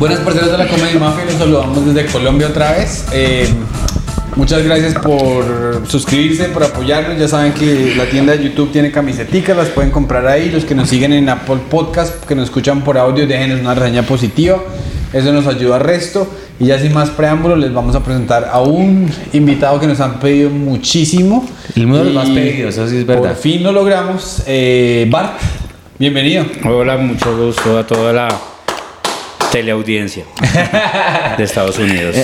Buenas 0.00 0.20
personas 0.20 0.50
de 0.50 0.56
la 0.56 0.66
Comedia 0.66 0.98
Mafia, 0.98 1.26
los 1.26 1.34
saludamos 1.34 1.84
desde 1.84 2.10
Colombia 2.10 2.46
otra 2.48 2.72
vez. 2.72 3.04
Eh, 3.12 3.46
muchas 4.34 4.64
gracias 4.64 4.94
por 4.94 5.84
suscribirse, 5.86 6.44
por 6.44 6.64
apoyarnos. 6.64 7.18
Ya 7.18 7.28
saben 7.28 7.52
que 7.52 7.92
la 7.94 8.06
tienda 8.06 8.34
de 8.34 8.44
YouTube 8.44 8.72
tiene 8.72 8.90
camisetas, 8.90 9.54
las 9.54 9.68
pueden 9.68 9.90
comprar 9.90 10.26
ahí. 10.26 10.50
Los 10.50 10.64
que 10.64 10.74
nos 10.74 10.88
siguen 10.88 11.12
en 11.12 11.28
Apple 11.28 11.58
Podcast, 11.68 12.24
que 12.24 12.34
nos 12.34 12.44
escuchan 12.44 12.80
por 12.80 12.96
audio, 12.96 13.26
déjenos 13.26 13.60
una 13.60 13.74
reseña 13.74 14.02
positiva. 14.02 14.56
Eso 15.12 15.34
nos 15.34 15.46
ayuda 15.46 15.76
al 15.76 15.82
resto. 15.82 16.26
Y 16.58 16.68
ya 16.68 16.78
sin 16.78 16.94
más 16.94 17.10
preámbulos, 17.10 17.58
les 17.58 17.74
vamos 17.74 17.94
a 17.94 18.02
presentar 18.02 18.48
a 18.50 18.62
un 18.62 19.06
invitado 19.34 19.78
que 19.80 19.86
nos 19.86 20.00
han 20.00 20.18
pedido 20.18 20.48
muchísimo. 20.48 21.46
El 21.76 21.84
uno 21.84 21.98
de 21.98 22.04
los 22.04 22.14
más 22.14 22.30
pedidos, 22.30 22.72
eso 22.72 22.88
sí 22.88 22.96
es 22.96 23.06
verdad. 23.06 23.32
Por 23.32 23.36
fin 23.36 23.62
lo 23.62 23.70
logramos. 23.70 24.44
Eh, 24.46 25.06
Bart, 25.10 25.38
bienvenido. 25.98 26.46
Hola, 26.64 26.96
mucho 26.96 27.36
gusto 27.36 27.78
a 27.78 27.86
toda 27.86 28.14
la 28.14 28.28
teleaudiencia 29.50 30.24
de 31.36 31.44
Estados 31.44 31.78
Unidos. 31.78 32.16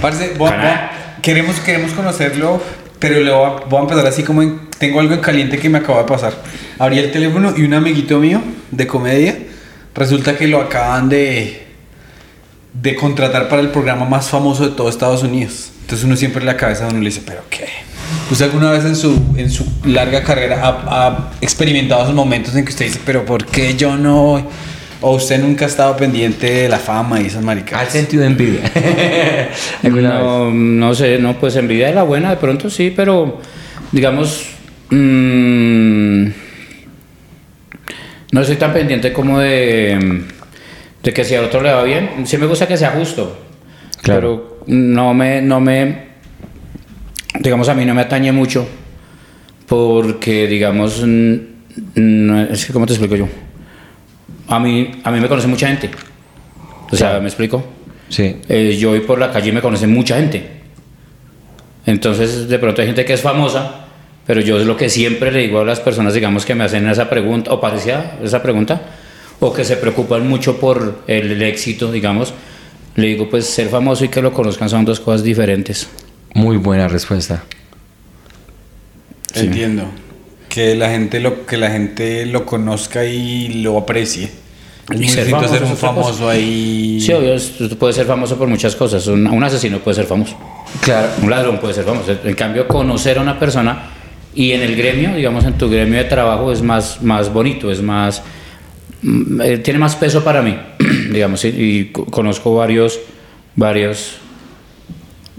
Parce, 0.00 0.34
voy 0.36 0.50
Canadá. 0.50 0.90
voy 0.92 1.18
a- 1.18 1.22
queremos, 1.22 1.56
queremos 1.60 1.92
conocerlo, 1.92 2.60
pero 2.98 3.20
le 3.20 3.30
voy 3.30 3.44
a, 3.46 3.64
voy 3.68 3.78
a 3.78 3.82
empezar 3.82 4.06
así 4.06 4.22
como 4.22 4.42
en- 4.42 4.60
tengo 4.78 5.00
algo 5.00 5.14
en 5.14 5.20
caliente 5.20 5.58
que 5.58 5.68
me 5.68 5.78
acaba 5.78 6.00
de 6.02 6.08
pasar. 6.08 6.34
Abrí 6.78 6.98
el 6.98 7.12
teléfono 7.12 7.54
y 7.56 7.62
un 7.62 7.74
amiguito 7.74 8.18
mío 8.18 8.40
de 8.70 8.86
comedia, 8.86 9.38
resulta 9.94 10.36
que 10.36 10.48
lo 10.48 10.60
acaban 10.60 11.08
de, 11.08 11.66
de 12.72 12.94
contratar 12.96 13.48
para 13.48 13.62
el 13.62 13.68
programa 13.68 14.04
más 14.04 14.28
famoso 14.28 14.68
de 14.68 14.74
todo 14.74 14.88
Estados 14.88 15.22
Unidos. 15.22 15.70
Entonces 15.82 16.04
uno 16.04 16.16
siempre 16.16 16.40
en 16.40 16.46
la 16.46 16.56
cabeza 16.56 16.84
de 16.86 16.90
uno 16.90 17.00
le 17.00 17.06
dice, 17.10 17.22
pero 17.24 17.42
¿qué? 17.50 17.66
¿Usted 18.30 18.46
alguna 18.46 18.70
vez 18.70 18.84
en 18.84 18.96
su, 18.96 19.20
en 19.36 19.50
su 19.50 19.64
larga 19.84 20.22
carrera 20.22 20.60
ha, 20.62 21.06
ha 21.06 21.30
experimentado 21.40 22.02
esos 22.02 22.14
momentos 22.14 22.54
en 22.56 22.64
que 22.64 22.70
usted 22.70 22.86
dice, 22.86 23.00
pero 23.04 23.24
¿por 23.24 23.46
qué 23.46 23.76
yo 23.76 23.96
no? 23.96 24.46
O 25.02 25.16
usted 25.16 25.40
nunca 25.40 25.64
ha 25.64 25.68
estado 25.68 25.96
pendiente 25.96 26.50
de 26.50 26.68
la 26.68 26.78
fama 26.78 27.20
y 27.20 27.26
esas 27.26 27.42
maricadas. 27.44 27.90
sentido 27.92 28.22
de 28.22 28.28
envidia. 28.28 28.60
No, 29.82 30.50
no 30.52 30.94
sé, 30.94 31.18
no, 31.18 31.38
pues 31.38 31.56
envidia 31.56 31.88
de 31.88 31.94
la 31.94 32.04
buena, 32.04 32.30
de 32.30 32.36
pronto 32.36 32.70
sí, 32.70 32.92
pero 32.94 33.40
digamos, 33.90 34.46
mm, 34.90 36.26
no 38.32 38.44
soy 38.44 38.56
tan 38.56 38.72
pendiente 38.72 39.12
como 39.12 39.38
de, 39.40 40.22
de 41.02 41.12
que 41.12 41.24
si 41.24 41.34
al 41.34 41.44
otro 41.44 41.60
le 41.62 41.72
va 41.72 41.82
bien. 41.82 42.10
Sí 42.24 42.38
me 42.38 42.46
gusta 42.46 42.66
que 42.68 42.76
sea 42.76 42.92
justo, 42.92 43.38
Claro. 44.02 44.20
pero 44.20 44.64
no 44.68 45.12
me, 45.14 45.42
no 45.42 45.60
me, 45.60 45.96
digamos, 47.40 47.68
a 47.68 47.74
mí 47.74 47.84
no 47.84 47.94
me 47.94 48.02
atañe 48.02 48.32
mucho 48.32 48.66
porque, 49.66 50.46
digamos, 50.46 51.02
no, 51.04 52.42
es 52.42 52.66
que, 52.66 52.72
¿cómo 52.72 52.86
te 52.86 52.92
explico 52.94 53.16
yo? 53.16 53.28
A 54.52 54.58
mí, 54.58 54.90
a 55.02 55.10
mí 55.10 55.18
me 55.18 55.28
conoce 55.28 55.48
mucha 55.48 55.66
gente. 55.66 55.88
O 56.90 56.94
sea. 56.94 57.18
¿me 57.20 57.26
explico? 57.26 57.64
Sí. 58.10 58.36
Eh, 58.50 58.76
yo 58.78 58.90
voy 58.90 59.00
por 59.00 59.18
la 59.18 59.32
calle 59.32 59.48
y 59.48 59.52
me 59.52 59.62
conoce 59.62 59.86
mucha 59.86 60.16
gente. 60.16 60.46
Entonces, 61.86 62.50
de 62.50 62.58
pronto 62.58 62.82
hay 62.82 62.88
gente 62.88 63.06
que 63.06 63.14
es 63.14 63.22
famosa, 63.22 63.86
pero 64.26 64.42
yo 64.42 64.60
es 64.60 64.66
lo 64.66 64.76
que 64.76 64.90
siempre 64.90 65.32
le 65.32 65.38
digo 65.38 65.60
a 65.60 65.64
las 65.64 65.80
personas, 65.80 66.12
digamos, 66.12 66.44
que 66.44 66.54
me 66.54 66.64
hacen 66.64 66.86
esa 66.86 67.08
pregunta, 67.08 67.50
o 67.50 67.62
parecía 67.62 68.18
esa 68.22 68.42
pregunta, 68.42 68.82
o 69.40 69.54
que 69.54 69.64
se 69.64 69.78
preocupan 69.78 70.28
mucho 70.28 70.60
por 70.60 71.02
el, 71.06 71.32
el 71.32 71.42
éxito, 71.42 71.90
digamos, 71.90 72.34
le 72.94 73.06
digo, 73.06 73.30
pues 73.30 73.46
ser 73.46 73.68
famoso 73.68 74.04
y 74.04 74.08
que 74.08 74.20
lo 74.20 74.34
conozcan 74.34 74.68
son 74.68 74.84
dos 74.84 75.00
cosas 75.00 75.22
diferentes. 75.22 75.88
Muy 76.34 76.58
buena 76.58 76.88
respuesta. 76.88 77.42
Sí. 79.32 79.46
Entiendo. 79.46 79.90
Que 80.50 80.74
la 80.74 80.90
gente 80.90 81.20
lo 81.20 81.46
que 81.46 81.56
la 81.56 81.70
gente 81.70 82.26
lo 82.26 82.44
conozca 82.44 83.06
y 83.06 83.62
lo 83.62 83.78
aprecie. 83.78 84.41
Ser 84.88 84.98
distinto 84.98 85.30
famoso 85.40 85.64
un 85.66 85.76
famoso 85.76 86.28
ahí. 86.28 86.98
Sí, 87.00 87.12
obvio, 87.12 87.36
tú 87.68 87.76
puedes 87.78 87.94
ser 87.96 88.06
famoso 88.06 88.36
por 88.36 88.48
muchas 88.48 88.74
cosas. 88.74 89.06
Un, 89.06 89.26
un 89.26 89.44
asesino 89.44 89.78
puede 89.78 89.94
ser 89.96 90.06
famoso. 90.06 90.36
Claro. 90.80 91.08
Un 91.22 91.30
ladrón 91.30 91.58
puede 91.58 91.74
ser 91.74 91.84
famoso. 91.84 92.16
En 92.24 92.34
cambio, 92.34 92.66
conocer 92.66 93.18
a 93.18 93.22
una 93.22 93.38
persona 93.38 93.90
y 94.34 94.52
en 94.52 94.62
el 94.62 94.74
gremio, 94.76 95.14
digamos, 95.14 95.44
en 95.44 95.54
tu 95.54 95.70
gremio 95.70 95.98
de 95.98 96.04
trabajo 96.04 96.50
es 96.52 96.62
más, 96.62 97.00
más 97.02 97.32
bonito, 97.32 97.70
es 97.70 97.80
más. 97.80 98.22
mm, 99.02 99.40
eh, 99.42 99.58
tiene 99.58 99.78
más 99.78 99.94
peso 99.96 100.24
para 100.24 100.42
mí, 100.42 100.56
digamos, 101.12 101.44
y, 101.44 101.48
y 101.48 101.84
co- 101.92 102.04
conozco 102.06 102.54
varios, 102.56 102.98
varios, 103.54 104.14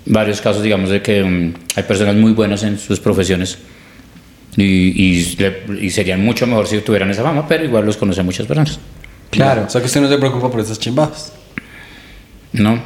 varios 0.05 0.41
casos, 0.41 0.63
digamos, 0.63 0.89
de 0.89 1.01
que 1.01 1.23
mm, 1.23 1.53
hay 1.75 1.83
personas 1.83 2.15
muy 2.15 2.31
buenas 2.33 2.63
en 2.63 2.77
sus 2.79 2.99
profesiones 2.99 3.57
y, 4.55 4.63
y, 4.63 5.37
y 5.81 5.89
serían 5.89 6.23
mucho 6.23 6.45
mejor 6.47 6.67
si 6.67 6.79
tuvieran 6.79 7.09
esa 7.11 7.23
fama, 7.23 7.47
pero 7.47 7.65
igual 7.65 7.85
los 7.85 7.97
conocen 7.97 8.25
muchas 8.25 8.45
personas. 8.47 8.79
Claro. 9.33 9.63
O 9.67 9.69
sea 9.69 9.81
que 9.81 9.87
usted 9.87 10.01
no 10.01 10.09
se 10.09 10.17
preocupa 10.17 10.49
por 10.51 10.59
esas 10.61 10.79
chimbadas. 10.79 11.33
No. 12.53 12.79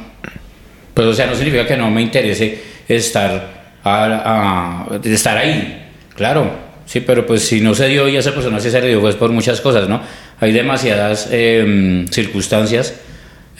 Pues, 0.94 1.06
o 1.06 1.14
sea, 1.14 1.26
no 1.26 1.34
significa 1.34 1.66
que 1.66 1.76
no 1.76 1.90
me 1.90 2.02
interese 2.02 2.58
estar, 2.88 3.74
a- 3.84 4.86
a- 4.90 5.00
estar 5.04 5.36
ahí. 5.36 5.86
Claro, 6.16 6.50
sí, 6.86 7.00
pero 7.00 7.24
pues 7.26 7.42
si 7.46 7.60
no 7.60 7.74
se 7.74 7.86
dio 7.88 8.08
y 8.08 8.16
esa 8.16 8.32
persona 8.34 8.58
sí 8.60 8.70
se 8.70 8.80
le 8.80 8.88
dio, 8.88 9.00
pues 9.00 9.14
por 9.14 9.30
muchas 9.30 9.60
cosas, 9.60 9.88
¿no? 9.88 10.00
Hay 10.40 10.52
demasiadas 10.52 11.28
eh, 11.30 12.04
circunstancias. 12.10 12.94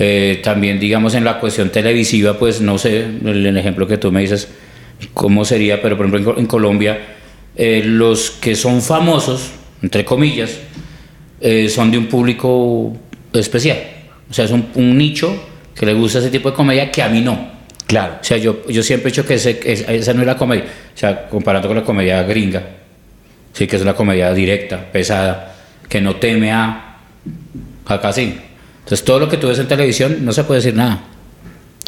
Eh, 0.01 0.41
también, 0.45 0.79
digamos, 0.79 1.15
en 1.15 1.25
la 1.25 1.41
cuestión 1.41 1.71
televisiva, 1.71 2.39
pues 2.39 2.61
no 2.61 2.79
sé, 2.79 3.01
el, 3.25 3.45
el 3.47 3.57
ejemplo 3.57 3.87
que 3.89 3.99
tú 3.99 4.13
me 4.13 4.21
dices, 4.21 4.49
cómo 5.13 5.45
sería, 5.45 5.83
pero 5.83 5.97
por 5.97 6.07
ejemplo 6.07 6.37
en 6.39 6.47
Colombia, 6.47 6.99
eh, 7.57 7.83
los 7.85 8.31
que 8.31 8.55
son 8.55 8.81
famosos, 8.81 9.51
entre 9.83 10.05
comillas, 10.05 10.53
eh, 11.41 11.69
son 11.69 11.91
de 11.91 11.99
un 11.99 12.07
público 12.07 12.97
especial. 13.33 13.79
O 14.31 14.35
sea, 14.35 14.45
es 14.45 14.51
un, 14.51 14.69
un 14.75 14.97
nicho 14.99 15.45
que 15.75 15.87
le 15.87 15.95
gusta 15.95 16.19
ese 16.19 16.31
tipo 16.31 16.51
de 16.51 16.57
comedia 16.57 16.91
que 16.91 17.03
a 17.03 17.09
mí 17.09 17.21
no. 17.21 17.57
Claro. 17.87 18.17
O 18.21 18.25
sea, 18.25 18.37
yo, 18.37 18.67
yo 18.69 18.83
siempre 18.83 19.09
he 19.09 19.13
dicho 19.13 19.25
que 19.27 19.35
ese- 19.35 19.61
esa 19.65 20.13
no 20.15 20.21
es 20.21 20.27
la 20.27 20.37
comedia. 20.37 20.65
O 20.65 20.99
sea, 20.99 21.29
comparando 21.29 21.69
con 21.69 21.77
la 21.77 21.85
comedia 21.85 22.23
gringa, 22.25 22.63
sí 23.53 23.67
que 23.67 23.77
es 23.77 23.83
una 23.83 23.95
comedia 23.95 24.33
directa, 24.35 24.91
pesada, 24.93 25.55
que 25.89 26.01
no 26.01 26.17
teme 26.17 26.53
a... 26.53 26.97
Acá 27.87 28.13
sí. 28.13 28.35
Entonces, 28.81 29.05
todo 29.05 29.19
lo 29.21 29.29
que 29.29 29.39
tú 29.39 29.49
ves 29.49 29.59
en 29.59 29.69
televisión 29.69 30.19
no 30.25 30.33
se 30.33 30.45
puede 30.45 30.61
decir 30.61 30.75
nada. 30.75 31.05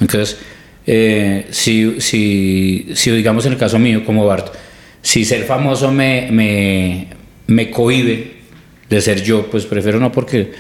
Entonces, 0.01 0.39
eh, 0.87 1.47
si, 1.51 2.01
si, 2.01 2.89
si 2.95 3.11
digamos 3.11 3.45
en 3.45 3.53
el 3.53 3.59
caso 3.59 3.79
mío, 3.79 4.03
como 4.05 4.25
Bart, 4.25 4.55
si 5.03 5.25
ser 5.27 5.45
famoso 5.45 5.93
me, 5.93 6.29
me, 6.31 7.09
me 7.47 7.71
cohibe 7.71 8.40
de 8.91 9.01
ser 9.01 9.23
yo, 9.23 9.47
pues 9.51 9.65
prefiero 9.67 9.99
no 10.01 10.11
porque 10.13 10.53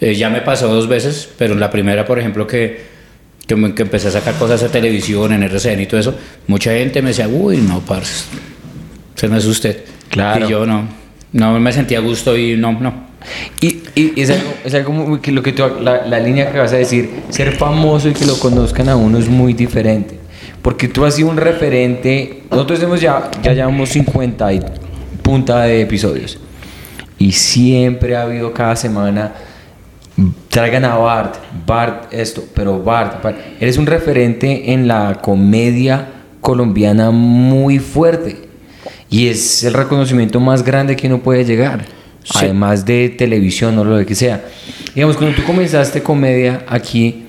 eh, 0.00 0.14
ya 0.14 0.28
me 0.28 0.40
pasó 0.42 0.68
dos 0.68 0.88
veces, 0.88 1.28
pero 1.38 1.54
en 1.54 1.60
la 1.60 1.70
primera, 1.70 2.04
por 2.04 2.18
ejemplo, 2.18 2.46
que, 2.46 2.80
que, 3.46 3.56
me- 3.56 3.74
que 3.74 3.82
empecé 3.82 4.08
a 4.08 4.10
sacar 4.10 4.34
cosas 4.34 4.60
de 4.60 4.68
televisión, 4.68 5.32
en 5.32 5.42
RCN 5.44 5.80
y 5.80 5.86
todo 5.86 6.00
eso, 6.00 6.14
mucha 6.48 6.72
gente 6.72 7.00
me 7.00 7.08
decía, 7.08 7.28
uy, 7.28 7.58
no, 7.58 7.80
parce, 7.80 8.24
ese 9.16 9.28
no 9.28 9.36
es 9.36 9.46
usted. 9.46 9.84
Claro. 10.10 10.46
Y 10.46 10.50
yo 10.50 10.66
no, 10.66 10.86
no 11.32 11.58
me 11.60 11.72
sentía 11.72 11.98
a 11.98 12.00
gusto 12.02 12.36
y 12.36 12.56
no, 12.56 12.72
no. 12.72 13.06
Y, 13.60 13.82
y 13.94 14.12
es 14.20 14.30
algo, 14.30 14.52
es 14.64 14.74
algo 14.74 14.92
muy- 14.92 15.20
que 15.20 15.32
lo 15.32 15.42
que 15.42 15.52
tú, 15.52 15.62
la, 15.80 16.06
la 16.06 16.18
línea 16.20 16.52
que 16.52 16.58
vas 16.58 16.72
a 16.72 16.76
decir, 16.76 17.08
ser 17.30 17.52
famoso 17.52 18.08
y 18.08 18.12
que 18.12 18.24
lo 18.26 18.38
conozcan 18.38 18.88
a 18.88 18.96
uno 18.96 19.18
es 19.18 19.28
muy 19.28 19.52
diferente. 19.52 20.16
Porque 20.62 20.88
tú 20.88 21.04
has 21.04 21.14
sido 21.14 21.28
un 21.28 21.36
referente. 21.36 22.42
Nosotros 22.50 22.82
hemos 22.82 23.00
ya, 23.00 23.30
ya 23.42 23.52
llevamos 23.52 23.88
50 23.90 24.52
y 24.52 24.60
punta 25.22 25.62
de 25.62 25.82
episodios. 25.82 26.38
Y 27.18 27.32
siempre 27.32 28.16
ha 28.16 28.22
habido 28.22 28.52
cada 28.52 28.76
semana. 28.76 29.32
Traigan 30.48 30.84
a 30.84 30.96
Bart, 30.96 31.36
Bart 31.66 32.12
esto, 32.12 32.44
pero 32.54 32.82
Bart, 32.82 33.22
Bart, 33.22 33.36
eres 33.60 33.76
un 33.76 33.86
referente 33.86 34.72
en 34.72 34.88
la 34.88 35.18
comedia 35.20 36.08
colombiana 36.40 37.10
muy 37.10 37.78
fuerte. 37.78 38.46
Y 39.10 39.28
es 39.28 39.64
el 39.64 39.74
reconocimiento 39.74 40.40
más 40.40 40.62
grande 40.62 40.96
que 40.96 41.06
uno 41.06 41.18
puede 41.18 41.44
llegar. 41.44 41.84
Sí. 42.24 42.38
Además 42.38 42.84
de 42.84 43.10
televisión 43.10 43.78
o 43.78 43.84
lo 43.84 44.04
que 44.04 44.14
sea. 44.14 44.44
Digamos, 44.94 45.16
cuando 45.16 45.36
tú 45.36 45.44
comenzaste 45.44 46.02
comedia 46.02 46.64
aquí, 46.68 47.26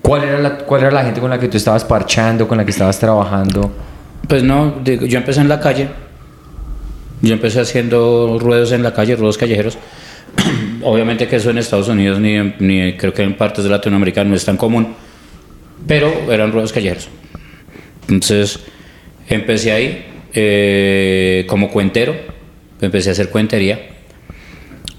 ¿cuál 0.00 0.24
era, 0.24 0.38
la, 0.38 0.58
¿cuál 0.58 0.80
era 0.80 0.90
la 0.90 1.04
gente 1.04 1.20
con 1.20 1.30
la 1.30 1.38
que 1.38 1.48
tú 1.48 1.56
estabas 1.56 1.84
parchando, 1.84 2.48
con 2.48 2.58
la 2.58 2.64
que 2.64 2.70
estabas 2.70 2.98
trabajando? 2.98 3.70
Pues 4.26 4.42
no, 4.42 4.82
yo 4.82 5.18
empecé 5.18 5.40
en 5.40 5.48
la 5.48 5.60
calle. 5.60 5.88
Yo 7.22 7.34
empecé 7.34 7.60
haciendo 7.60 8.38
ruedos 8.40 8.72
en 8.72 8.82
la 8.82 8.92
calle, 8.92 9.14
ruedos 9.14 9.38
callejeros. 9.38 9.78
Obviamente 10.82 11.28
que 11.28 11.36
eso 11.36 11.50
en 11.50 11.58
Estados 11.58 11.88
Unidos 11.88 12.18
ni, 12.18 12.36
ni 12.58 12.96
creo 12.96 13.14
que 13.14 13.22
en 13.22 13.36
partes 13.36 13.62
de 13.62 13.70
Latinoamérica 13.70 14.24
no 14.24 14.34
es 14.34 14.44
tan 14.44 14.56
común, 14.56 14.94
pero 15.86 16.32
eran 16.32 16.50
ruedos 16.50 16.72
callejeros. 16.72 17.08
Entonces 18.08 18.58
empecé 19.28 19.70
ahí 19.70 20.04
eh, 20.34 21.44
como 21.46 21.70
cuentero, 21.70 22.14
empecé 22.80 23.10
a 23.10 23.12
hacer 23.12 23.28
cuentería, 23.28 23.80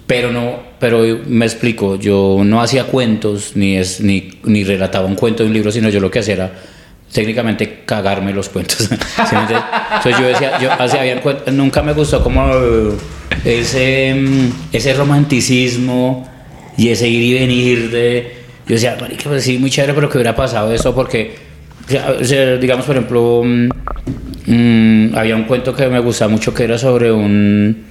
pero 0.08 0.32
no, 0.32 0.64
pero 0.80 1.04
me 1.28 1.46
explico, 1.46 1.98
yo 1.98 2.42
no 2.46 2.62
hacía 2.62 2.86
cuentos 2.86 3.54
ni, 3.56 3.76
es, 3.76 4.00
ni, 4.00 4.40
ni 4.44 4.64
relataba 4.64 5.08
un 5.08 5.16
cuento 5.16 5.44
de 5.44 5.48
un 5.48 5.54
libro, 5.54 5.72
sino 5.72 5.90
yo 5.90 6.00
lo 6.00 6.10
que 6.10 6.20
hacía 6.20 6.36
era 6.36 6.62
técnicamente 7.14 7.84
cagarme 7.86 8.34
los 8.34 8.50
cuentos. 8.50 8.78
¿Sí? 8.90 9.36
Entonces 9.96 10.20
yo 10.20 10.28
decía, 10.28 10.60
yo 10.60 11.52
nunca 11.52 11.82
me 11.82 11.94
gustó 11.94 12.22
como 12.24 12.46
eh, 12.54 12.92
ese, 13.46 14.16
mm, 14.16 14.50
ese 14.74 14.94
romanticismo 14.94 16.28
y 16.78 16.90
ese 16.90 17.08
ir 17.08 17.24
y 17.24 17.34
venir 17.40 17.92
de, 17.92 18.34
Yo 18.68 18.74
decía, 18.74 18.98
pues 19.24 19.44
sí, 19.44 19.58
muy 19.60 19.70
chévere, 19.70 19.94
pero 19.94 20.10
que 20.10 20.18
hubiera 20.18 20.36
pasado 20.36 20.74
eso 20.74 20.94
porque, 20.96 21.36
digamos, 22.60 22.86
por 22.86 22.96
ejemplo, 22.96 23.44
mm, 23.46 23.70
mm, 24.48 25.16
había 25.16 25.36
un 25.36 25.44
cuento 25.44 25.76
que 25.76 25.88
me 25.88 26.00
gustaba 26.00 26.32
mucho 26.32 26.54
que 26.54 26.64
era 26.64 26.78
sobre 26.78 27.12
un, 27.12 27.86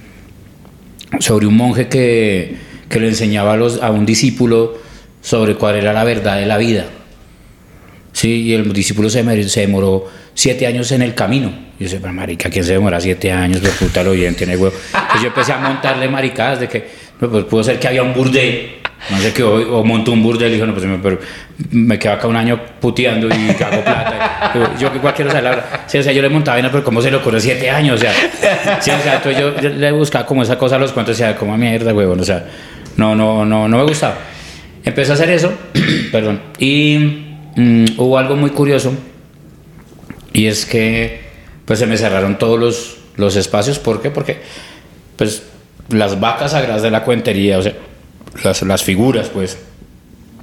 sobre 1.19 1.47
un 1.47 1.55
monje 1.55 1.87
que, 1.87 2.57
que 2.89 2.99
le 2.99 3.07
enseñaba 3.07 3.53
a, 3.53 3.57
los, 3.57 3.81
a 3.81 3.89
un 3.89 4.05
discípulo 4.05 4.77
sobre 5.21 5.55
cuál 5.55 5.77
era 5.77 5.93
la 5.93 6.03
verdad 6.03 6.37
de 6.37 6.45
la 6.45 6.57
vida. 6.57 6.85
Sí, 8.23 8.43
y 8.43 8.53
el 8.53 8.71
discípulo 8.71 9.09
se, 9.09 9.49
se 9.49 9.59
demoró 9.59 10.09
siete 10.33 10.65
años 10.65 10.89
en 10.93 11.01
el 11.01 11.13
camino. 11.13 11.51
Yo 11.77 11.89
sé, 11.89 11.99
marica, 11.99 12.49
¿quién 12.49 12.63
se 12.63 12.71
demora 12.71 13.01
siete 13.01 13.29
años? 13.33 13.59
Pues 13.59 13.73
puta 13.73 14.01
lo 14.01 14.13
bien, 14.13 14.33
tiene 14.33 14.55
huevo. 14.55 14.73
Yo 15.21 15.27
empecé 15.27 15.51
a 15.51 15.57
montarle 15.57 16.07
maricadas 16.07 16.61
de 16.61 16.69
que, 16.69 16.87
pues 17.19 17.43
pudo 17.43 17.65
ser 17.65 17.81
que 17.81 17.89
había 17.89 18.01
un 18.01 18.13
burdel. 18.13 18.75
No 19.09 19.17
sé 19.17 19.33
qué, 19.33 19.43
o, 19.43 19.79
o 19.79 19.83
montó 19.83 20.13
un 20.13 20.23
burdel 20.23 20.51
y 20.51 20.53
dijo, 20.53 20.65
no, 20.65 20.73
pues 20.73 20.85
me, 20.85 20.99
pero 20.99 21.19
me 21.71 21.99
quedo 21.99 22.13
acá 22.13 22.29
un 22.29 22.37
año 22.37 22.57
puteando 22.79 23.27
y 23.27 23.31
hago 23.61 23.83
plata. 23.83 24.53
Yo, 24.55 24.79
yo 24.79 24.91
que 24.93 24.99
igual 24.99 25.13
quiero 25.13 25.29
saber 25.29 25.43
la 25.43 25.49
verdad. 25.49 25.81
Sí, 25.87 25.97
o 25.97 26.03
sea, 26.03 26.13
yo 26.13 26.21
le 26.21 26.29
montaba 26.29 26.55
vaina, 26.55 26.71
pero 26.71 26.81
¿cómo 26.81 27.01
se 27.01 27.11
le 27.11 27.17
ocurre 27.17 27.41
siete 27.41 27.69
años? 27.69 27.97
O 27.97 28.01
sea, 28.01 28.13
sí, 28.79 28.89
o 28.89 29.03
sea, 29.03 29.15
entonces 29.15 29.37
yo, 29.37 29.59
yo 29.59 29.67
le 29.67 29.91
buscaba 29.91 30.25
como 30.25 30.43
esa 30.43 30.57
cosa 30.57 30.77
a 30.77 30.79
los 30.79 30.93
cuentos, 30.93 31.15
o 31.15 31.17
sea, 31.17 31.35
como 31.35 31.57
mierda, 31.57 31.93
huevón, 31.93 32.21
o 32.21 32.23
sea, 32.23 32.45
no, 32.95 33.15
no, 33.15 33.43
no, 33.43 33.67
no 33.67 33.77
me 33.79 33.83
gustaba. 33.83 34.15
Empecé 34.85 35.11
a 35.11 35.15
hacer 35.15 35.29
eso, 35.29 35.51
perdón, 36.13 36.41
y 36.57 37.32
mm, 37.55 37.85
hubo 37.97 38.17
algo 38.17 38.35
muy 38.35 38.51
curioso, 38.51 38.93
y 40.33 40.47
es 40.47 40.65
que 40.65 41.21
pues 41.65 41.79
se 41.79 41.85
me 41.85 41.97
cerraron 41.97 42.37
todos 42.37 42.59
los, 42.59 42.97
los 43.15 43.35
espacios, 43.35 43.79
¿por 43.79 44.01
qué? 44.01 44.09
Porque 44.09 44.41
pues 45.15 45.43
las 45.89 46.19
vacas 46.19 46.51
sagradas 46.51 46.81
de 46.81 46.91
la 46.91 47.03
cuentería, 47.03 47.57
o 47.57 47.61
sea, 47.61 47.73
las, 48.43 48.61
las 48.63 48.83
figuras, 48.83 49.29
pues, 49.29 49.57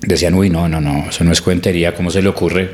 decían, 0.00 0.34
uy, 0.34 0.50
no, 0.50 0.68
no, 0.68 0.80
no, 0.80 1.06
eso 1.10 1.24
no 1.24 1.32
es 1.32 1.42
cuentería, 1.42 1.94
¿cómo 1.94 2.10
se 2.10 2.22
le 2.22 2.28
ocurre? 2.28 2.70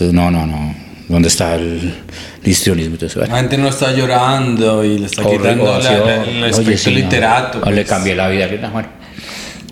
No, 0.00 0.30
no, 0.30 0.46
no, 0.46 0.74
¿dónde 1.08 1.28
está 1.28 1.54
el 1.54 1.94
histrionismo? 2.42 2.96
La 3.28 3.36
gente 3.36 3.58
no 3.58 3.68
está 3.68 3.92
llorando 3.92 4.84
y 4.84 4.98
le 4.98 5.06
está 5.06 5.22
quitando 5.22 5.76
el 5.76 6.44
aspecto 6.44 6.76
sí, 6.76 6.90
literato. 6.90 7.60
No, 7.60 7.66
Le 7.66 7.82
pues. 7.82 7.88
cambié 7.88 8.14
la 8.14 8.28
vida. 8.28 8.48
no, 8.60 8.70
bueno. 8.70 9.01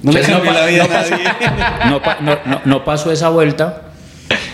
No 0.02 0.12
le 0.12 0.20
cambió 0.20 0.52
la 0.52 0.67
vida 0.67 0.85
a 0.85 0.88
nadie. 0.88 2.00
no 2.64 2.85
pasó 2.85 3.12
esa 3.12 3.29
vuelta. 3.29 3.82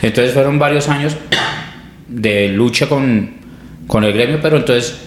Entonces 0.02 0.32
fueron 0.32 0.58
varios 0.58 0.88
años 0.88 1.16
de 2.08 2.48
lucha 2.48 2.88
con, 2.88 3.31
con 3.87 4.04
el 4.04 4.12
gremio, 4.12 4.40
pero 4.40 4.56
entonces 4.56 4.98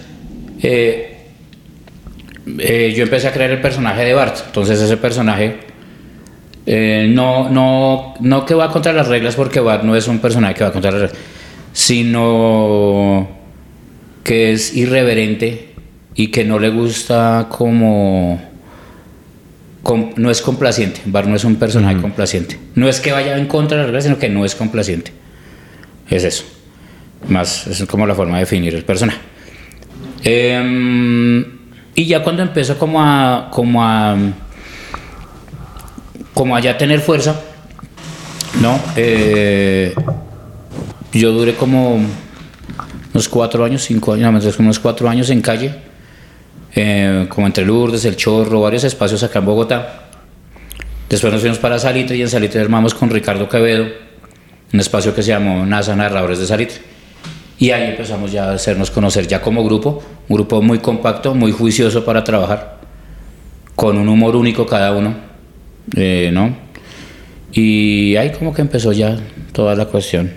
eh, 0.62 1.26
eh, 2.58 2.92
yo 2.96 3.02
empecé 3.04 3.28
a 3.28 3.32
crear 3.32 3.50
el 3.50 3.60
personaje 3.60 4.04
de 4.04 4.14
Bart. 4.14 4.38
Entonces 4.46 4.80
ese 4.80 4.96
personaje 4.96 5.58
eh, 6.66 7.06
no, 7.10 7.48
no, 7.48 8.14
no 8.20 8.44
que 8.44 8.54
va 8.54 8.70
contra 8.70 8.92
las 8.92 9.08
reglas, 9.08 9.36
porque 9.36 9.60
Bart 9.60 9.84
no 9.84 9.96
es 9.96 10.08
un 10.08 10.18
personaje 10.18 10.54
que 10.54 10.64
va 10.64 10.72
contra 10.72 10.90
las 10.90 11.00
reglas, 11.00 11.18
sino 11.72 13.28
que 14.24 14.52
es 14.52 14.76
irreverente 14.76 15.74
y 16.14 16.28
que 16.28 16.44
no 16.44 16.58
le 16.58 16.70
gusta 16.70 17.46
como 17.48 18.49
com- 19.82 20.12
no 20.16 20.30
es 20.30 20.40
complaciente. 20.42 21.00
Bar 21.06 21.26
no 21.26 21.36
es 21.36 21.44
un 21.44 21.56
personaje 21.56 22.00
complaciente. 22.00 22.58
No 22.74 22.88
es 22.88 23.00
que 23.00 23.12
vaya 23.12 23.36
en 23.38 23.46
contra 23.46 23.76
de 23.76 23.82
las 23.82 23.86
reglas, 23.88 24.04
sino 24.04 24.18
que 24.18 24.28
no 24.28 24.44
es 24.44 24.54
complaciente. 24.54 25.12
Es 26.08 26.24
eso. 26.24 26.44
Más, 27.28 27.66
es 27.66 27.84
como 27.86 28.06
la 28.06 28.14
forma 28.14 28.34
de 28.36 28.40
definir 28.40 28.74
el 28.74 28.84
personaje. 28.84 29.18
Em, 30.24 31.44
y 31.94 32.06
ya 32.06 32.22
cuando 32.22 32.42
empezó 32.42 32.78
como 32.78 33.00
a, 33.02 33.48
como 33.50 33.82
a, 33.84 34.16
como 36.34 36.56
a 36.56 36.60
ya 36.60 36.76
tener 36.78 37.00
fuerza, 37.00 37.40
¿no? 38.60 38.78
Eh, 38.96 39.94
yo 41.12 41.32
duré 41.32 41.54
como 41.54 42.00
unos 43.12 43.28
cuatro 43.28 43.64
años, 43.64 43.82
cinco 43.82 44.12
años, 44.12 44.32
no, 44.44 44.50
unos 44.64 44.78
cuatro 44.78 45.08
años 45.08 45.30
en 45.30 45.40
calle, 45.40 45.74
eh, 46.74 47.26
como 47.28 47.46
entre 47.46 47.64
Lourdes, 47.64 48.04
El 48.04 48.16
Chorro, 48.16 48.60
varios 48.60 48.84
espacios 48.84 49.22
acá 49.22 49.38
en 49.38 49.46
Bogotá. 49.46 50.04
Después 51.08 51.32
nos 51.32 51.42
fuimos 51.42 51.58
para 51.58 51.78
Salitre 51.78 52.16
y 52.16 52.22
en 52.22 52.28
Salitre 52.28 52.60
armamos 52.60 52.94
con 52.94 53.10
Ricardo 53.10 53.48
Quevedo 53.48 54.10
un 54.72 54.80
espacio 54.80 55.14
que 55.14 55.22
se 55.22 55.28
llamó 55.30 55.66
NASA 55.66 55.96
Narradores 55.96 56.38
de 56.38 56.46
Salitre. 56.46 56.78
Y 57.58 57.70
ahí 57.72 57.90
empezamos 57.90 58.32
ya 58.32 58.50
a 58.50 58.54
hacernos 58.54 58.90
conocer 58.90 59.26
ya 59.26 59.42
como 59.42 59.64
grupo, 59.64 60.02
un 60.28 60.36
grupo 60.36 60.62
muy 60.62 60.78
compacto, 60.78 61.34
muy 61.34 61.52
juicioso 61.52 62.04
para 62.04 62.24
trabajar, 62.24 62.78
con 63.74 63.98
un 63.98 64.08
humor 64.08 64.34
único 64.36 64.64
cada 64.66 64.92
uno, 64.92 65.14
eh, 65.94 66.30
¿no? 66.32 66.56
Y 67.52 68.16
ahí 68.16 68.30
como 68.30 68.54
que 68.54 68.62
empezó 68.62 68.92
ya 68.92 69.18
toda 69.52 69.74
la 69.74 69.86
cuestión. 69.86 70.32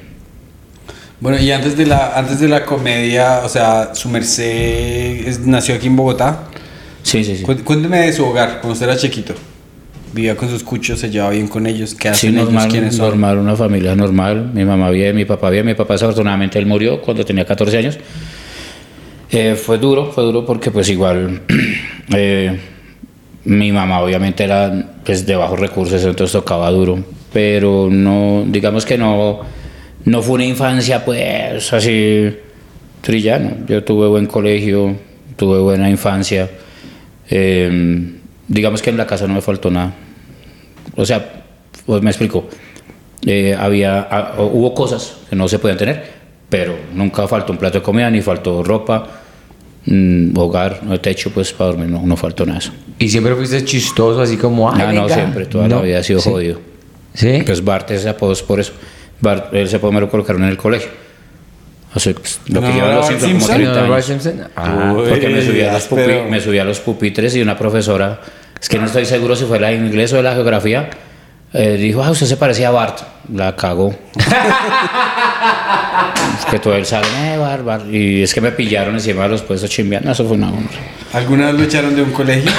Bueno, 1.23 1.39
y 1.39 1.49
antes 1.51 1.77
de 1.77 1.85
la, 1.85 2.17
antes 2.17 2.41
de 2.41 2.49
la 2.49 2.65
comedia, 2.65 3.43
o 3.45 3.47
sea, 3.47 3.95
su 3.95 4.09
merced 4.09 5.25
es- 5.25 5.39
nació 5.39 5.75
aquí 5.75 5.87
en 5.87 5.95
Bogotá. 5.95 6.49
Sí, 7.01 7.23
sí, 7.23 7.37
sí. 7.37 7.43
Cué- 7.43 7.63
Cuénteme 7.63 7.99
de 7.99 8.11
su 8.11 8.25
hogar, 8.25 8.59
cuando 8.59 8.73
usted 8.73 8.87
era 8.89 8.97
chiquito. 8.97 9.33
Vivía 10.13 10.35
con 10.35 10.49
sus 10.49 10.63
cuchos, 10.63 10.99
se 10.99 11.09
llevaba 11.09 11.31
bien 11.31 11.47
con 11.47 11.65
ellos. 11.65 11.95
¿Qué 11.95 12.09
Sí, 12.09 12.27
hacen 12.27 12.29
ellos? 12.35 12.45
normal, 12.51 12.67
¿Quiénes 12.69 12.95
son? 12.97 13.05
normal, 13.07 13.37
una 13.37 13.55
familia 13.55 13.95
normal. 13.95 14.51
Mi 14.53 14.65
mamá 14.65 14.89
bien, 14.89 15.15
mi 15.15 15.23
papá 15.23 15.49
bien. 15.49 15.65
Mi 15.65 15.75
papá 15.75 15.93
desafortunadamente 15.93 16.59
él 16.59 16.65
murió 16.65 16.99
cuando 17.01 17.23
tenía 17.23 17.45
14 17.45 17.77
años. 17.77 17.97
Eh, 19.31 19.55
fue 19.55 19.77
duro, 19.77 20.11
fue 20.11 20.25
duro 20.25 20.45
porque 20.45 20.71
pues 20.71 20.89
igual 20.89 21.41
eh, 22.13 22.59
mi 23.45 23.71
mamá 23.71 24.01
obviamente 24.01 24.43
era 24.43 24.91
pues 25.05 25.25
de 25.25 25.35
bajos 25.37 25.57
recursos, 25.57 26.03
entonces 26.03 26.33
tocaba 26.33 26.69
duro. 26.69 26.99
Pero 27.31 27.87
no, 27.89 28.43
digamos 28.45 28.85
que 28.85 28.97
no, 28.97 29.39
no 30.05 30.21
fue 30.21 30.35
una 30.35 30.45
infancia 30.45 31.03
pues 31.05 31.71
así 31.73 32.35
trillana. 33.01 33.57
Yo 33.67 33.83
tuve 33.83 34.07
buen 34.07 34.25
colegio, 34.27 34.95
tuve 35.35 35.59
buena 35.59 35.89
infancia. 35.89 36.49
Eh, 37.29 38.11
digamos 38.47 38.81
que 38.81 38.89
en 38.89 38.97
la 38.97 39.07
casa 39.07 39.27
no 39.27 39.33
me 39.35 39.41
faltó 39.41 39.69
nada. 39.71 39.93
O 40.95 41.05
sea, 41.05 41.43
pues 41.85 42.01
me 42.01 42.09
explico. 42.09 42.47
Eh, 43.25 43.55
había, 43.57 44.07
ah, 44.11 44.35
hubo 44.39 44.73
cosas 44.73 45.17
que 45.29 45.35
no 45.35 45.47
se 45.47 45.57
podían 45.59 45.77
tener, 45.77 46.03
pero 46.49 46.75
nunca 46.93 47.27
faltó 47.27 47.53
un 47.53 47.57
plato 47.57 47.79
de 47.79 47.83
comida, 47.83 48.09
ni 48.11 48.21
faltó 48.21 48.61
ropa, 48.63 49.07
mm, 49.85 50.37
hogar, 50.37 50.81
no 50.83 50.99
techo, 50.99 51.31
pues 51.31 51.53
para 51.53 51.71
dormir, 51.71 51.87
no, 51.89 52.01
no 52.05 52.17
faltó 52.17 52.45
nada. 52.45 52.59
Y 52.99 53.07
siempre 53.07 53.33
fuiste 53.35 53.63
chistoso, 53.63 54.21
así 54.21 54.35
como. 54.37 54.69
"Ay, 54.71 54.81
Ah, 54.87 54.93
no, 54.93 55.03
venga". 55.03 55.15
siempre, 55.15 55.45
toda 55.45 55.67
la 55.69 55.75
No, 55.75 55.81
vida 55.81 55.99
ha 55.99 56.03
sido 56.03 56.19
¿sí? 56.19 56.29
jodido. 56.29 56.59
¿Sí? 57.13 57.41
Pues 57.45 57.63
Bart 57.63 57.89
apodo 58.07 58.33
es 58.33 58.41
por 58.41 58.59
eso. 58.59 58.73
Bart, 59.23 59.53
apodo 59.73 59.91
me 59.91 60.01
lo 60.01 60.09
colocaron 60.09 60.43
en 60.43 60.49
el 60.49 60.57
colegio. 60.57 60.89
O 61.95 61.99
sea, 61.99 62.13
pues, 62.13 62.39
lo 62.47 62.59
que 62.61 62.67
¿No 62.67 62.73
lleva 62.73 62.93
los 62.95 63.07
Simpsons 63.07 63.31
como 63.33 63.39
Simpson? 63.45 63.55
30 63.55 63.87
¿No, 63.87 63.93
años. 63.93 64.27
Ah, 64.55 64.93
Uy, 64.97 65.09
Porque 65.09 65.29
me 65.29 65.41
subí, 65.41 65.61
a 65.61 65.73
los 65.73 65.89
pupi- 65.89 66.27
me 66.29 66.39
subí 66.41 66.57
a 66.59 66.63
los 66.65 66.79
pupitres 66.79 67.35
y 67.35 67.41
una 67.41 67.55
profesora, 67.57 68.19
es 68.59 68.67
que 68.67 68.79
no 68.79 68.85
estoy 68.87 69.05
seguro 69.05 69.35
si 69.35 69.45
fue 69.45 69.59
la 69.59 69.67
de 69.69 69.75
inglés 69.75 70.11
o 70.13 70.17
de 70.17 70.23
la 70.23 70.33
geografía, 70.33 70.89
eh, 71.53 71.77
dijo, 71.79 72.03
ah, 72.03 72.09
usted 72.11 72.25
se 72.25 72.35
parecía 72.37 72.69
a 72.69 72.71
Bart. 72.71 72.99
La 73.33 73.55
cagó. 73.55 73.93
Es 76.39 76.45
que 76.45 76.59
todo 76.59 76.75
el 76.75 76.85
salón, 76.85 77.09
eh, 77.15 77.37
Bart, 77.37 77.63
Bart. 77.63 77.85
Y 77.91 78.23
es 78.23 78.33
que 78.33 78.41
me 78.41 78.51
pillaron 78.51 78.95
encima 78.95 79.23
de 79.23 79.29
los 79.29 79.41
puestos 79.43 79.69
chimbeando. 79.69 80.11
Eso 80.11 80.25
fue 80.25 80.35
una 80.35 80.47
honra. 80.49 80.69
¿Alguna 81.13 81.47
vez 81.47 81.55
lo 81.55 81.63
echaron 81.63 81.95
de 81.95 82.01
un 82.01 82.11
colegio? 82.11 82.51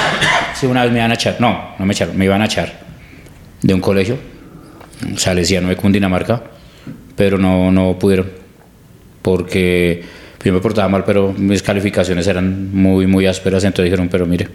Sí, 0.53 0.65
una 0.65 0.83
vez 0.83 0.91
me 0.91 0.99
iban 0.99 1.11
a 1.11 1.15
echar. 1.15 1.35
No, 1.39 1.75
no 1.77 1.85
me 1.85 1.93
echaron, 1.93 2.17
me 2.17 2.25
iban 2.25 2.41
a 2.41 2.45
echar 2.45 2.71
de 3.61 3.73
un 3.73 3.81
colegio, 3.81 4.17
salesiano 5.17 5.69
de 5.69 5.75
Cundinamarca, 5.75 6.43
pero 7.15 7.37
no, 7.37 7.71
no 7.71 7.97
pudieron. 7.99 8.29
Porque 9.21 10.03
yo 10.43 10.53
me 10.53 10.59
portaba 10.59 10.87
mal, 10.87 11.03
pero 11.03 11.33
mis 11.33 11.63
calificaciones 11.63 12.27
eran 12.27 12.73
muy, 12.73 13.07
muy 13.07 13.25
ásperas. 13.25 13.63
Entonces 13.63 13.85
dijeron, 13.85 14.09
pero 14.09 14.25
mire, 14.25 14.49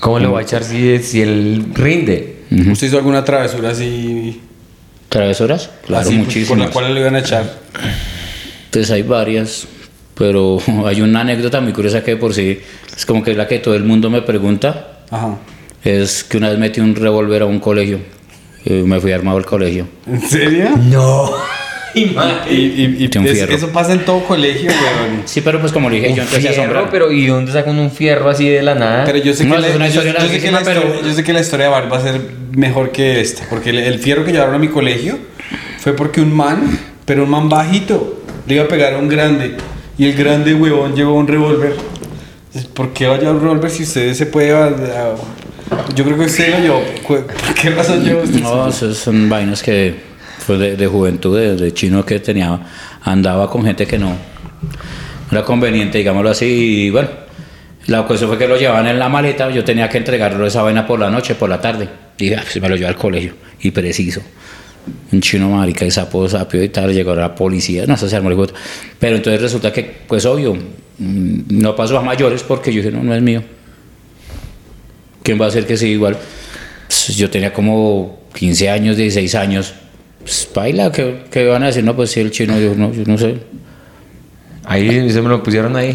¿Cómo 0.00 0.18
le 0.18 0.26
va 0.26 0.38
a 0.38 0.42
echar 0.42 0.64
si, 0.64 0.98
si 0.98 1.20
él 1.20 1.66
rinde? 1.74 2.36
¿Usted 2.50 2.86
hizo 2.86 2.96
alguna 2.96 3.24
travesura 3.24 3.70
así? 3.70 4.40
¿travesuras? 5.10 5.70
Claro, 5.84 6.02
así, 6.02 6.14
pues, 6.14 6.26
muchísimas. 6.26 6.48
Por 6.48 6.58
la 6.58 6.70
cual 6.70 6.94
le 6.94 7.00
iban 7.00 7.16
a 7.16 7.18
echar. 7.18 7.58
Pues 8.70 8.90
hay 8.90 9.02
varias, 9.02 9.66
pero 10.14 10.58
hay 10.86 11.02
una 11.02 11.20
anécdota 11.20 11.60
muy 11.60 11.72
curiosa 11.72 12.02
que 12.02 12.16
por 12.16 12.32
sí 12.32 12.60
es 12.96 13.04
como 13.04 13.22
que 13.22 13.32
es 13.32 13.36
la 13.36 13.46
que 13.46 13.58
todo 13.58 13.74
el 13.74 13.84
mundo 13.84 14.08
me 14.08 14.22
pregunta. 14.22 15.00
Ajá. 15.10 15.36
Es 15.84 16.24
que 16.24 16.38
una 16.38 16.48
vez 16.48 16.58
metí 16.58 16.80
un 16.80 16.94
revólver 16.94 17.42
a 17.42 17.46
un 17.46 17.58
colegio. 17.58 17.98
Y 18.64 18.72
me 18.72 19.00
fui 19.00 19.12
armado 19.12 19.38
al 19.38 19.46
colegio. 19.46 19.86
¿En 20.06 20.20
serio? 20.20 20.70
No. 20.76 21.30
Y, 21.92 22.02
y, 22.04 22.96
y 23.00 23.04
es- 23.12 23.32
fierro. 23.32 23.52
eso 23.52 23.70
pasa 23.70 23.92
en 23.92 24.04
todo 24.04 24.22
colegio, 24.24 24.70
weón. 25.00 25.22
Sí, 25.24 25.40
pero 25.40 25.58
pues 25.60 25.72
como 25.72 25.90
le 25.90 25.96
dije, 25.96 26.10
yo 26.14 26.22
Un 26.22 26.28
empecé 26.28 26.36
a 26.36 26.52
fierro, 26.52 26.62
asombrar. 26.62 26.88
pero 26.88 27.10
¿y 27.10 27.26
dónde 27.26 27.50
sacan 27.50 27.76
un 27.80 27.90
fierro 27.90 28.30
así 28.30 28.48
de 28.48 28.62
la 28.62 28.76
nada? 28.76 29.02
Pero 29.06 29.18
yo 29.18 29.34
sé, 29.34 29.42
que 29.42 29.50
la, 29.50 31.40
historia 31.40 31.64
de 31.66 31.68
Bart 31.72 31.92
va 31.92 31.96
a 31.96 32.00
ser 32.00 32.20
mejor 32.52 32.92
que 32.92 33.20
esta. 33.20 33.44
Porque 33.50 33.70
el, 33.70 33.78
el 33.80 33.98
fierro 33.98 34.24
que 34.24 34.30
llevaron 34.30 34.54
a 34.54 34.58
mi 34.58 34.68
colegio 34.68 35.18
fue 35.80 35.94
porque 35.94 36.20
un 36.20 36.32
man, 36.32 36.78
pero 37.04 37.24
un 37.24 37.30
man 37.30 37.48
bajito, 37.48 38.22
le 38.46 38.54
iba 38.54 38.66
a 38.66 38.68
pegar 38.68 38.94
a 38.94 38.98
un 38.98 39.08
grande. 39.08 39.56
Y 39.98 40.04
el 40.04 40.12
grande 40.14 40.54
huevón 40.54 40.94
llevó 40.94 41.14
un 41.14 41.26
revólver. 41.26 41.74
¿Por 42.74 42.92
qué 42.92 43.08
va 43.08 43.16
a 43.16 43.18
llevar 43.18 43.34
un 43.34 43.40
revólver 43.42 43.68
si 43.68 43.82
usted 43.82 44.14
se 44.14 44.26
puede 44.26 44.52
a- 44.52 44.66
a- 44.66 45.14
Yo 45.94 46.04
creo 46.04 46.18
que 46.18 46.24
usted 46.24 46.50
lo 46.50 46.58
llevó. 46.60 46.82
¿Por 47.06 47.54
qué 47.54 47.70
razón 47.70 48.04
llevó 48.04 48.22
usted? 48.22 48.40
No, 48.40 48.68
esos 48.68 48.96
son 48.96 49.28
vainas 49.28 49.62
que 49.62 49.94
fue 50.38 50.58
de, 50.58 50.76
de 50.76 50.86
juventud, 50.86 51.38
de, 51.38 51.56
de 51.56 51.72
chino 51.72 52.04
que 52.04 52.20
tenía, 52.20 52.60
andaba 53.02 53.50
con 53.50 53.64
gente 53.64 53.86
que 53.86 53.98
no 53.98 54.16
era 55.30 55.44
conveniente, 55.44 55.98
digámoslo 55.98 56.30
así, 56.30 56.46
y 56.46 56.90
bueno, 56.90 57.08
la 57.86 58.04
cuestión 58.04 58.30
fue 58.30 58.38
que 58.38 58.48
lo 58.48 58.56
llevaban 58.56 58.86
en 58.86 58.98
la 58.98 59.08
maleta, 59.08 59.50
yo 59.50 59.64
tenía 59.64 59.88
que 59.88 59.98
entregarlo 59.98 60.46
esa 60.46 60.62
vaina 60.62 60.86
por 60.86 60.98
la 60.98 61.10
noche, 61.10 61.34
por 61.34 61.48
la 61.48 61.60
tarde, 61.60 61.88
y 62.18 62.24
dije, 62.24 62.36
ah, 62.36 62.42
pues 62.42 62.60
me 62.60 62.68
lo 62.68 62.76
llevo 62.76 62.88
al 62.88 62.96
colegio, 62.96 63.34
y 63.60 63.70
preciso. 63.70 64.20
Un 65.12 65.20
chino 65.20 65.50
marica 65.50 65.84
y 65.84 65.90
sapo, 65.90 66.28
sapio 66.28 66.62
y 66.62 66.68
tal, 66.70 66.92
llegó 66.92 67.14
la 67.14 67.34
policía, 67.34 67.86
no 67.86 67.96
sé 67.96 68.08
se 68.08 68.16
armó 68.16 68.30
el 68.30 68.50
Pero 68.98 69.16
entonces 69.16 69.40
resulta 69.40 69.72
que, 69.72 69.98
pues 70.06 70.26
obvio, 70.26 70.54
mm, 70.54 71.40
no 71.48 71.76
pasó 71.76 71.98
a 71.98 72.02
mayores 72.02 72.42
porque 72.42 72.72
yo 72.72 72.82
dije, 72.82 72.90
no, 72.90 73.02
no 73.04 73.14
es 73.14 73.22
mío. 73.22 73.42
¿Quién 75.22 75.40
va 75.40 75.46
a 75.46 75.48
hacer 75.48 75.66
que 75.66 75.76
sí 75.76 75.88
igual? 75.88 76.16
Pues, 76.86 77.16
yo 77.16 77.30
tenía 77.30 77.52
como 77.52 78.20
15 78.34 78.70
años, 78.70 78.96
16 78.96 79.34
años. 79.34 79.74
Pues, 80.20 80.48
baila, 80.54 80.90
¿qué, 80.92 81.24
qué 81.30 81.46
van 81.46 81.62
a 81.62 81.66
decir? 81.66 81.84
No, 81.84 81.94
pues 81.96 82.10
sí, 82.10 82.20
el 82.20 82.30
chino, 82.30 82.58
yo 82.58 82.74
no, 82.74 82.92
yo 82.92 83.04
no 83.06 83.16
sé. 83.16 83.36
Ahí 84.64 85.10
se 85.10 85.22
me 85.22 85.28
lo 85.28 85.42
pusieron 85.42 85.76
ahí. 85.76 85.94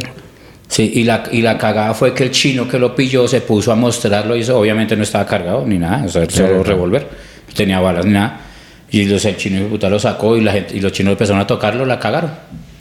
Sí, 0.67 0.91
y 0.95 1.03
la, 1.03 1.23
y 1.31 1.41
la 1.41 1.57
cagada 1.57 1.93
fue 1.93 2.13
que 2.13 2.23
el 2.23 2.31
chino 2.31 2.67
que 2.67 2.79
lo 2.79 2.95
pilló 2.95 3.27
se 3.27 3.41
puso 3.41 3.71
a 3.71 3.75
mostrarlo 3.75 4.35
y 4.35 4.41
eso 4.41 4.59
obviamente 4.59 4.95
no 4.95 5.03
estaba 5.03 5.25
cargado 5.25 5.65
ni 5.65 5.77
nada, 5.77 6.05
o 6.05 6.09
sea, 6.09 6.27
solo 6.27 6.63
revólver, 6.63 7.07
no 7.47 7.53
tenía 7.53 7.79
balas 7.79 8.05
ni 8.05 8.13
nada. 8.13 8.41
Y 8.89 9.05
los, 9.05 9.23
el 9.25 9.37
chino 9.37 9.67
puta 9.67 9.89
lo 9.89 9.99
sacó 9.99 10.35
y, 10.35 10.41
la 10.41 10.53
gente, 10.53 10.75
y 10.75 10.79
los 10.79 10.91
chinos 10.91 11.11
empezaron 11.11 11.41
a 11.41 11.47
tocarlo, 11.47 11.85
la 11.85 11.99
cagaron. 11.99 12.31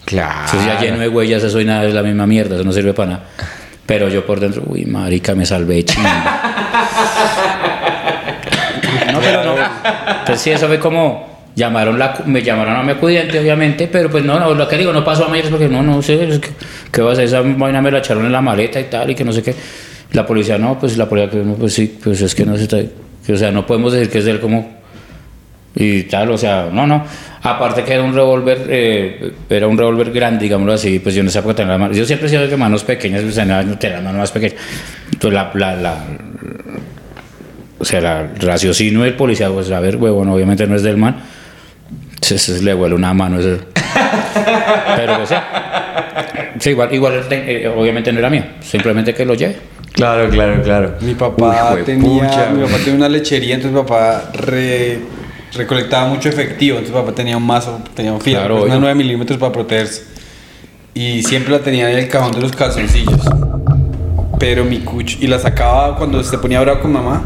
Claro. 0.05 0.47
Eso 0.47 0.67
ya 0.67 0.81
lleno 0.81 0.99
de 0.99 1.09
huellas, 1.09 1.43
eso 1.43 1.61
y 1.61 1.65
nada, 1.65 1.85
es 1.85 1.95
la 1.95 2.03
misma 2.03 2.27
mierda, 2.27 2.55
eso 2.55 2.65
no 2.65 2.73
sirve 2.73 2.95
para 2.95 3.11
nada. 3.11 3.25
Pero 3.87 4.09
yo 4.09 4.25
por 4.25 4.41
dentro, 4.41 4.63
uy, 4.67 4.85
marica, 4.87 5.35
me 5.35 5.45
salvé 5.45 5.85
chimba. 5.85 6.41
no, 9.13 9.21
pero 9.21 9.45
no. 9.45 9.55
Entonces 10.21 10.41
sí, 10.41 10.51
eso 10.51 10.67
fue 10.67 10.79
como, 10.79 11.35
llamaron 11.55 11.99
la, 11.99 12.19
me 12.27 12.43
llamaron 12.43 12.77
a 12.77 12.83
mi 12.83 12.93
acudiente, 12.93 13.39
obviamente, 13.39 13.89
pero 13.89 14.11
pues 14.11 14.25
no, 14.25 14.39
no, 14.39 14.55
lo 14.55 14.67
que 14.67 14.79
digo, 14.79 14.93
no 14.93 15.05
pasó 15.05 15.27
a 15.27 15.29
mayores 15.29 15.51
porque 15.51 15.69
no, 15.69 15.83
no 15.83 16.03
sé, 16.03 16.29
es 16.29 16.39
que, 16.39 16.51
¿qué 16.91 17.03
va 17.03 17.11
a 17.11 17.13
hacer? 17.13 17.27
Esa 17.27 17.43
vaina 17.43 17.81
me 17.83 17.91
la 17.91 17.99
echaron 17.99 18.25
en 18.27 18.33
la 18.33 18.41
maleta 18.41 18.81
y 18.81 18.85
tal, 18.85 19.11
y 19.11 19.15
que 19.15 19.25
no 19.25 19.33
sé 19.33 19.43
qué. 19.43 19.55
La 20.13 20.27
policía, 20.27 20.59
no, 20.59 20.79
pues 20.79 20.97
la 20.97 21.09
policía, 21.09 21.43
pues 21.59 21.75
sí, 21.75 21.99
pues 22.03 22.23
es 22.23 22.35
que 22.35 22.47
no 22.47 22.57
se 22.57 22.65
está, 22.65 22.79
o 22.79 23.37
sea, 23.37 23.51
no 23.51 23.67
podemos 23.67 23.93
decir 23.93 24.11
que 24.11 24.19
es 24.19 24.25
de 24.25 24.33
él 24.33 24.41
como 24.41 24.84
y 25.77 26.05
tal, 26.05 26.31
o 26.31 26.39
sea, 26.39 26.69
no, 26.73 26.87
no. 26.87 27.05
Aparte 27.43 27.83
que 27.85 27.93
era 27.95 28.03
un 28.03 28.15
revólver, 28.15 28.67
eh, 28.69 29.33
era 29.51 29.67
un 29.67 29.77
revólver 29.77 30.11
grande, 30.13 30.45
digámoslo 30.45 30.73
así, 30.73 30.99
pues 30.99 31.15
yo 31.15 31.21
en 31.21 31.27
esa 31.29 31.41
época 31.41 31.57
tenía 31.57 31.73
las 31.73 31.81
manos, 31.81 31.97
yo 31.97 32.05
siempre 32.07 32.27
he 32.27 32.31
sido 32.31 32.47
de 32.47 32.57
manos 32.57 32.85
pequeñas, 32.85 33.23
pues 33.23 33.35
tenía 33.35 33.63
tenía 33.79 33.97
las 33.97 34.05
manos 34.05 34.19
más 34.21 34.33
pequeñas. 34.33 34.55
Entonces 35.13 35.35
la, 35.35 35.51
la, 35.55 35.77
la- 35.77 36.05
o 37.79 37.85
sea, 37.85 38.01
la 38.01 38.21
el 38.21 38.41
raciocinio 38.41 39.03
del 39.03 39.15
policía, 39.15 39.51
pues 39.51 39.71
a 39.71 39.81
ver, 39.81 39.97
huevón, 39.97 40.29
obviamente 40.29 40.67
no 40.67 40.75
es 40.77 40.83
del 40.83 40.97
man, 40.97 41.17
se, 42.21 42.39
se 42.39 42.63
le 42.63 42.73
huele 42.75 42.95
una 42.95 43.13
mano, 43.13 43.39
eso. 43.41 43.59
pero 44.97 45.17
pues 45.17 45.29
sí, 45.29 45.35
Sí, 46.61 46.71
igual, 46.71 46.95
igual 46.95 47.21
eh, 47.31 47.71
obviamente 47.77 48.13
no 48.13 48.21
era 48.21 48.31
mío, 48.31 48.45
simplemente 48.61 49.13
que 49.13 49.25
lo 49.27 49.35
lleve. 49.35 49.57
Claro, 49.93 50.29
claro, 50.31 50.63
claro. 50.63 50.95
Mi 51.01 51.15
papá 51.15 51.75
Uy, 51.75 51.83
tenía, 51.83 52.49
mi 52.55 52.63
papá 52.65 52.77
tenía 52.79 52.95
una 52.95 53.09
lechería, 53.09 53.57
entonces 53.57 53.77
mi 53.77 53.83
papá 53.87 54.31
re- 54.35 54.99
recolectaba 55.55 56.09
mucho 56.09 56.29
efectivo, 56.29 56.79
entonces 56.79 57.01
papá 57.01 57.15
tenía 57.15 57.37
un 57.37 57.47
mazo, 57.47 57.81
tenía 57.95 58.13
un 58.13 58.21
filo, 58.21 58.39
Claro, 58.39 58.55
pues, 58.57 58.65
una 58.67 58.75
obvio. 58.77 58.81
9 58.87 58.95
milímetros 58.97 59.39
para 59.39 59.53
protegerse. 59.53 60.03
Y 60.95 61.23
siempre 61.25 61.53
la 61.53 61.59
tenía 61.61 61.91
en 61.91 61.99
el 61.99 62.09
cajón 62.09 62.33
de 62.33 62.41
los 62.41 62.53
calzoncillos. 62.53 63.21
Pero 64.39 64.65
mi 64.65 64.81
cuch, 64.81 65.17
y 65.21 65.27
la 65.27 65.39
sacaba 65.39 65.97
cuando 65.97 66.23
se 66.23 66.39
ponía 66.39 66.61
bravo 66.61 66.81
con 66.81 66.93
mamá 66.93 67.23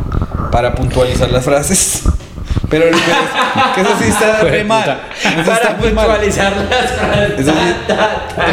para 0.52 0.74
puntualizar 0.74 1.30
las 1.30 1.44
frases. 1.44 2.02
Pero, 2.70 2.84
pero 2.90 2.96
es- 2.98 3.74
que 3.74 3.80
eso 3.80 3.90
sí 3.98 4.08
está 4.10 4.40
re 4.42 4.62
mal. 4.62 5.00
Eso 5.22 5.52
muy 5.80 5.90
mal. 5.92 6.06
las 6.08 6.34
frases. 6.34 7.38
Eso 7.38 7.50
sí, 7.52 7.94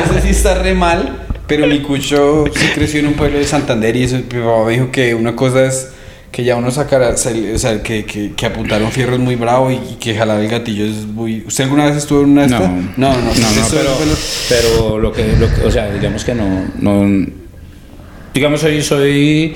eso 0.05 0.22
sí 0.24 0.29
está 0.29 0.53
re 0.55 0.74
mal, 0.74 1.20
pero 1.48 1.67
mi 1.67 1.79
cucho 1.82 2.46
sí 2.55 2.67
creció 2.74 3.01
en 3.01 3.08
un 3.08 3.13
pueblo 3.15 3.39
de 3.39 3.46
Santander 3.46 3.94
y 3.98 4.03
eso, 4.03 4.15
mi 4.15 4.22
papá 4.24 4.63
me 4.67 4.72
dijo 4.74 4.89
que 4.89 5.13
una 5.15 5.36
cosa 5.36 5.65
es 5.65 5.91
que 6.36 6.44
ya 6.44 6.58
uno 6.58 6.70
sacara, 6.70 7.15
sal- 7.15 7.54
o 7.56 7.58
sea, 7.58 7.82
que, 7.82 8.04
que, 8.04 8.34
que 8.34 8.46
apuntar 8.46 8.84
un 8.84 8.92
fierro 8.92 9.13
es 9.13 9.22
muy 9.22 9.38
bravo 9.38 9.72
y, 9.72 9.75
y 9.75 9.96
que 10.01 10.13
jalar 10.13 10.42
el 10.42 10.50
gatillo 10.50 10.84
es 10.84 11.06
muy... 11.06 11.46
¿Usted 11.48 11.63
alguna 11.63 11.86
vez 11.86 11.96
estuvo 11.96 12.24
en 12.24 12.32
una 12.32 12.42
de 12.42 12.48
No, 12.50 12.56
estas? 12.58 12.72
No, 12.98 13.13
no, 13.13 13.15
no. 13.22 13.22
no, 13.32 13.68
pero, 13.72 13.89
pero 14.50 15.00
lo, 15.00 15.13
que, 15.13 15.38
lo 15.39 15.48
que- 15.48 15.62
o 15.65 15.72
sea, 15.72 15.89
digamos 15.94 16.25
que 16.25 16.36
no, 16.36 16.65
no 16.77 17.25
digamos 18.34 18.60
soy, 18.60 18.82
soy, 18.82 19.56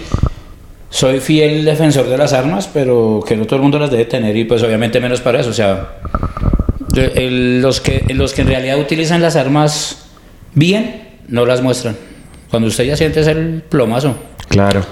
soy 0.90 1.20
fiel 1.20 1.66
defensor 1.66 2.08
de 2.08 2.18
las 2.18 2.32
armas, 2.32 2.70
pero 2.74 3.22
que 3.28 3.36
no 3.36 3.44
todo 3.44 3.58
el 3.58 3.62
mundo 3.64 3.78
las 3.78 3.92
debe 3.92 4.06
tener 4.06 4.38
y 4.38 4.46
pues 4.46 4.64
obviamente 4.64 5.02
menos 5.02 5.20
para 5.20 5.42
eso, 5.42 5.50
o 5.50 5.54
sea, 5.54 5.96
el- 6.96 7.62
los, 7.62 7.82
que, 7.82 8.06
los 8.14 8.32
que 8.34 8.44
en 8.44 8.48
realidad 8.48 8.80
utilizan 8.80 9.22
las 9.22 9.36
armas 9.36 10.06
bien, 10.54 11.10
no 11.28 11.46
las 11.46 11.62
muestran. 11.62 11.98
Cuando 12.50 12.70
usted 12.70 12.86
ya 12.86 12.96
siente 12.96 13.20
el 13.20 13.64
plomazo. 13.68 14.16
Claro. 14.48 14.84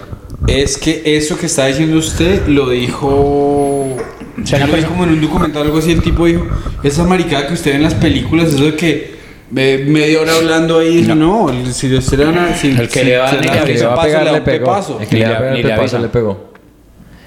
Es 0.48 0.78
que 0.78 1.02
eso 1.06 1.38
que 1.38 1.46
está 1.48 1.66
diciendo 1.68 1.98
usted 1.98 2.48
lo 2.48 2.70
dijo. 2.70 3.96
sea, 4.44 4.60
yo 4.60 4.68
lo 4.68 4.74
vi 4.74 4.80
cosa- 4.82 4.88
como 4.90 5.04
en 5.06 5.10
un 5.12 5.22
documental 5.22 5.64
algo 5.64 5.78
así. 5.80 5.92
El 5.92 6.02
tipo 6.02 6.26
dijo: 6.26 6.46
Esa 6.84 7.04
maricada 7.04 7.48
que 7.48 7.54
usted 7.54 7.72
ve 7.72 7.78
en 7.78 7.84
las 7.84 7.94
películas, 7.96 8.54
eso 8.54 8.64
de 8.66 8.76
que 8.76 9.18
eh, 9.56 9.86
media 9.88 10.22
hora 10.22 10.34
hablando 10.36 10.80
ahí. 10.80 11.02
No, 11.08 11.16
no 11.16 11.50
el- 11.50 11.74
si 11.74 11.94
usted 11.96 12.18
le 12.20 12.26
van 12.26 12.38
a. 12.38 12.56
Si, 12.56 12.68
El 12.70 12.88
que 12.88 13.00
si 13.00 13.06
le 13.06 13.18
va- 13.18 13.32
le 13.32 13.38
a 13.40 14.02
pegar 14.02 14.32
le 14.34 14.42
pegó. 14.42 15.00
El 15.02 15.08
que 15.08 15.16
le 15.18 15.26
va 15.28 15.36
a 15.36 15.40
pegar 15.82 16.02
le 16.02 16.10
pegó. 16.10 16.52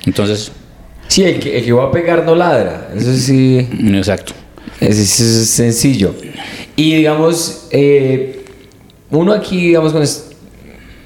Entonces, 0.06 0.52
Sí, 1.08 1.24
el 1.24 1.40
que, 1.40 1.58
el 1.58 1.64
que 1.64 1.72
va 1.72 1.84
a 1.86 1.90
pegar 1.90 2.24
no 2.24 2.36
ladra. 2.36 2.90
Eso 2.96 3.12
sí. 3.16 3.68
exacto. 3.94 4.32
Eso 4.80 5.02
sí 5.04 5.22
es 5.24 5.50
sencillo. 5.50 6.14
Y 6.76 6.94
digamos, 6.94 7.66
eh, 7.72 8.44
uno 9.10 9.32
aquí, 9.32 9.56
digamos, 9.66 9.90
cuando 9.90 10.04
es- 10.04 10.30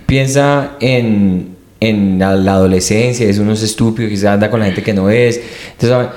piensa 0.07 0.77
en, 0.81 1.54
en 1.89 2.19
la, 2.19 2.35
la 2.37 2.53
adolescencia, 2.55 3.29
es 3.29 3.39
uno 3.39 3.53
es 3.53 3.63
estúpido, 3.63 4.09
quizás 4.09 4.27
anda 4.35 4.51
con 4.51 4.61
la 4.61 4.67
gente 4.67 4.83
que 4.83 4.93
no 4.93 5.11
es. 5.11 5.41
Entonces, 5.79 6.09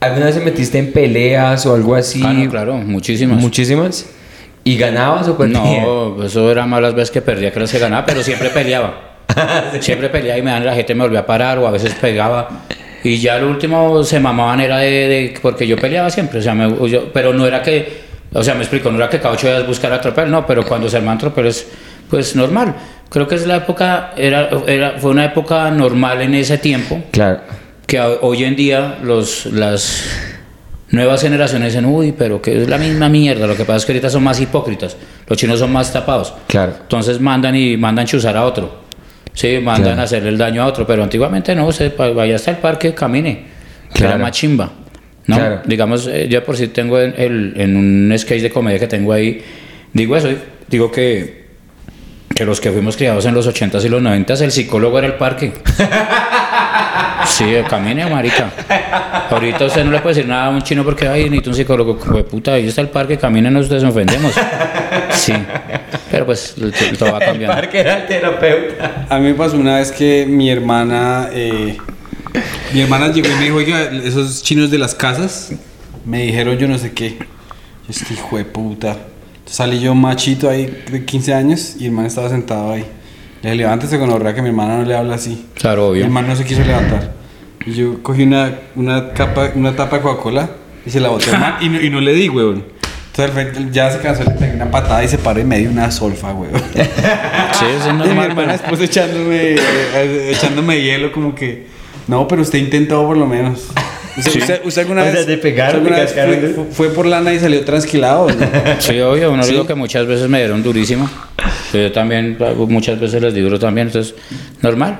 ¿alguna 0.00 0.26
vez 0.26 0.34
te 0.36 0.40
metiste 0.44 0.78
en 0.78 0.92
peleas 0.92 1.64
o 1.66 1.74
algo 1.74 1.94
así? 1.94 2.22
Ah, 2.24 2.32
no, 2.32 2.50
claro, 2.50 2.76
muchísimas. 2.76 3.40
Muchísimas. 3.40 4.06
¿Y 4.64 4.76
ganabas 4.76 5.26
o 5.28 5.36
perdías? 5.36 5.62
No, 5.84 6.22
eso 6.24 6.50
era 6.50 6.66
más 6.66 6.80
las 6.80 6.94
veces 6.94 7.10
que 7.10 7.20
perdía 7.22 7.50
que 7.52 7.60
las 7.60 7.72
que 7.72 7.78
ganaba, 7.78 8.06
pero 8.06 8.22
siempre 8.22 8.48
peleaba. 8.50 9.08
siempre 9.80 10.08
peleaba 10.08 10.38
y 10.38 10.42
me 10.42 10.50
dan 10.50 10.64
la 10.64 10.74
gente 10.74 10.94
me 10.94 11.02
volvía 11.04 11.20
a 11.20 11.26
parar 11.26 11.58
o 11.58 11.66
a 11.66 11.70
veces 11.70 11.94
pegaba. 12.00 12.48
Y 13.04 13.18
ya 13.18 13.38
lo 13.38 13.48
último 13.50 14.04
se 14.04 14.20
mamaban 14.20 14.60
era 14.60 14.78
de, 14.78 14.90
de- 14.90 15.34
porque 15.42 15.66
yo 15.66 15.76
peleaba 15.76 16.10
siempre, 16.10 16.38
o 16.38 16.42
sea, 16.42 16.54
me- 16.54 16.88
yo- 16.88 17.12
pero 17.12 17.32
no 17.34 17.44
era 17.46 17.60
que, 17.60 18.02
o 18.32 18.44
sea, 18.44 18.54
me 18.54 18.60
explico, 18.60 18.90
no 18.92 18.98
era 18.98 19.08
que 19.08 19.18
cada 19.18 19.34
ocho 19.34 19.48
días 19.48 19.66
buscar 19.66 19.92
a 19.92 20.00
tropel, 20.00 20.30
no, 20.30 20.46
pero 20.46 20.64
cuando 20.64 20.88
se 20.88 20.98
arman 20.98 21.18
tropel 21.18 21.46
es 21.48 21.66
pues 22.12 22.36
normal. 22.36 22.74
Creo 23.08 23.26
que 23.26 23.36
es 23.36 23.46
la 23.46 23.56
época, 23.56 24.12
era, 24.18 24.50
era, 24.66 24.98
fue 24.98 25.10
una 25.12 25.24
época 25.24 25.70
normal 25.70 26.20
en 26.20 26.34
ese 26.34 26.58
tiempo 26.58 27.02
Claro. 27.10 27.40
que 27.86 27.98
ho- 27.98 28.18
hoy 28.20 28.44
en 28.44 28.54
día 28.54 28.98
los, 29.02 29.46
las 29.46 30.04
nuevas 30.90 31.22
generaciones 31.22 31.72
dicen, 31.72 31.86
uy, 31.86 32.12
pero 32.12 32.42
que 32.42 32.60
es 32.62 32.68
la 32.68 32.76
misma 32.76 33.08
mierda, 33.08 33.46
lo 33.46 33.56
que 33.56 33.64
pasa 33.64 33.78
es 33.78 33.86
que 33.86 33.92
ahorita 33.92 34.10
son 34.10 34.22
más 34.24 34.38
hipócritas, 34.40 34.94
los 35.26 35.38
chinos 35.38 35.58
son 35.58 35.72
más 35.72 35.90
tapados, 35.90 36.34
Claro. 36.48 36.74
entonces 36.82 37.18
mandan 37.18 37.56
y 37.56 37.78
mandan 37.78 38.04
chuzar 38.06 38.36
a 38.36 38.44
otro, 38.44 38.80
sí, 39.32 39.58
mandan 39.62 39.84
Claro. 39.84 40.00
a 40.02 40.04
hacerle 40.04 40.28
el 40.28 40.36
daño 40.36 40.62
a 40.62 40.66
otro, 40.66 40.86
pero 40.86 41.02
antiguamente 41.02 41.54
no, 41.54 41.72
se, 41.72 41.88
vaya 41.88 42.36
hasta 42.36 42.50
el 42.50 42.58
parque, 42.58 42.92
camine, 42.92 43.44
que 43.94 44.00
era 44.00 44.10
Claro. 44.10 44.22
más 44.24 44.32
chimba, 44.32 44.70
¿no? 45.28 45.36
Claro. 45.36 45.60
Digamos, 45.64 46.06
eh, 46.08 46.26
yo 46.28 46.44
por 46.44 46.58
si 46.58 46.68
tengo 46.68 47.00
en, 47.00 47.14
el, 47.16 47.54
en 47.56 47.74
un 47.74 48.14
sketch 48.18 48.42
de 48.42 48.50
comedia 48.50 48.78
que 48.78 48.86
tengo 48.86 49.14
ahí, 49.14 49.42
digo 49.94 50.14
eso, 50.14 50.28
digo 50.68 50.90
que 50.90 51.41
que 52.42 52.46
los 52.46 52.60
que 52.60 52.72
fuimos 52.72 52.96
criados 52.96 53.24
en 53.26 53.34
los 53.34 53.46
80s 53.46 53.84
y 53.84 53.88
los 53.88 54.02
90s, 54.02 54.40
el 54.40 54.50
psicólogo 54.50 54.98
era 54.98 55.06
el 55.06 55.14
parque. 55.14 55.52
Sí, 57.24 57.44
camine, 57.70 58.04
marica. 58.10 58.50
Ahorita 59.30 59.66
usted 59.66 59.84
no 59.84 59.92
le 59.92 60.00
puede 60.00 60.16
decir 60.16 60.28
nada 60.28 60.46
a 60.46 60.50
un 60.50 60.60
chino 60.60 60.84
porque, 60.84 61.06
ay, 61.06 61.30
necesito 61.30 61.50
un 61.50 61.56
psicólogo. 61.56 61.96
Pues 61.96 62.24
puta, 62.24 62.54
ahí 62.54 62.66
está 62.66 62.80
el 62.80 62.88
parque, 62.88 63.16
caminen, 63.16 63.56
ustedes 63.56 63.84
nos 63.84 63.92
ofendemos. 63.92 64.34
Sí, 65.12 65.32
pero 66.10 66.26
pues 66.26 66.56
todo 66.98 67.12
va 67.12 67.20
cambiando. 67.20 67.54
parque 67.54 67.78
era 67.78 67.98
el 67.98 68.06
terapeuta. 68.06 69.06
A 69.08 69.18
mí 69.18 69.28
me 69.28 69.34
pasó 69.34 69.56
una 69.56 69.76
vez 69.76 69.92
que 69.92 70.26
mi 70.28 70.50
hermana, 70.50 71.30
eh, 71.32 71.78
mi 72.74 72.80
hermana 72.80 73.12
llegó 73.12 73.28
y 73.28 73.34
me 73.36 73.44
dijo, 73.44 73.56
oiga, 73.56 73.84
esos 73.84 74.42
chinos 74.42 74.70
de 74.70 74.78
las 74.78 74.96
casas, 74.96 75.52
me 76.04 76.24
dijeron 76.24 76.58
yo 76.58 76.66
no 76.66 76.76
sé 76.76 76.92
qué. 76.92 77.18
Yo, 77.18 77.24
este 77.88 78.14
hijo 78.14 78.36
de 78.36 78.44
puta. 78.44 78.96
Salí 79.52 79.80
yo 79.80 79.94
machito 79.94 80.48
ahí 80.48 80.82
de 80.90 81.04
15 81.04 81.34
años 81.34 81.76
y 81.78 81.84
el 81.84 81.92
man 81.92 82.06
estaba 82.06 82.30
sentado 82.30 82.72
ahí. 82.72 82.86
Le 83.42 83.50
dije, 83.50 83.54
levántese 83.56 83.98
con 83.98 84.08
la 84.08 84.14
verdad 84.14 84.34
que 84.34 84.40
mi 84.40 84.48
hermana 84.48 84.78
no 84.78 84.84
le 84.84 84.96
habla 84.96 85.16
así. 85.16 85.44
Claro, 85.56 85.88
Y 85.88 85.90
obvio. 85.90 86.04
el 86.06 86.10
man 86.10 86.26
no 86.26 86.34
se 86.34 86.42
quiso 86.46 86.62
levantar. 86.62 87.12
Y 87.66 87.74
yo 87.74 88.02
cogí 88.02 88.22
una, 88.22 88.50
una, 88.76 89.12
capa, 89.12 89.50
una 89.54 89.76
tapa 89.76 89.96
de 89.96 90.02
Coca-Cola 90.04 90.48
y 90.86 90.90
se 90.90 91.00
la 91.00 91.10
boté 91.10 91.30
al 91.32 91.38
man 91.38 91.54
y 91.60 91.68
no, 91.68 91.80
y 91.82 91.90
no 91.90 92.00
le 92.00 92.14
di, 92.14 92.30
weón. 92.30 92.64
Entonces 93.10 93.24
al 93.26 93.32
frente 93.32 93.68
ya 93.72 93.90
se 93.90 93.98
cansó, 93.98 94.24
le 94.24 94.30
pegué 94.30 94.54
una 94.54 94.70
patada 94.70 95.04
y 95.04 95.08
se 95.08 95.18
paró 95.18 95.38
y 95.40 95.44
me 95.44 95.58
dio 95.58 95.68
una 95.70 95.90
solfa, 95.90 96.32
weón. 96.32 96.54
Sí, 96.74 97.66
eso 97.76 97.78
es 97.78 97.86
Y 97.88 97.92
mi 97.92 97.98
normal, 97.98 98.30
hermana 98.30 98.34
weón. 98.54 98.58
después 98.58 98.80
echándome, 98.80 99.36
eh, 99.56 100.30
echándome 100.34 100.80
hielo 100.80 101.12
como 101.12 101.34
que... 101.34 101.66
No, 102.08 102.26
pero 102.26 102.40
usted 102.40 102.58
intentó 102.58 103.06
por 103.06 103.18
lo 103.18 103.26
menos. 103.26 103.66
¿Usted, 104.16 104.30
Sí. 104.30 104.38
usted- 104.40 104.60
usted 104.64 104.82
alguna 104.82 105.02
O 105.02 105.12
sea, 105.12 105.24
vez... 105.24 105.38
pegaron, 105.38 105.82
usted 105.86 106.18
alguna 106.18 106.40
vez 106.40 106.54
fue, 106.54 106.64
fue 106.70 106.88
por 106.90 107.06
lana 107.06 107.32
y 107.32 107.38
salió 107.38 107.64
transquilado? 107.64 108.26
¿no? 108.30 108.46
Sí, 108.78 109.00
obvio, 109.00 109.32
uno 109.32 109.42
Sí. 109.42 109.52
digo 109.52 109.66
que 109.66 109.74
muchas 109.74 110.06
veces 110.06 110.28
me 110.28 110.38
dieron 110.38 110.62
durísimo. 110.62 111.08
Pero 111.70 111.88
yo 111.88 111.92
también, 111.92 112.36
muchas 112.68 113.00
veces 113.00 113.22
les 113.22 113.32
di 113.32 113.40
duro 113.40 113.58
también, 113.58 113.86
entonces, 113.86 114.14
normal. 114.60 114.98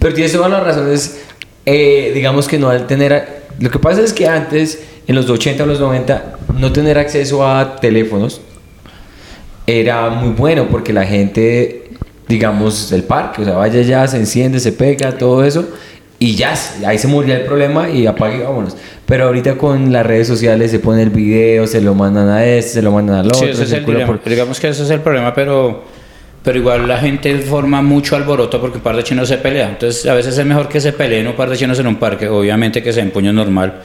Pero 0.00 0.14
tienes 0.14 0.32
todas 0.32 0.50
las 0.50 0.62
razones, 0.64 1.20
eh, 1.64 2.10
digamos 2.14 2.48
que 2.48 2.58
no 2.58 2.68
al 2.68 2.86
tener... 2.86 3.42
Lo 3.60 3.70
que 3.70 3.78
pasa 3.78 4.02
es 4.02 4.12
que 4.12 4.26
antes, 4.26 4.80
en 5.06 5.14
los 5.14 5.30
80 5.30 5.62
o 5.62 5.66
los 5.66 5.78
90, 5.80 6.34
no 6.58 6.72
tener 6.72 6.98
acceso 6.98 7.46
a 7.46 7.76
teléfonos 7.76 8.40
era 9.66 10.10
muy 10.10 10.30
bueno 10.30 10.68
porque 10.68 10.92
la 10.92 11.04
gente, 11.04 11.84
digamos, 12.28 12.90
del 12.90 13.02
parque, 13.04 13.42
o 13.42 13.44
sea, 13.44 13.54
vaya 13.54 13.82
ya, 13.82 14.06
se 14.06 14.16
enciende, 14.16 14.60
se 14.60 14.72
pega, 14.72 15.16
todo 15.16 15.44
eso, 15.44 15.68
y 16.18 16.34
ya, 16.34 16.54
ahí 16.86 16.98
se 16.98 17.08
moría 17.08 17.36
el 17.36 17.42
problema 17.44 17.88
y 17.90 18.06
apague 18.06 18.42
vámonos. 18.42 18.76
Pero 19.04 19.24
ahorita 19.26 19.54
con 19.56 19.92
las 19.92 20.04
redes 20.06 20.26
sociales 20.26 20.70
se 20.70 20.78
pone 20.78 21.02
el 21.02 21.10
video, 21.10 21.66
se 21.66 21.80
lo 21.80 21.94
mandan 21.94 22.28
a 22.28 22.44
este, 22.44 22.72
se 22.72 22.82
lo 22.82 22.90
mandan 22.92 23.16
al 23.16 23.26
otro, 23.26 23.38
Sí, 23.40 23.62
es 23.62 23.72
el 23.72 23.84
por- 23.84 24.22
Digamos 24.24 24.58
que 24.58 24.68
ese 24.68 24.82
es 24.82 24.90
el 24.90 25.00
problema, 25.00 25.34
pero, 25.34 25.84
pero 26.42 26.58
igual 26.58 26.88
la 26.88 26.98
gente 26.98 27.36
forma 27.40 27.82
mucho 27.82 28.16
alboroto 28.16 28.60
porque 28.60 28.78
un 28.78 28.82
par 28.82 28.96
de 28.96 29.04
chinos 29.04 29.28
se 29.28 29.36
pelean. 29.38 29.70
Entonces, 29.72 30.06
a 30.06 30.14
veces 30.14 30.36
es 30.38 30.44
mejor 30.46 30.68
que 30.68 30.80
se 30.80 30.92
peleen 30.92 31.26
un 31.26 31.34
par 31.34 31.50
de 31.50 31.56
chinos 31.56 31.78
en 31.78 31.86
un 31.86 31.96
parque. 31.96 32.28
Obviamente 32.28 32.82
que 32.82 32.92
se 32.92 33.00
empuño 33.00 33.32
normal, 33.32 33.82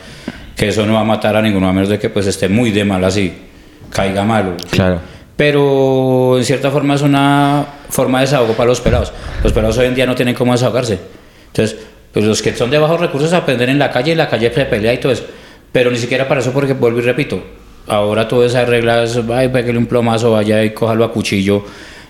que 0.55 0.69
eso 0.69 0.85
no 0.85 0.93
va 0.93 1.01
a 1.01 1.03
matar 1.05 1.35
a 1.35 1.41
ninguno, 1.41 1.67
a 1.67 1.73
menos 1.73 1.89
de 1.89 1.99
que 1.99 2.09
pues 2.09 2.25
esté 2.27 2.47
muy 2.49 2.71
de 2.71 2.85
mal 2.85 3.03
así, 3.03 3.33
caiga 3.91 4.23
malo. 4.23 4.53
Claro. 4.71 4.99
Pero 5.35 6.37
en 6.37 6.45
cierta 6.45 6.71
forma 6.71 6.95
es 6.95 7.01
una 7.01 7.65
forma 7.89 8.19
de 8.19 8.25
desahogo 8.25 8.53
para 8.53 8.69
los 8.69 8.79
pelados. 8.79 9.11
Los 9.43 9.51
pelados 9.51 9.77
hoy 9.77 9.87
en 9.87 9.95
día 9.95 10.05
no 10.05 10.15
tienen 10.15 10.33
cómo 10.35 10.51
desahogarse. 10.53 10.99
Entonces, 11.47 11.77
pues 12.13 12.25
los 12.25 12.41
que 12.41 12.53
son 12.55 12.69
de 12.69 12.77
bajos 12.77 12.99
recursos 12.99 13.31
aprenden 13.33 13.69
en 13.69 13.79
la 13.79 13.89
calle, 13.91 14.11
en 14.11 14.17
la 14.17 14.27
calle 14.29 14.51
se 14.53 14.65
pelea 14.65 14.93
y 14.93 14.97
todo 14.97 15.11
eso. 15.11 15.23
Pero 15.71 15.89
ni 15.91 15.97
siquiera 15.97 16.27
para 16.27 16.41
eso, 16.41 16.51
porque 16.51 16.73
vuelvo 16.73 16.99
y 16.99 17.03
repito, 17.03 17.41
ahora 17.87 18.27
todas 18.27 18.51
esas 18.51 18.67
reglas, 18.67 19.19
ay, 19.33 19.47
pégale 19.49 19.77
un 19.77 19.85
plomazo, 19.85 20.31
vaya 20.31 20.63
y 20.63 20.71
cójalo 20.71 21.05
a 21.05 21.11
cuchillo. 21.13 21.63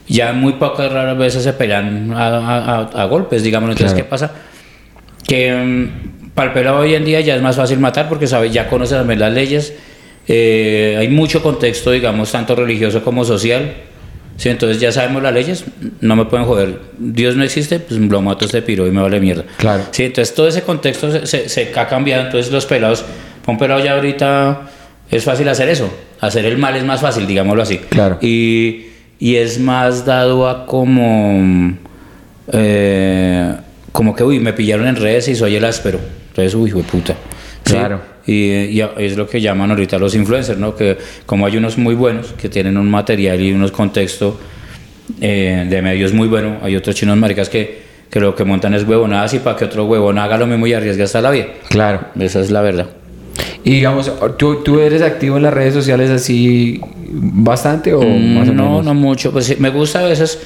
Ya 0.07 0.33
muy 0.33 0.53
pocas 0.53 0.91
raras 0.91 1.17
veces 1.17 1.43
se 1.43 1.53
pelean 1.53 2.11
a, 2.13 2.27
a- 2.27 3.01
a- 3.03 3.05
golpes, 3.05 3.43
digamos. 3.43 3.69
Entonces, 3.69 3.93
Claro. 3.93 4.05
¿qué 4.05 4.09
pasa? 4.09 4.31
que 5.27 5.53
mm, 5.53 6.29
para 6.33 6.47
el 6.49 6.53
pelado 6.53 6.79
hoy 6.79 6.95
en 6.95 7.05
día 7.05 7.21
ya 7.21 7.35
es 7.35 7.41
más 7.41 7.55
fácil 7.55 7.79
matar 7.79 8.09
porque 8.09 8.25
sabe, 8.27 8.49
ya 8.49 8.67
conoce 8.67 8.95
también 8.95 9.19
las 9.19 9.31
leyes, 9.31 9.73
eh, 10.27 10.97
hay 10.99 11.07
mucho 11.07 11.41
contexto, 11.43 11.91
digamos, 11.91 12.31
tanto 12.31 12.55
religioso 12.55 13.03
como 13.03 13.23
social. 13.23 13.71
Sí, 14.41 14.49
entonces 14.49 14.79
ya 14.81 14.91
sabemos 14.91 15.21
las 15.21 15.33
leyes, 15.35 15.65
no 15.99 16.15
me 16.15 16.25
pueden 16.25 16.47
joder. 16.47 16.79
Dios 16.97 17.35
no 17.35 17.43
existe, 17.43 17.79
pues 17.79 17.99
lo 17.99 18.21
mato 18.23 18.45
este 18.45 18.63
piro 18.63 18.87
y 18.87 18.91
me 18.91 18.99
vale 18.99 19.19
mierda. 19.19 19.43
Claro. 19.57 19.83
Sí, 19.91 20.05
entonces 20.05 20.33
todo 20.33 20.47
ese 20.47 20.63
contexto 20.63 21.11
se, 21.11 21.27
se- 21.27 21.47
se 21.47 21.71
ha 21.79 21.87
cambiado. 21.87 22.23
Entonces 22.25 22.51
los 22.51 22.65
pelados, 22.65 23.05
un 23.45 23.59
pelado 23.59 23.83
ya 23.83 23.93
ahorita 23.93 24.61
es 25.11 25.23
fácil 25.25 25.47
hacer 25.47 25.69
eso. 25.69 25.93
Hacer 26.21 26.45
el 26.45 26.57
mal 26.57 26.75
es 26.75 26.83
más 26.83 27.01
fácil, 27.01 27.27
digámoslo 27.27 27.61
así. 27.61 27.77
Claro. 27.89 28.17
Y, 28.19 28.87
y 29.19 29.35
es 29.35 29.59
más 29.59 30.05
dado 30.07 30.49
a 30.49 30.65
como. 30.65 31.75
eh, 32.51 33.55
como 33.91 34.15
que, 34.15 34.23
uy, 34.23 34.39
me 34.39 34.53
pillaron 34.53 34.87
en 34.87 34.95
redes 34.95 35.27
y 35.27 35.35
soy 35.35 35.55
el 35.55 35.65
áspero. 35.65 35.99
Entonces, 36.29 36.55
uy, 36.55 36.69
hijo 36.69 36.79
de 36.79 36.83
puta. 36.85 37.13
Sí. 37.65 37.73
Claro. 37.73 38.01
Y, 38.27 38.33
y 38.77 38.81
es 38.97 39.17
lo 39.17 39.27
que 39.27 39.41
llaman 39.41 39.71
ahorita 39.71 39.97
los 39.97 40.13
influencers, 40.15 40.59
¿no? 40.59 40.75
Que 40.75 40.97
como 41.25 41.45
hay 41.45 41.57
unos 41.57 41.77
muy 41.77 41.95
buenos 41.95 42.33
que 42.39 42.49
tienen 42.49 42.77
un 42.77 42.89
material 42.89 43.41
y 43.41 43.51
unos 43.51 43.71
contextos 43.71 44.35
eh, 45.19 45.65
de 45.69 45.81
medios 45.81 46.13
muy 46.13 46.27
buenos, 46.27 46.61
hay 46.63 46.75
otros 46.75 46.95
chinos 46.95 47.17
maricas 47.17 47.49
que, 47.49 47.81
que 48.09 48.19
lo 48.19 48.35
que 48.35 48.43
montan 48.43 48.73
es 48.75 48.83
huevonadas 48.83 49.33
y 49.33 49.39
para 49.39 49.57
que 49.57 49.65
otro 49.65 49.85
huevón 49.85 50.17
haga 50.19 50.37
lo 50.37 50.45
mismo 50.47 50.67
y 50.67 50.73
arriesgue 50.73 51.03
hasta 51.03 51.21
la 51.21 51.31
vida. 51.31 51.47
Claro. 51.69 52.01
Esa 52.19 52.39
es 52.41 52.51
la 52.51 52.61
verdad. 52.61 52.87
Y 53.63 53.71
digamos, 53.71 54.11
¿tú, 54.37 54.63
tú 54.63 54.79
eres 54.79 55.01
activo 55.01 55.37
en 55.37 55.43
las 55.43 55.53
redes 55.53 55.73
sociales 55.73 56.09
así 56.09 56.79
bastante 57.13 57.93
o 57.93 58.01
Mm, 58.01 58.35
más 58.35 58.49
o 58.49 58.53
no, 58.53 58.63
menos? 58.69 58.85
no 58.85 58.93
mucho. 58.93 59.31
Pues 59.31 59.45
sí, 59.45 59.55
me 59.59 59.69
gusta 59.69 59.99
a 59.99 60.03
veces. 60.03 60.39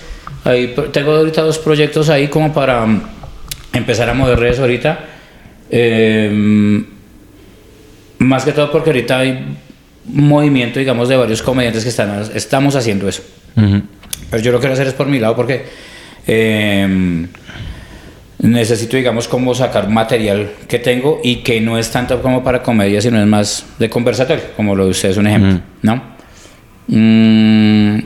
Ahí, 0.43 0.67
pro- 0.67 0.85
tengo 0.85 1.11
ahorita 1.11 1.41
dos 1.41 1.57
proyectos 1.59 2.09
ahí 2.09 2.27
como 2.27 2.53
para 2.53 2.85
mm, 2.85 3.01
empezar 3.73 4.09
a 4.09 4.13
mover 4.13 4.39
redes 4.39 4.59
ahorita. 4.59 4.99
Eh, 5.69 6.83
más 8.19 8.45
que 8.45 8.51
todo 8.51 8.71
porque 8.71 8.89
ahorita 8.91 9.19
hay 9.19 9.29
un 10.13 10.27
movimiento, 10.27 10.79
digamos, 10.79 11.09
de 11.09 11.17
varios 11.17 11.41
comediantes 11.41 11.83
que 11.83 11.89
están, 11.89 12.23
estamos 12.33 12.75
haciendo 12.75 13.07
eso. 13.07 13.23
Pero 13.55 14.43
yo 14.43 14.51
lo 14.51 14.59
quiero 14.59 14.73
hacer 14.73 14.87
es 14.87 14.93
por 14.93 15.07
mi 15.07 15.19
lado 15.19 15.35
porque 15.35 15.65
eh, 16.27 17.27
necesito, 18.39 18.97
digamos, 18.97 19.27
como 19.27 19.53
sacar 19.55 19.89
material 19.89 20.51
que 20.67 20.79
tengo 20.79 21.19
y 21.23 21.37
que 21.37 21.61
no 21.61 21.77
es 21.77 21.89
tanto 21.91 22.21
como 22.21 22.43
para 22.43 22.61
comedia, 22.61 23.01
sino 23.01 23.19
es 23.19 23.27
más 23.27 23.65
de 23.79 23.89
conversatorio, 23.89 24.43
como 24.55 24.75
lo 24.75 24.85
de 24.85 24.91
ustedes, 24.91 25.17
un 25.17 25.27
ejemplo. 25.27 25.61
¿no? 25.81 26.01
Mm, 26.87 27.97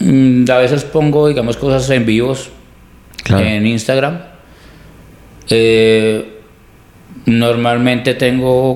mm, 0.00 0.44
a 0.50 0.58
veces 0.58 0.84
pongo, 0.84 1.28
digamos, 1.28 1.56
cosas 1.56 1.88
en 1.90 2.06
vivos 2.06 2.50
Claro. 3.24 3.44
en 3.44 3.66
Instagram. 3.66 4.20
Eh, 5.50 6.35
normalmente 7.26 8.14
tengo 8.14 8.72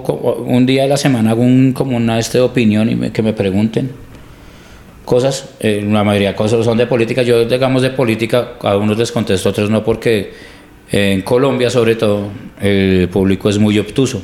un 0.46 0.66
día 0.66 0.84
a 0.84 0.86
la 0.86 0.96
semana 0.96 1.30
hago 1.30 1.42
un, 1.42 1.72
como 1.72 1.96
una 1.96 2.18
este 2.18 2.38
de 2.38 2.44
opinión 2.44 2.90
y 2.90 2.96
me- 2.96 3.12
que 3.12 3.22
me 3.22 3.32
pregunten 3.32 3.90
cosas. 5.04 5.50
Eh, 5.60 5.84
la 5.88 6.04
mayoría 6.04 6.30
de 6.30 6.34
cosas 6.34 6.64
son 6.64 6.76
de 6.78 6.86
política. 6.86 7.22
Yo, 7.22 7.44
digamos, 7.44 7.82
de 7.82 7.90
política, 7.90 8.52
a 8.62 8.76
unos 8.76 8.98
les 8.98 9.10
contesto, 9.12 9.48
a 9.48 9.52
otros 9.52 9.70
no, 9.70 9.82
porque 9.84 10.32
en 10.92 11.22
Colombia, 11.22 11.70
sobre 11.70 11.94
todo, 11.96 12.28
el 12.60 13.08
público 13.08 13.48
es 13.48 13.58
muy 13.58 13.78
obtuso. 13.78 14.22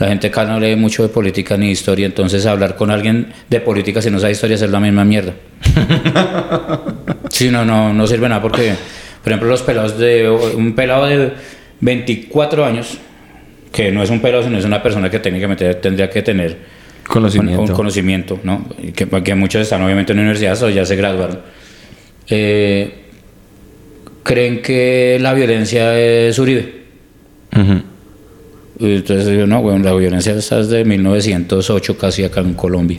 La 0.00 0.08
gente 0.08 0.26
acá 0.28 0.44
no 0.44 0.58
lee 0.58 0.74
mucho 0.74 1.02
de 1.04 1.08
política 1.08 1.56
ni 1.56 1.70
historia, 1.70 2.06
entonces 2.06 2.44
hablar 2.46 2.74
con 2.76 2.90
alguien 2.90 3.32
de 3.48 3.60
política 3.60 4.02
si 4.02 4.10
no 4.10 4.18
sabe 4.18 4.32
historia 4.32 4.54
es 4.56 4.62
la 4.62 4.80
misma 4.80 5.04
mierda. 5.04 5.32
Sí, 7.30 7.48
no, 7.50 7.64
no, 7.64 7.94
no 7.94 8.06
sirve 8.06 8.28
nada 8.28 8.42
porque, 8.42 8.74
por 9.24 9.32
ejemplo, 9.32 9.48
los 9.48 9.62
pelados 9.62 9.96
de 9.98 10.28
un 10.28 10.74
pelado 10.74 11.06
de 11.06 11.32
24 11.80 12.64
años, 12.64 12.98
que 13.72 13.90
no 13.90 14.02
es 14.02 14.10
un 14.10 14.20
pelado, 14.20 14.42
sino 14.44 14.58
es 14.58 14.64
una 14.64 14.82
persona 14.82 15.10
que 15.10 15.18
técnicamente 15.18 15.74
tendría 15.76 16.08
que 16.10 16.22
tener 16.22 16.58
Conocimiento. 17.06 17.62
un, 17.62 17.70
un 17.70 17.74
conocimiento, 17.74 18.40
¿no? 18.44 18.66
Que, 18.94 19.08
que 19.08 19.34
muchos 19.34 19.62
están 19.62 19.82
obviamente 19.82 20.12
en 20.12 20.18
universidades 20.20 20.62
o 20.62 20.68
ya 20.70 20.84
se 20.84 20.94
graduaron. 20.94 21.40
Eh, 22.28 22.92
creen 24.22 24.62
que 24.62 25.18
la 25.20 25.34
violencia 25.34 25.98
es 25.98 26.38
Uribe. 26.38 26.82
Ujú. 27.56 27.82
Y 28.78 28.94
Entonces 28.96 29.36
yo, 29.36 29.46
no, 29.46 29.62
bueno, 29.62 29.84
la 29.84 29.94
violencia 29.94 30.32
está 30.34 30.58
desde 30.58 30.84
1908 30.84 31.98
casi 31.98 32.24
acá 32.24 32.40
en 32.40 32.54
Colombia. 32.54 32.98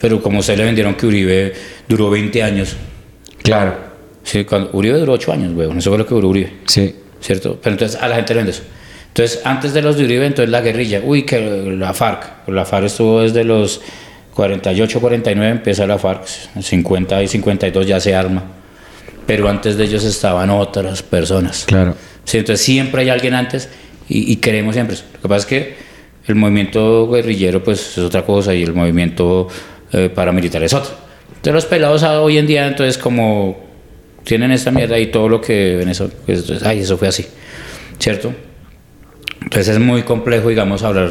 Pero 0.00 0.22
como 0.22 0.40
ustedes 0.40 0.58
le 0.58 0.64
vendieron 0.64 0.94
que 0.94 1.06
Uribe 1.06 1.52
duró 1.88 2.10
20 2.10 2.42
años. 2.42 2.76
Claro. 3.42 3.74
Sí, 4.22 4.44
cuando, 4.44 4.70
Uribe 4.72 4.98
duró 4.98 5.14
8 5.14 5.32
años, 5.32 5.52
weón. 5.54 5.78
Eso 5.78 5.90
fue 5.90 5.98
lo 5.98 6.06
que 6.06 6.14
duró 6.14 6.28
Uribe. 6.28 6.52
Sí. 6.66 6.94
¿Cierto? 7.20 7.58
Pero 7.62 7.74
entonces 7.74 8.00
a 8.00 8.06
la 8.08 8.16
gente 8.16 8.34
le 8.34 8.38
vende 8.38 8.50
eso. 8.52 8.62
Entonces, 9.08 9.40
antes 9.44 9.72
de 9.72 9.82
los 9.82 9.96
de 9.96 10.04
Uribe, 10.04 10.26
entonces 10.26 10.50
la 10.50 10.60
guerrilla. 10.60 11.00
Uy, 11.04 11.22
que 11.22 11.40
la 11.76 11.92
FARC. 11.92 12.48
La 12.48 12.64
FARC 12.64 12.86
estuvo 12.86 13.22
desde 13.22 13.44
los 13.44 13.80
48, 14.34 15.00
49, 15.00 15.50
empieza 15.50 15.86
la 15.86 15.98
FARC. 15.98 16.26
50 16.60 17.22
y 17.22 17.28
52 17.28 17.86
ya 17.86 18.00
se 18.00 18.14
arma. 18.14 18.44
Pero 19.26 19.48
antes 19.48 19.76
de 19.76 19.84
ellos 19.84 20.04
estaban 20.04 20.50
otras 20.50 21.02
personas. 21.02 21.64
Claro. 21.66 21.94
Sí, 22.24 22.38
entonces 22.38 22.64
siempre 22.64 23.02
hay 23.02 23.10
alguien 23.10 23.34
antes 23.34 23.68
y, 24.08 24.32
y 24.32 24.36
queremos 24.36 24.74
siempre 24.74 24.94
eso. 24.94 25.04
Lo 25.14 25.22
que 25.22 25.28
pasa 25.28 25.40
es 25.40 25.46
que 25.46 25.88
el 26.28 26.34
movimiento 26.34 27.08
guerrillero 27.10 27.64
pues 27.64 27.98
es 27.98 27.98
otra 27.98 28.24
cosa 28.24 28.54
y 28.54 28.62
el 28.62 28.74
movimiento 28.74 29.48
eh, 29.92 30.10
paramilitar 30.10 30.62
es 30.62 30.74
otra. 30.74 30.92
Entonces 31.28 31.54
los 31.54 31.64
pelados 31.66 32.02
hoy 32.02 32.38
en 32.38 32.46
día 32.46 32.66
entonces 32.66 32.98
como 32.98 33.58
tienen 34.24 34.52
esta 34.52 34.70
mierda 34.70 34.98
y 34.98 35.06
todo 35.06 35.28
lo 35.28 35.40
que 35.40 35.76
ven 35.76 35.88
eso, 35.88 36.10
pues, 36.26 36.62
ay, 36.62 36.80
eso 36.80 36.98
fue 36.98 37.08
así, 37.08 37.26
¿cierto? 37.98 38.34
Entonces 39.42 39.68
es 39.68 39.78
muy 39.80 40.02
complejo, 40.02 40.48
digamos, 40.48 40.82
hablar 40.82 41.10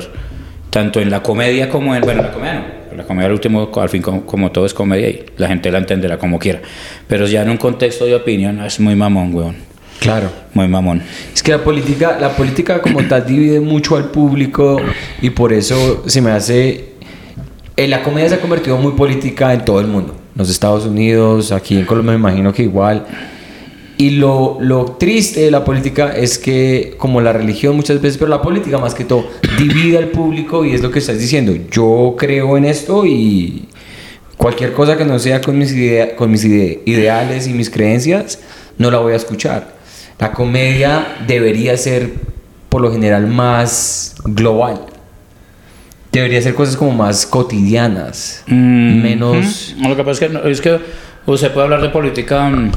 tanto 0.70 1.00
en 1.00 1.10
la 1.10 1.24
comedia 1.24 1.70
como 1.70 1.96
en, 1.96 2.02
bueno, 2.02 2.22
la 2.22 2.32
comedia 2.32 2.54
no, 2.92 2.98
la 2.98 3.04
comedia 3.04 3.28
al 3.28 3.34
último, 3.34 3.70
al 3.76 3.90
fin 3.90 4.02
como, 4.02 4.26
como 4.26 4.52
todo 4.52 4.66
es 4.66 4.74
comedia 4.74 5.10
y 5.10 5.26
la 5.38 5.48
gente 5.48 5.72
la 5.72 5.78
entenderá 5.78 6.18
como 6.18 6.38
quiera, 6.40 6.62
pero 7.08 7.26
ya 7.26 7.42
en 7.42 7.50
un 7.50 7.58
contexto 7.58 8.06
de 8.06 8.16
opinión 8.16 8.62
es 8.62 8.80
muy 8.80 8.96
mamón, 8.96 9.34
weón, 9.34 9.56
Claro. 10.00 10.30
muy 10.54 10.68
mamón. 10.68 11.02
Es 11.34 11.42
que 11.42 11.52
la 11.52 11.64
política, 11.64 12.18
la 12.20 12.36
política 12.36 12.82
como 12.82 13.04
tal 13.08 13.26
divide 13.26 13.60
mucho 13.60 13.96
al 13.96 14.12
público 14.12 14.80
y 15.22 15.30
por 15.32 15.54
eso 15.54 16.04
se 16.06 16.22
me 16.22 16.32
hace... 16.32 16.94
eh, 17.76 17.88
la 17.88 18.04
comedia 18.04 18.30
se 18.30 18.36
ha 18.36 18.40
convertido 18.40 18.78
muy 18.78 18.92
política 18.92 19.54
en 19.54 19.64
todo 19.66 19.80
el 19.80 19.88
mundo. 19.88 20.14
En 20.36 20.40
los 20.40 20.50
Estados 20.50 20.86
Unidos, 20.86 21.52
aquí 21.52 21.78
en 21.78 21.86
Colombia 21.86 22.12
me 22.14 22.20
imagino 22.20 22.54
que 22.54 22.64
igual. 22.64 23.06
Y 24.00 24.12
lo, 24.12 24.58
lo 24.62 24.86
triste 24.86 25.40
de 25.42 25.50
la 25.50 25.64
política 25.66 26.12
es 26.16 26.38
que, 26.38 26.94
como 27.00 27.20
la 27.20 27.34
religión 27.34 27.76
muchas 27.76 28.00
veces, 28.00 28.18
pero 28.20 28.30
la 28.30 28.42
política 28.44 28.78
más 28.78 28.94
que 28.94 29.06
todo, 29.06 29.26
divide 29.58 29.98
al 29.98 30.10
público 30.10 30.64
y 30.66 30.74
es 30.74 30.82
lo 30.82 30.92
que 30.92 31.00
estás 31.00 31.18
diciendo. 31.20 31.56
Yo 31.72 32.16
creo 32.18 32.58
en 32.58 32.66
esto 32.66 33.06
y 33.08 33.68
cualquier 34.38 34.74
cosa 34.74 34.98
que 34.98 35.06
no 35.06 35.18
sea 35.18 35.42
con 35.42 35.58
mis, 35.58 35.72
idea- 35.74 36.16
con 36.16 36.30
mis 36.30 36.46
ide- 36.46 36.82
ideales 36.86 37.48
y 37.48 37.54
mis 37.54 37.72
creencias, 37.72 38.40
no 38.78 38.92
la 38.92 39.00
voy 39.00 39.14
a 39.14 39.16
escuchar. 39.16 39.76
La 40.20 40.32
comedia 40.32 41.16
debería 41.26 41.76
ser, 41.76 42.12
por 42.70 42.82
lo 42.82 42.92
general, 42.92 43.26
más 43.26 44.16
global. 44.26 44.82
Debería 46.12 46.42
ser 46.42 46.54
cosas 46.54 46.78
como 46.78 46.92
más 46.92 47.26
cotidianas, 47.26 48.44
Mm, 48.48 49.02
menos... 49.02 49.76
mm. 49.78 49.88
Lo 49.88 49.96
que 49.96 50.04
pasa 50.04 50.26
es 50.26 50.32
que, 50.32 50.52
es 50.52 50.62
que 50.62 50.80
usted 51.26 51.52
puede 51.52 51.66
hablar 51.66 51.82
de 51.82 51.90
política 51.90 52.48
mm, 52.50 52.72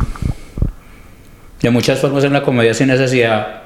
de 1.62 1.70
muchas 1.70 1.98
formas 1.98 2.24
en 2.24 2.32
la 2.32 2.42
comedia 2.42 2.74
sin 2.74 2.88
necesidad 2.88 3.62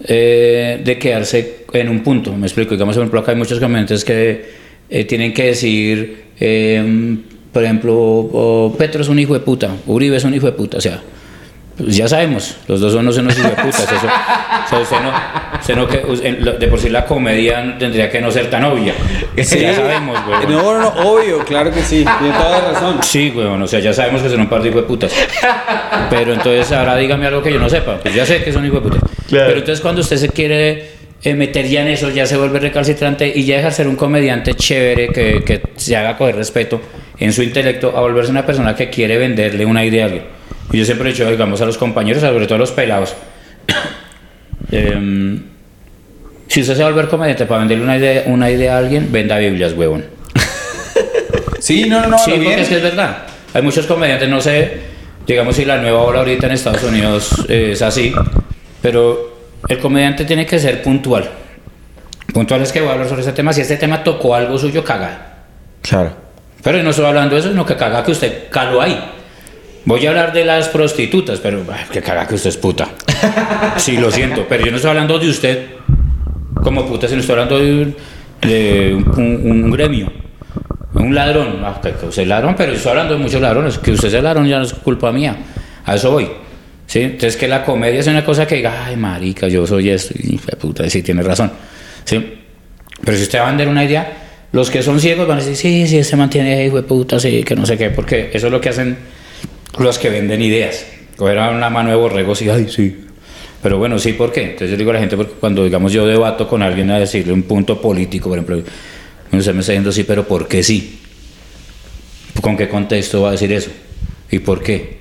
eh, 0.00 0.80
de 0.84 0.98
quedarse 0.98 1.64
en 1.72 1.88
un 1.88 2.00
punto. 2.02 2.34
Me 2.36 2.46
explico. 2.46 2.72
Digamos, 2.72 2.94
por 2.94 3.02
ejemplo, 3.02 3.20
acá 3.20 3.32
hay 3.32 3.38
muchos 3.38 3.58
comediantes 3.58 4.04
que 4.04 4.44
eh, 4.88 5.04
tienen 5.04 5.32
que 5.32 5.44
decir, 5.46 6.24
eh, 6.38 7.16
por 7.52 7.64
ejemplo, 7.64 7.94
oh, 7.96 8.74
Petro 8.76 9.02
es 9.02 9.08
un 9.08 9.18
hijo 9.18 9.34
de 9.34 9.40
puta, 9.40 9.76
Uribe 9.86 10.16
es 10.16 10.24
un 10.24 10.34
hijo 10.34 10.46
de 10.46 10.52
puta. 10.52 10.78
O 10.78 10.80
sea, 10.80 11.02
pues 11.76 11.96
ya 11.96 12.06
sabemos, 12.08 12.56
los 12.68 12.80
dos 12.80 12.92
son 12.92 13.06
unos 13.08 13.16
putas. 13.16 13.80
Eso, 13.82 13.96
o 13.96 14.68
sea, 14.68 14.78
usted 14.80 14.96
no, 15.00 15.12
usted 15.60 15.76
no 15.76 15.88
que, 15.88 16.28
en- 16.28 16.44
lo- 16.44 16.52
de 16.52 16.68
por 16.68 16.78
sí 16.78 16.88
la 16.88 17.04
comedia 17.04 17.76
tendría 17.78 18.08
que 18.10 18.20
no 18.20 18.30
ser 18.30 18.48
tan 18.48 18.64
obvia. 18.64 18.94
Ya 19.36 19.44
sabemos, 19.44 20.18
güey. 20.26 20.46
No, 20.48 20.72
no, 20.74 20.80
no, 20.80 20.88
obvio, 21.10 21.38
claro 21.44 21.72
que 21.72 21.82
sí. 21.82 22.04
Tiene 22.20 22.34
toda 22.36 22.50
la 22.62 22.72
razón. 22.72 22.98
Sí, 23.02 23.32
weón, 23.34 23.60
o 23.62 23.66
sea, 23.66 23.80
ya 23.80 23.92
sabemos 23.92 24.22
que 24.22 24.28
son 24.28 24.40
un 24.40 24.48
par 24.48 24.62
de 24.62 24.70
putas. 24.82 25.12
Pero 26.10 26.32
entonces 26.32 26.70
ahora 26.72 26.96
dígame 26.96 27.26
algo 27.26 27.42
que 27.42 27.52
yo 27.52 27.58
no 27.58 27.68
sepa. 27.68 27.98
Pues 27.98 28.14
ya 28.14 28.24
sé 28.24 28.42
que 28.44 28.52
son 28.52 28.68
putas. 28.70 29.00
Pero 29.30 29.50
entonces 29.58 29.80
cuando 29.80 30.00
usted 30.00 30.16
se 30.16 30.28
quiere 30.28 30.90
eh, 31.22 31.34
meter 31.34 31.66
ya 31.66 31.82
en 31.82 31.88
eso, 31.88 32.10
ya 32.10 32.26
se 32.26 32.36
vuelve 32.36 32.60
recalcitrante 32.60 33.32
y 33.34 33.44
ya 33.44 33.56
deja 33.56 33.68
de 33.70 33.74
ser 33.74 33.88
un 33.88 33.96
comediante 33.96 34.54
chévere 34.54 35.08
que, 35.08 35.42
que 35.44 35.62
se 35.76 35.96
haga 35.96 36.16
coger 36.16 36.36
respeto 36.36 36.80
en 37.18 37.32
su 37.32 37.42
intelecto 37.42 37.92
a 37.96 38.00
volverse 38.00 38.30
una 38.30 38.44
persona 38.46 38.74
que 38.76 38.90
quiere 38.90 39.16
venderle 39.18 39.64
una 39.66 39.84
idea 39.84 40.04
a 40.04 40.06
alguien. 40.06 40.24
Y 40.72 40.78
yo 40.78 40.84
siempre 40.84 41.08
he 41.08 41.12
dicho, 41.12 41.28
digamos, 41.30 41.60
a 41.60 41.66
los 41.66 41.78
compañeros, 41.78 42.22
sobre 42.22 42.46
todo 42.46 42.56
a 42.56 42.58
los 42.58 42.72
pelados. 42.72 43.14
em, 44.72 45.42
si 46.48 46.60
usted 46.60 46.74
se 46.74 46.82
va 46.82 46.88
a 46.88 46.92
volver 46.92 47.08
comediante 47.08 47.46
para 47.46 47.60
venderle 47.60 47.84
una 47.84 47.96
idea, 47.96 48.24
una 48.26 48.50
idea 48.50 48.74
a 48.74 48.78
alguien, 48.78 49.10
venda 49.10 49.38
Biblias, 49.38 49.72
huevón. 49.72 50.04
Sí, 51.60 51.88
no, 51.88 52.02
no, 52.02 52.08
no. 52.08 52.18
Sí, 52.18 52.30
lo 52.30 52.36
porque 52.36 52.48
bien. 52.48 52.60
es 52.60 52.68
que 52.68 52.76
es 52.76 52.82
verdad. 52.82 53.22
Hay 53.54 53.62
muchos 53.62 53.86
comediantes, 53.86 54.28
no 54.28 54.38
sé, 54.40 54.80
digamos 55.26 55.56
si 55.56 55.64
la 55.64 55.78
nueva 55.78 56.02
ola 56.02 56.18
ahorita 56.18 56.46
en 56.46 56.52
Estados 56.52 56.82
Unidos 56.82 57.46
eh, 57.48 57.70
es 57.72 57.80
así, 57.80 58.12
pero 58.82 59.34
el 59.68 59.78
comediante 59.78 60.26
tiene 60.26 60.44
que 60.44 60.58
ser 60.58 60.82
puntual. 60.82 61.30
Puntual 62.34 62.62
es 62.62 62.72
que 62.72 62.80
voy 62.80 62.90
a 62.90 62.92
hablar 62.92 63.08
sobre 63.08 63.20
este 63.20 63.32
tema. 63.32 63.52
Si 63.52 63.60
este 63.60 63.76
tema 63.76 64.02
tocó 64.02 64.34
algo 64.34 64.58
suyo, 64.58 64.84
caga. 64.84 65.36
Claro. 65.80 66.12
Pero 66.62 66.82
no 66.82 66.90
estoy 66.90 67.06
hablando 67.06 67.34
de 67.34 67.40
eso, 67.40 67.50
sino 67.50 67.64
que 67.64 67.76
caga 67.76 68.02
que 68.02 68.10
usted 68.10 68.48
caló 68.50 68.82
ahí. 68.82 68.98
Voy 69.86 70.06
a 70.06 70.10
hablar 70.10 70.32
de 70.32 70.44
las 70.44 70.68
prostitutas, 70.68 71.40
pero 71.40 71.64
que 71.92 72.00
caga 72.00 72.26
que 72.26 72.34
usted 72.36 72.50
es 72.50 72.56
puta. 72.56 72.88
Sí, 73.76 73.96
lo 73.98 74.10
siento, 74.10 74.46
pero 74.48 74.64
yo 74.64 74.70
no 74.70 74.76
estoy 74.76 74.90
hablando 74.90 75.18
de 75.18 75.28
usted 75.28 75.66
como 76.62 76.86
puta, 76.86 77.06
sino 77.06 77.20
estoy 77.20 77.34
hablando 77.34 77.58
de, 77.58 78.94
un- 78.94 79.08
un, 79.16 79.62
un 79.64 79.70
gremio. 79.70 80.10
Un 80.94 81.14
ladrón, 81.14 81.60
ah, 81.64 81.80
que, 81.82 82.06
usted 82.06 82.26
ladrón, 82.26 82.54
pero 82.56 82.72
estoy 82.72 82.90
hablando 82.90 83.14
de 83.14 83.20
muchos 83.20 83.40
ladrones. 83.40 83.78
Que 83.78 83.90
usted 83.92 84.10
sea 84.10 84.22
ladrón 84.22 84.46
ya 84.46 84.58
no 84.58 84.64
es 84.64 84.72
culpa 84.72 85.10
mía. 85.12 85.36
A 85.84 85.96
eso 85.96 86.12
voy. 86.12 86.28
¿sí? 86.86 87.00
Entonces, 87.00 87.36
que 87.36 87.48
la 87.48 87.64
comedia 87.64 88.00
es 88.00 88.06
una 88.06 88.24
cosa 88.24 88.46
que 88.46 88.54
diga, 88.56 88.86
ay, 88.86 88.96
marica, 88.96 89.48
yo 89.48 89.66
soy 89.66 89.90
esto. 89.90 90.14
Y 90.16 90.38
puta, 90.58 90.88
sí, 90.88 91.02
tiene 91.02 91.22
razón. 91.22 91.50
¿sí? 92.04 92.34
Pero 93.04 93.16
si 93.16 93.24
usted 93.24 93.38
va 93.40 93.44
a 93.46 93.48
vender 93.48 93.68
una 93.68 93.84
idea, 93.84 94.12
los 94.52 94.70
que 94.70 94.82
son 94.82 95.00
ciegos 95.00 95.26
van 95.26 95.38
a 95.38 95.40
decir, 95.40 95.56
sí, 95.56 95.86
sí, 95.88 96.04
se 96.04 96.16
mantiene, 96.16 96.64
hijo 96.64 96.76
de 96.76 96.84
puta, 96.84 97.18
sí, 97.18 97.42
que 97.42 97.54
no 97.56 97.66
sé 97.66 97.76
qué, 97.76 97.90
porque 97.90 98.30
eso 98.32 98.46
es 98.46 98.52
lo 98.52 98.60
que 98.60 98.68
hacen 98.70 98.96
los 99.78 99.98
que 99.98 100.10
venden 100.10 100.42
ideas. 100.42 100.86
Coger 101.16 101.38
a 101.38 101.50
una 101.50 101.70
mano 101.70 101.90
de 101.90 101.96
borregos 101.96 102.42
y, 102.42 102.48
ay, 102.48 102.66
sí. 102.68 102.96
Pero 103.62 103.78
bueno, 103.78 103.98
sí, 103.98 104.12
¿por 104.12 104.30
qué? 104.32 104.42
Entonces 104.42 104.70
yo 104.70 104.76
digo 104.76 104.90
a 104.90 104.94
la 104.94 105.00
gente, 105.00 105.16
porque 105.16 105.34
cuando, 105.40 105.64
digamos, 105.64 105.92
yo 105.92 106.06
debato 106.06 106.48
con 106.48 106.62
alguien 106.62 106.90
a 106.90 106.98
decirle 106.98 107.32
un 107.32 107.44
punto 107.44 107.80
político, 107.80 108.28
por 108.28 108.38
ejemplo, 108.38 108.56
usted 109.32 109.54
me 109.54 109.60
está 109.60 109.72
diciendo 109.72 109.90
sí, 109.92 110.04
pero 110.04 110.26
¿por 110.28 110.46
qué 110.48 110.62
sí? 110.62 111.00
¿Con 112.40 112.56
qué 112.56 112.68
contexto 112.68 113.22
va 113.22 113.28
a 113.28 113.32
decir 113.32 113.52
eso? 113.52 113.70
¿Y 114.30 114.40
por 114.40 114.62
qué? 114.62 114.98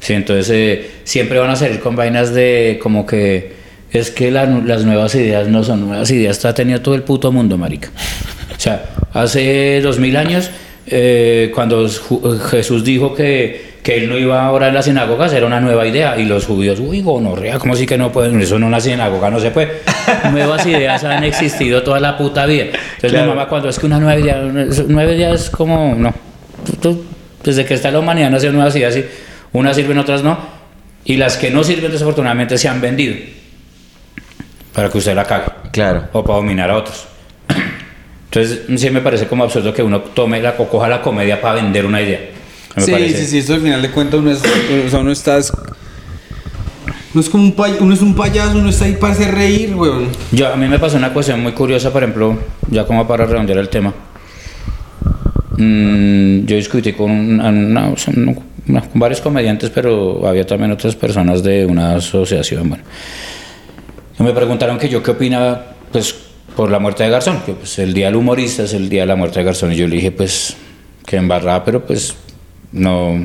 Sí, 0.00 0.12
entonces 0.14 0.50
eh, 0.50 0.90
siempre 1.04 1.38
van 1.38 1.50
a 1.50 1.56
salir 1.56 1.80
con 1.80 1.94
vainas 1.96 2.34
de 2.34 2.78
como 2.82 3.06
que 3.06 3.52
es 3.92 4.10
que 4.10 4.30
la- 4.30 4.46
las 4.46 4.84
nuevas 4.84 5.14
ideas 5.14 5.46
no 5.48 5.62
son 5.62 5.86
nuevas 5.86 6.10
ideas, 6.10 6.36
está 6.36 6.52
tenido 6.54 6.80
todo 6.80 6.94
el 6.94 7.02
puto 7.02 7.30
mundo, 7.30 7.56
marica. 7.56 7.90
O 8.56 8.60
sea, 8.60 8.90
hace 9.12 9.80
dos 9.80 9.98
mil 9.98 10.16
años, 10.16 10.50
eh, 10.86 11.50
cuando 11.54 11.88
Jesús 12.50 12.84
dijo 12.84 13.14
que, 13.14 13.71
que 13.82 13.96
él 13.96 14.08
no 14.08 14.16
iba 14.16 14.46
ahora 14.46 14.68
en 14.68 14.74
las 14.74 14.84
sinagogas, 14.84 15.32
era 15.32 15.46
una 15.46 15.60
nueva 15.60 15.86
idea. 15.86 16.16
Y 16.16 16.24
los 16.24 16.46
judíos, 16.46 16.78
uy, 16.80 17.02
gonorrea, 17.02 17.58
¿cómo 17.58 17.74
así 17.74 17.84
que 17.84 17.98
no 17.98 18.12
pueden? 18.12 18.40
Eso 18.40 18.56
en 18.56 18.64
una 18.64 18.80
sinagoga 18.80 19.28
no 19.30 19.40
se 19.40 19.50
puede. 19.50 19.82
Nuevas 20.30 20.64
ideas 20.66 21.02
han 21.04 21.24
existido 21.24 21.82
toda 21.82 21.98
la 21.98 22.16
puta 22.16 22.46
vida. 22.46 22.66
Entonces 22.96 23.20
mi 23.20 23.26
mamá 23.26 23.48
cuando 23.48 23.68
es 23.68 23.78
que 23.78 23.86
una 23.86 23.98
nueva 23.98 24.18
idea, 24.20 24.36
nueva 24.40 25.12
idea 25.12 25.32
es 25.32 25.50
como, 25.50 25.94
no. 25.96 26.14
Desde 27.42 27.64
que 27.64 27.74
está 27.74 27.90
la 27.90 27.98
humanidad 27.98 28.30
no 28.30 28.36
hacen 28.36 28.52
nuevas 28.52 28.76
ideas 28.76 28.96
y 28.96 29.04
unas 29.52 29.74
sirven, 29.74 29.98
otras 29.98 30.22
no. 30.22 30.38
Y 31.04 31.16
las 31.16 31.36
que 31.36 31.50
no 31.50 31.64
sirven 31.64 31.90
desafortunadamente 31.90 32.56
se 32.56 32.68
han 32.68 32.80
vendido. 32.80 33.16
Para 34.72 34.88
que 34.88 34.98
usted 34.98 35.14
la 35.14 35.24
cague 35.24 35.46
Claro. 35.72 36.04
o 36.12 36.22
para 36.22 36.36
dominar 36.36 36.70
a 36.70 36.76
otros. 36.76 37.06
Entonces, 38.26 38.62
sí 38.76 38.90
me 38.90 39.00
parece 39.00 39.26
como 39.26 39.44
absurdo 39.44 39.74
que 39.74 39.82
uno 39.82 40.00
tome 40.00 40.40
la 40.40 40.54
o 40.56 40.68
coja 40.68 40.88
la 40.88 41.02
comedia 41.02 41.40
para 41.40 41.56
vender 41.56 41.84
una 41.84 42.00
idea. 42.00 42.20
Me 42.76 42.82
Sí, 42.82 42.90
parece. 42.92 43.18
sí, 43.18 43.26
sí, 43.26 43.38
esto 43.38 43.54
al 43.54 43.60
final 43.60 43.82
de 43.82 43.90
cuentas 43.90 44.20
uno 44.20 44.30
es, 44.30 44.40
o 44.86 44.90
sea, 44.90 45.00
uno 45.00 45.12
está, 45.12 45.38
es- 45.38 45.52
uno 47.14 47.20
es 47.20 47.28
como 47.28 47.44
un 47.44 47.52
pay- 47.52 47.76
uno 47.80 47.92
es 47.92 48.00
un 48.00 48.14
payaso, 48.14 48.56
uno 48.58 48.70
está 48.70 48.86
ahí 48.86 48.96
para 48.96 49.12
hacer 49.12 49.34
reír, 49.34 49.74
weón. 49.74 50.08
Yo, 50.30 50.52
a 50.52 50.56
mí 50.56 50.66
me 50.68 50.78
pasó 50.78 50.96
una 50.96 51.12
cuestión 51.12 51.42
muy 51.42 51.52
curiosa, 51.52 51.92
por 51.92 52.02
ejemplo, 52.02 52.38
ya 52.70 52.86
como 52.86 53.06
para 53.06 53.26
redondear 53.26 53.58
el 53.58 53.68
tema. 53.68 53.92
Mm, 55.58 56.46
yo 56.46 56.56
discutí 56.56 56.94
una- 56.98 57.48
una- 57.50 57.92
con 57.94 59.00
varios 59.00 59.20
comediantes, 59.20 59.70
pero 59.70 60.26
había 60.26 60.46
también 60.46 60.70
otras 60.72 60.94
personas 60.96 61.42
de 61.42 61.66
una 61.66 61.96
asociación. 61.96 62.68
Bueno, 62.68 62.84
Y 64.18 64.22
me 64.22 64.32
preguntaron 64.32 64.78
que 64.78 64.88
yo 64.88 65.02
qué 65.02 65.10
opinaba, 65.10 65.74
pues, 65.90 66.14
por 66.54 66.70
la 66.70 66.78
muerte 66.78 67.02
de 67.02 67.10
Garzón, 67.10 67.40
que 67.44 67.54
pues 67.54 67.78
el 67.78 67.92
día 67.94 68.06
del 68.06 68.16
humorista 68.16 68.62
es 68.64 68.72
el 68.74 68.88
día 68.88 69.00
de 69.02 69.06
la 69.06 69.16
muerte 69.16 69.40
de 69.40 69.44
Garzón. 69.46 69.72
Y 69.72 69.76
yo 69.76 69.88
le 69.88 69.96
dije, 69.96 70.12
pues, 70.12 70.54
que 71.04 71.16
embarrada, 71.16 71.64
pero 71.64 71.84
pues, 71.84 72.14
no. 72.72 73.20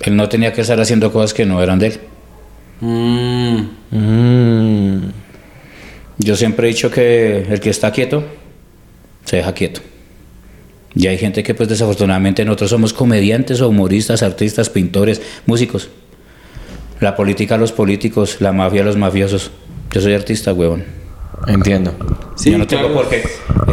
Él 0.00 0.16
no 0.16 0.28
tenía 0.28 0.52
que 0.52 0.60
estar 0.60 0.80
haciendo 0.80 1.12
cosas 1.12 1.34
que 1.34 1.44
no 1.44 1.62
eran 1.62 1.78
de 1.78 1.86
él. 1.88 2.00
Mm. 2.80 3.58
Yo 6.18 6.36
siempre 6.36 6.68
he 6.68 6.70
dicho 6.70 6.90
que 6.90 7.46
el 7.50 7.60
que 7.60 7.70
está 7.70 7.90
quieto, 7.92 8.24
se 9.24 9.36
deja 9.36 9.52
quieto. 9.52 9.80
Y 10.94 11.06
hay 11.06 11.18
gente 11.18 11.42
que 11.42 11.54
pues 11.54 11.68
desafortunadamente 11.68 12.44
nosotros 12.44 12.70
somos 12.70 12.92
comediantes 12.92 13.60
o 13.60 13.68
humoristas, 13.68 14.22
artistas, 14.22 14.70
pintores, 14.70 15.20
músicos. 15.46 15.90
La 17.00 17.14
política 17.14 17.54
a 17.54 17.58
los 17.58 17.72
políticos, 17.72 18.38
la 18.40 18.52
mafia 18.52 18.82
a 18.82 18.84
los 18.84 18.96
mafiosos. 18.96 19.52
Yo 19.92 20.00
soy 20.00 20.14
artista, 20.14 20.52
huevón. 20.52 20.84
Entiendo. 21.46 21.94
Sí, 22.34 22.50
yo 22.50 22.58
no 22.58 22.66
tengo 22.66 22.92
por 22.92 23.08
qué 23.08 23.22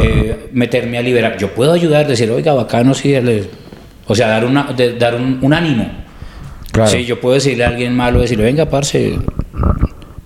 eh, 0.00 0.48
meterme 0.52 0.98
a 0.98 1.02
liberar. 1.02 1.36
Yo 1.36 1.52
puedo 1.52 1.72
ayudar, 1.72 2.06
decir, 2.06 2.30
oiga, 2.30 2.54
bacano, 2.54 2.94
sí, 2.94 3.12
dale". 3.12 3.65
O 4.06 4.14
sea, 4.14 4.28
dar, 4.28 4.44
una, 4.44 4.64
de- 4.76 4.94
dar 4.94 5.14
un, 5.14 5.38
un 5.42 5.52
ánimo. 5.52 5.90
Claro. 6.72 6.90
Sí, 6.90 7.04
yo 7.04 7.20
puedo 7.20 7.34
decirle 7.34 7.64
a 7.64 7.68
alguien 7.68 7.94
malo, 7.94 8.20
decirle, 8.20 8.44
venga, 8.44 8.66
parce, 8.68 9.16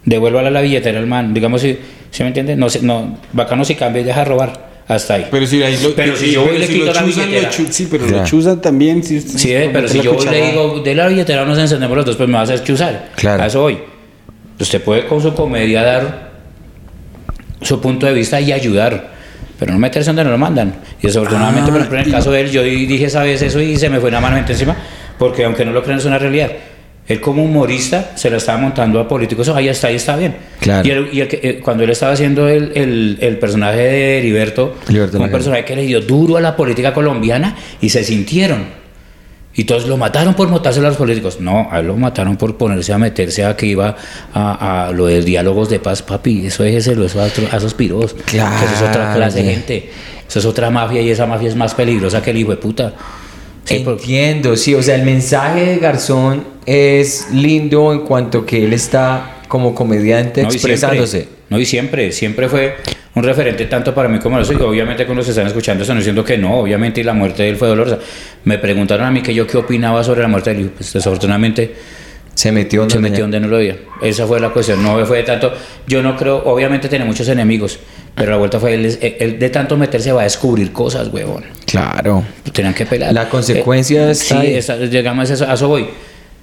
devuélvala 0.05 0.51
la 0.51 0.61
billetera 0.61 0.99
al 0.99 1.07
man. 1.07 1.33
Digamos, 1.35 1.61
si, 1.61 1.79
¿sí 2.11 2.23
me 2.23 2.29
entiende? 2.29 2.57
No, 2.57 2.66
no, 2.83 3.19
bacano 3.33 3.64
si 3.64 3.75
cambia 3.75 4.03
y 4.03 4.05
deja 4.05 4.21
de 4.21 4.25
robar. 4.27 4.71
Hasta 4.88 5.14
ahí. 5.14 5.27
Pero 5.31 5.47
si, 5.47 5.62
ahí 5.62 5.79
lo, 5.81 5.95
Pero 5.95 6.16
si 6.16 6.33
yo 6.33 6.45
voy 6.45 6.57
y 6.57 6.59
le 6.59 6.66
si 6.66 6.73
quito 6.73 6.87
la 6.87 6.93
chuzan, 7.05 7.27
billetera. 7.29 7.51
chu- 7.51 7.66
sí, 7.71 7.87
pero 7.88 8.07
Claro. 8.07 8.23
lo 8.23 8.27
chuzan 8.29 8.61
también. 8.61 9.05
Sí, 9.05 9.21
Sí, 9.21 9.53
eh, 9.53 9.71
pero 9.73 9.87
si 9.87 10.01
yo 10.01 10.14
voy 10.14 10.27
le 10.27 10.47
digo, 10.51 10.81
de 10.81 10.95
la 10.97 11.07
billetera 11.07 11.45
nos 11.45 11.57
encendemos 11.59 11.97
los 11.97 12.07
dos, 12.07 12.16
pues 12.16 12.29
me 12.29 12.35
va 12.35 12.40
a 12.40 12.43
hacer 12.43 12.64
chuzar. 12.64 13.11
Claro. 13.14 13.40
A 13.40 13.47
eso 13.47 13.61
voy. 13.61 13.79
Usted 14.59 14.83
puede 14.83 15.07
con 15.07 15.23
su 15.23 15.33
comedia 15.33 15.83
dar 15.85 16.31
su 17.62 17.81
punto 17.81 18.07
de 18.07 18.14
vista 18.14 18.40
y 18.40 18.51
ayudar, 18.51 19.12
pero 19.61 19.73
no 19.73 19.79
meterse 19.79 20.09
donde 20.09 20.25
no 20.25 20.31
lo 20.31 20.38
mandan. 20.38 20.75
Y 21.01 21.07
desafortunadamente, 21.07 21.68
Ah, 21.70 21.73
por 21.73 21.77
ejemplo, 21.83 21.99
en 22.01 22.07
el 22.07 22.11
caso 22.11 22.33
de 22.33 22.40
él, 22.40 22.51
yo 22.51 22.62
dije 22.64 23.05
esa 23.05 23.23
vez 23.23 23.40
eso 23.42 23.61
y 23.61 23.77
se 23.77 23.88
me 23.90 24.01
fue 24.01 24.09
una 24.09 24.20
mano 24.20 24.35
gente 24.37 24.53
encima, 24.55 24.75
porque 25.18 25.44
aunque 25.44 25.64
no 25.64 25.70
lo 25.73 25.83
crean, 25.85 25.99
es 26.01 26.05
una 26.07 26.18
realidad. 26.18 26.51
Él 27.07 27.20
como 27.20 27.42
humorista 27.44 28.12
se 28.14 28.31
la 28.31 28.37
estaba 28.37 28.59
montando 28.59 29.01
a 29.01 29.07
políticos, 29.09 29.49
ahí 29.49 29.68
está, 29.68 29.88
ahí 29.88 29.96
está 29.96 30.16
bien. 30.16 30.37
Claro. 30.61 30.87
Y, 30.87 30.90
él- 30.92 31.09
y 31.12 31.23
que- 31.27 31.40
eh, 31.42 31.61
cuando 31.62 31.83
él 31.85 31.90
estaba 31.90 32.12
haciendo 32.12 32.49
el, 32.49 32.73
el- 32.75 33.18
el 33.20 33.37
personaje 33.38 33.79
de 33.79 34.18
Heriberto, 34.18 34.77
Heriberto 34.88 35.18
un 35.18 35.31
personaje 35.31 35.64
que 35.64 35.77
le 35.77 35.83
dio 35.83 36.01
duro 36.01 36.37
a 36.37 36.40
la 36.40 36.57
política 36.57 36.92
colombiana 36.94 37.57
y 37.81 37.88
se 37.90 38.03
sintieron. 38.05 38.80
Y 39.61 39.64
todos 39.64 39.87
lo 39.87 39.99
mataron 39.99 40.33
por 40.33 40.49
montarse 40.49 40.81
a 40.81 40.83
los 40.85 40.96
políticos. 40.96 41.38
No, 41.38 41.68
a 41.70 41.81
él 41.81 41.87
lo 41.88 41.94
mataron 41.94 42.38
por 42.38 42.57
ponerse 42.57 42.94
a 42.94 42.99
meterse 42.99 43.44
a 43.44 43.55
que 43.55 43.66
iba 43.66 43.94
a, 44.33 44.87
a 44.87 44.90
lo 44.90 45.05
de 45.05 45.20
diálogos 45.20 45.68
de 45.68 45.79
paz, 45.79 46.01
papi. 46.01 46.46
Eso 46.46 46.64
es 46.64 46.87
eso 46.87 47.20
a, 47.20 47.25
a 47.25 47.57
esos 47.59 47.75
piros. 47.75 48.16
Claro, 48.25 48.57
Eso 48.64 48.75
es 48.77 48.88
otra 48.88 49.12
clase 49.14 49.42
de 49.42 49.53
gente. 49.53 49.90
Eso 50.27 50.38
es 50.38 50.46
otra 50.46 50.70
mafia 50.70 51.03
y 51.03 51.11
esa 51.11 51.27
mafia 51.27 51.51
es 51.51 51.57
más 51.57 51.75
peligrosa 51.75 52.23
que 52.23 52.31
el 52.31 52.38
hijo 52.38 52.53
de 52.53 52.57
puta. 52.57 52.94
Sí, 53.64 53.85
Entiendo, 53.87 54.57
sí, 54.57 54.75
o 54.75 54.83
sea, 54.83 54.94
el 54.94 55.03
mensaje 55.03 55.66
de 55.66 55.77
Garzón 55.77 56.42
es 56.64 57.27
lindo 57.31 57.92
en 57.92 58.01
cuanto 58.07 58.46
que 58.46 58.64
él 58.64 58.73
está 58.73 59.42
como 59.46 59.75
comediante 59.75 60.42
No, 60.42 60.49
expresándose. 60.49 61.18
Siempre, 61.18 61.39
no, 61.50 61.58
y 61.58 61.66
siempre, 61.66 62.10
siempre 62.12 62.48
fue 62.48 62.76
un 63.14 63.22
referente 63.24 63.66
tanto 63.66 63.92
para 63.94 64.08
mí 64.08 64.18
como 64.18 64.36
para 64.36 64.42
nosotros. 64.42 64.66
Y 64.66 64.70
obviamente 64.70 65.04
cuando 65.04 65.22
se 65.22 65.30
están 65.30 65.46
escuchando 65.48 65.82
eso, 65.84 65.92
no 65.92 65.98
diciendo 65.98 66.24
que 66.24 66.38
no, 66.38 66.58
obviamente 66.60 67.00
y 67.00 67.04
la 67.04 67.12
muerte 67.12 67.42
de 67.42 67.50
él 67.50 67.56
fue 67.56 67.68
dolorosa. 67.68 67.98
Me 68.44 68.56
preguntaron 68.58 69.04
a 69.06 69.10
mí 69.10 69.20
que 69.20 69.34
yo 69.34 69.46
qué 69.46 69.58
opinaba 69.58 70.02
sobre 70.04 70.22
la 70.22 70.28
muerte 70.28 70.54
de 70.54 70.60
él. 70.62 70.70
Pues 70.76 70.92
desafortunadamente 70.92 71.74
Se 72.34 72.52
metió 72.52 72.80
donde 72.80 72.94
se 72.94 73.00
metió 73.00 73.24
donde 73.24 73.40
no 73.40 73.48
lo 73.48 73.56
veía. 73.58 73.76
Esa 74.00 74.26
fue 74.26 74.38
la 74.40 74.50
cuestión. 74.50 74.82
No 74.82 75.04
fue 75.04 75.18
de 75.18 75.22
tanto. 75.24 75.52
Yo 75.86 76.02
no 76.02 76.16
creo, 76.16 76.42
obviamente 76.46 76.88
tiene 76.88 77.04
muchos 77.04 77.28
enemigos, 77.28 77.78
pero 78.14 78.30
la 78.30 78.36
vuelta 78.38 78.58
fue 78.60 78.74
él, 78.74 78.86
él- 78.86 79.16
él 79.18 79.38
de 79.38 79.50
tanto 79.50 79.76
meterse 79.76 80.12
va 80.12 80.20
a 80.22 80.24
descubrir 80.24 80.72
cosas, 80.72 81.08
huevón. 81.08 81.44
Claro. 81.66 82.24
Tenían 82.52 82.72
que 82.72 82.86
pelar. 82.86 83.12
La 83.12 83.28
consecuencia 83.28 84.08
Eh, 84.08 84.12
está 84.12 84.24
sí, 84.40 84.46
ahí. 84.46 84.54
esa- 84.54 84.76
llegamos 84.76 85.28
a 85.30 85.34
eso, 85.34 85.46
a 85.50 85.54
eso 85.54 85.66
voy. 85.68 85.88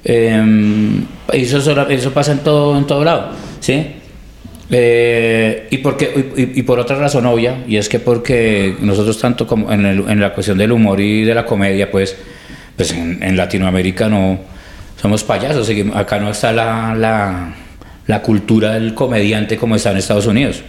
Eh, 0.03 1.01
eso, 1.33 1.87
eso 1.89 2.11
pasa 2.13 2.31
en 2.33 2.39
todo, 2.39 2.77
en 2.77 2.85
todo 2.85 3.03
lado, 3.03 3.31
¿sí? 3.59 3.87
Eh, 4.69 5.67
y, 5.71 5.77
porque, 5.77 6.25
y, 6.35 6.59
y 6.59 6.63
por 6.63 6.79
otra 6.79 6.97
razón 6.97 7.25
obvia, 7.25 7.63
y 7.67 7.77
es 7.77 7.87
que 7.87 7.99
porque 7.99 8.75
nosotros 8.81 9.17
tanto 9.19 9.47
como 9.47 9.71
en, 9.71 9.85
el- 9.85 10.09
en 10.09 10.19
la 10.19 10.33
cuestión 10.33 10.57
del 10.57 10.71
humor 10.73 10.99
y 10.99 11.23
de 11.23 11.33
la 11.33 11.45
comedia, 11.45 11.89
pues, 11.89 12.17
pues 12.75 12.91
en, 12.91 13.23
en 13.23 13.37
Latinoamérica 13.37 14.09
no 14.09 14.39
somos 15.01 15.23
payasos, 15.23 15.69
acá 15.93 16.19
no 16.19 16.29
está 16.29 16.51
la, 16.51 16.93
la, 16.95 17.53
la 18.07 18.21
cultura 18.21 18.73
del 18.73 18.93
comediante 18.93 19.55
como 19.57 19.75
está 19.75 19.91
en 19.91 19.97
Estados 19.97 20.25
Unidos 20.27 20.63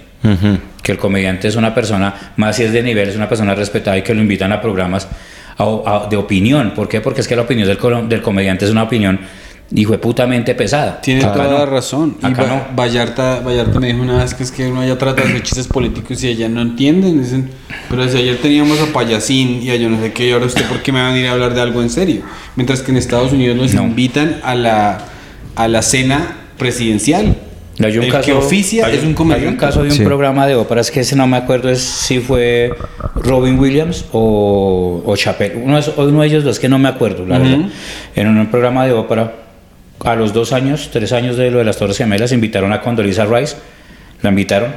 que 0.83 0.91
el 0.93 0.99
comediante 0.99 1.47
es 1.47 1.55
una 1.55 1.73
persona, 1.75 2.33
más 2.37 2.57
si 2.57 2.65
es 2.65 2.73
de 2.73 2.83
nivel, 2.83 3.09
es 3.09 3.15
una 3.15 3.29
persona 3.29 3.55
respetada 3.55 3.97
y 3.97 4.03
que 4.03 4.13
lo 4.15 4.21
invitan 4.21 4.51
a 4.53 4.61
programas 4.61 5.07
a- 5.57 5.65
a- 6.05 6.09
de 6.09 6.17
opinión. 6.17 6.73
¿Por 6.75 6.89
qué? 6.89 7.01
Porque 7.01 7.21
es 7.21 7.29
que 7.29 7.37
la 7.37 7.43
opinión 7.43 7.69
del, 7.69 7.79
del 8.09 8.21
comediante 8.21 8.65
es 8.65 8.71
una 8.73 8.83
opinión 8.83 9.21
hijo 9.75 9.93
de 9.93 9.99
putamente 9.99 10.55
pesada. 10.55 11.01
Tiene 11.01 11.21
Acá 11.23 11.35
toda 11.35 11.51
no. 11.51 11.59
la 11.59 11.67
razón. 11.67 12.17
Y 12.23 12.27
Acá 12.27 12.43
Va- 12.43 12.49
no. 12.49 12.77
Vallarta, 12.77 13.41
Vallarta 13.41 13.79
me 13.81 13.89
dijo 13.89 14.01
una 14.03 14.19
vez 14.23 14.33
que 14.35 14.43
es 14.43 14.51
que 14.51 14.67
uno 14.67 14.81
allá 14.81 14.97
trata 14.97 15.23
de 15.25 15.43
chistes 15.43 15.67
políticos 15.67 16.23
y 16.25 16.29
allá 16.29 16.49
no 16.49 16.63
entienden. 16.63 17.21
Dicen, 17.23 17.51
pero 17.91 18.09
si 18.09 18.17
ayer 18.17 18.39
teníamos 18.39 18.81
a 18.81 18.87
Payasín 18.93 19.63
y 19.63 19.71
a 19.71 19.77
yo 19.77 19.91
no 19.91 20.01
sé 20.01 20.13
qué, 20.13 20.29
y 20.29 20.33
ahora 20.33 20.47
usted 20.47 20.65
por 20.67 20.81
qué 20.83 20.91
me 20.93 21.01
van 21.03 21.15
a 21.15 21.19
ir 21.19 21.27
a 21.27 21.33
hablar 21.33 21.55
de 21.55 21.61
algo 21.61 21.83
en 21.83 21.91
serio. 21.91 22.23
Mientras 22.57 22.81
que 22.81 22.93
en 22.93 22.97
Estados 22.97 23.33
Unidos 23.33 23.57
nos 23.57 23.75
No. 23.75 23.83
invitan 23.83 24.41
a 24.43 24.55
la, 24.55 24.99
a 25.55 25.69
la 25.69 25.83
cena 25.83 26.37
presidencial. 26.57 27.37
Hay 27.81 27.97
un 27.97 28.05
el 28.05 28.11
caso, 28.11 28.25
que 28.27 28.33
oficia 28.33 28.87
hay 28.87 28.97
es 28.97 29.05
un 29.05 29.15
comediante. 29.15 29.47
Hay 29.47 29.53
un 29.53 29.59
caso 29.61 29.83
de 29.85 29.91
un 29.91 29.95
Sí. 29.95 30.03
programa 30.03 30.47
de 30.49 30.57
óperas 30.57 30.91
que 30.91 30.99
ese 31.01 31.15
no 31.15 31.29
me 31.29 31.37
acuerdo 31.37 31.69
es 31.69 31.79
si 31.81 32.19
fue 32.19 32.73
Robin 33.15 33.57
Williams 33.57 34.05
o, 34.13 35.01
o 35.07 35.17
Chappelle. 35.17 35.57
Uno 35.63 35.81
de, 35.81 35.89
uno 35.97 36.21
de 36.23 36.27
ellos 36.27 36.43
dos 36.43 36.59
que 36.59 36.69
no 36.69 36.79
me 36.81 36.89
acuerdo, 36.89 37.25
la 37.25 37.37
Ujú. 37.39 37.45
verdad. 37.49 37.67
En 38.17 38.37
un 38.37 38.47
programa 38.51 38.85
de 38.85 38.95
ópera, 38.95 39.33
a 40.05 40.15
los 40.15 40.33
dos 40.33 40.53
años, 40.53 40.91
tres 40.93 41.13
años 41.13 41.37
de 41.37 41.51
lo 41.51 41.59
de 41.59 41.65
las 41.65 41.77
Torres 41.77 41.99
Gemelas, 41.99 42.33
invitaron 42.33 42.73
a 42.73 42.81
Condoleezza 42.81 43.25
Rice. 43.27 43.57
La 44.23 44.31
invitaron. 44.31 44.75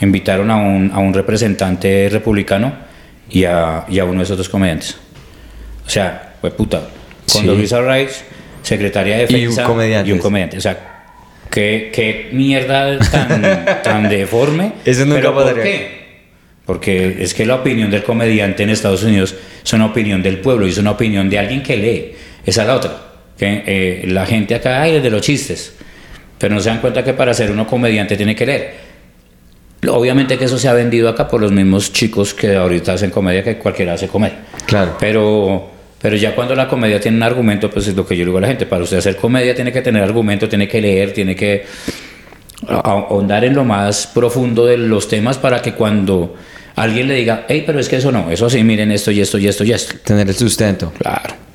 Invitaron 0.00 0.50
a 0.50 0.56
un, 0.56 0.90
a 0.92 0.98
un 0.98 1.12
representante 1.14 2.08
republicano 2.10 2.72
y 3.30 3.44
a, 3.44 3.84
y 3.88 3.98
a 3.98 4.04
uno 4.04 4.18
de 4.18 4.24
esos 4.24 4.36
dos 4.38 4.48
comediantes. 4.48 4.96
O 5.86 5.90
sea, 5.90 6.34
fue 6.40 6.50
puta. 6.50 6.82
Sí. 7.26 7.38
Condoleezza 7.38 7.80
Rice, 7.80 8.24
secretaria 8.62 9.16
de 9.18 9.22
Y 9.22 9.24
un 9.24 9.40
defensa 9.40 9.64
comediante. 9.64 10.10
y 10.10 10.12
un 10.12 10.18
comediante. 10.18 10.58
O 10.58 10.60
sea, 10.60 11.04
qué, 11.50 11.90
qué 11.92 12.30
mierda 12.32 12.98
tan, 12.98 13.42
tan 13.82 14.08
deforme. 14.08 14.72
Eso 14.84 15.04
nunca 15.04 15.20
¿Pero 15.20 15.34
por 15.34 15.62
qué? 15.62 16.00
Porque 16.66 17.16
es 17.20 17.34
que 17.34 17.44
la 17.46 17.56
opinión 17.56 17.90
del 17.90 18.04
comediante 18.04 18.62
en 18.62 18.70
Estados 18.70 19.02
Unidos 19.02 19.34
es 19.64 19.72
una 19.72 19.86
opinión 19.86 20.22
del 20.22 20.38
pueblo 20.38 20.66
y 20.66 20.70
es 20.70 20.78
una 20.78 20.92
opinión 20.92 21.28
de 21.28 21.38
alguien 21.38 21.62
que 21.62 21.76
lee. 21.76 22.12
Esa 22.46 22.62
es 22.62 22.68
la 22.68 22.76
otra. 22.76 23.09
Que 23.40 23.64
eh, 23.66 24.04
la 24.06 24.26
gente 24.26 24.54
acá, 24.54 24.82
ay, 24.82 24.96
es 24.96 25.02
de 25.02 25.08
los 25.08 25.22
chistes. 25.22 25.72
Pero 26.36 26.54
no 26.54 26.60
se 26.60 26.68
dan 26.68 26.82
cuenta 26.82 27.02
que 27.02 27.14
para 27.14 27.32
ser 27.32 27.50
uno 27.50 27.66
comediante 27.66 28.14
tiene 28.14 28.36
que 28.36 28.44
leer. 28.44 28.74
Obviamente 29.88 30.36
que 30.36 30.44
eso 30.44 30.58
se 30.58 30.68
ha 30.68 30.74
vendido 30.74 31.08
acá 31.08 31.26
por 31.26 31.40
los 31.40 31.50
mismos 31.50 31.90
chicos 31.90 32.34
que 32.34 32.54
ahorita 32.54 32.92
hacen 32.92 33.10
comedia, 33.10 33.42
que 33.42 33.56
cualquiera 33.56 33.94
hace 33.94 34.08
comedia. 34.08 34.40
Claro. 34.66 34.94
Pero, 35.00 35.70
pero 36.02 36.16
ya 36.16 36.34
cuando 36.34 36.54
la 36.54 36.68
comedia 36.68 37.00
tiene 37.00 37.16
un 37.16 37.22
argumento, 37.22 37.70
pues 37.70 37.88
es 37.88 37.96
lo 37.96 38.06
que 38.06 38.14
yo 38.14 38.26
digo 38.26 38.36
a 38.36 38.42
la 38.42 38.48
gente. 38.48 38.66
Para 38.66 38.84
usted 38.84 38.98
hacer 38.98 39.16
comedia 39.16 39.54
tiene 39.54 39.72
que 39.72 39.80
tener 39.80 40.02
argumento, 40.02 40.46
tiene 40.46 40.68
que 40.68 40.82
leer, 40.82 41.14
tiene 41.14 41.34
que 41.34 41.64
ahondar 42.68 43.42
en 43.46 43.54
lo 43.54 43.64
más 43.64 44.06
profundo 44.06 44.66
de 44.66 44.76
los 44.76 45.08
temas 45.08 45.38
para 45.38 45.62
que 45.62 45.72
cuando 45.72 46.36
alguien 46.76 47.08
le 47.08 47.14
diga, 47.14 47.46
hey, 47.48 47.62
pero 47.64 47.80
es 47.80 47.88
que 47.88 47.96
eso 47.96 48.12
no, 48.12 48.30
eso 48.30 48.50
sí, 48.50 48.62
miren 48.62 48.92
esto 48.92 49.10
y 49.10 49.22
esto 49.22 49.38
y 49.38 49.48
esto 49.48 49.64
y 49.64 49.72
esto. 49.72 49.94
Tener 50.04 50.28
el 50.28 50.34
sustento. 50.34 50.92
Claro. 50.98 51.49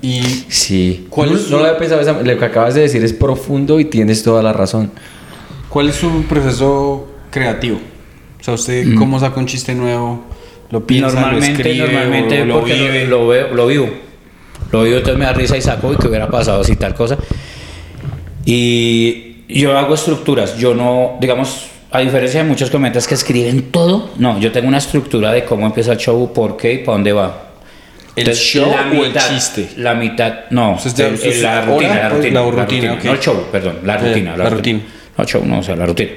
Y 0.00 0.20
Sí. 0.48 1.06
¿Cuál 1.10 1.30
no, 1.30 1.36
es 1.36 1.42
su- 1.44 1.50
no 1.50 1.58
lo 1.58 1.64
había 1.66 1.78
pensado. 1.78 2.22
Lo 2.22 2.38
que 2.38 2.44
acabas 2.44 2.74
de 2.74 2.82
decir 2.82 3.02
es 3.04 3.12
profundo 3.12 3.80
y 3.80 3.84
tienes 3.86 4.22
toda 4.22 4.42
la 4.42 4.52
razón. 4.52 4.90
¿cuál 5.68 5.88
es 5.90 5.96
su 5.96 6.22
proceso 6.24 7.08
creativo? 7.30 7.78
O 8.40 8.44
sea, 8.44 8.54
¿usted 8.54 8.94
cómo 8.96 9.18
saca 9.20 9.38
un 9.38 9.46
chiste 9.46 9.74
nuevo? 9.74 10.22
¿Lo 10.70 10.86
piensa, 10.86 11.20
normalmente, 11.20 11.62
lo 11.64 11.68
escribe 11.70 11.92
normalmente 11.92 12.44
lo 12.44 12.54
porque 12.60 12.76
lo- 12.76 12.82
vive? 12.84 13.06
Lo, 13.06 13.26
veo, 13.28 13.54
lo 13.54 13.66
vivo. 13.66 13.88
Lo 14.72 14.82
vivo, 14.84 14.96
entonces 14.98 15.18
me 15.18 15.24
da 15.24 15.32
risa 15.32 15.56
y 15.56 15.62
saco 15.62 15.92
y 15.92 15.96
que 15.96 16.08
hubiera 16.08 16.28
pasado 16.30 16.60
así 16.60 16.76
tal 16.76 16.94
cosa. 16.94 17.18
Y 18.44 19.44
yo 19.48 19.76
hago 19.76 19.94
estructuras. 19.94 20.56
Yo 20.58 20.74
no, 20.74 21.16
digamos, 21.20 21.66
a 21.90 22.00
diferencia 22.00 22.42
de 22.42 22.48
muchos 22.48 22.70
comentas 22.70 23.06
que 23.06 23.14
escriben 23.14 23.70
todo, 23.70 24.10
no, 24.18 24.38
yo 24.40 24.52
tengo 24.52 24.68
una 24.68 24.78
estructura 24.78 25.32
de 25.32 25.44
cómo 25.44 25.66
empieza 25.66 25.92
el 25.92 25.98
show, 25.98 26.32
por 26.32 26.56
qué 26.56 26.74
y 26.74 26.78
para 26.78 26.92
dónde 26.96 27.12
va. 27.12 27.47
¿El 28.20 28.34
show 28.34 28.70
o 28.98 29.04
el 29.04 29.12
chiste? 29.14 29.68
La 29.76 29.94
mitad, 29.94 30.32
no, 30.50 30.72
usted- 30.74 31.14
el- 31.24 31.32
el- 31.32 31.42
la 31.42 31.62
hora, 31.62 31.64
rutina, 31.66 31.94
la 31.94 32.08
pues, 32.08 32.12
rutina. 32.12 32.40
la 32.40 32.64
rutina, 32.64 32.92
ok. 32.94 33.04
No 33.04 33.12
el 33.12 33.20
show, 33.20 33.46
perdón, 33.52 33.78
la 33.84 33.94
Eh, 33.94 34.08
rutina. 34.08 34.36
la 34.36 34.50
rutina. 34.50 34.80
No 35.16 35.24
show, 35.24 35.44
no, 35.44 35.58
o 35.58 35.62
sea, 35.62 35.76
la 35.76 35.86
rutina. 35.86 36.10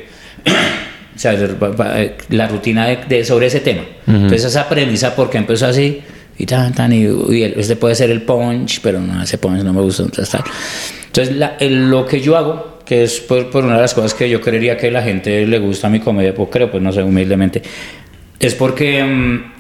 o 1.15 1.19
sea, 1.19 1.33
eh, 1.33 2.17
la 2.29 2.47
rutina 2.47 2.87
de, 2.87 2.97
de- 3.07 3.25
sobre 3.25 3.47
ese 3.47 3.59
tema. 3.59 3.83
Entonces, 4.07 4.45
esa 4.45 4.67
premisa, 4.67 5.15
porque 5.15 5.37
empezó 5.37 5.67
así, 5.67 6.01
y 6.37 6.45
tan, 6.45 6.73
tan, 6.73 6.91
y, 6.93 7.01
y 7.29 7.43
el- 7.43 7.53
este 7.59 7.75
puede 7.75 7.93
ser 7.95 8.09
el 8.09 8.21
punch, 8.23 8.79
pero 8.81 8.99
no, 8.99 9.21
ese 9.21 9.37
punch 9.37 9.61
no 9.63 9.73
me 9.73 9.81
gusta. 9.81 10.03
Entonces, 10.03 10.29
tal. 10.29 10.43
Entonces 11.07 11.35
la- 11.35 11.57
el- 11.59 11.89
lo 11.89 12.05
que 12.05 12.21
yo 12.21 12.37
hago, 12.37 12.79
que 12.85 13.03
es 13.03 13.19
por, 13.19 13.49
por 13.49 13.63
una 13.63 13.75
de 13.75 13.81
las 13.81 13.93
cosas 13.93 14.13
que 14.13 14.29
yo 14.29 14.41
creería 14.41 14.77
que 14.77 14.89
la 14.91 15.01
gente 15.03 15.45
le 15.45 15.59
gusta 15.59 15.87
a 15.87 15.89
mi 15.89 15.99
comedia, 15.99 16.33
pues 16.33 16.49
creo, 16.51 16.71
pues 16.71 16.81
no 16.81 16.91
sé, 16.91 17.03
humildemente, 17.03 17.61
es 18.39 18.55
porque 18.55 19.03
mm, 19.03 19.51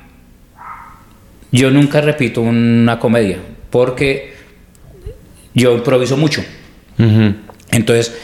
yo 1.51 1.71
nunca 1.71 2.01
repito 2.01 2.41
una 2.41 2.99
comedia, 2.99 3.37
porque 3.69 4.33
yo 5.53 5.75
improviso 5.75 6.17
mucho. 6.17 6.43
Entonces, 7.71 8.15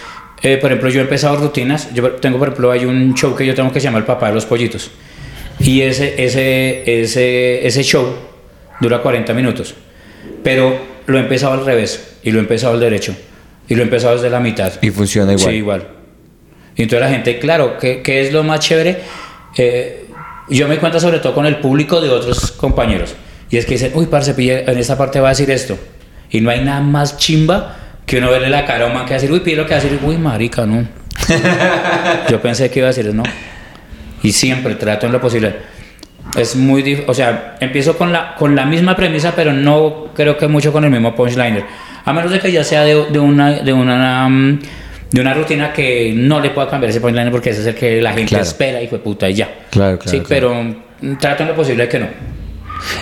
eh, 0.44 0.58
por 0.58 0.72
ejemplo, 0.72 0.90
yo 0.90 1.00
he 1.00 1.04
empezado 1.04 1.36
rutinas. 1.38 1.94
Yo 1.94 2.12
tengo, 2.12 2.38
por 2.38 2.50
ejemplo, 2.50 2.72
hay 2.72 2.86
un 2.86 3.14
show 3.16 3.36
que 3.36 3.46
yo 3.46 3.56
tengo 3.56 3.72
que 3.72 3.80
se 3.80 3.86
llama 3.86 3.98
El 3.98 4.06
Papá 4.06 4.28
de 4.28 4.36
los 4.36 4.46
Pollitos. 4.46 4.92
Y 5.60 5.82
ese, 5.82 6.24
ese, 6.24 7.02
ese, 7.02 7.66
ese 7.66 7.84
show 7.84 8.14
dura 8.80 9.02
40 9.02 9.34
minutos. 9.34 9.74
Pero 10.44 10.78
lo 11.08 11.18
he 11.18 11.22
empezado 11.22 11.54
al 11.54 11.66
revés 11.66 12.18
y 12.24 12.32
lo 12.32 12.38
he 12.38 12.42
empezado 12.42 12.74
al 12.74 12.80
derecho. 12.80 13.16
Y 13.68 13.76
lo 13.76 13.82
he 13.82 13.86
empezado 13.86 14.14
desde 14.14 14.30
la 14.30 14.40
mitad. 14.40 14.74
Y 14.82 14.92
funciona 14.92 15.34
igual. 15.34 15.50
Sí, 15.50 15.58
igual. 15.58 15.88
Y 16.76 16.84
entonces 16.84 17.08
la 17.08 17.14
gente, 17.14 17.40
claro, 17.40 17.78
¿qué, 17.80 18.02
qué 18.04 18.22
es 18.22 18.32
lo 18.32 18.44
más 18.44 18.60
chévere? 18.60 19.00
Eh, 19.58 20.06
yo 20.56 20.68
me 20.68 20.78
cuento 20.78 21.00
sobre 21.00 21.20
todo 21.20 21.34
con 21.34 21.46
el 21.46 21.58
público 21.58 22.00
de 22.02 22.10
otros 22.10 22.52
compañeros. 22.52 23.16
Y 23.50 23.58
es 23.58 23.66
que 23.66 23.74
dicen, 23.74 23.92
uy, 23.96 24.08
parce, 24.08 24.34
pille, 24.34 24.70
en 24.70 24.78
esta 24.78 24.98
parte 24.98 25.20
va 25.20 25.30
a 25.30 25.32
decir 25.32 25.50
esto. 25.52 25.78
Y 26.30 26.42
no 26.42 26.50
hay 26.50 26.64
nada 26.64 26.82
más 26.82 27.18
chimba 27.18 27.76
que 28.06 28.18
uno 28.18 28.30
verle 28.30 28.50
la 28.50 28.66
cara 28.66 28.86
a 28.86 28.88
un 28.88 28.94
man 28.94 29.06
que 29.06 29.12
va 29.12 29.18
a 29.18 29.22
decir, 29.22 29.32
uy, 29.32 29.40
pille 29.42 29.58
lo 29.58 29.66
que 29.66 29.74
va 29.74 29.80
a 29.80 29.84
decir, 29.84 30.00
uy, 30.02 30.18
marica, 30.18 30.66
no. 30.66 30.88
yo 32.30 32.42
pensé 32.42 32.70
que 32.70 32.80
iba 32.80 32.88
a 32.88 32.94
decir, 32.94 33.14
no. 33.14 33.24
Y 34.24 34.32
siempre 34.32 34.76
trato 34.76 35.06
en 35.06 35.12
lo 35.12 35.22
posible. 35.22 35.56
Es 36.36 36.56
muy 36.56 36.82
difícil, 36.82 37.10
o 37.10 37.14
sea, 37.14 37.56
empiezo 37.60 37.98
con 37.98 38.12
la, 38.12 38.36
con 38.36 38.56
la 38.56 38.66
misma 38.66 38.96
premisa, 38.96 39.34
pero 39.36 39.54
no 39.54 40.08
creo 40.14 40.38
que 40.38 40.48
mucho 40.48 40.74
con 40.74 40.84
el 40.84 40.92
mismo 40.92 41.16
punchliner. 41.16 41.66
A 42.04 42.14
menos 42.14 42.32
de 42.32 42.40
que 42.40 42.52
ya 42.52 42.64
sea 42.64 42.84
de, 42.84 43.06
de 43.06 43.20
una, 43.20 43.52
de, 43.52 43.74
una, 43.74 44.28
mm, 44.28 44.60
de 45.12 45.22
una 45.22 45.34
rutina 45.34 45.72
que 45.74 46.12
no 46.16 46.40
le 46.40 46.50
pueda 46.50 46.70
cambiar 46.70 46.90
ese 46.90 47.00
punchline 47.02 47.32
porque 47.32 47.52
ese 47.52 47.62
es 47.62 47.68
el 47.68 47.76
que 47.76 48.02
la 48.02 48.12
gente 48.14 48.30
Claro. 48.30 48.44
espera 48.44 48.82
y 48.82 48.88
fue 48.88 49.00
puta 49.00 49.30
y 49.30 49.34
ya. 49.36 49.50
Claro, 49.70 49.98
claro, 50.00 50.12
Sí, 50.18 50.24
claro. 50.24 50.54
pero 51.00 51.18
trato 51.20 51.44
en 51.44 51.50
lo 51.50 51.56
posible 51.56 51.84
de 51.84 51.90
que 51.90 52.00
no. 52.00 52.08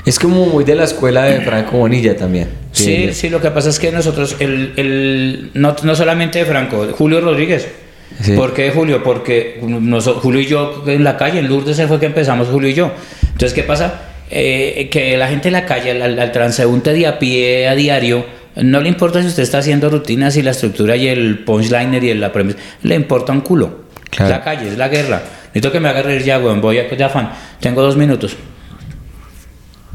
Es 0.05 0.19
como 0.19 0.45
muy 0.45 0.63
de 0.63 0.75
la 0.75 0.85
escuela 0.85 1.23
de 1.25 1.41
Franco 1.41 1.77
Bonilla 1.77 2.15
también. 2.15 2.47
Sí, 2.71 3.09
sí, 3.13 3.29
lo 3.29 3.41
que 3.41 3.51
pasa 3.51 3.69
es 3.69 3.79
que 3.79 3.91
nosotros, 3.91 4.37
el, 4.39 4.73
el, 4.77 5.51
no, 5.53 5.75
no 5.83 5.95
solamente 5.95 6.39
de 6.39 6.45
Franco, 6.45 6.87
Julio 6.97 7.21
Rodríguez. 7.21 7.67
Sí. 8.21 8.33
¿Por 8.33 8.53
qué 8.53 8.69
Julio? 8.71 9.03
Porque 9.03 9.59
noso- 9.61 10.15
Julio 10.21 10.39
y 10.39 10.45
yo 10.45 10.83
en 10.87 11.03
la 11.03 11.17
calle, 11.17 11.39
en 11.39 11.49
Lourdes, 11.49 11.81
fue 11.87 11.99
que 11.99 12.05
empezamos 12.05 12.47
Julio 12.47 12.69
y 12.69 12.73
yo. 12.73 12.91
Entonces, 13.23 13.53
¿qué 13.53 13.63
pasa? 13.63 14.01
eh, 14.31 14.87
que 14.91 15.17
la 15.17 15.27
gente 15.27 15.49
en 15.49 15.53
la 15.53 15.65
calle, 15.65 15.91
al, 16.01 16.17
al 16.17 16.31
transeúnte 16.31 16.93
de 16.93 17.05
a 17.07 17.19
pie 17.19 17.67
a 17.67 17.75
diario, 17.75 18.25
no 18.55 18.81
le 18.81 18.89
importa 18.89 19.21
si 19.21 19.27
usted 19.27 19.43
está 19.43 19.57
haciendo 19.57 19.89
rutinas 19.89 20.37
y 20.37 20.41
la 20.41 20.51
estructura 20.51 20.95
y 20.95 21.07
el 21.07 21.39
punchliner 21.39 22.03
y 22.03 22.13
la 22.13 22.31
premisa, 22.31 22.57
le 22.83 22.95
importa 22.95 23.33
un 23.33 23.41
culo. 23.41 23.85
Claro. 24.09 24.31
La 24.31 24.43
calle, 24.43 24.69
es 24.69 24.77
la 24.77 24.87
guerra. 24.87 25.21
Necesito 25.47 25.71
que 25.71 25.79
me 25.79 25.89
haga 25.89 26.01
reír 26.01 26.23
ya, 26.23 26.39
weón, 26.39 26.61
voy 26.61 26.77
a 26.77 26.83
de 26.83 27.03
afán. 27.03 27.31
Tengo 27.59 27.81
dos 27.81 27.97
minutos. 27.97 28.35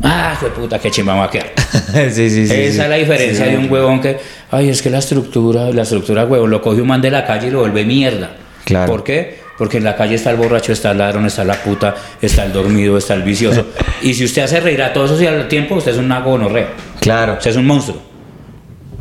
Ah, 0.03 0.35
fue 0.39 0.51
puta, 0.51 0.79
qué 0.79 0.91
chimba 0.91 1.15
va 1.15 1.25
a 1.25 1.31
quedar. 1.31 1.53
sí, 2.11 2.31
sí, 2.31 2.47
sí. 2.47 2.55
Esa 2.55 2.85
es 2.85 2.91
la 2.91 2.97
diferencia 2.97 3.47
de 3.47 3.59
un 3.59 3.71
huevón 3.71 4.01
que, 4.01 4.19
ay, 4.51 4.71
es 4.71 4.81
que 4.81 4.89
la 4.89 4.99
estructura, 4.99 5.71
la 5.71 5.83
estructura, 5.83 6.25
huevón, 6.25 6.51
lo 6.51 6.63
coge 6.63 6.81
un 6.81 6.89
man 6.89 7.03
de 7.03 7.11
la 7.11 7.27
calle 7.27 7.49
y 7.49 7.51
lo 7.51 7.61
vuelve 7.61 7.85
mierda. 7.85 8.31
Claro. 8.65 8.91
¿Por 8.91 9.05
qué? 9.05 9.41
Porque 9.59 9.77
en 9.77 9.85
la 9.85 9.95
calle 9.97 10.15
está 10.15 10.31
el 10.31 10.37
borracho, 10.37 10.73
está 10.73 10.93
el 10.93 10.99
ladrón, 10.99 11.27
está 11.27 11.45
la 11.45 11.63
puta, 11.63 11.95
está 12.23 12.47
el 12.47 12.53
dormido, 12.53 12.97
está 12.97 13.13
el 13.13 13.23
vicioso. 13.23 13.67
y 14.03 14.15
si 14.15 14.25
usted 14.25 14.43
hace 14.43 14.61
reír 14.61 14.83
a 14.83 14.93
todos 14.93 15.11
esos 15.11 15.23
y 15.23 15.27
al 15.27 15.49
tiempo, 15.49 15.75
usted 15.75 15.93
es 15.93 15.99
un 15.99 16.09
gonorrea. 16.09 16.69
Claro. 17.01 17.35
Usted 17.35 17.51
es 17.51 17.57
un 17.57 17.67
monstruo. 17.67 18.10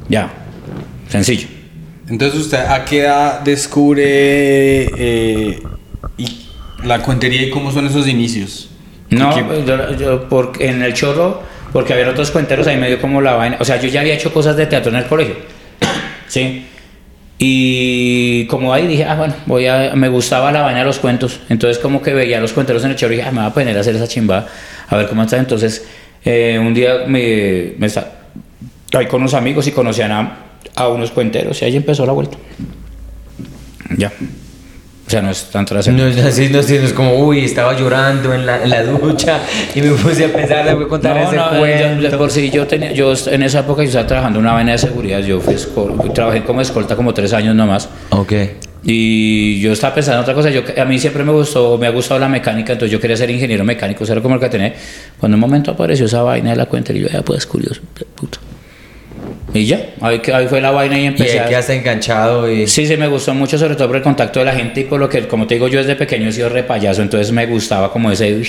Ya. 0.09 0.29
Sencillo. 1.07 1.47
Entonces 2.09 2.39
usted 2.41 2.57
a 2.57 2.83
qué 2.85 3.01
edad 3.01 3.41
descubre 3.41 4.03
eh, 4.97 5.59
y 6.17 6.45
la 6.83 7.01
cuentería 7.03 7.43
y 7.43 7.49
cómo 7.49 7.71
son 7.71 7.85
esos 7.87 8.07
inicios. 8.07 8.69
No, 9.09 9.29
Porque- 9.31 9.63
yo, 9.65 9.93
yo 9.95 10.29
porque 10.29 10.67
en 10.69 10.81
el 10.83 10.93
chorro, 10.93 11.41
porque 11.71 11.93
había 11.93 12.09
otros 12.09 12.31
cuenteros 12.31 12.67
ahí 12.67 12.77
medio 12.77 12.99
como 12.99 13.21
la 13.21 13.33
vaina. 13.33 13.57
O 13.59 13.65
sea, 13.65 13.79
yo 13.79 13.87
ya 13.89 14.01
había 14.01 14.13
hecho 14.15 14.33
cosas 14.33 14.55
de 14.57 14.65
teatro 14.65 14.91
en 14.91 14.97
el 14.97 15.05
colegio. 15.05 15.35
sí. 16.27 16.65
Y 17.41 18.45
como 18.47 18.73
ahí 18.73 18.85
dije, 18.85 19.05
ah, 19.05 19.15
bueno, 19.15 19.33
voy 19.45 19.65
a, 19.67 19.93
me 19.95 20.09
gustaba 20.09 20.51
la 20.51 20.61
vaina 20.61 20.79
de 20.79 20.85
los 20.85 20.99
cuentos. 20.99 21.39
Entonces, 21.49 21.77
como 21.79 22.01
que 22.01 22.13
veía 22.13 22.39
los 22.41 22.51
cuenteros 22.51 22.83
en 22.83 22.91
el 22.91 22.95
chorro 22.97 23.13
y 23.13 23.17
dije, 23.17 23.29
ah, 23.29 23.31
me 23.31 23.39
va 23.39 23.45
a 23.47 23.53
poner 23.53 23.77
a 23.77 23.79
hacer 23.81 23.95
esa 23.95 24.07
chimbada, 24.07 24.47
a 24.89 24.97
ver 24.97 25.07
cómo 25.07 25.23
está. 25.23 25.37
Entonces, 25.37 25.85
eh, 26.25 26.59
un 26.61 26.73
día 26.73 27.05
me, 27.07 27.73
me 27.77 27.87
está 27.87 28.18
ahí 28.97 29.07
con 29.07 29.21
unos 29.21 29.33
amigos 29.33 29.67
y 29.67 29.71
conocían 29.71 30.11
a, 30.11 30.37
a 30.75 30.87
unos 30.87 31.11
cuenteros 31.11 31.61
y 31.61 31.65
ahí 31.65 31.75
empezó 31.75 32.05
la 32.05 32.13
vuelta. 32.13 32.37
Ya. 33.97 34.11
O 35.07 35.09
sea, 35.11 35.23
no 35.23 35.31
es 35.31 35.45
tan 35.49 35.63
No 35.63 35.65
trascendente. 35.65 36.19
es 36.19 36.25
así, 36.25 36.49
no, 36.49 36.59
es- 36.59 36.69
no 36.69 36.75
es 36.85 36.93
como, 36.93 37.15
uy, 37.15 37.43
estaba 37.43 37.75
llorando 37.75 38.31
en 38.31 38.45
la, 38.45 38.61
en 38.63 38.69
la 38.69 38.83
ducha 38.83 39.39
y 39.73 39.81
me 39.81 39.89
puse 39.91 40.25
a 40.25 40.31
pensar, 40.31 40.63
le 40.65 40.75
voy 40.75 40.83
a 40.85 40.87
contar 40.87 41.15
No, 41.15 41.23
ese 41.27 41.35
no, 41.35 41.49
cuento. 41.57 42.09
yo- 42.09 42.17
por 42.19 42.29
sí 42.29 42.51
yo 42.51 42.67
tenía, 42.67 42.91
yo 42.91 43.13
en 43.25 43.41
esa 43.41 43.61
época 43.61 43.81
yo 43.81 43.87
estaba 43.87 44.05
trabajando 44.05 44.37
en 44.37 44.45
una 44.45 44.53
vaina 44.53 44.73
de 44.73 44.77
seguridad, 44.77 45.19
yo 45.21 45.39
fui 45.41 45.55
trabajé 46.13 46.43
como 46.43 46.61
escolta 46.61 46.95
como 46.95 47.11
tres 47.11 47.33
años 47.33 47.55
nomás 47.55 47.89
Ok. 48.11 48.33
y 48.83 49.59
yo 49.59 49.71
estaba 49.73 49.95
pensando 49.95 50.17
en 50.19 50.21
otra 50.21 50.35
cosa, 50.35 50.51
yo, 50.51 50.61
a 50.79 50.85
mí 50.85 50.99
siempre 50.99 51.23
me 51.23 51.31
gustó, 51.31 51.75
me 51.79 51.87
ha 51.87 51.89
gustado 51.89 52.19
la 52.19 52.29
mecánica, 52.29 52.73
entonces 52.73 52.91
yo 52.91 52.99
quería 53.01 53.17
ser 53.17 53.31
ingeniero 53.31 53.63
mecánico, 53.63 54.03
era 54.03 54.21
como 54.21 54.35
el 54.35 54.41
que 54.41 54.49
tenía, 54.49 54.75
cuando 55.19 55.37
un 55.37 55.41
momento 55.41 55.71
apareció 55.71 56.05
esa 56.05 56.21
vaina 56.21 56.51
de 56.51 56.55
la 56.55 56.67
cuenta 56.67 56.93
y 56.93 56.99
yo, 56.99 57.07
ya 57.07 57.23
pues 57.23 57.47
curioso, 57.47 57.81
puto. 58.13 58.37
Y 59.53 59.65
ya, 59.65 59.89
ahí, 60.01 60.19
que- 60.19 60.31
ahí 60.33 60.47
fue 60.47 60.61
la 60.61 60.71
vaina 60.71 60.97
y 60.99 61.03
Y 61.03 61.05
empecé 61.07 61.31
ahí 61.39 61.45
a... 61.45 61.49
quedaste 61.49 61.73
enganchado 61.75 62.49
y... 62.51 62.67
Sí, 62.67 62.85
sí, 62.85 62.97
me 62.97 63.07
gustó 63.07 63.33
mucho, 63.33 63.57
sobre 63.57 63.75
todo 63.75 63.87
por 63.87 63.97
el 63.97 64.03
contacto 64.03 64.39
de 64.39 64.45
la 64.45 64.53
gente 64.53 64.81
y 64.81 64.83
por 64.83 64.99
lo 64.99 65.09
que, 65.09 65.27
como 65.27 65.47
te 65.47 65.55
digo, 65.55 65.67
yo 65.67 65.79
desde 65.79 65.95
pequeño 65.95 66.29
he 66.29 66.31
sido 66.31 66.49
re 66.49 66.63
payaso, 66.63 67.01
entonces 67.01 67.31
me 67.31 67.45
gustaba 67.47 67.91
como 67.91 68.11
ese... 68.11 68.41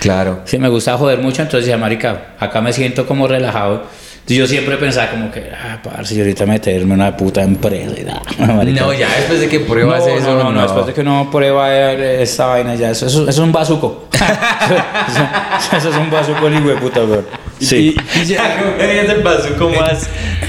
Claro. 0.00 0.40
Sí, 0.44 0.58
me 0.58 0.68
gusta 0.68 0.96
joder 0.96 1.18
mucho, 1.18 1.42
entonces 1.42 1.66
decía, 1.66 1.78
marica, 1.78 2.34
acá 2.38 2.60
me 2.60 2.72
siento 2.72 3.06
como 3.06 3.28
relajado. 3.28 3.84
Entonces 4.28 4.36
yo 4.36 4.46
siempre 4.46 4.76
pensaba 4.76 5.10
como 5.10 5.30
que, 5.30 5.50
ah, 5.54 5.78
parce, 5.82 6.14
yo 6.14 6.20
ahorita 6.22 6.44
meterme 6.44 6.82
en 6.82 7.00
una 7.00 7.16
puta 7.16 7.42
empresa 7.42 7.98
y 7.98 8.04
da, 8.04 8.20
marica. 8.54 8.82
No, 8.82 8.92
ya 8.92 9.08
después 9.16 9.40
de 9.40 9.48
que 9.48 9.60
pruebas 9.60 10.06
no, 10.06 10.14
eso, 10.14 10.34
no, 10.34 10.44
no, 10.44 10.52
no, 10.52 10.62
después 10.62 10.86
de 10.86 10.92
que 10.92 11.00
uno 11.00 11.30
prueba 11.32 11.74
eh, 11.74 12.22
esta 12.22 12.44
vaina 12.44 12.74
ya, 12.74 12.90
eso, 12.90 13.06
eso, 13.06 13.22
eso 13.22 13.30
es 13.30 13.38
un 13.38 13.52
bazuco. 13.52 14.08
eso, 14.12 15.76
eso 15.78 15.88
es 15.88 15.96
un 15.96 16.10
bazuco 16.10 16.50
de 16.50 16.76
puta, 16.76 17.04
weón. 17.04 17.26
Sí. 17.58 17.96
Y, 18.14 18.20
y 18.20 18.24
ya- 18.26 18.76
es 18.78 19.08
el 19.08 19.22
bazuco 19.22 19.70
más 19.70 20.06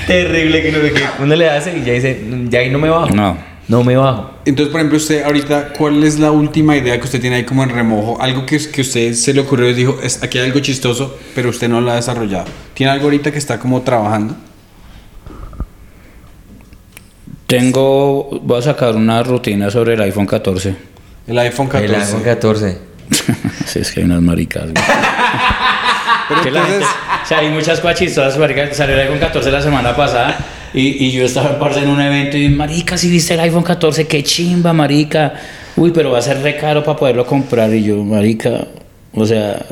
terrible 0.08 0.62
que 0.62 0.70
uno, 0.70 0.80
que 0.82 1.24
uno 1.24 1.36
le 1.38 1.50
hace 1.50 1.78
y 1.78 1.84
ya 1.86 1.94
dice, 1.94 2.22
ya 2.50 2.60
ahí 2.60 2.70
no 2.70 2.80
me 2.80 2.90
bajo. 2.90 3.08
No. 3.12 3.38
No 3.70 3.84
me 3.84 3.96
bajo. 3.96 4.32
entonces, 4.46 4.72
por 4.72 4.82
ejemplo, 4.82 4.98
usted 4.98 5.24
ahorita, 5.24 5.74
¿cuál 5.78 6.04
es 6.04 6.18
la 6.20 6.32
última 6.32 6.76
idea 6.76 6.98
que 6.98 7.06
usted 7.06 7.22
tiene 7.22 7.36
ahí 7.38 7.44
como 7.46 7.64
en 7.64 7.70
remojo? 7.70 8.20
Algo 8.20 8.44
que, 8.46 8.58
que 8.70 8.82
usted 8.82 9.14
se 9.14 9.32
le 9.34 9.42
ocurrió 9.42 9.70
y 9.70 9.74
dijo, 9.74 10.00
es, 10.02 10.22
aquí 10.24 10.40
hay 10.40 10.48
algo 10.48 10.60
chistoso, 10.60 11.16
pero 11.36 11.50
usted 11.52 11.70
no 11.70 11.80
lo 11.80 11.92
ha 11.92 11.96
desarrollado. 11.96 12.46
¿Tiene 12.74 12.92
algo 12.92 13.06
ahorita 13.06 13.32
que 13.32 13.38
está 13.38 13.60
como 13.60 13.82
trabajando? 13.84 14.36
Tengo, 17.48 18.40
voy 18.44 18.60
a 18.60 18.62
sacar 18.62 18.96
una 18.96 19.24
rutina 19.24 19.72
sobre 19.72 19.94
el 19.94 20.02
iPhone 20.02 20.26
14. 20.28 20.76
El 21.28 21.38
iPhone 21.40 21.68
14. 21.68 21.86
El 21.96 22.02
iPhone 22.02 22.22
14. 22.24 22.78
sí, 23.66 23.80
es 23.80 23.92
que 23.92 24.00
hay 24.02 24.06
unas 24.06 24.22
maricas. 24.22 24.66
Pero 26.28 26.42
entonces, 26.44 26.72
gente- 26.72 26.86
o 26.86 27.26
sea, 27.28 27.40
hay 27.40 27.50
muchas 27.50 27.80
cuachistosas, 27.82 28.38
marica, 28.38 28.72
salió 28.74 28.96
el 28.96 29.02
iPhone 29.02 29.20
14 29.20 29.52
la 29.52 29.62
semana 29.62 29.96
pasada 29.96 30.38
y, 30.74 31.06
y 31.06 31.12
yo 31.12 31.26
estaba 31.26 31.58
parce, 31.60 31.80
en 31.80 31.90
un 31.90 32.02
evento 32.02 32.38
y 32.38 32.50
marica, 32.50 32.98
si 32.98 33.10
viste 33.10 33.34
el 33.34 33.40
iPhone 33.42 33.64
14, 33.64 34.08
qué 34.08 34.24
chimba, 34.24 34.74
marica. 34.74 35.34
Uy, 35.76 35.92
pero 35.92 36.12
va 36.12 36.20
a 36.20 36.22
ser 36.22 36.42
re 36.42 36.58
caro 36.58 36.84
para 36.84 36.98
poderlo 36.98 37.26
comprar 37.26 37.74
y 37.74 37.84
yo, 37.84 38.04
marica, 38.04 38.68
o 39.14 39.26
sea, 39.26 39.66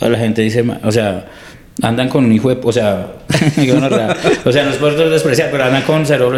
a 0.00 0.08
la 0.08 0.18
gente 0.18 0.42
dice, 0.42 0.64
o 0.82 0.92
sea, 0.92 1.26
andan 1.82 2.08
con 2.08 2.24
un 2.24 2.32
hijo 2.32 2.48
de, 2.48 2.58
o 2.62 2.72
sea, 2.72 3.12
yo 3.64 3.78
no, 3.78 3.86
o 4.44 4.52
sea, 4.52 4.64
no 4.64 4.70
es 4.70 4.76
por 4.76 4.96
despreciar, 5.10 5.50
pero 5.50 5.64
andan 5.64 5.82
con 5.82 6.06
cero 6.06 6.30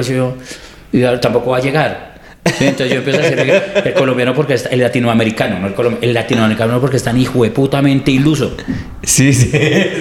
y 0.93 1.01
tampoco 1.21 1.51
va 1.51 1.59
a 1.59 1.61
llegar. 1.61 2.13
Sí, 2.45 2.67
entonces 2.67 2.91
yo 2.91 2.99
empiezo 2.99 3.21
a 3.21 3.23
decir 3.23 3.39
el, 3.39 3.87
el 3.87 3.95
colombiano 3.95 4.35
porque 4.35 4.55
está, 4.55 4.71
el 4.71 4.81
latinoamericano, 4.81 5.61
no 5.61 5.69
el 5.69 5.75
colombiano, 5.75 6.05
el 6.05 6.13
latinoamericano 6.13 6.81
porque 6.81 6.97
es 6.97 7.05
tan 7.05 7.17
hijo 7.17 7.45
de 7.45 7.51
putamente 7.51 8.11
iluso. 8.11 8.57
Sí, 9.05 9.33
sí. 9.33 9.53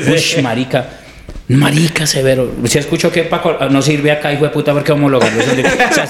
Uy, 0.07 0.41
marica. 0.41 1.00
Marica 1.47 2.07
severo. 2.07 2.49
Si 2.65 2.77
escucho 2.77 3.11
que 3.11 3.23
Paco 3.23 3.57
no 3.69 3.81
sirve 3.81 4.11
acá, 4.11 4.31
hijo 4.31 4.43
de 4.43 4.49
puta, 4.49 4.73
porque 4.73 4.91
homologarlo. 4.91 5.41
O 5.41 5.93
sea, 5.93 6.07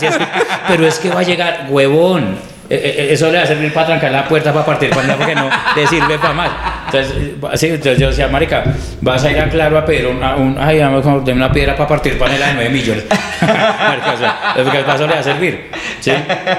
pero 0.68 0.86
es 0.86 1.00
que 1.00 1.10
va 1.10 1.22
a 1.22 1.24
llegar, 1.24 1.68
huevón. 1.70 2.36
Eh, 2.70 3.08
eh, 3.10 3.14
Eso 3.14 3.30
le 3.30 3.38
va 3.38 3.44
a 3.44 3.48
servir 3.48 3.74
para 3.74 3.88
trancar 3.88 4.12
la 4.12 4.28
puerta 4.28 4.54
para 4.54 4.66
partir 4.66 4.90
para 4.92 5.18
porque 5.18 5.36
no 5.36 5.50
le 5.76 5.88
sirve 5.88 6.18
para 6.18 6.34
más. 6.34 6.52
Entonces, 6.94 7.14
eh, 7.18 7.36
sí, 7.58 7.68
entonces 7.68 8.00
yo 8.00 8.08
decía, 8.10 8.28
marica, 8.28 8.64
vas 9.02 9.24
a 9.24 9.32
ir 9.32 9.40
a 9.40 9.50
Claro 9.50 9.78
a 9.78 9.86
pedir 9.86 10.08
una, 10.08 10.36
un, 10.36 10.58
ay, 10.60 10.78
dame 10.80 11.02
como 11.02 11.22
de 11.22 11.32
una 11.34 11.52
piedra 11.52 11.76
para 11.76 11.88
partir 11.88 12.18
panela 12.18 12.48
de 12.48 12.54
9 12.56 12.70
millones. 12.70 13.06
marica, 13.42 14.14
o 14.14 14.18
sea, 14.18 14.72
que 14.72 14.78
le 14.78 14.84
va 14.84 15.20
a 15.20 15.24
servir. 15.24 15.70
¿sí? 16.00 16.12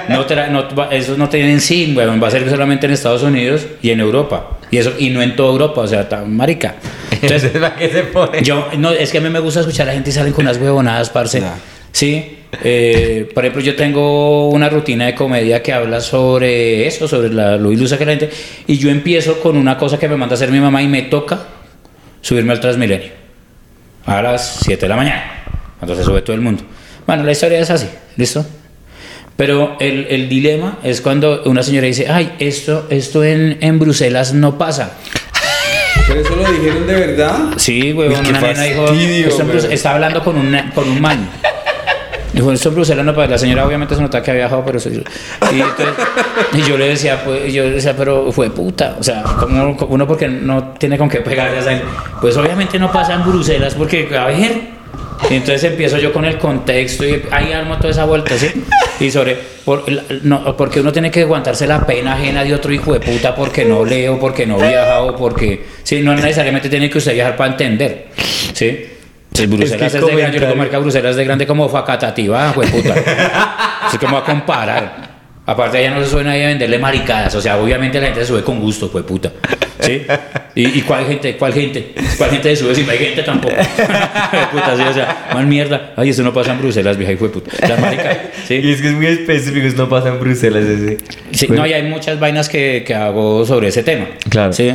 No 0.08 0.24
te 0.26 0.34
no, 0.48 0.74
va- 0.74 0.88
eso 0.90 1.16
no 1.16 1.28
tienen 1.28 1.60
sin, 1.60 1.96
huevón, 1.96 2.22
va 2.22 2.28
a 2.28 2.30
servir 2.30 2.50
solamente 2.50 2.86
en 2.86 2.92
Estados 2.92 3.22
Unidos 3.22 3.66
y 3.82 3.90
en 3.90 4.00
Europa. 4.00 4.58
Y 4.70 4.78
eso 4.78 4.94
y 4.98 5.10
no 5.10 5.20
en 5.20 5.36
toda 5.36 5.50
Europa, 5.52 5.82
o 5.82 5.86
sea, 5.86 6.08
tan 6.08 6.34
marica. 6.34 6.76
Entonces, 7.10 7.44
Entonces, 7.44 7.50
¿para 7.60 7.74
qué 7.76 7.88
se 7.90 8.02
pone? 8.04 8.42
yo, 8.42 8.68
no, 8.78 8.90
es 8.90 9.10
que 9.12 9.18
a 9.18 9.20
mí 9.20 9.28
me 9.28 9.38
gusta 9.40 9.60
escuchar 9.60 9.84
a 9.86 9.90
la 9.90 9.94
gente 9.94 10.10
y 10.10 10.12
salen 10.12 10.32
con 10.32 10.44
unas 10.46 10.56
huevonadas, 10.56 11.10
parce. 11.10 11.42
Sí. 11.92 12.38
Eh, 12.62 13.30
por 13.34 13.44
ejemplo, 13.44 13.62
yo 13.62 13.74
tengo 13.74 14.48
una 14.50 14.68
rutina 14.68 15.06
de 15.06 15.14
comedia 15.14 15.62
que 15.62 15.72
habla 15.72 16.00
sobre 16.00 16.86
eso, 16.86 17.08
sobre 17.08 17.30
la, 17.30 17.56
lo 17.56 17.72
ilusa 17.72 17.96
que 17.96 18.04
la 18.04 18.12
gente. 18.12 18.30
Y 18.66 18.78
yo 18.78 18.90
empiezo 18.90 19.40
con 19.40 19.56
una 19.56 19.78
cosa 19.78 19.98
que 19.98 20.08
me 20.08 20.16
manda 20.16 20.34
a 20.34 20.36
hacer 20.36 20.50
mi 20.50 20.60
mamá 20.60 20.82
y 20.82 20.88
me 20.88 21.02
toca 21.02 21.46
subirme 22.20 22.52
al 22.52 22.60
Transmilenio. 22.60 23.10
A 24.04 24.20
las 24.20 24.58
7 24.64 24.80
de 24.82 24.88
la 24.88 24.96
mañana. 24.96 25.44
Entonces 25.80 26.04
sube 26.04 26.22
todo 26.22 26.34
el 26.34 26.42
mundo. 26.42 26.64
Bueno, 27.06 27.24
la 27.24 27.32
historia 27.32 27.58
es 27.58 27.70
así, 27.70 27.88
¿listo? 28.16 28.44
Pero 29.36 29.76
el, 29.80 30.06
el 30.10 30.28
dilema 30.28 30.78
es 30.84 31.00
cuando 31.00 31.42
una 31.46 31.62
señora 31.62 31.86
dice, 31.86 32.06
ay, 32.08 32.34
esto, 32.38 32.86
esto 32.90 33.24
en, 33.24 33.58
en 33.60 33.78
Bruselas 33.78 34.34
no 34.34 34.58
pasa. 34.58 34.92
¿Pero 36.06 36.20
eso 36.20 36.36
lo 36.36 36.52
dijeron 36.52 36.86
de 36.86 36.94
verdad? 36.94 37.38
Sí, 37.56 37.80
qué 37.80 37.92
una 37.94 38.40
nena 38.40 38.62
dijo, 38.62 38.86
güey. 38.86 39.24
estaba 39.72 39.96
hablando 39.96 40.22
con 40.22 40.36
un, 40.36 40.56
con 40.74 40.88
un 40.88 41.00
man. 41.00 41.28
Dijo, 42.32 42.50
esto 42.52 42.68
en 42.70 42.74
Bruselas 42.74 43.04
no 43.04 43.14
pasa. 43.14 43.30
La 43.32 43.38
señora 43.38 43.66
obviamente 43.66 43.94
se 43.94 44.00
nota 44.00 44.22
que 44.22 44.30
ha 44.30 44.34
viajado, 44.34 44.62
pero 44.64 44.80
soy. 44.80 44.94
Y, 45.52 45.60
entonces- 45.60 45.94
y 46.54 46.62
yo 46.62 46.78
le 46.78 46.88
decía, 46.88 47.22
pues, 47.24 47.52
yo 47.52 47.68
decía, 47.70 47.94
pero 47.96 48.32
fue 48.32 48.50
puta. 48.50 48.96
O 48.98 49.02
sea, 49.02 49.22
como 49.22 49.76
uno 49.88 50.06
porque 50.06 50.28
no 50.28 50.74
tiene 50.78 50.96
con 50.96 51.08
qué 51.08 51.18
pegarle 51.20 51.58
a 51.58 51.60
esa- 51.60 51.82
Pues 52.20 52.36
obviamente 52.36 52.78
no 52.78 52.90
pasa 52.90 53.14
en 53.14 53.24
Bruselas 53.24 53.74
porque, 53.74 54.08
a 54.16 54.26
ver. 54.26 54.82
Y 55.30 55.34
entonces 55.34 55.62
empiezo 55.64 55.98
yo 55.98 56.12
con 56.12 56.24
el 56.24 56.36
contexto 56.36 57.06
y 57.06 57.22
ahí 57.30 57.52
armo 57.52 57.76
toda 57.76 57.90
esa 57.90 58.04
vuelta, 58.06 58.36
¿sí? 58.36 58.50
Y 58.98 59.08
sobre, 59.10 59.36
por, 59.64 59.84
no, 60.24 60.56
porque 60.56 60.80
uno 60.80 60.90
tiene 60.92 61.10
que 61.12 61.22
aguantarse 61.22 61.66
la 61.66 61.86
pena 61.86 62.14
ajena 62.14 62.42
de 62.42 62.52
otro 62.54 62.72
hijo 62.72 62.92
de 62.92 63.00
puta 63.00 63.32
porque 63.34 63.64
no 63.64 63.84
leo, 63.84 64.18
porque 64.18 64.46
no 64.46 64.56
viaja 64.58 65.00
o 65.02 65.14
porque... 65.16 65.64
Sí, 65.84 66.00
no 66.02 66.14
necesariamente 66.14 66.68
tiene 66.68 66.90
que 66.90 66.98
usted 66.98 67.14
viajar 67.14 67.36
para 67.36 67.52
entender, 67.52 68.08
¿sí? 68.52 68.84
Si 69.34 69.46
Bruselas 69.46 69.78
que 69.78 69.86
es, 69.86 69.92
de 69.92 70.00
grande, 70.00 70.16
yo 70.16 70.26
le 70.26 70.30
comentario. 70.30 70.56
marca 70.56 70.78
Bruselas 70.78 71.10
es 71.12 71.16
de 71.16 71.24
grande 71.24 71.46
como 71.46 71.68
Facatativa, 71.68 72.50
hijo 72.50 72.60
de 72.60 72.68
puta. 72.68 72.94
Así 73.82 73.98
que 73.98 74.06
me 74.06 74.12
voy 74.12 74.20
a 74.22 74.24
comparar. 74.24 75.12
Aparte, 75.44 75.80
ella 75.80 75.90
no 75.90 76.04
se 76.04 76.10
sube 76.10 76.22
nadie 76.22 76.44
a 76.44 76.48
venderle 76.48 76.78
maricadas. 76.78 77.34
O 77.34 77.40
sea, 77.40 77.58
obviamente 77.58 77.98
la 78.00 78.06
gente 78.06 78.20
se 78.20 78.26
sube 78.26 78.42
con 78.42 78.60
gusto, 78.60 78.88
fue 78.88 79.04
puta. 79.04 79.32
¿Sí? 79.80 80.02
¿Y, 80.54 80.78
y 80.78 80.82
cuál 80.82 81.04
gente? 81.06 81.36
¿Cuál 81.36 81.52
gente? 81.52 81.92
¿Cuál 82.16 82.30
gente 82.30 82.54
se 82.54 82.62
sube 82.62 82.74
si 82.74 82.84
no 82.84 82.92
hay 82.92 82.98
gente 82.98 83.22
tampoco? 83.24 83.54
Fue 84.30 84.46
puta, 84.52 84.76
sí, 84.76 84.82
o 84.82 84.94
sea, 84.94 85.28
mal 85.34 85.46
mierda. 85.46 85.92
Ay, 85.96 86.10
eso 86.10 86.22
no 86.22 86.32
pasa 86.32 86.52
en 86.52 86.58
Bruselas, 86.60 86.96
vieja, 86.96 87.16
fue 87.18 87.30
puta. 87.30 87.50
¿sí? 88.46 88.60
Y 88.62 88.70
es 88.70 88.80
que 88.80 88.88
es 88.88 88.94
muy 88.94 89.06
específico, 89.06 89.66
eso 89.66 89.76
no 89.78 89.88
pasa 89.88 90.10
en 90.10 90.20
Bruselas 90.20 90.64
ese. 90.64 90.98
Sí, 91.32 91.46
Bueno, 91.48 91.62
no, 91.62 91.68
y 91.68 91.72
hay 91.72 91.82
muchas 91.82 92.20
vainas 92.20 92.48
que, 92.48 92.84
que 92.86 92.94
hago 92.94 93.44
sobre 93.44 93.68
ese 93.68 93.82
tema. 93.82 94.06
Claro. 94.28 94.52
Sí. 94.52 94.72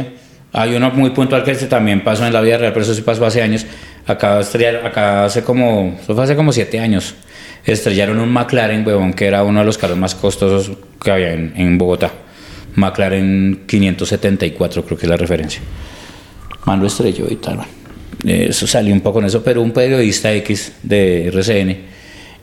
Hay 0.51 0.75
uno 0.75 0.89
muy 0.91 1.11
puntual 1.11 1.43
que 1.43 1.51
este 1.51 1.67
también 1.67 2.03
pasó 2.03 2.25
en 2.25 2.33
la 2.33 2.41
vida 2.41 2.57
real, 2.57 2.73
pero 2.73 2.83
eso 2.83 2.93
sí 2.93 3.01
pasó 3.01 3.25
hace 3.25 3.41
años. 3.41 3.65
Acá, 4.07 4.39
estrellar, 4.39 4.85
acá 4.85 5.25
hace 5.25 5.43
como, 5.43 5.97
eso 6.01 6.15
fue 6.15 6.23
hace 6.23 6.35
como 6.35 6.53
siete 6.53 6.79
años. 6.79 7.15
Estrellaron 7.65 8.19
un 8.19 8.29
McLaren, 8.29 8.87
huevón, 8.87 9.13
que 9.13 9.25
era 9.25 9.43
uno 9.43 9.59
de 9.59 9.65
los 9.65 9.77
carros 9.77 9.97
más 9.97 10.15
costosos 10.15 10.71
que 11.03 11.11
había 11.11 11.33
en, 11.33 11.53
en 11.57 11.77
Bogotá. 11.77 12.11
McLaren 12.75 13.63
574, 13.67 14.85
creo 14.85 14.97
que 14.97 15.05
es 15.05 15.09
la 15.09 15.17
referencia. 15.17 15.61
Man 16.65 16.79
lo 16.79 16.87
estrelló 16.87 17.25
y 17.29 17.35
tal. 17.35 17.57
man. 17.57 17.67
Eso 18.25 18.65
salió 18.65 18.93
un 18.93 19.01
poco 19.01 19.15
con 19.15 19.25
eso, 19.25 19.43
pero 19.43 19.61
un 19.61 19.71
periodista 19.71 20.31
X 20.33 20.73
de 20.83 21.27
RCN 21.27 21.77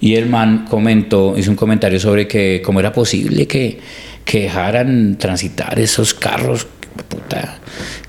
y 0.00 0.16
el 0.16 0.26
man 0.26 0.66
comentó, 0.68 1.34
hizo 1.36 1.50
un 1.50 1.56
comentario 1.56 1.98
sobre 1.98 2.28
que 2.28 2.60
cómo 2.64 2.80
era 2.80 2.92
posible 2.92 3.46
que, 3.46 3.78
que 4.24 4.42
dejaran 4.42 5.16
transitar 5.18 5.78
esos 5.78 6.14
carros, 6.14 6.66
puta, 7.08 7.58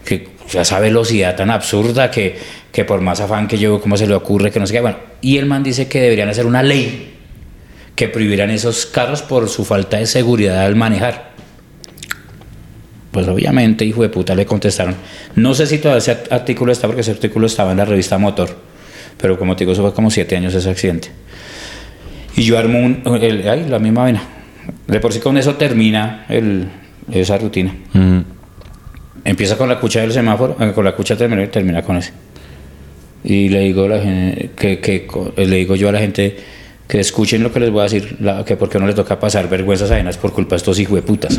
que 0.03 0.35
o 0.45 0.49
sea, 0.49 0.61
esa 0.61 0.79
velocidad 0.79 1.35
tan 1.35 1.49
absurda 1.49 2.11
que, 2.11 2.35
que 2.75 2.83
por 2.83 2.99
más 2.99 3.21
afán 3.21 3.47
que 3.47 3.57
yo, 3.57 3.79
cómo 3.79 3.95
se 3.95 4.05
le 4.05 4.13
ocurre, 4.15 4.51
que 4.51 4.59
no 4.59 4.67
sé 4.67 4.73
qué. 4.73 4.81
Bueno, 4.81 4.97
y 5.21 5.37
el 5.37 5.45
man 5.45 5.63
dice 5.63 5.87
que 5.87 6.01
deberían 6.01 6.27
hacer 6.27 6.45
una 6.45 6.61
ley 6.61 7.13
que 7.95 8.09
prohibieran 8.09 8.49
esos 8.51 8.85
carros 8.85 9.21
por 9.21 9.47
su 9.47 9.63
falta 9.63 9.95
de 9.95 10.05
seguridad 10.05 10.59
al 10.65 10.75
manejar. 10.75 11.31
Pues 13.11 13.29
obviamente, 13.29 13.85
hijo 13.85 14.01
de 14.01 14.09
puta, 14.09 14.35
le 14.35 14.45
contestaron. 14.45 14.93
No 15.35 15.53
sé 15.53 15.67
si 15.67 15.77
todavía 15.77 15.99
ese 15.99 16.17
artículo 16.29 16.73
está, 16.73 16.87
porque 16.87 16.99
ese 16.99 17.11
artículo 17.11 17.47
estaba 17.47 17.71
en 17.71 17.77
la 17.77 17.85
revista 17.85 18.17
Motor. 18.17 18.49
Pero 19.21 19.39
como 19.39 19.55
te 19.55 19.61
digo, 19.63 19.71
eso 19.71 19.81
fue 19.81 19.93
como 19.93 20.11
siete 20.11 20.35
años 20.35 20.53
ese 20.53 20.69
accidente. 20.69 21.07
Y 22.35 22.43
yo 22.43 22.57
armo 22.59 22.79
un, 22.79 23.01
el- 23.21 23.47
ay, 23.47 23.67
la 23.69 23.79
misma 23.79 24.01
vaina. 24.01 24.21
De 24.87 24.99
por 24.99 25.13
sí 25.13 25.21
con 25.21 25.37
eso 25.37 25.55
termina 25.55 26.25
el, 26.27 26.67
esa 27.09 27.37
rutina. 27.37 27.73
Empieza 29.23 29.57
con 29.57 29.69
la 29.69 29.79
cucha 29.79 30.01
del 30.01 30.11
semáforo, 30.11 30.57
eh, 30.59 30.73
con 30.75 30.83
la 30.83 30.93
cucha 30.93 31.15
termina 31.15 31.47
termina 31.49 31.81
con 31.81 31.95
ese. 31.95 32.11
Y 33.25 33.49
le 33.49 33.59
digo, 33.61 33.87
la 33.87 33.99
gen- 33.99 34.51
que, 34.55 35.05
co- 35.07 35.33
le 35.35 35.55
digo 35.57 35.75
yo 35.75 35.89
a 35.89 35.91
la 35.91 35.99
gente 35.99 36.37
que 36.87 36.99
escuchen 36.99 37.41
lo 37.41 37.51
que 37.51 37.59
les 37.59 37.71
voy 37.71 37.79
a 37.79 37.83
decir, 37.85 38.17
la- 38.19 38.45
que 38.45 38.55
porque 38.55 38.77
no 38.79 38.85
les 38.85 38.93
toca 38.93 39.19
pasar 39.19 39.49
vergüenzas 39.49 39.89
ajenas 39.89 40.17
por 40.17 40.31
culpa 40.31 40.51
de 40.53 40.57
estos 40.57 40.77
hijos 40.79 40.95
de 40.95 41.01
putas. 41.01 41.35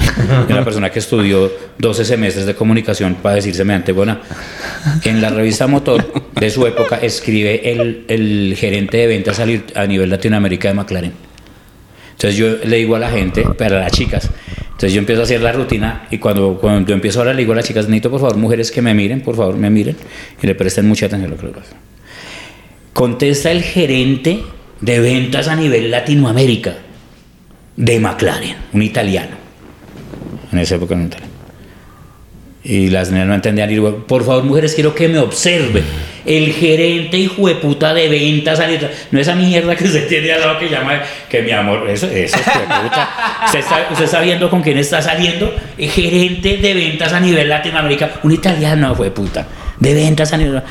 Una 0.50 0.64
persona 0.64 0.90
que 0.90 0.98
estudió 0.98 1.48
12 1.78 2.04
semestres 2.04 2.46
de 2.46 2.54
comunicación 2.56 3.14
para 3.22 3.36
decir 3.36 3.54
semejante 3.54 3.92
buena. 3.92 4.20
En 5.04 5.20
la 5.22 5.30
revista 5.30 5.68
Motor 5.68 6.32
de 6.34 6.50
su 6.50 6.66
época 6.66 6.96
escribe 6.96 7.70
el, 7.70 8.04
el 8.08 8.56
gerente 8.58 8.96
de 8.96 9.06
ventas 9.06 9.38
a 9.38 9.46
a 9.80 9.86
nivel 9.86 10.10
Latinoamérica 10.10 10.66
de 10.68 10.74
McLaren. 10.74 11.12
Entonces 12.12 12.36
yo 12.36 12.56
le 12.64 12.78
digo 12.78 12.96
a 12.96 12.98
la 12.98 13.10
gente, 13.10 13.44
para 13.56 13.78
las 13.78 13.92
chicas, 13.92 14.28
entonces 14.76 14.92
yo 14.92 14.98
empiezo 14.98 15.22
a 15.22 15.24
hacer 15.24 15.40
la 15.40 15.52
rutina 15.52 16.06
y 16.10 16.18
cuando, 16.18 16.58
cuando 16.60 16.86
yo 16.86 16.94
empiezo 16.94 17.20
ahora 17.20 17.32
le 17.32 17.38
digo 17.38 17.54
a 17.54 17.56
las 17.56 17.64
chicas, 17.64 17.86
necesito 17.86 18.10
por 18.10 18.20
favor 18.20 18.36
mujeres 18.36 18.70
que 18.70 18.82
me 18.82 18.92
miren, 18.92 19.22
por 19.22 19.34
favor 19.34 19.56
me 19.56 19.70
miren 19.70 19.96
y 20.42 20.46
le 20.46 20.54
presten 20.54 20.86
mucha 20.86 21.06
atención 21.06 21.32
a 21.32 21.34
lo 21.34 21.40
que 21.40 21.46
les 21.46 21.56
a 21.56 21.60
decir. 21.60 21.76
Contesta 22.92 23.50
el 23.50 23.62
gerente 23.62 24.42
de 24.82 25.00
ventas 25.00 25.48
a 25.48 25.56
nivel 25.56 25.90
Latinoamérica 25.90 26.74
de 27.74 28.00
McLaren, 28.00 28.56
un 28.74 28.82
italiano. 28.82 29.36
En 30.52 30.58
esa 30.58 30.74
época 30.74 30.94
un 30.94 31.06
italiano. 31.06 31.32
Y 32.62 32.90
las 32.90 33.10
niñas 33.10 33.28
no 33.28 33.34
entendían. 33.34 33.70
Y 33.70 33.74
digo, 33.74 34.06
por 34.06 34.24
favor, 34.24 34.44
mujeres, 34.44 34.74
quiero 34.74 34.94
que 34.94 35.08
me 35.08 35.18
observen. 35.18 35.84
El 36.26 36.52
gerente 36.52 37.16
hijo 37.16 37.46
de 37.46 37.54
puta 37.54 37.94
de 37.94 38.08
ventas. 38.08 38.58
a 38.60 38.66
nivel- 38.66 38.90
No 39.12 39.20
esa 39.20 39.34
mierda 39.36 39.76
que 39.76 39.84
usted 39.84 40.08
tiene 40.08 40.32
al 40.32 40.40
lado 40.40 40.58
que 40.58 40.68
llama, 40.68 41.00
que 41.28 41.40
mi 41.42 41.52
amor, 41.52 41.88
eso, 41.88 42.06
eso 42.08 42.36
es 42.36 42.42
puta. 42.42 43.08
Usted 43.46 43.58
está, 43.60 43.86
usted 43.92 44.04
está 44.04 44.20
viendo 44.20 44.50
con 44.50 44.60
quién 44.62 44.76
está 44.78 45.00
saliendo. 45.00 45.54
El 45.78 45.88
gerente 45.90 46.56
de 46.56 46.74
ventas 46.74 47.12
a 47.12 47.20
nivel 47.20 47.48
Latinoamérica. 47.48 48.10
Un 48.24 48.32
italiano, 48.32 48.92
hijo 48.92 49.04
de 49.04 49.10
puta. 49.12 49.46
De 49.78 49.94
ventas 49.94 50.32
a 50.32 50.36
nivel. 50.36 50.62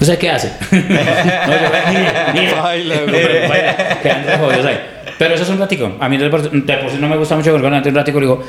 ¿O 0.00 0.04
sea 0.04 0.18
qué 0.18 0.30
hace? 0.30 0.50
no, 0.72 0.78
yo, 0.78 1.68
mire, 1.92 2.12
mire. 2.32 2.52
Pero, 3.06 3.48
bueno, 3.48 3.72
quedan 4.02 4.26
re 4.26 4.36
jodidos 4.38 4.66
ahí. 4.66 4.80
Pero 5.18 5.34
eso 5.34 5.44
es 5.44 5.50
un 5.50 5.58
ratico. 5.60 5.96
A 6.00 6.08
mí 6.08 6.16
de 6.16 6.28
por, 6.30 6.50
de 6.50 6.76
por 6.78 6.90
sí 6.90 6.96
no 6.98 7.08
me 7.08 7.16
gusta 7.16 7.36
mucho 7.36 7.52
porque 7.52 7.66
antes 7.68 7.90
un 7.90 7.96
ratico 7.96 8.18
le 8.18 8.26
digo. 8.26 8.44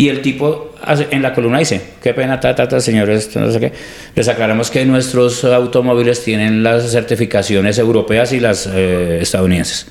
Y 0.00 0.08
el 0.08 0.22
tipo 0.22 0.74
hace- 0.82 1.08
en 1.10 1.20
la 1.20 1.34
columna 1.34 1.58
dice, 1.58 1.78
qué 2.02 2.14
pena, 2.14 2.40
ta, 2.40 2.54
ta, 2.54 2.66
ta, 2.66 2.80
señores, 2.80 3.36
no 3.36 3.50
sé 3.52 3.60
qué. 3.60 3.72
Les 4.14 4.28
aclaramos 4.28 4.70
que 4.70 4.82
nuestros 4.86 5.44
automóviles 5.44 6.24
tienen 6.24 6.62
las 6.62 6.90
certificaciones 6.90 7.76
europeas 7.78 8.32
y 8.32 8.40
las 8.40 8.66
eh, 8.72 9.18
estadounidenses. 9.20 9.88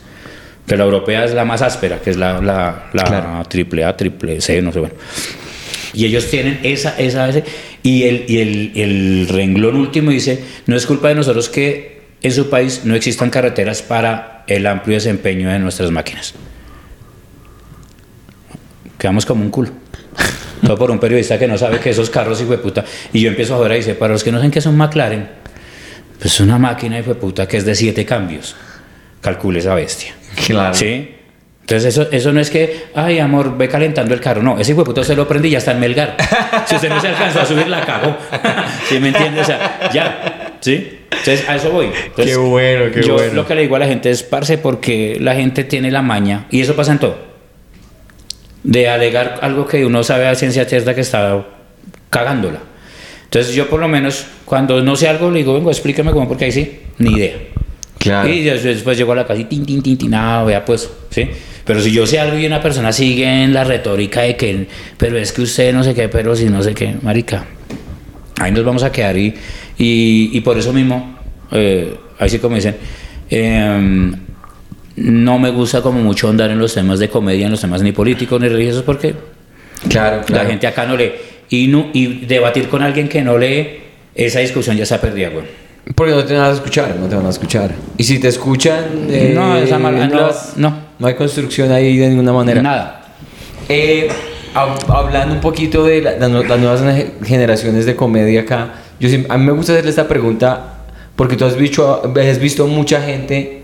Que 0.65 0.75
la 0.77 0.85
europea 0.85 1.25
es 1.25 1.35
la 1.35 1.45
más 1.45 1.61
áspera, 1.61 1.99
que 2.01 2.09
es 2.09 2.17
la, 2.17 2.41
la, 2.41 2.89
la 2.93 3.03
Claro. 3.03 3.43
triple 3.47 3.83
A, 3.85 3.95
triple 3.95 4.41
C, 4.41 4.63
no 4.63 4.71
sé, 4.71 4.79
bueno. 4.79 4.95
Y 5.93 6.05
ellos 6.05 6.25
tienen 6.27 6.59
esa, 6.63 6.97
esa, 6.97 7.29
ese, 7.29 7.43
y 7.83 8.03
el, 8.05 8.25
y 8.27 8.39
el, 8.39 8.71
el 8.75 9.27
renglón 9.27 9.75
último 9.75 10.09
dice, 10.09 10.43
no 10.65 10.75
es 10.75 10.87
culpa 10.87 11.09
de 11.09 11.15
nosotros 11.15 11.49
que 11.49 12.01
en 12.23 12.31
su 12.31 12.49
país 12.49 12.81
no 12.83 12.95
existan 12.95 13.29
carreteras 13.29 13.83
para 13.83 14.43
el 14.47 14.65
amplio 14.65 14.95
desempeño 14.95 15.49
de 15.51 15.59
nuestras 15.59 15.91
máquinas. 15.91 16.33
Quedamos 18.97 19.25
como 19.27 19.43
un 19.43 19.51
culo. 19.51 19.69
Todo 20.65 20.77
por 20.77 20.91
un 20.91 20.99
periodista 20.99 21.39
que 21.39 21.47
no 21.47 21.57
sabe 21.57 21.79
que 21.79 21.89
esos 21.91 22.09
carros, 22.09 22.41
hijo 22.41 22.51
de 22.51 22.57
puta. 22.57 22.83
Y 23.13 23.21
yo 23.21 23.29
empiezo 23.29 23.55
a 23.55 23.59
ver 23.59 23.71
y 23.73 23.75
dice, 23.75 23.95
para 23.95 24.13
los 24.13 24.23
que 24.23 24.31
no 24.31 24.37
saben 24.37 24.51
qué 24.51 24.61
son 24.61 24.75
McLaren, 24.75 25.29
pues 26.19 26.33
es 26.33 26.39
una 26.41 26.57
máquina, 26.57 26.99
hijo 26.99 27.13
de 27.13 27.15
puta, 27.19 27.47
que 27.47 27.57
es 27.57 27.65
de 27.65 27.75
siete 27.75 28.05
cambios. 28.05 28.55
Calcule 29.21 29.59
esa 29.59 29.73
bestia. 29.73 30.13
Claro. 30.45 30.73
¿Sí? 30.73 31.15
Entonces 31.61 31.95
eso, 31.95 32.09
eso 32.11 32.33
no 32.33 32.39
es 32.41 32.49
que, 32.49 32.87
ay 32.95 33.19
amor, 33.19 33.55
ve 33.55 33.69
calentando 33.69 34.13
el 34.13 34.19
carro. 34.19 34.41
No, 34.41 34.57
ese 34.57 34.71
hijo 34.71 34.81
de 34.81 34.85
puta 34.85 35.01
usted 35.01 35.15
lo 35.15 35.27
prende 35.27 35.47
y 35.47 35.51
ya 35.51 35.59
está 35.59 35.71
en 35.71 35.79
Melgar. 35.79 36.17
Si 36.65 36.75
usted 36.75 36.89
no 36.89 36.99
se 36.99 37.09
alcanzó 37.09 37.41
a 37.41 37.45
subir, 37.45 37.67
la 37.67 37.85
cagó. 37.85 38.17
¿Sí 38.89 38.99
me 38.99 39.09
entiende? 39.09 39.41
O 39.41 39.45
sea, 39.45 39.89
ya. 39.93 40.55
¿Sí? 40.61 40.99
Entonces 41.11 41.47
a 41.47 41.55
eso 41.55 41.69
voy. 41.69 41.85
Entonces, 41.87 42.25
Qué 42.25 42.37
bueno, 42.37 42.91
qué 42.91 43.03
yo 43.03 43.13
bueno. 43.13 43.33
lo 43.33 43.45
que 43.45 43.53
le 43.55 43.61
digo 43.61 43.75
a 43.75 43.79
la 43.79 43.85
gente 43.87 44.09
es, 44.09 44.23
parce, 44.23 44.57
porque 44.57 45.17
la 45.19 45.35
gente 45.35 45.63
tiene 45.63 45.91
la 45.91 46.01
maña, 46.01 46.47
y 46.49 46.61
eso 46.61 46.75
pasa 46.75 46.91
en 46.93 46.99
todo, 46.99 47.17
de 48.69 48.87
alegar 48.87 49.39
algo 49.41 49.65
que 49.65 49.83
uno 49.83 50.03
sabe 50.03 50.27
a 50.27 50.35
ciencia 50.35 50.63
cierta 50.65 50.93
que 50.93 51.01
está 51.01 51.43
cagándola. 52.11 52.59
Entonces 53.23 53.55
yo 53.55 53.67
por 53.67 53.79
lo 53.79 53.87
menos, 53.87 54.25
cuando 54.45 54.81
no 54.83 54.95
sé 54.95 55.07
algo, 55.07 55.31
le 55.31 55.39
digo, 55.39 55.55
vengo, 55.55 55.71
explíqueme 55.71 56.11
cómo, 56.11 56.27
porque 56.27 56.45
ahí 56.45 56.51
sí, 56.51 56.79
ni 56.99 57.13
idea. 57.13 57.33
Claro. 57.97 58.29
Y 58.29 58.43
des- 58.43 58.63
después 58.63 58.95
llego 58.97 59.11
a 59.11 59.15
la 59.15 59.25
casa 59.27 59.39
y 59.39 59.45
tin, 59.45 59.65
tin, 59.65 59.81
tin, 59.81 59.97
tin, 59.97 60.13
ah, 60.13 60.43
vea 60.43 60.63
pues, 60.63 60.87
¿sí? 61.09 61.27
Pero 61.65 61.81
si 61.81 61.91
yo 61.91 62.05
sé 62.05 62.19
algo 62.19 62.37
y 62.37 62.45
una 62.45 62.61
persona 62.61 62.91
sigue 62.91 63.25
en 63.43 63.53
la 63.53 63.63
retórica 63.63 64.21
de 64.21 64.35
que, 64.35 64.67
pero 64.97 65.17
es 65.17 65.31
que 65.33 65.41
usted 65.41 65.73
no 65.73 65.83
sé 65.83 65.93
qué, 65.95 66.07
pero 66.09 66.35
si 66.35 66.45
no 66.45 66.61
sé 66.63 66.73
qué, 66.75 66.95
marica, 67.01 67.45
ahí 68.39 68.51
nos 68.51 68.63
vamos 68.63 68.83
a 68.83 68.91
quedar 68.91 69.17
y, 69.17 69.33
y, 69.79 70.29
y 70.31 70.41
por 70.41 70.57
eso 70.59 70.71
mismo, 70.73 71.17
eh, 71.51 71.95
ahí 72.19 72.29
sí 72.29 72.37
como 72.39 72.55
dicen, 72.55 72.75
em, 73.29 74.13
no 75.01 75.39
me 75.39 75.49
gusta 75.49 75.81
como 75.81 75.99
mucho 76.01 76.29
andar 76.29 76.51
en 76.51 76.59
los 76.59 76.73
temas 76.73 76.99
de 76.99 77.09
comedia, 77.09 77.45
en 77.45 77.51
los 77.51 77.61
temas 77.61 77.81
ni 77.81 77.91
políticos 77.91 78.39
ni 78.41 78.47
religiosos, 78.49 78.83
porque 78.83 79.13
Claro, 79.89 80.21
claro. 80.25 80.43
la 80.43 80.49
gente 80.49 80.67
acá 80.67 80.85
no 80.85 80.97
lee. 80.97 81.11
Y, 81.49 81.67
no, 81.67 81.87
y 81.93 82.25
debatir 82.25 82.67
con 82.67 82.83
alguien 82.83 83.07
que 83.07 83.21
no 83.21 83.37
lee, 83.37 83.79
esa 84.13 84.39
discusión 84.39 84.75
ya 84.75 84.83
está 84.83 84.99
perdida, 84.99 85.29
güey. 85.29 85.45
Porque 85.95 86.13
no 86.13 86.23
te 86.23 86.35
van 86.37 86.51
a 86.51 86.53
escuchar, 86.53 86.95
no 86.99 87.07
te 87.07 87.15
van 87.15 87.25
a 87.25 87.29
escuchar. 87.29 87.71
Y 87.97 88.03
si 88.03 88.19
te 88.19 88.27
escuchan, 88.27 89.07
eh, 89.09 89.31
No, 89.33 89.57
esa 89.57 89.79
mala- 89.79 90.05
no, 90.07 90.27
las- 90.27 90.57
no. 90.57 90.75
no 90.99 91.07
hay 91.07 91.15
construcción 91.15 91.71
ahí 91.71 91.97
de 91.97 92.09
ninguna 92.09 92.31
manera. 92.33 92.61
Nada. 92.61 93.01
Eh, 93.67 94.07
hab- 94.53 94.85
hablando 94.93 95.33
un 95.35 95.41
poquito 95.41 95.83
de 95.85 96.01
la- 96.01 96.17
las 96.17 96.29
nuevas 96.29 96.81
ge- 96.81 97.13
generaciones 97.23 97.85
de 97.85 97.95
comedia 97.95 98.41
acá, 98.41 98.73
yo 98.99 99.09
a 99.29 99.37
mí 99.37 99.45
me 99.45 99.51
gusta 99.53 99.71
hacerle 99.71 99.89
esta 99.89 100.07
pregunta 100.07 100.75
porque 101.15 101.35
tú 101.37 101.45
has 101.45 101.55
visto, 101.55 102.03
has 102.15 102.39
visto 102.39 102.67
mucha 102.67 103.01
gente 103.01 103.58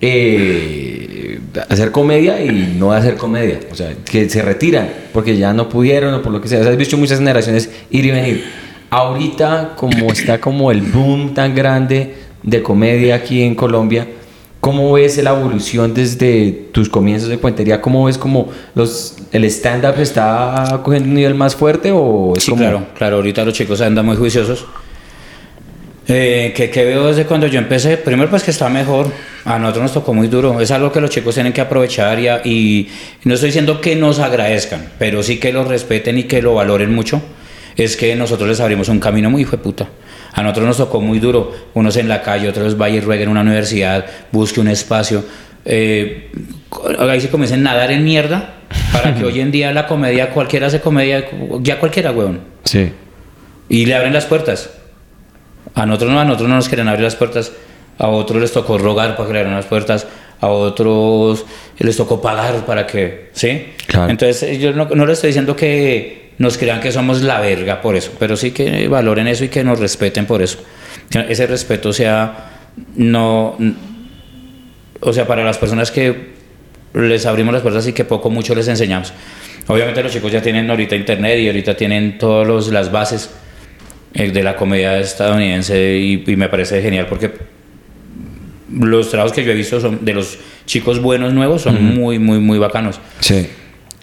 eh, 0.00 1.40
hacer 1.68 1.90
comedia 1.90 2.42
y 2.42 2.76
no 2.78 2.92
hacer 2.92 3.16
comedia, 3.16 3.60
o 3.70 3.74
sea, 3.74 3.94
que 4.04 4.28
se 4.28 4.42
retiran 4.42 4.88
porque 5.12 5.36
ya 5.36 5.52
no 5.52 5.68
pudieron 5.68 6.14
o 6.14 6.22
por 6.22 6.32
lo 6.32 6.40
que 6.40 6.48
sea. 6.48 6.60
O 6.60 6.62
sea, 6.62 6.72
has 6.72 6.78
visto 6.78 6.96
muchas 6.96 7.18
generaciones 7.18 7.70
ir 7.90 8.06
y 8.06 8.10
venir. 8.10 8.44
Ahorita, 8.90 9.74
como 9.76 10.10
está 10.10 10.40
como 10.40 10.70
el 10.70 10.82
boom 10.82 11.34
tan 11.34 11.54
grande 11.54 12.14
de 12.42 12.62
comedia 12.62 13.16
aquí 13.16 13.42
en 13.42 13.54
Colombia, 13.54 14.06
¿Cómo 14.60 14.92
ves 14.92 15.16
la 15.22 15.30
evolución 15.30 15.94
desde 15.94 16.52
tus 16.70 16.90
comienzos 16.90 17.30
de 17.30 17.38
cuentería? 17.38 17.80
¿Cómo 17.80 18.04
ves 18.04 18.18
como 18.18 18.48
los, 18.74 19.16
el 19.32 19.44
stand-up 19.46 19.98
está 19.98 20.80
cogiendo 20.84 21.08
un 21.08 21.14
nivel 21.14 21.34
más 21.34 21.56
fuerte 21.56 21.90
o 21.92 22.34
es 22.36 22.44
Sí, 22.44 22.50
como... 22.50 22.60
claro, 22.62 22.86
claro, 22.94 23.16
ahorita 23.16 23.42
los 23.46 23.54
chicos 23.54 23.80
andan 23.80 24.04
muy 24.04 24.16
juiciosos. 24.16 24.66
Eh, 26.08 26.52
que, 26.56 26.70
que 26.70 26.84
veo 26.84 27.06
desde 27.08 27.24
cuando 27.24 27.46
yo 27.46 27.58
empecé, 27.58 27.96
primero 27.96 28.28
pues 28.30 28.42
que 28.42 28.50
está 28.50 28.68
mejor, 28.68 29.12
a 29.44 29.58
nosotros 29.58 29.82
nos 29.84 29.92
tocó 29.94 30.12
muy 30.12 30.26
duro, 30.28 30.60
es 30.60 30.70
algo 30.72 30.90
que 30.90 31.00
los 31.00 31.10
chicos 31.10 31.34
tienen 31.34 31.52
que 31.52 31.60
aprovechar 31.60 32.18
y, 32.18 32.26
a- 32.26 32.40
y 32.44 32.88
no 33.24 33.34
estoy 33.34 33.48
diciendo 33.50 33.80
que 33.80 33.94
nos 33.94 34.18
agradezcan, 34.18 34.88
pero 34.98 35.22
sí 35.22 35.38
que 35.38 35.52
lo 35.52 35.62
respeten 35.64 36.18
y 36.18 36.24
que 36.24 36.42
lo 36.42 36.54
valoren 36.54 36.92
mucho, 36.92 37.22
es 37.76 37.96
que 37.96 38.16
nosotros 38.16 38.48
les 38.48 38.58
abrimos 38.60 38.88
un 38.88 38.98
camino 38.98 39.30
muy 39.30 39.42
hijo 39.42 39.52
de 39.52 39.58
puta. 39.62 39.88
A 40.32 40.42
nosotros 40.42 40.66
nos 40.66 40.76
tocó 40.78 41.00
muy 41.00 41.18
duro, 41.20 41.52
unos 41.74 41.96
en 41.96 42.08
la 42.08 42.22
calle, 42.22 42.48
otros 42.48 42.76
vaya 42.76 42.96
y 42.96 43.00
ruegue 43.00 43.22
en 43.24 43.28
una 43.28 43.42
universidad, 43.42 44.04
busque 44.32 44.58
un 44.60 44.68
espacio. 44.68 45.24
Eh, 45.64 46.30
ahí 46.98 47.20
se 47.20 47.28
comiencen 47.28 47.60
a 47.66 47.72
nadar 47.72 47.90
en 47.92 48.02
mierda 48.04 48.54
para 48.92 49.14
que 49.14 49.24
hoy 49.24 49.38
en 49.40 49.50
día 49.52 49.72
la 49.72 49.86
comedia, 49.86 50.30
cualquiera 50.30 50.68
hace 50.68 50.80
comedia, 50.80 51.24
ya 51.60 51.78
cualquiera, 51.78 52.10
weón. 52.10 52.40
Sí. 52.64 52.90
Y 53.68 53.86
le 53.86 53.94
abren 53.94 54.12
las 54.12 54.26
puertas. 54.26 54.70
A 55.74 55.86
nosotros 55.86 56.12
no, 56.12 56.20
a 56.20 56.24
nosotros 56.24 56.48
no 56.48 56.56
nos 56.56 56.68
quieren 56.68 56.88
abrir 56.88 57.04
las 57.04 57.16
puertas. 57.16 57.52
A 57.98 58.08
otros 58.08 58.40
les 58.40 58.52
tocó 58.52 58.78
rogar 58.78 59.16
para 59.16 59.26
que 59.28 59.32
le 59.34 59.40
abran 59.40 59.54
las 59.56 59.66
puertas. 59.66 60.06
A 60.40 60.48
otros 60.48 61.44
les 61.78 61.96
tocó 61.96 62.20
pagar 62.20 62.64
para 62.64 62.86
que, 62.86 63.30
¿sí? 63.32 63.66
Claro. 63.86 64.10
Entonces 64.10 64.58
yo 64.58 64.72
no, 64.72 64.86
no 64.86 65.06
le 65.06 65.12
estoy 65.12 65.28
diciendo 65.28 65.54
que 65.54 66.32
nos 66.38 66.56
crean 66.56 66.80
que 66.80 66.90
somos 66.90 67.20
la 67.22 67.40
verga 67.40 67.82
por 67.82 67.96
eso, 67.96 68.12
pero 68.18 68.36
sí 68.36 68.52
que 68.52 68.88
valoren 68.88 69.28
eso 69.28 69.44
y 69.44 69.48
que 69.48 69.62
nos 69.62 69.78
respeten 69.78 70.24
por 70.24 70.40
eso. 70.40 70.58
Que 71.10 71.26
ese 71.28 71.46
respeto 71.46 71.92
sea 71.92 72.50
no 72.96 73.56
o 75.00 75.12
sea, 75.12 75.26
para 75.26 75.44
las 75.44 75.58
personas 75.58 75.90
que 75.90 76.30
les 76.94 77.26
abrimos 77.26 77.52
las 77.52 77.62
puertas 77.62 77.86
y 77.86 77.92
que 77.92 78.04
poco 78.04 78.30
mucho 78.30 78.54
les 78.54 78.68
enseñamos. 78.68 79.12
Obviamente 79.66 80.02
los 80.02 80.12
chicos 80.12 80.30
ya 80.32 80.42
tienen 80.42 80.68
ahorita 80.70 80.96
internet 80.96 81.38
y 81.38 81.46
ahorita 81.46 81.76
tienen 81.76 82.18
todas 82.18 82.68
las 82.68 82.90
bases 82.92 83.30
de 84.12 84.42
la 84.42 84.56
comedia 84.56 84.98
estadounidense 84.98 85.96
y, 85.98 86.24
y 86.26 86.36
me 86.36 86.48
parece 86.48 86.82
genial 86.82 87.06
porque 87.08 87.30
los 88.72 89.10
trabajos 89.10 89.32
que 89.32 89.44
yo 89.44 89.52
he 89.52 89.54
visto 89.54 89.80
son 89.80 90.04
de 90.04 90.14
los 90.14 90.38
chicos 90.66 91.00
buenos 91.00 91.32
nuevos 91.32 91.62
son 91.62 91.94
muy 91.96 92.18
muy 92.18 92.38
muy 92.38 92.58
bacanos 92.58 93.00
Sí. 93.20 93.46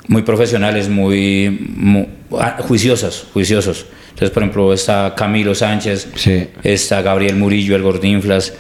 muy 0.07 0.21
profesionales, 0.23 0.89
muy, 0.89 1.67
mu- 1.75 2.07
ah, 2.39 2.57
juiciosos, 2.59 3.27
juiciosos. 3.33 3.85
Entonces, 4.09 4.31
por 4.31 4.43
ejemplo, 4.43 4.73
está 4.73 5.13
Camilo 5.15 5.53
Sánchez, 5.53 6.07
Sí. 6.15 6.47
está 6.63 7.01
Gabriel 7.01 7.35
Murillo, 7.35 7.75
el 7.75 7.81
Gordinflas, 7.83 8.53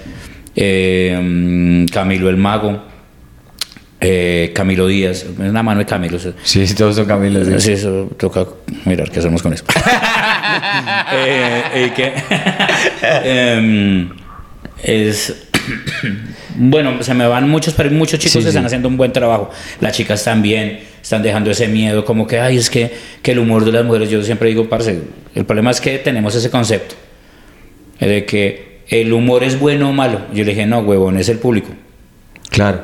eh, 0.55 1.85
Camilo 1.91 2.29
el 2.29 2.37
Mago, 2.37 2.83
eh, 3.99 4.51
Camilo 4.53 4.85
Díaz, 4.87 5.23
es 5.23 5.39
una 5.39 5.63
mano 5.63 5.79
de 5.79 5.85
Camilo. 5.85 6.19
Sí, 6.43 6.65
todos 6.75 6.95
son 6.95 7.05
Camilo. 7.05 7.43
sí. 7.43 7.51
Sí, 7.59 7.71
eso 7.71 8.09
toca 8.17 8.45
mirar 8.85 9.09
qué 9.09 9.19
hacemos 9.19 9.41
con 9.41 9.53
eso. 9.53 9.63
Eh, 11.13 11.85
y 11.87 11.89
que, 11.91 12.13
em, 13.23 14.09
es 14.83 15.47
bueno, 16.55 17.01
se 17.03 17.13
me 17.13 17.27
van 17.27 17.49
muchos, 17.49 17.73
pero 17.73 17.89
muchos 17.91 18.19
chicos 18.19 18.33
Sí, 18.33 18.39
que 18.39 18.43
sí. 18.43 18.49
están 18.49 18.65
haciendo 18.65 18.87
un 18.87 18.97
buen 18.97 19.11
trabajo. 19.13 19.49
Las 19.81 19.95
chicas 19.95 20.23
también 20.23 20.79
están 21.01 21.23
dejando 21.23 21.51
ese 21.51 21.67
miedo, 21.67 22.05
como 22.05 22.27
que, 22.27 22.39
ay, 22.39 22.57
es 22.57 22.69
que, 22.69 22.91
que 23.21 23.31
el 23.31 23.39
humor 23.39 23.65
de 23.65 23.71
las 23.71 23.85
mujeres, 23.85 24.09
yo 24.09 24.21
siempre 24.23 24.49
digo, 24.49 24.67
parce, 24.69 24.99
el 25.35 25.45
problema 25.45 25.71
es 25.71 25.81
que 25.81 25.97
tenemos 25.99 26.35
ese 26.35 26.49
concepto 26.49 26.95
de 27.99 28.25
que 28.25 28.81
el 28.89 29.11
humor 29.13 29.43
es 29.43 29.59
bueno 29.59 29.89
o 29.89 29.93
malo. 29.93 30.21
Yo 30.33 30.43
le 30.43 30.51
dije, 30.51 30.65
no, 30.65 30.79
huevón, 30.79 31.17
es 31.17 31.29
el 31.29 31.39
público. 31.39 31.69
Claro. 32.49 32.81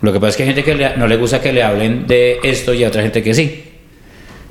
Lo 0.00 0.12
que 0.12 0.20
pasa 0.20 0.30
es 0.30 0.36
que 0.36 0.42
hay 0.42 0.48
gente 0.50 0.64
que 0.64 0.74
le- 0.74 0.96
no 0.96 1.06
le 1.06 1.16
gusta 1.16 1.40
que 1.40 1.52
le 1.52 1.62
hablen 1.62 2.06
de 2.06 2.38
esto 2.42 2.74
y 2.74 2.84
a 2.84 2.88
otra 2.88 3.02
gente 3.02 3.22
que 3.22 3.32
sí. 3.34 3.64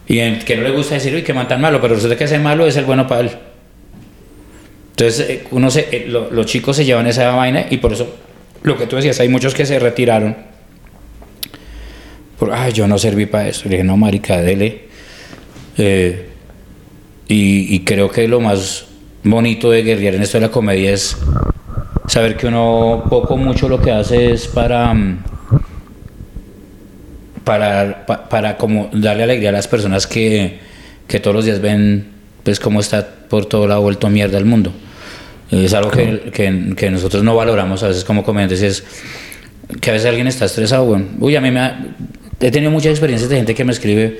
Y 0.08 0.20
en- 0.20 0.40
que 0.40 0.56
no 0.58 0.64
le 0.64 0.72
gusta 0.72 0.96
decir, 0.96 1.14
uy, 1.16 1.22
que 1.24 1.34
man 1.34 1.48
tan 1.48 1.62
malo, 1.62 1.80
pero 1.82 1.96
resulta 1.96 2.18
que 2.18 2.26
ese 2.26 2.40
malo 2.40 2.68
es 2.68 2.76
el 2.78 2.86
bueno 2.86 3.08
para 3.08 3.22
él. 3.22 3.32
Entonces, 4.92 5.30
eh, 5.30 5.44
uno 5.52 5.72
se, 5.72 5.88
eh, 5.92 6.06
lo- 6.08 6.30
los 6.30 6.46
chicos 6.46 6.76
se 6.76 6.86
llevan 6.86 7.08
esa 7.08 7.32
vaina 7.32 7.66
y 7.70 7.78
por 7.78 7.94
eso, 7.94 8.08
lo 8.64 8.78
que 8.78 8.86
tú 8.86 8.96
decías, 8.98 9.20
hay 9.20 9.30
muchos 9.30 9.54
que 9.54 9.66
se 9.66 9.80
retiraron. 9.80 10.36
Por, 12.38 12.52
ay, 12.54 12.74
yo 12.74 12.88
no 12.88 12.98
serví 12.98 13.26
para 13.26 13.48
eso. 13.48 13.64
Le 13.66 13.72
dije, 13.72 13.84
no, 13.84 13.96
marica, 13.98 14.42
dele. 14.42 14.84
Eh, 15.78 16.30
y, 17.28 17.76
y 17.76 17.80
creo 17.84 18.12
que 18.12 18.28
lo 18.28 18.40
más 18.40 18.86
bonito 19.24 19.72
de 19.72 19.84
guerrear 19.84 20.16
en 20.16 20.22
esto 20.24 20.38
de 20.38 20.42
la 20.48 20.52
comedia 20.52 20.92
es 20.92 21.18
saber 22.08 22.36
que 22.36 22.48
uno 22.48 23.06
poco 23.10 23.38
mucho 23.38 23.70
lo 23.70 23.82
que 23.82 23.92
hace 23.92 24.32
es 24.34 24.48
para 24.48 24.94
para, 27.44 28.06
pa- 28.06 28.30
para 28.30 28.58
como 28.58 28.90
darle 28.94 29.24
alegría 29.24 29.50
a 29.50 29.52
las 29.54 29.68
personas 29.68 30.08
que, 30.08 30.60
que 31.08 31.20
todos 31.20 31.36
los 31.36 31.46
días 31.46 31.60
ven 31.62 32.08
pues 32.44 32.60
cómo 32.60 32.80
está 32.80 33.08
por 33.30 33.46
todo 33.46 33.68
lado 33.68 33.82
vuelto 33.82 34.10
mierda 34.10 34.38
el 34.38 34.46
mundo. 34.46 34.72
Es 35.52 35.74
algo 35.74 35.92
que, 35.92 36.32
que, 36.34 36.74
que 36.76 36.90
nosotros 36.90 37.24
no 37.24 37.36
valoramos 37.36 37.84
a 37.84 37.88
veces 37.90 38.04
como 38.04 38.24
comediantes 38.24 38.62
es 38.64 38.84
que 39.80 39.90
a 39.92 39.94
veces 39.94 40.08
alguien 40.10 40.28
está 40.28 40.46
estresado 40.46 40.86
bueno 40.86 41.06
uy 41.20 41.36
a 41.36 41.42
mí 41.42 41.52
me 41.52 41.60
ha- 41.60 41.80
he 42.40 42.50
tenido 42.52 42.72
muchas 42.72 42.92
experiencias 42.92 43.30
de 43.30 43.36
gente 43.38 43.54
que 43.56 43.64
me 43.64 43.72
escribe 43.72 44.20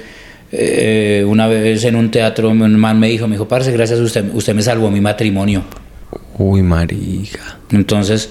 eh, 0.52 1.26
una 1.28 1.48
vez 1.48 1.84
en 1.86 1.96
un 1.96 2.12
teatro 2.12 2.50
un 2.50 2.76
man 2.80 3.00
me 3.00 3.08
dijo 3.10 3.28
me 3.28 3.36
dijo 3.36 3.48
parce 3.48 3.72
gracias 3.72 4.00
a 4.00 4.04
usted 4.04 4.26
usted 4.34 4.54
me 4.54 4.62
salvó 4.62 4.90
mi 4.92 5.02
matrimonio 5.02 5.64
Uy, 6.38 6.62
marica. 6.62 7.58
entonces, 7.72 8.30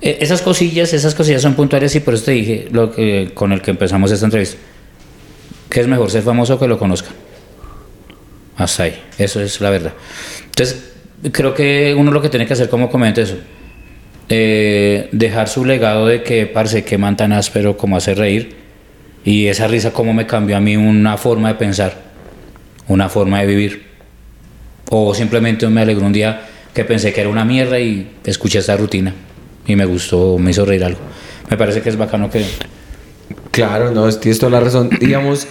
eh, 0.00 0.18
esas 0.20 0.42
cosillas, 0.42 0.92
esas 0.92 1.14
cosillas 1.14 1.42
son 1.42 1.54
puntuales 1.54 1.94
y 1.96 2.00
por 2.00 2.14
eso 2.14 2.24
te 2.24 2.32
dije 2.32 2.68
lo 2.70 2.92
que 2.92 3.32
con 3.34 3.52
el 3.52 3.60
que 3.60 3.70
empezamos 3.70 4.10
esta 4.10 4.26
entrevista. 4.26 4.58
Que 5.68 5.80
es 5.80 5.86
mejor 5.86 6.10
ser 6.10 6.22
famoso 6.22 6.58
que 6.58 6.68
lo 6.68 6.78
conozcan. 6.78 7.12
Hasta 8.56 8.84
ahí, 8.84 9.00
eso 9.18 9.40
es 9.40 9.60
la 9.60 9.70
verdad. 9.70 9.92
Entonces, 10.44 10.92
creo 11.32 11.54
que 11.54 11.94
uno 11.96 12.10
lo 12.10 12.22
que 12.22 12.28
tiene 12.28 12.46
que 12.46 12.52
hacer 12.52 12.68
como 12.68 12.90
comediante 12.90 13.22
es 13.22 13.34
eh, 14.28 15.08
dejar 15.12 15.48
su 15.48 15.64
legado 15.64 16.06
de 16.06 16.22
que, 16.22 16.46
parce, 16.46 16.84
que 16.84 16.98
man 16.98 17.16
tan 17.16 17.32
áspero 17.32 17.76
como 17.76 17.96
hace 17.96 18.14
reír. 18.14 18.56
Y 19.24 19.46
esa 19.46 19.68
risa 19.68 19.92
como 19.92 20.14
me 20.14 20.26
cambió 20.26 20.56
a 20.56 20.60
mí 20.60 20.76
una 20.76 21.16
forma 21.18 21.48
de 21.48 21.54
pensar, 21.56 21.96
una 22.86 23.08
forma 23.08 23.40
de 23.40 23.46
vivir. 23.46 23.82
O 24.90 25.12
simplemente 25.14 25.66
me 25.68 25.82
alegró 25.82 26.06
un 26.06 26.12
día 26.12 26.46
que 26.72 26.84
pensé 26.84 27.12
que 27.12 27.20
era 27.20 27.30
una 27.30 27.44
mierda 27.44 27.78
y 27.78 28.10
escuché 28.24 28.60
esta 28.60 28.76
rutina 28.76 29.12
y 29.68 29.76
me 29.76 29.84
gustó, 29.84 30.36
me 30.38 30.50
hizo 30.50 30.64
reír 30.64 30.82
algo. 30.82 30.98
Me 31.48 31.56
parece 31.56 31.80
que 31.80 31.88
es 31.90 31.96
bacano 31.96 32.28
que... 32.28 32.44
Claro, 33.50 33.90
no, 33.90 34.08
tienes 34.12 34.38
toda 34.38 34.50
la 34.50 34.60
razón. 34.60 34.90
Digamos, 35.00 35.46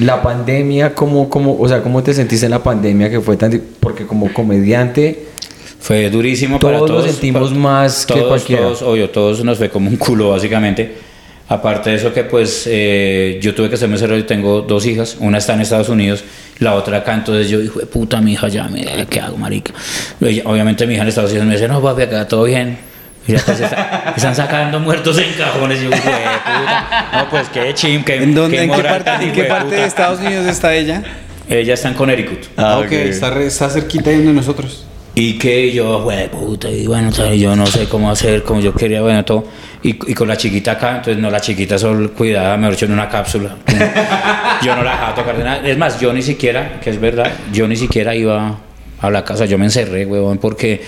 la 0.00 0.22
pandemia, 0.22 0.94
¿cómo, 0.94 1.28
cómo, 1.30 1.56
o 1.58 1.68
sea, 1.68 1.82
¿cómo 1.82 2.02
te 2.02 2.12
sentiste 2.14 2.46
en 2.46 2.50
la 2.50 2.62
pandemia 2.62 3.08
que 3.10 3.20
fue 3.20 3.36
tan... 3.36 3.60
Porque 3.80 4.06
como 4.06 4.32
comediante, 4.32 5.26
Fue 5.80 6.10
durísimo 6.10 6.58
para 6.58 6.78
Todos 6.78 6.90
lo 6.90 6.96
todos. 6.96 7.10
sentimos 7.10 7.50
pa- 7.50 7.56
más 7.56 8.06
que 8.06 8.14
todos, 8.14 8.26
cualquiera. 8.28 8.62
Todos, 8.62 8.82
obvio, 8.82 9.10
todos 9.10 9.44
nos 9.44 9.58
fue 9.58 9.68
como 9.70 9.88
un 9.88 9.96
culo, 9.96 10.30
básicamente. 10.30 10.94
Aparte 11.46 11.90
de 11.90 11.96
eso 11.96 12.10
que 12.14 12.24
pues 12.24 12.64
eh, 12.66 13.38
yo 13.42 13.54
tuve 13.54 13.68
que 13.68 13.76
ser 13.76 13.88
mesero 13.90 14.16
y 14.16 14.22
tengo 14.22 14.62
dos 14.62 14.86
hijas. 14.86 15.18
Una 15.20 15.36
está 15.38 15.52
en 15.52 15.60
Estados 15.60 15.90
Unidos, 15.90 16.24
la 16.58 16.74
otra 16.74 16.98
acá. 16.98 17.12
Entonces 17.14 17.50
yo, 17.50 17.60
hijo 17.60 17.80
de 17.80 17.86
puta, 17.86 18.20
mi 18.22 18.32
hija, 18.32 18.48
ya, 18.48 18.66
me, 18.68 19.06
¿qué 19.10 19.20
hago, 19.20 19.36
marica? 19.36 19.74
Ella- 20.22 20.42
obviamente 20.46 20.86
mi 20.86 20.94
hija 20.94 21.02
en 21.02 21.08
Estados 21.08 21.30
Unidos 21.32 21.46
me 21.48 21.54
dice, 21.54 21.68
no, 21.68 21.82
papi, 21.82 22.02
acá 22.02 22.26
todo 22.26 22.44
bien. 22.44 22.78
Y 23.26 23.32
ya 23.32 23.42
pues, 23.44 23.60
está- 23.60 24.12
están 24.16 24.34
sacando 24.34 24.78
muertos 24.80 25.18
en 25.18 25.32
cajones. 25.34 25.80
Y 25.80 25.84
yo, 25.84 25.90
puta. 25.90 27.08
No, 27.12 27.30
pues 27.30 27.48
qué 27.48 27.72
chim, 27.74 28.04
qué 28.04 28.16
¿En, 28.16 28.34
dónde, 28.34 28.56
qué 28.58 28.62
en 28.64 28.70
qué 28.70 28.76
moral 28.76 28.92
parte, 28.92 29.04
tan 29.10 29.22
en 29.22 29.32
qué 29.32 29.42
de 29.42 29.48
parte 29.48 29.74
de 29.76 29.84
Estados 29.84 30.20
Unidos 30.20 30.46
está 30.46 30.74
ella? 30.74 31.02
Ella 31.48 31.74
está 31.74 31.88
en 31.88 31.94
Connecticut. 31.94 32.38
Ah, 32.56 32.78
ok, 32.78 32.92
Está, 32.92 33.30
re- 33.30 33.46
está 33.46 33.68
cerquita 33.70 34.10
de 34.10 34.16
nosotros. 34.18 34.86
Y 35.16 35.38
que 35.38 35.70
yo, 35.72 36.02
güey, 36.02 36.28
puta, 36.28 36.68
y 36.68 36.86
bueno, 36.88 37.12
¿sabes? 37.12 37.38
yo 37.40 37.54
no 37.54 37.66
sé 37.66 37.88
cómo 37.88 38.10
hacer, 38.10 38.42
como 38.42 38.60
yo 38.60 38.74
quería, 38.74 39.00
bueno, 39.00 39.24
todo. 39.24 39.44
Y, 39.82 39.90
y 40.10 40.14
con 40.14 40.26
la 40.26 40.36
chiquita 40.36 40.72
acá, 40.72 40.96
entonces 40.96 41.18
no, 41.18 41.30
la 41.30 41.40
chiquita 41.40 41.78
solo 41.78 42.10
cuidada, 42.12 42.56
me 42.56 42.68
hecho 42.72 42.86
en 42.86 42.92
una 42.94 43.08
cápsula. 43.08 43.54
yo 44.62 44.74
no 44.74 44.82
la 44.82 44.90
dejaba 44.92 45.14
tocar 45.14 45.36
de 45.36 45.44
nada. 45.44 45.68
Es 45.68 45.78
más, 45.78 46.00
yo 46.00 46.12
ni 46.12 46.22
siquiera, 46.22 46.80
que 46.82 46.90
es 46.90 47.00
verdad, 47.00 47.30
yo 47.52 47.68
ni 47.68 47.76
siquiera 47.76 48.14
iba 48.16 48.56
a 49.00 49.10
la 49.10 49.22
casa, 49.24 49.44
yo 49.44 49.56
me 49.56 49.66
encerré, 49.66 50.04
huevón, 50.04 50.38
porque 50.38 50.82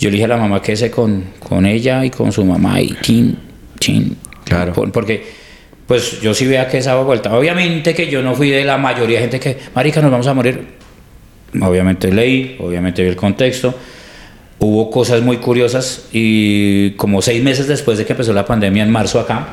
yo 0.00 0.08
le 0.10 0.14
dije 0.14 0.24
a 0.24 0.28
la 0.28 0.36
mamá 0.38 0.60
que 0.60 0.72
ese 0.72 0.90
con, 0.90 1.24
con 1.38 1.64
ella 1.66 2.04
y 2.04 2.10
con 2.10 2.32
su 2.32 2.44
mamá 2.44 2.80
y 2.80 2.96
chin, 3.02 3.36
chin. 3.78 4.16
Claro. 4.44 4.72
Por- 4.72 4.90
porque, 4.90 5.24
pues 5.86 6.20
yo 6.20 6.34
sí 6.34 6.46
veía 6.46 6.66
que 6.66 6.78
esa 6.78 6.96
vuelta. 6.96 7.36
Obviamente 7.36 7.94
que 7.94 8.08
yo 8.10 8.22
no 8.22 8.34
fui 8.34 8.50
de 8.50 8.64
la 8.64 8.78
mayoría 8.78 9.18
de 9.20 9.28
gente 9.28 9.38
que, 9.40 9.56
marica, 9.74 10.00
nos 10.00 10.10
vamos 10.10 10.26
a 10.26 10.34
morir 10.34 10.80
obviamente 11.60 12.12
leí, 12.12 12.56
obviamente 12.60 13.02
vi 13.02 13.08
el 13.08 13.16
contexto. 13.16 13.74
Hubo 14.60 14.90
cosas 14.90 15.22
muy 15.22 15.38
curiosas 15.38 16.06
y 16.12 16.90
como 16.92 17.22
seis 17.22 17.42
meses 17.42 17.66
después 17.66 17.96
de 17.98 18.04
que 18.06 18.12
empezó 18.12 18.32
la 18.32 18.44
pandemia 18.44 18.82
en 18.82 18.90
marzo 18.90 19.18
acá, 19.18 19.48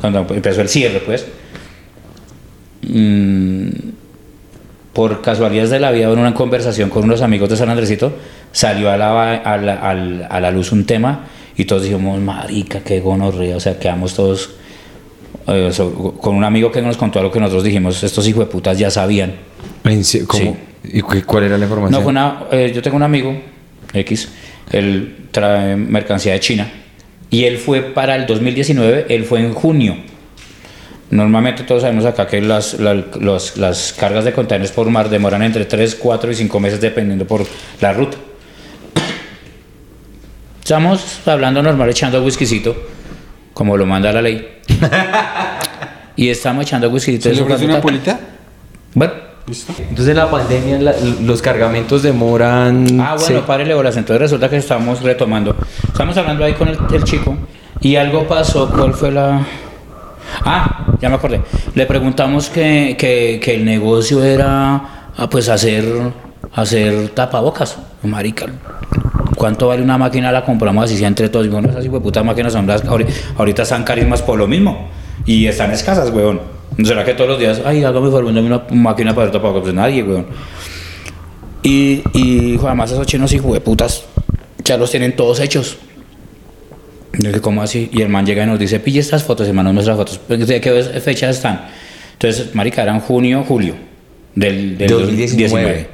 cuando 0.00 0.26
empezó 0.30 0.60
el 0.62 0.68
cierre, 0.68 1.00
pues, 1.04 1.26
mm, 2.82 3.68
por 4.96 5.20
casualidades 5.20 5.68
de 5.68 5.78
la 5.78 5.90
vida, 5.90 6.10
en 6.10 6.18
una 6.18 6.32
conversación 6.32 6.88
con 6.88 7.04
unos 7.04 7.20
amigos 7.20 7.50
de 7.50 7.56
San 7.58 7.68
Andresito, 7.68 8.14
salió 8.50 8.90
a 8.90 8.96
la, 8.96 9.34
a 9.34 9.56
la, 9.58 9.74
a 9.74 9.92
la- 9.94 10.26
a 10.26 10.40
la 10.40 10.50
luz 10.50 10.72
un 10.72 10.86
tema 10.86 11.26
y 11.54 11.66
todos 11.66 11.82
dijimos, 11.82 12.18
marica, 12.18 12.80
qué 12.80 13.00
gonorrea, 13.00 13.56
o 13.56 13.60
sea, 13.60 13.78
quedamos 13.78 14.14
todos 14.14 14.52
eh, 15.48 15.68
so- 15.70 16.14
con 16.18 16.34
un 16.34 16.44
amigo 16.44 16.72
que 16.72 16.80
nos 16.80 16.96
contó 16.96 17.18
algo 17.18 17.30
que 17.30 17.40
nosotros 17.40 17.64
dijimos, 17.64 18.02
estos 18.02 18.26
hijos 18.26 18.46
de 18.46 18.50
putas 18.50 18.78
ya 18.78 18.90
sabían. 18.90 19.34
¿cómo? 20.26 20.56
¿Y 20.82 21.02
cu- 21.02 21.22
cuál 21.26 21.44
era 21.44 21.58
la 21.58 21.64
información? 21.66 22.00
No, 22.00 22.02
fue 22.02 22.10
una, 22.12 22.44
eh, 22.50 22.72
yo 22.74 22.80
tengo 22.80 22.96
un 22.96 23.02
amigo, 23.02 23.36
X, 23.92 24.30
él 24.72 25.26
trae 25.30 25.76
mercancía 25.76 26.32
de 26.32 26.40
China 26.40 26.70
y 27.28 27.44
él 27.44 27.58
fue 27.58 27.82
para 27.82 28.16
el 28.16 28.24
2019, 28.24 29.06
él 29.10 29.24
fue 29.24 29.40
en 29.40 29.52
junio. 29.52 29.94
Normalmente 31.10 31.62
todos 31.62 31.82
sabemos 31.82 32.04
acá 32.04 32.26
que 32.26 32.40
las, 32.40 32.74
la- 32.80 32.94
los- 33.20 33.56
las 33.56 33.92
cargas 33.92 34.24
de 34.24 34.32
contenedores 34.32 34.72
por 34.72 34.90
mar 34.90 35.08
demoran 35.08 35.42
entre 35.42 35.64
3, 35.64 35.94
4 35.94 36.30
y 36.32 36.34
5 36.34 36.58
meses 36.60 36.80
dependiendo 36.80 37.24
por 37.26 37.46
la 37.80 37.92
ruta. 37.92 38.16
Estamos 40.62 41.20
hablando 41.26 41.62
normal, 41.62 41.88
echando 41.90 42.22
whiskycito, 42.24 42.74
como 43.54 43.76
lo 43.76 43.86
manda 43.86 44.12
la 44.12 44.20
ley. 44.22 44.58
y 46.16 46.28
estamos 46.28 46.64
echando 46.64 46.88
whiskycito. 46.90 47.28
¿Se 47.28 47.34
le 47.36 47.42
ofrece 47.42 47.64
una 47.66 47.74
ta- 47.76 47.80
polita? 47.80 48.20
bueno, 48.94 49.12
¿Listo? 49.46 49.72
Entonces 49.78 50.08
en 50.08 50.16
la 50.16 50.28
pandemia 50.28 50.78
la- 50.80 50.94
los 51.22 51.40
cargamentos 51.40 52.02
demoran... 52.02 53.00
Ah, 53.00 53.14
bueno, 53.16 53.20
se- 53.20 53.46
párele 53.46 53.74
bolas. 53.74 53.96
Entonces 53.96 54.20
resulta 54.22 54.50
que 54.50 54.56
estamos 54.56 55.02
retomando. 55.02 55.54
Estamos 55.86 56.16
hablando 56.16 56.44
ahí 56.44 56.54
con 56.54 56.66
el, 56.66 56.76
el 56.92 57.04
chico 57.04 57.36
y 57.80 57.94
algo 57.94 58.26
pasó. 58.26 58.68
¿Cuál 58.68 58.92
fue 58.92 59.12
la...? 59.12 59.46
Ah, 60.44 60.86
ya 61.00 61.08
me 61.08 61.16
acordé. 61.16 61.40
Le 61.74 61.86
preguntamos 61.86 62.48
que, 62.48 62.96
que, 62.98 63.40
el 63.54 63.64
negocio 63.64 64.22
era, 64.24 65.10
ah, 65.16 65.28
pues, 65.30 65.48
hacer, 65.48 65.84
hacer 66.54 67.08
tapabocas. 67.10 67.78
Marica, 68.02 68.46
¿cuánto 69.36 69.68
vale 69.68 69.82
una 69.82 69.98
máquina? 69.98 70.30
La 70.30 70.44
compramos 70.44 70.84
así, 70.84 70.96
sea 70.96 71.08
entre 71.08 71.28
todos. 71.28 71.46
Y 71.46 71.48
bueno, 71.48 71.68
esas 71.70 71.86
putas 71.88 72.24
máquinas 72.24 72.52
son 72.52 72.66
las... 72.66 72.84
ahori- 72.84 73.06
Ahorita 73.36 73.62
están 73.62 73.82
carísimas 73.84 74.22
por 74.22 74.38
lo 74.38 74.46
mismo. 74.46 74.88
Y 75.24 75.46
están 75.46 75.70
escasas, 75.72 76.10
weón. 76.10 76.40
¿No 76.76 76.84
¿Será 76.84 77.04
que 77.04 77.14
todos 77.14 77.30
los 77.30 77.38
días, 77.38 77.62
ay, 77.64 77.82
hágame 77.84 78.06
favor, 78.08 78.24
una 78.24 78.62
máquina 78.70 79.14
para 79.14 79.28
hacer 79.28 79.40
tapabocas? 79.40 79.62
Pues 79.62 79.74
nadie, 79.74 80.02
weón. 80.02 80.26
Y, 81.62 82.02
y 82.12 82.58
además 82.64 82.92
esos 82.92 83.06
chinos 83.06 83.30
de 83.52 83.60
putas 83.60 84.04
ya 84.62 84.76
los 84.76 84.90
tienen 84.90 85.16
todos 85.16 85.40
hechos. 85.40 85.78
Yo 87.18 87.28
dije, 87.28 87.40
¿cómo 87.40 87.62
así? 87.62 87.88
Y 87.92 88.02
el 88.02 88.08
man 88.08 88.26
llega 88.26 88.44
y 88.44 88.46
nos 88.46 88.58
dice, 88.58 88.78
pille 88.80 89.00
estas 89.00 89.24
fotos, 89.24 89.48
hermano, 89.48 89.72
nuestras 89.72 89.96
fotos. 89.96 90.20
¿De 90.28 90.60
qué 90.60 90.70
vez- 90.70 91.02
fecha 91.02 91.30
están? 91.30 91.62
Entonces, 92.12 92.54
marica, 92.54 92.82
eran 92.82 93.00
junio, 93.00 93.44
julio 93.46 93.74
del, 94.34 94.76
del 94.78 94.88
2019. 94.88 95.64
2019. 95.64 95.88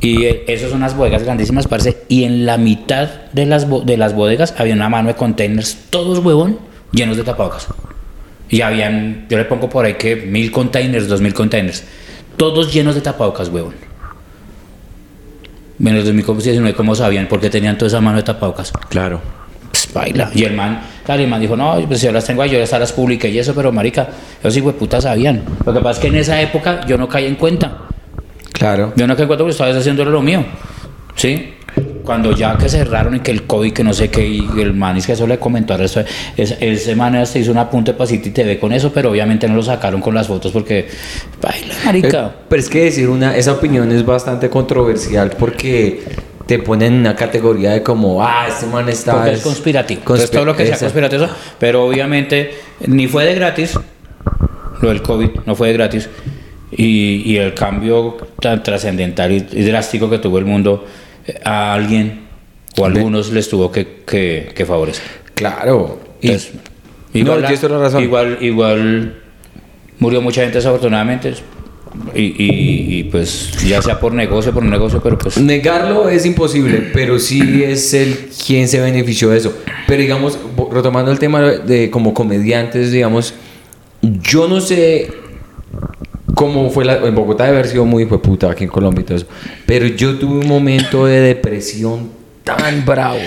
Y 0.00 0.24
eh, 0.24 0.44
esas 0.46 0.70
son 0.70 0.78
unas 0.78 0.96
bodegas 0.96 1.22
grandísimas, 1.24 1.66
parce. 1.66 1.98
Y 2.08 2.24
en 2.24 2.46
la 2.46 2.56
mitad 2.56 3.08
de 3.32 3.46
las, 3.46 3.66
de 3.84 3.96
las 3.96 4.14
bodegas 4.14 4.54
había 4.58 4.74
una 4.74 4.88
mano 4.88 5.08
de 5.08 5.14
containers, 5.14 5.76
todos 5.90 6.18
huevón, 6.24 6.58
llenos 6.92 7.16
de 7.16 7.24
tapabocas. 7.24 7.66
Y 8.48 8.60
habían, 8.62 9.26
yo 9.28 9.36
le 9.38 9.44
pongo 9.44 9.68
por 9.68 9.84
ahí 9.84 9.94
que 9.94 10.16
mil 10.16 10.50
containers, 10.52 11.06
dos 11.08 11.20
mil 11.20 11.34
containers, 11.34 11.84
todos 12.36 12.72
llenos 12.72 12.94
de 12.94 13.00
tapabocas, 13.00 13.48
huevón. 13.48 13.74
En 15.80 15.88
el 15.88 16.04
2019, 16.04 16.74
¿cómo 16.74 16.94
sabían? 16.96 17.26
Porque 17.28 17.50
tenían 17.50 17.76
toda 17.78 17.88
esa 17.88 18.00
mano 18.00 18.16
de 18.16 18.22
tapabocas. 18.24 18.72
Claro. 18.88 19.20
Baila. 19.94 20.30
Y 20.34 20.44
el 20.44 20.54
man, 20.54 20.80
claro, 21.04 21.20
y 21.20 21.24
el 21.24 21.30
man 21.30 21.40
dijo, 21.40 21.56
no, 21.56 21.80
pues 21.86 22.02
yo 22.02 22.12
las 22.12 22.24
tengo 22.24 22.42
ahí, 22.42 22.50
yo 22.50 22.62
ya 22.62 22.78
las 22.78 22.92
publiqué 22.92 23.28
y 23.28 23.38
eso, 23.38 23.54
pero 23.54 23.72
marica, 23.72 24.08
esos 24.40 24.56
hijos 24.56 24.74
de 24.74 24.78
puta 24.78 25.00
sabían. 25.00 25.42
Lo 25.64 25.72
que 25.72 25.80
pasa 25.80 25.92
es 25.92 25.98
que 26.00 26.08
en 26.08 26.16
esa 26.16 26.40
época 26.40 26.84
yo 26.86 26.98
no 26.98 27.08
caí 27.08 27.26
en 27.26 27.36
cuenta. 27.36 27.78
Claro. 28.52 28.92
Yo 28.96 29.06
no 29.06 29.14
caí 29.14 29.22
en 29.22 29.28
cuenta 29.28 29.44
porque 29.44 29.52
estaba 29.52 29.70
haciendo 29.70 30.04
lo 30.04 30.20
mío. 30.22 30.44
¿Sí? 31.14 31.54
Cuando 32.04 32.32
ya 32.32 32.56
que 32.56 32.68
cerraron 32.68 33.16
y 33.16 33.20
que 33.20 33.30
el 33.30 33.42
COVID, 33.44 33.72
que 33.72 33.84
no 33.84 33.92
sé 33.92 34.08
qué, 34.08 34.26
y 34.26 34.48
el 34.60 34.72
man 34.72 34.96
es 34.96 35.06
que 35.06 35.12
eso 35.12 35.26
le 35.26 35.38
comentó 35.38 35.74
al 35.74 35.80
resto, 35.80 36.00
es- 36.36 36.56
ese 36.58 36.96
man 36.96 37.14
hasta 37.16 37.38
hizo 37.38 37.50
un 37.52 37.58
apunte 37.58 37.92
para 37.92 38.06
City 38.08 38.30
TV 38.30 38.58
con 38.58 38.72
eso, 38.72 38.90
pero 38.92 39.10
obviamente 39.10 39.46
no 39.46 39.54
lo 39.54 39.62
sacaron 39.62 40.00
con 40.00 40.14
las 40.14 40.26
fotos 40.26 40.50
porque, 40.50 40.88
baila, 41.42 41.74
marica. 41.84 42.26
Eh, 42.26 42.30
Pero 42.48 42.60
es 42.62 42.68
que 42.70 42.84
decir 42.84 43.08
una, 43.10 43.36
esa 43.36 43.52
opinión 43.52 43.92
es 43.92 44.04
bastante 44.06 44.48
controversial 44.48 45.32
porque 45.38 46.00
te 46.48 46.58
ponen 46.58 46.94
en 46.94 47.00
una 47.00 47.14
categoría 47.14 47.72
de 47.72 47.82
como, 47.82 48.24
ah, 48.26 48.46
este 48.48 48.66
man 48.66 48.88
está... 48.88 49.12
Porque 49.12 49.32
es 49.34 49.42
conspirativo. 49.42 50.00
Entonces, 50.00 50.30
todo 50.30 50.46
lo 50.46 50.56
que 50.56 50.66
sea 50.66 50.78
conspirativo, 50.78 51.28
pero 51.60 51.84
obviamente 51.84 52.54
ni 52.86 53.06
fue 53.06 53.24
de 53.26 53.34
gratis, 53.34 53.78
lo 54.80 54.88
del 54.88 55.02
COVID 55.02 55.30
no 55.44 55.54
fue 55.54 55.68
de 55.68 55.74
gratis, 55.74 56.08
y, 56.72 57.22
y 57.30 57.36
el 57.36 57.52
cambio 57.52 58.16
tan 58.40 58.62
trascendental 58.62 59.30
y, 59.30 59.46
y 59.52 59.62
drástico 59.62 60.08
que 60.08 60.18
tuvo 60.18 60.38
el 60.38 60.46
mundo, 60.46 60.86
eh, 61.26 61.38
a 61.44 61.74
alguien 61.74 62.26
o 62.78 62.84
a 62.84 62.88
algunos 62.88 63.30
les 63.30 63.48
tuvo 63.48 63.70
que, 63.70 64.02
que, 64.06 64.50
que 64.54 64.64
favorecer. 64.64 65.04
Claro. 65.34 66.00
Y- 66.22 66.28
Entonces, 66.28 66.52
no, 67.12 67.20
igual, 67.20 67.58
toda 67.60 67.76
la 67.78 67.84
razón. 67.84 68.02
igual, 68.02 68.38
igual 68.40 69.14
murió 69.98 70.22
mucha 70.22 70.40
gente 70.42 70.56
desafortunadamente, 70.58 71.34
y, 72.14 73.04
pues 73.04 73.52
ya 73.66 73.80
sea 73.82 74.00
por 74.00 74.12
negocio, 74.12 74.52
por 74.52 74.62
negocio, 74.62 75.00
pero 75.02 75.18
pues... 75.18 75.38
Negarlo 75.38 76.08
es 76.08 76.26
imposible, 76.26 76.90
pero 76.92 77.18
sí 77.18 77.62
es 77.64 77.94
el 77.94 78.30
quien 78.46 78.68
se 78.68 78.80
benefició 78.80 79.30
de 79.30 79.38
eso. 79.38 79.52
Pero 79.86 80.02
digamos, 80.02 80.38
retomando 80.70 81.10
el 81.10 81.18
tema 81.18 81.42
de 81.42 81.90
como 81.90 82.14
comediantes, 82.14 82.92
digamos, 82.92 83.34
yo 84.02 84.48
no 84.48 84.60
sé 84.60 85.10
cómo 86.34 86.70
fue 86.70 86.84
la, 86.84 86.96
en 86.98 87.14
Bogotá 87.14 87.44
de 87.44 87.50
haber 87.50 87.66
sido 87.66 87.84
muy 87.84 88.06
puta 88.06 88.50
aquí 88.50 88.64
en 88.64 88.70
Colombia 88.70 89.02
y 89.02 89.04
todo 89.04 89.18
eso, 89.18 89.26
pero 89.66 89.86
yo 89.86 90.18
tuve 90.18 90.38
un 90.38 90.46
momento 90.46 91.06
de 91.06 91.20
depresión 91.20 92.10
tan 92.44 92.84
bravo. 92.84 93.18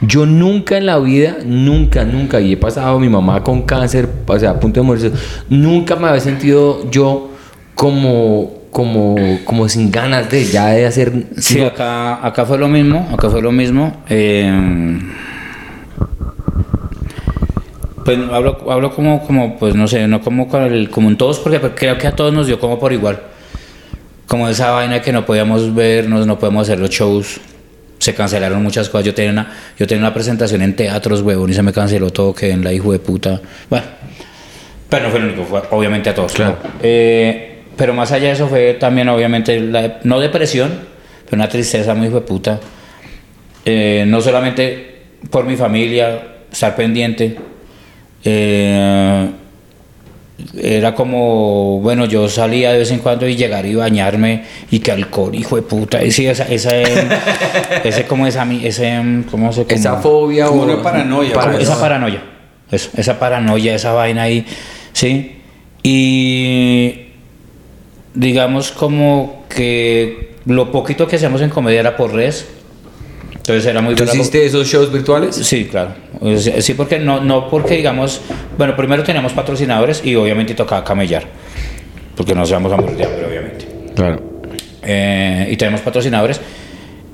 Yo 0.00 0.26
nunca 0.26 0.76
en 0.76 0.86
la 0.86 0.98
vida, 0.98 1.38
nunca, 1.44 2.04
nunca, 2.04 2.40
y 2.40 2.52
he 2.52 2.56
pasado 2.56 2.98
mi 2.98 3.08
mamá 3.08 3.42
con 3.42 3.62
cáncer, 3.62 4.08
o 4.26 4.38
sea, 4.38 4.50
a 4.50 4.60
punto 4.60 4.80
de 4.80 4.86
morirse, 4.86 5.12
nunca 5.48 5.96
me 5.96 6.08
había 6.08 6.20
sentido 6.20 6.90
yo 6.90 7.33
como, 7.74 8.52
como, 8.70 9.16
como 9.44 9.68
sin 9.68 9.90
ganas 9.90 10.30
de 10.30 10.44
ya 10.44 10.68
de 10.68 10.86
hacer... 10.86 11.12
Sí, 11.38 11.60
acá, 11.60 12.24
acá 12.24 12.44
fue 12.44 12.58
lo 12.58 12.68
mismo, 12.68 13.08
acá 13.12 13.30
fue 13.30 13.42
lo 13.42 13.52
mismo. 13.52 14.02
eh, 14.08 14.98
pues 18.04 18.18
hablo, 18.30 18.70
hablo 18.70 18.94
como, 18.94 19.26
como, 19.26 19.56
pues 19.56 19.74
no 19.74 19.88
sé, 19.88 20.06
no 20.06 20.20
como, 20.20 20.46
con 20.48 20.62
el, 20.62 20.90
como 20.90 21.08
en 21.08 21.16
todos, 21.16 21.38
porque 21.38 21.58
creo 21.74 21.96
que 21.96 22.06
a 22.06 22.14
todos 22.14 22.32
nos 22.32 22.46
dio 22.46 22.60
como 22.60 22.78
por 22.78 22.92
igual. 22.92 23.20
Como 24.26 24.48
esa 24.48 24.70
vaina 24.70 25.00
que 25.00 25.12
no 25.12 25.24
podíamos 25.24 25.74
vernos, 25.74 26.26
no 26.26 26.38
podemos 26.38 26.68
hacer 26.68 26.78
los 26.78 26.90
shows. 26.90 27.40
Se 27.98 28.14
cancelaron 28.14 28.62
muchas 28.62 28.88
cosas. 28.90 29.06
Yo 29.06 29.14
tenía 29.14 29.30
una, 29.32 29.52
yo 29.78 29.86
tenía 29.86 30.02
una 30.02 30.12
presentación 30.12 30.60
en 30.60 30.76
teatros, 30.76 31.22
huevón, 31.22 31.50
y 31.50 31.54
se 31.54 31.62
me 31.62 31.72
canceló 31.72 32.10
todo, 32.10 32.34
que 32.34 32.50
en 32.50 32.62
la 32.62 32.72
hijo 32.72 32.92
de 32.92 32.98
puta. 32.98 33.40
Bueno, 33.70 33.86
pero 34.90 35.04
no 35.04 35.10
fue 35.10 35.20
el 35.20 35.26
único, 35.26 35.44
fue 35.44 35.62
obviamente 35.70 36.10
a 36.10 36.14
todos. 36.14 36.32
Claro. 36.32 36.58
Eh, 36.82 37.53
pero 37.76 37.94
más 37.94 38.12
allá 38.12 38.26
de 38.28 38.32
eso 38.32 38.48
fue 38.48 38.74
también, 38.74 39.08
obviamente, 39.08 39.58
la- 39.60 40.00
no 40.04 40.20
depresión, 40.20 40.70
pero 41.24 41.36
una 41.36 41.48
tristeza 41.48 41.94
muy 41.94 42.08
hijo 42.08 42.16
de 42.20 42.26
puta. 42.26 42.60
Eh, 43.64 44.04
no 44.06 44.20
solamente 44.20 45.02
por 45.30 45.44
mi 45.46 45.56
familia, 45.56 46.22
estar 46.52 46.74
pendiente. 46.76 47.36
eh, 48.26 49.28
era 50.60 50.94
como, 50.94 51.78
bueno, 51.80 52.06
yo 52.06 52.28
salía 52.28 52.72
de 52.72 52.78
vez 52.78 52.90
en 52.90 52.98
cuando 52.98 53.26
y 53.28 53.36
llegar 53.36 53.64
y 53.66 53.74
bañarme 53.76 54.42
y 54.70 54.80
que 54.80 54.90
alcohol, 54.92 55.34
hijo 55.34 55.56
de 55.56 55.62
puta. 55.62 56.02
Y 56.02 56.10
sí, 56.10 56.26
esa, 56.26 56.44
esa, 56.44 56.74
em, 56.76 57.08
ese 57.84 58.04
como 58.06 58.26
esa, 58.26 58.44
mi- 58.44 58.66
ese, 58.66 58.88
em, 58.88 59.22
¿cómo 59.24 59.52
se 59.52 59.64
esa 59.68 59.90
como- 59.90 60.02
fobia 60.02 60.46
Como 60.46 60.62
o 60.62 60.64
una 60.64 60.82
paranoia, 60.82 61.30
como 61.32 61.40
Paranoia. 61.44 61.62
esa 61.62 61.80
paranoia. 61.80 62.22
Eso, 62.70 62.90
esa 62.96 63.18
paranoia, 63.18 63.74
esa 63.74 63.92
vaina 63.92 64.22
ahí, 64.22 64.44
¿sí? 64.92 65.36
Y 65.82 67.03
digamos 68.14 68.72
como 68.72 69.44
que 69.48 70.34
lo 70.46 70.70
poquito 70.70 71.06
que 71.06 71.16
hacíamos 71.16 71.40
en 71.42 71.50
comedia 71.50 71.80
era 71.80 71.96
por 71.96 72.12
redes. 72.12 72.46
Entonces 73.34 73.66
era 73.66 73.82
muy 73.82 73.94
¿Tú 73.94 74.04
hiciste 74.04 74.46
esos 74.46 74.66
shows 74.66 74.90
virtuales? 74.90 75.36
Sí, 75.36 75.66
claro. 75.66 75.92
Sí, 76.38 76.72
porque 76.74 76.98
no, 76.98 77.20
no 77.20 77.50
porque 77.50 77.76
digamos, 77.76 78.22
bueno, 78.56 78.74
primero 78.74 79.02
teníamos 79.02 79.32
patrocinadores 79.32 80.02
y 80.02 80.14
obviamente 80.14 80.54
tocaba 80.54 80.82
camellar, 80.82 81.24
porque 82.16 82.34
no 82.34 82.46
seamos 82.46 82.72
a 82.72 82.76
morir 82.76 82.96
de 82.96 83.04
hambre, 83.04 83.26
obviamente. 83.26 83.66
Claro. 83.94 84.22
Eh, 84.82 85.48
y 85.50 85.56
tenemos 85.56 85.82
patrocinadores 85.82 86.40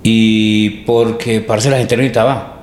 y 0.02 0.70
porque, 0.86 1.40
parce, 1.40 1.70
la 1.70 1.78
gente 1.78 1.96
necesitaba. 1.96 2.56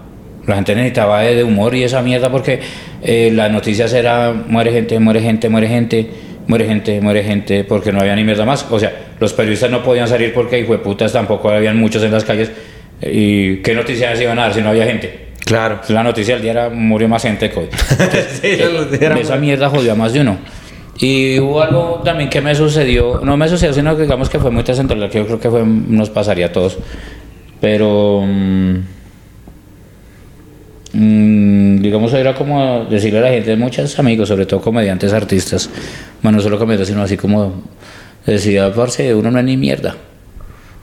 La 0.45 0.55
gente 0.55 0.75
necesitaba 0.75 1.21
de, 1.21 1.43
humor 1.43 1.75
y 1.75 1.83
esa 1.83 2.01
mierda 2.01 2.31
porque 2.31 2.61
eh, 3.03 3.31
las 3.33 3.51
noticias 3.51 3.91
era 3.91 4.31
muere 4.31 4.71
gente, 4.71 4.97
muere 4.97 5.21
gente, 5.21 5.49
muere 5.49 5.67
gente, 5.67 6.09
muere 6.47 6.65
gente, 6.65 6.99
muere 7.01 7.23
gente, 7.23 7.63
porque 7.63 7.91
no 7.91 7.99
había 7.99 8.15
ni 8.15 8.23
mierda 8.23 8.45
más. 8.45 8.65
O 8.69 8.79
sea, 8.79 8.91
los 9.19 9.33
periodistas 9.33 9.69
no 9.69 9.83
podían 9.83 10.07
salir 10.07 10.33
porque, 10.33 10.59
hijo 10.59 10.73
de 10.73 10.79
putas, 10.79 11.13
tampoco 11.13 11.49
habían 11.49 11.77
muchos 11.77 12.01
en 12.03 12.11
las 12.11 12.23
calles. 12.23 12.51
¿Y 13.01 13.57
qué 13.57 13.75
noticias 13.75 14.19
iban 14.19 14.39
a 14.39 14.43
dar 14.43 14.53
si 14.53 14.61
no 14.61 14.69
había 14.69 14.85
gente? 14.85 15.27
Claro. 15.45 15.79
La 15.89 16.03
noticia 16.03 16.33
del 16.33 16.43
día 16.43 16.51
era 16.51 16.69
murió 16.69 17.07
más 17.07 17.21
gente 17.21 17.47
de 17.47 17.53
COVID. 17.53 17.67
Entonces, 17.91 18.39
Sí, 18.41 18.47
eh, 18.47 19.15
esa 19.21 19.37
mierda 19.37 19.69
jodió 19.69 19.93
a 19.93 19.95
más 19.95 20.13
de 20.13 20.21
uno. 20.21 20.37
Y 20.99 21.39
hubo 21.39 21.61
algo 21.61 22.01
también 22.03 22.29
que 22.29 22.41
me 22.41 22.55
sucedió, 22.55 23.21
no 23.23 23.37
me 23.37 23.47
sucedió, 23.47 23.73
sino 23.73 23.95
que 23.95 24.01
digamos 24.03 24.29
que 24.29 24.39
fue 24.39 24.49
muy 24.49 24.63
trascendental, 24.63 25.09
que 25.09 25.19
yo 25.19 25.25
creo 25.25 25.39
que 25.39 25.49
fue, 25.49 25.63
nos 25.63 26.09
pasaría 26.09 26.47
a 26.47 26.51
todos. 26.51 26.79
Pero, 27.61 28.23
mm, 28.25 28.77
digamos, 30.93 32.13
era 32.13 32.33
como 32.33 32.85
decirle 32.85 33.19
a 33.19 33.21
la 33.23 33.29
gente, 33.29 33.55
muchos 33.55 33.97
amigos, 33.99 34.29
sobre 34.29 34.45
todo 34.45 34.61
comediantes, 34.61 35.13
artistas, 35.13 35.69
bueno, 36.21 36.37
no 36.37 36.43
solo 36.43 36.57
comediantes, 36.57 36.87
sino 36.89 37.01
así 37.01 37.17
como 37.17 37.63
decía, 38.25 38.73
parce, 38.73 39.13
uno 39.13 39.31
no 39.31 39.39
es 39.39 39.45
ni 39.45 39.57
mierda. 39.57 39.95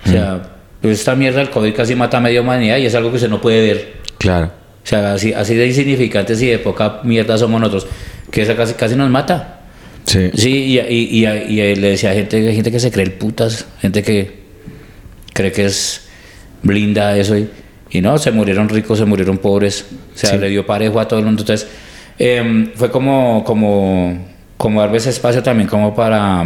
O 0.04 0.08
sea, 0.08 0.42
esta 0.82 1.14
mierda 1.14 1.38
del 1.38 1.50
COVID 1.50 1.74
casi 1.74 1.94
mata 1.94 2.18
a 2.18 2.20
media 2.20 2.40
humanidad 2.40 2.76
y 2.76 2.86
es 2.86 2.94
algo 2.94 3.10
que 3.10 3.18
se 3.18 3.28
no 3.28 3.40
puede 3.40 3.62
ver. 3.66 3.94
Claro. 4.18 4.46
O 4.46 4.86
sea, 4.86 5.14
así, 5.14 5.32
así 5.32 5.54
de 5.54 5.66
insignificantes 5.66 6.42
y 6.42 6.46
de 6.46 6.58
poca 6.58 7.00
mierda 7.04 7.38
somos 7.38 7.60
nosotros, 7.60 7.86
que 8.30 8.42
esa 8.42 8.54
casi, 8.54 8.74
casi 8.74 8.96
nos 8.96 9.08
mata. 9.10 9.60
Sí. 10.04 10.30
Sí, 10.34 10.50
y, 10.50 10.78
y, 10.78 11.26
y, 11.26 11.60
y 11.60 11.76
le 11.76 11.90
decía 11.90 12.10
a 12.10 12.14
gente, 12.14 12.52
gente 12.52 12.70
que 12.70 12.78
se 12.78 12.90
cree 12.90 13.06
el 13.06 13.12
putas, 13.12 13.66
gente 13.80 14.02
que 14.02 14.44
cree 15.32 15.50
que 15.50 15.64
es 15.64 16.02
blinda 16.62 17.16
eso 17.16 17.36
y, 17.36 17.48
y 17.94 18.00
no, 18.02 18.18
se 18.18 18.30
murieron 18.30 18.68
ricos, 18.68 18.98
se 18.98 19.04
murieron 19.06 19.38
pobres, 19.38 19.86
o 20.14 20.18
sea, 20.18 20.30
Sí. 20.30 20.36
le 20.38 20.48
dio 20.50 20.66
parejo 20.66 21.00
a 21.00 21.08
todo 21.08 21.18
el 21.20 21.24
mundo. 21.24 21.42
Entonces, 21.42 21.66
em, 22.18 22.70
fue 22.74 22.90
como, 22.90 23.42
como, 23.44 24.18
como 24.58 24.80
darme 24.80 24.98
ese 24.98 25.10
espacio 25.10 25.42
también 25.42 25.68
como 25.68 25.94
para, 25.94 26.44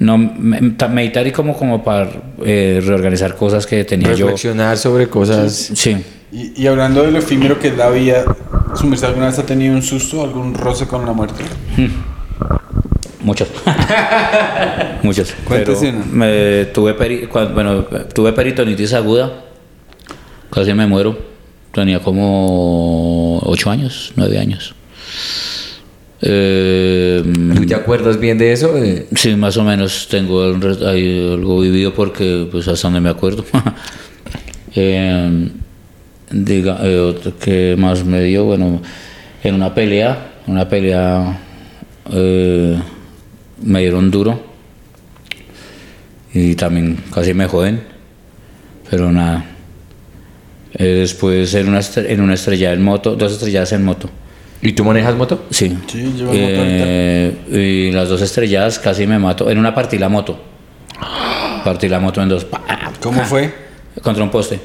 No, 0.00 0.16
me- 0.16 0.60
ta- 0.76 0.86
meditar 0.86 1.26
y 1.26 1.32
como, 1.32 1.56
como 1.56 1.82
para 1.82 2.08
eh, 2.44 2.80
reorganizar 2.86 3.34
cosas 3.34 3.66
que 3.66 3.84
tenía 3.84 4.12
yo. 4.14 4.26
Reflexionar 4.26 4.76
sobre 4.78 5.08
cosas. 5.08 5.52
Sí. 5.74 5.96
Y, 6.30 6.62
y 6.62 6.66
hablando 6.68 7.02
de 7.02 7.10
lo 7.10 7.18
efímero 7.18 7.58
que 7.58 7.68
es 7.68 7.76
la 7.76 7.90
vida, 7.90 8.24
¿su 8.76 8.86
merced 8.86 9.08
alguna 9.08 9.26
vez 9.26 9.38
ha 9.40 9.44
tenido 9.46 9.74
un 9.74 9.82
susto, 9.82 10.22
algún 10.22 10.54
roce 10.54 10.86
con 10.86 11.04
la 11.04 11.12
muerte? 11.12 11.42
Muchos. 13.22 13.48
Muchos. 15.02 15.34
Cuéntese 15.44 15.92
me 15.92 16.66
tuve, 16.66 16.96
peri- 16.96 17.28
bueno, 17.52 17.84
tuve 18.14 18.32
peritonitis 18.32 18.92
aguda. 18.94 19.46
Casi 20.58 20.74
me 20.74 20.88
muero. 20.88 21.16
Tenía 21.70 22.00
como 22.00 23.38
8 23.44 23.70
años, 23.70 24.12
9 24.16 24.38
años. 24.40 24.74
Eh, 26.20 27.22
¿Tú 27.54 27.64
te 27.64 27.76
acuerdas 27.76 28.18
bien 28.18 28.38
de 28.38 28.52
eso? 28.52 28.76
Eh, 28.76 29.06
sí, 29.14 29.36
más 29.36 29.56
o 29.56 29.62
menos 29.62 30.08
tengo 30.10 30.42
algo 30.42 31.60
vivido 31.60 31.94
porque, 31.94 32.48
pues, 32.50 32.66
hasta 32.66 32.88
donde 32.88 33.00
me 33.00 33.08
acuerdo. 33.08 33.44
Eh, 34.74 35.48
diga, 36.30 36.78
eh, 36.82 36.98
otro 36.98 37.36
que 37.36 37.74
más 37.76 38.04
me 38.04 38.22
dio, 38.22 38.44
bueno, 38.44 38.80
en 39.42 39.54
una 39.54 39.74
pelea, 39.74 40.34
una 40.46 40.68
pelea 40.68 41.40
eh, 42.12 42.78
me 43.62 43.80
dieron 43.80 44.10
duro 44.10 44.40
y 46.34 46.54
también 46.54 46.98
casi 47.12 47.32
me 47.34 47.46
joden, 47.46 47.80
pero 48.88 49.10
nada. 49.10 49.57
Eh, 50.74 50.84
después 50.84 51.54
en 51.54 51.68
una, 51.68 51.80
en 51.96 52.20
una 52.20 52.34
estrellada 52.34 52.74
en 52.74 52.82
moto, 52.82 53.16
dos 53.16 53.32
estrelladas 53.32 53.72
en 53.72 53.84
moto. 53.84 54.10
¿Y 54.60 54.72
tú 54.72 54.84
manejas 54.84 55.14
moto? 55.14 55.44
Sí. 55.50 55.76
Sí, 55.86 55.98
llevo 56.16 56.32
moto 56.32 56.34
Eh, 56.36 57.88
y 57.88 57.92
las 57.92 58.08
dos 58.08 58.20
estrelladas 58.22 58.78
casi 58.78 59.06
me 59.06 59.18
mato. 59.18 59.50
En 59.50 59.58
una 59.58 59.74
partí 59.74 59.98
la 59.98 60.08
moto. 60.08 60.38
Partí 61.64 61.88
la 61.88 62.00
moto 62.00 62.22
en 62.22 62.28
dos. 62.28 62.46
¿Cómo 63.00 63.22
fue? 63.22 63.52
Contra 64.02 64.24
un 64.24 64.30
poste. 64.30 64.58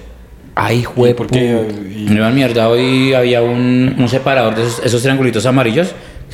Ay, 0.55 0.83
jue, 0.83 1.15
¿Por 1.15 1.27
qué? 1.27 1.65
Me 2.07 2.15
iban 2.15 2.35
mierda 2.35 2.75
y 2.79 3.13
había 3.13 3.41
un, 3.41 3.95
un 3.97 4.07
separador 4.09 4.55
de 4.55 4.63
esos, 4.63 4.85
esos 4.85 5.01
triangulitos 5.01 5.45
amarillos. 5.45 5.89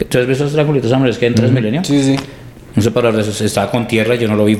¿Tú 0.09 0.17
has 0.17 0.27
visto 0.27 0.43
esos 0.43 0.51
triangulitos 0.53 0.91
amarillos 0.91 1.17
que 1.17 1.27
en 1.27 1.35
Transmilenio? 1.35 1.83
Sí, 1.83 2.03
sí. 2.03 2.15
Un 2.75 2.83
separador 2.83 3.15
de 3.15 3.21
esos 3.21 3.39
estaba 3.41 3.71
con 3.71 3.87
tierra 3.87 4.15
y 4.15 4.19
yo 4.19 4.27
no 4.27 4.35
lo 4.35 4.45
vi. 4.45 4.57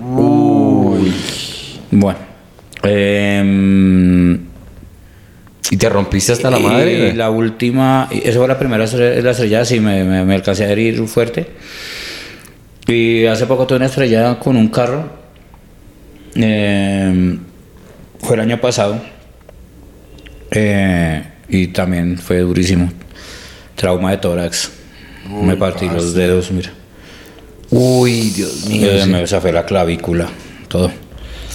Uy. 0.00 1.12
Bueno. 1.90 2.35
Em, 2.86 4.38
¿Y 5.70 5.76
te 5.76 5.88
rompiste 5.88 6.32
hasta 6.32 6.50
la 6.50 6.58
madre? 6.60 7.08
Y 7.08 7.12
la 7.12 7.30
última, 7.30 8.08
y 8.12 8.18
esa 8.28 8.38
fue 8.38 8.46
la 8.48 8.58
primera 8.58 8.86
la 8.86 9.30
estrellada, 9.32 9.64
sí, 9.64 9.80
me, 9.80 10.04
me, 10.04 10.24
me 10.24 10.34
alcancé 10.36 10.64
a 10.64 10.70
herir 10.70 11.06
fuerte. 11.08 11.46
Y 12.86 13.26
hace 13.26 13.46
poco 13.46 13.66
tuve 13.66 13.78
una 13.78 13.86
estrellada 13.86 14.38
con 14.38 14.56
un 14.56 14.68
carro. 14.68 15.10
eh, 16.36 17.36
fue 18.20 18.34
el 18.36 18.40
año 18.42 18.60
pasado. 18.60 19.00
eh, 20.50 21.22
y 21.48 21.68
también 21.68 22.18
fue 22.18 22.38
durísimo. 22.40 22.90
Trauma 23.74 24.12
de 24.12 24.18
tórax. 24.18 24.70
me 25.28 25.56
partí 25.56 25.88
los 25.88 26.14
dedos, 26.14 26.50
mira. 26.52 26.70
Uy, 27.70 28.30
Dios 28.30 28.66
mío. 28.66 28.88
Eh, 28.90 29.02
sí. 29.04 29.10
me 29.10 29.26
zafé 29.26 29.52
la 29.52 29.64
clavícula, 29.66 30.28
todo. 30.68 30.90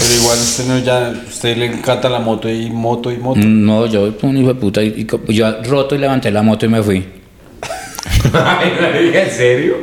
Pero 0.02 0.16
igual 0.16 0.39
usted 0.39 0.66
no 0.66 0.80
ya, 0.80 1.14
usted 1.28 1.58
le 1.58 1.66
encanta 1.68 2.10
la 2.10 2.20
moto 2.20 2.49
y 2.49 2.72
moto 2.72 3.12
y 3.12 3.18
moto. 3.18 3.39
No, 3.39 3.86
yo, 3.86 4.12
un 4.24 4.36
hijo 4.38 4.47
de 4.47 4.56
puta, 4.56 4.82
y, 4.82 5.06
yo 5.28 5.62
roto 5.64 5.93
y 5.93 5.99
levanté 5.99 6.32
la 6.32 6.41
moto 6.41 6.66
y 6.66 6.70
me 6.70 6.82
fui. 6.82 7.06
¿en 8.34 9.32
serio? 9.32 9.76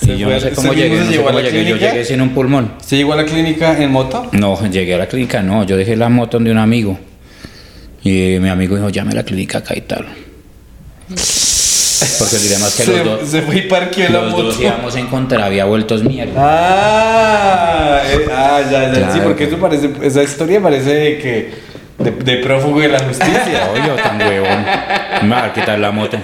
Y 0.00 0.06
¿Se 0.06 0.18
yo 0.18 0.26
fue- 0.26 0.34
no 0.34 0.40
sé 0.40 0.50
cómo 0.52 0.72
llegué, 0.72 0.98
no 0.98 1.10
sé 1.10 1.22
cómo 1.22 1.40
llegué. 1.40 1.64
Yo 1.66 1.76
llegué 1.76 2.04
sin 2.06 2.22
un 2.22 2.30
pulmón. 2.30 2.72
¿Se 2.82 2.96
llegó 2.96 3.12
a 3.12 3.16
la 3.16 3.26
clínica 3.26 3.78
en 3.82 3.90
moto? 3.92 4.30
No, 4.32 4.58
llegué 4.66 4.94
a 4.94 4.98
la 4.98 5.08
clínica, 5.08 5.42
no, 5.42 5.64
yo 5.64 5.76
dejé 5.76 5.94
la 5.94 6.08
moto 6.08 6.38
de 6.38 6.50
un 6.50 6.58
amigo. 6.58 6.98
Y 8.02 8.38
mi 8.40 8.48
amigo 8.48 8.76
dijo, 8.76 8.88
llame 8.88 9.12
a 9.12 9.16
la 9.16 9.24
clínica 9.24 9.58
acá 9.58 9.76
y 9.76 9.82
tal. 9.82 10.06
Porque 12.18 12.36
es 12.36 12.74
que 12.76 12.84
se, 12.84 13.04
los 13.04 13.20
dos, 13.20 13.28
se 13.28 13.42
fue 13.42 13.56
y 13.56 13.62
parqueó 13.62 14.08
la 14.10 14.20
los 14.22 14.30
moto. 14.32 14.42
dos 14.44 14.60
íbamos 14.60 14.96
en 14.96 15.06
contra, 15.06 15.44
había 15.44 15.64
vueltos 15.64 16.02
mierda. 16.04 16.32
Ah, 16.36 18.02
eh, 18.06 18.26
ah, 18.32 18.60
ya, 18.70 18.92
ya. 18.92 19.12
Sí, 19.12 19.20
porque 19.22 19.44
eso 19.44 19.58
parece, 19.58 19.90
esa 20.02 20.22
historia 20.22 20.60
parece 20.60 20.94
de 20.94 21.18
que 21.18 21.50
de, 21.98 22.10
de 22.10 22.36
prófugo 22.38 22.80
de 22.80 22.88
la 22.88 23.00
justicia. 23.00 23.70
Oye, 23.72 24.02
tan 24.02 24.18
huevón. 24.20 24.64
Me 25.22 25.30
va 25.30 25.44
a 25.44 25.52
quitar 25.52 25.78
la 25.78 25.90
moto. 25.92 26.18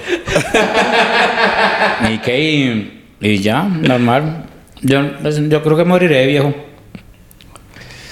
Y 2.09 2.17
que 2.19 2.39
y, 2.39 3.01
y 3.21 3.39
ya, 3.39 3.63
normal. 3.63 4.45
Yo, 4.81 4.99
pues, 5.21 5.37
yo 5.49 5.63
creo 5.63 5.77
que 5.77 5.83
moriré 5.85 6.25
viejo. 6.27 6.53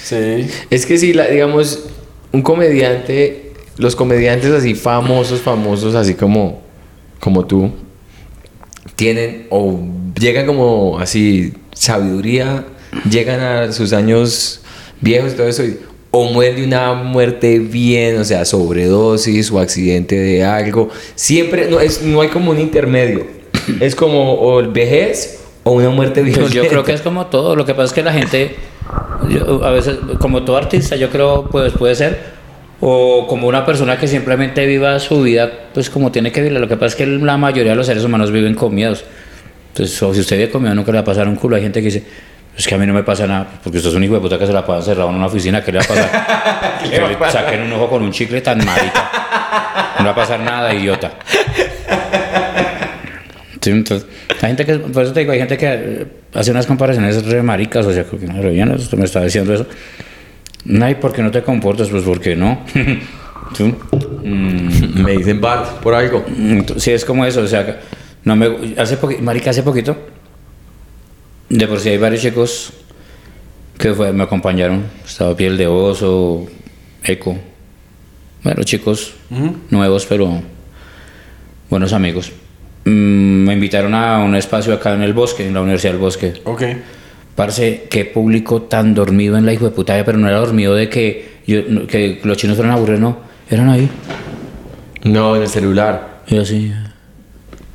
Sí. 0.04 0.48
Es 0.70 0.86
que 0.86 0.98
si, 0.98 1.14
la, 1.14 1.28
digamos, 1.28 1.88
un 2.32 2.42
comediante, 2.42 3.54
los 3.78 3.96
comediantes 3.96 4.52
así 4.52 4.76
famosos, 4.76 5.42
famosos, 5.42 5.96
así 5.96 6.14
como, 6.16 6.62
como 7.20 7.46
tú, 7.46 7.72
tienen 8.96 9.48
o 9.50 9.80
llegan 10.20 10.46
como 10.46 11.00
así 11.00 11.54
sabiduría, 11.74 12.66
llegan 13.10 13.40
a 13.42 13.72
sus 13.72 13.94
años 13.94 14.62
viejos 15.02 15.34
y 15.34 15.36
todo 15.36 15.48
eso, 15.48 15.64
y- 15.64 15.80
o 16.12 16.26
mueren 16.32 16.56
de 16.56 16.64
una 16.66 16.94
muerte 16.96 17.60
bien, 17.60 18.18
o 18.18 18.24
sea, 18.24 18.44
sobredosis 18.44 19.52
o 19.52 19.60
accidente 19.60 20.16
de 20.18 20.44
algo. 20.44 20.90
Siempre, 21.14 21.70
no, 21.70 21.80
es, 21.80 22.02
no 22.02 22.22
hay 22.22 22.30
como 22.30 22.52
un 22.52 22.60
intermedio. 22.60 23.28
Es 23.80 23.94
como 23.96 24.34
o 24.34 24.60
el 24.60 24.70
vejez 24.70 25.40
o 25.64 25.74
una 25.74 25.92
muerte 25.92 26.24
violenta. 26.24 26.42
Pues 26.50 26.54
yo 26.54 26.68
creo 26.68 26.84
que 26.84 26.94
es 26.94 27.02
como 27.02 27.28
todo. 27.28 27.56
Lo 27.56 27.64
que 27.66 27.74
pasa 27.76 27.86
es 27.86 27.94
que 27.94 28.02
la 28.02 28.12
gente, 28.14 28.56
yo, 29.30 29.64
a 29.64 29.70
veces, 29.70 29.98
como 30.20 30.42
todo 30.44 30.58
artista, 30.58 30.96
yo 30.96 31.12
creo, 31.12 31.48
pues 31.52 31.74
puede 31.74 31.94
ser, 31.94 32.39
o 32.82 33.28
como 33.28 33.48
una 33.48 33.66
persona 33.66 33.98
que 33.98 34.08
simplemente 34.08 34.66
viva 34.66 34.98
su 35.00 35.22
vida, 35.22 35.50
pues 35.74 35.90
como 35.90 36.12
tiene 36.12 36.32
que 36.32 36.42
vivir. 36.42 36.60
Lo 36.60 36.68
que 36.68 36.76
pasa 36.76 36.88
es 36.88 36.96
que 36.96 37.06
la 37.06 37.38
mayoría 37.38 37.72
de 37.72 37.76
los 37.76 37.86
seres 37.86 38.04
humanos 38.04 38.32
viven 38.32 38.56
con 38.56 38.74
miedos. 38.74 39.04
Entonces, 39.70 40.02
o 40.02 40.14
si 40.14 40.22
usted 40.22 40.38
vive 40.38 40.50
con 40.50 40.62
miedo, 40.62 40.76
nunca 40.76 40.92
le 40.92 40.98
va 40.98 41.02
a 41.02 41.06
pasar 41.06 41.28
un 41.28 41.36
culo. 41.36 41.56
Hay 41.56 41.62
gente 41.62 41.80
que 41.82 41.86
dice, 41.86 42.04
es 42.58 42.68
que 42.68 42.76
a 42.76 42.78
mí 42.78 42.86
no 42.86 42.94
me 42.94 43.04
pasa 43.04 43.28
nada, 43.28 43.48
porque 43.64 43.78
usted 43.78 43.90
es 43.90 43.96
un 43.96 44.04
hijo 44.04 44.16
de 44.16 44.22
puta 44.22 44.38
que 44.38 44.46
se 44.46 44.54
la 44.54 44.66
pasa 44.66 44.80
encerrado 44.80 45.10
en 45.10 45.16
una 45.16 45.28
oficina, 45.28 45.64
¿qué 45.64 45.72
le 45.72 45.80
va 45.80 45.84
a 45.84 45.88
pasar? 45.88 46.82
que 46.90 47.00
le 47.00 47.32
saquen 47.32 47.62
un 47.62 47.74
ojo 47.74 47.90
con 47.90 48.04
un 48.04 48.12
chicle 48.12 48.42
tan 48.42 48.58
marica. 48.66 49.12
No 50.00 50.06
va 50.06 50.12
a 50.12 50.16
pasar 50.16 50.40
nada, 50.40 50.74
idiota. 50.74 51.12
Sí, 53.62 53.72
entonces, 53.72 54.08
hay 54.42 54.48
gente 54.48 54.66
que, 54.66 54.80
por 54.80 55.04
eso 55.04 55.12
te 55.12 55.20
digo, 55.20 55.34
hay 55.34 55.40
gente 55.40 55.58
que 55.58 56.08
hace 56.34 56.52
unas 56.52 56.66
comparaciones 56.66 57.26
re 57.26 57.44
maricas, 57.44 57.86
o 57.86 57.92
sea, 57.92 58.06
que 58.06 58.18
no 58.26 58.76
usted 58.76 58.98
me 58.98 59.06
está 59.06 59.22
diciendo 59.22 59.54
eso. 59.54 59.66
Ay, 60.82 60.96
¿por 60.96 61.14
qué 61.14 61.22
no 61.22 61.32
te 61.32 61.42
comportas? 61.42 61.90
Pues 61.90 62.04
porque 62.04 62.36
no. 62.36 62.60
¿Sí? 63.56 63.64
Mm, 64.24 65.04
Me 65.04 65.18
dicen 65.18 65.42
Bart 65.42 65.80
por 65.82 65.94
algo. 65.94 66.26
sí, 66.78 66.92
es 66.92 67.06
como 67.06 67.26
eso, 67.26 67.42
o 67.42 67.48
sea, 67.48 67.82
no 68.24 68.36
me, 68.36 68.76
hace 68.78 68.98
marica, 69.22 69.50
hace 69.50 69.64
poquito, 69.64 69.98
de 71.50 71.68
por 71.68 71.80
sí 71.80 71.90
hay 71.90 71.98
varios 71.98 72.22
chicos 72.22 72.74
que 73.78 73.94
fue, 73.94 74.12
me 74.12 74.24
acompañaron, 74.24 74.84
estaba 75.06 75.36
Piel 75.36 75.58
de 75.58 75.68
Oso, 75.68 76.46
Eco, 77.04 77.38
bueno, 78.44 78.64
chicos 78.64 79.14
nuevos, 79.70 80.06
pero 80.06 80.42
buenos 81.70 81.94
amigos. 81.94 82.32
Mm, 82.86 83.46
me 83.46 83.54
invitaron 83.54 83.94
a 83.94 84.20
un 84.20 84.36
espacio 84.36 84.74
acá 84.74 84.94
en 84.94 85.02
el 85.02 85.14
bosque, 85.14 85.48
en 85.48 85.54
la 85.54 85.62
Universidad 85.62 85.94
del 85.94 86.02
Bosque. 86.02 86.34
Ok. 86.44 86.64
Parce, 87.40 87.88
qué 87.90 88.04
público 88.04 88.64
tan 88.64 88.94
dormido 88.94 89.38
en 89.38 89.46
la 89.46 89.54
hijo 89.54 89.64
de 89.64 89.72
puta, 89.72 90.04
pero 90.04 90.18
no 90.18 90.28
era 90.28 90.40
dormido 90.40 90.76
de 90.76 90.90
que, 90.90 91.38
yo, 91.48 91.88
que 91.88 92.20
los 92.26 92.36
chinos 92.36 92.58
fueran 92.58 92.76
aburridos, 92.76 93.00
no, 93.00 93.18
eran 93.50 93.70
ahí. 93.70 93.90
No, 95.06 95.38
en 95.38 95.44
el 95.44 95.48
celular. 95.48 96.20
Y 96.28 96.38
así. 96.38 96.74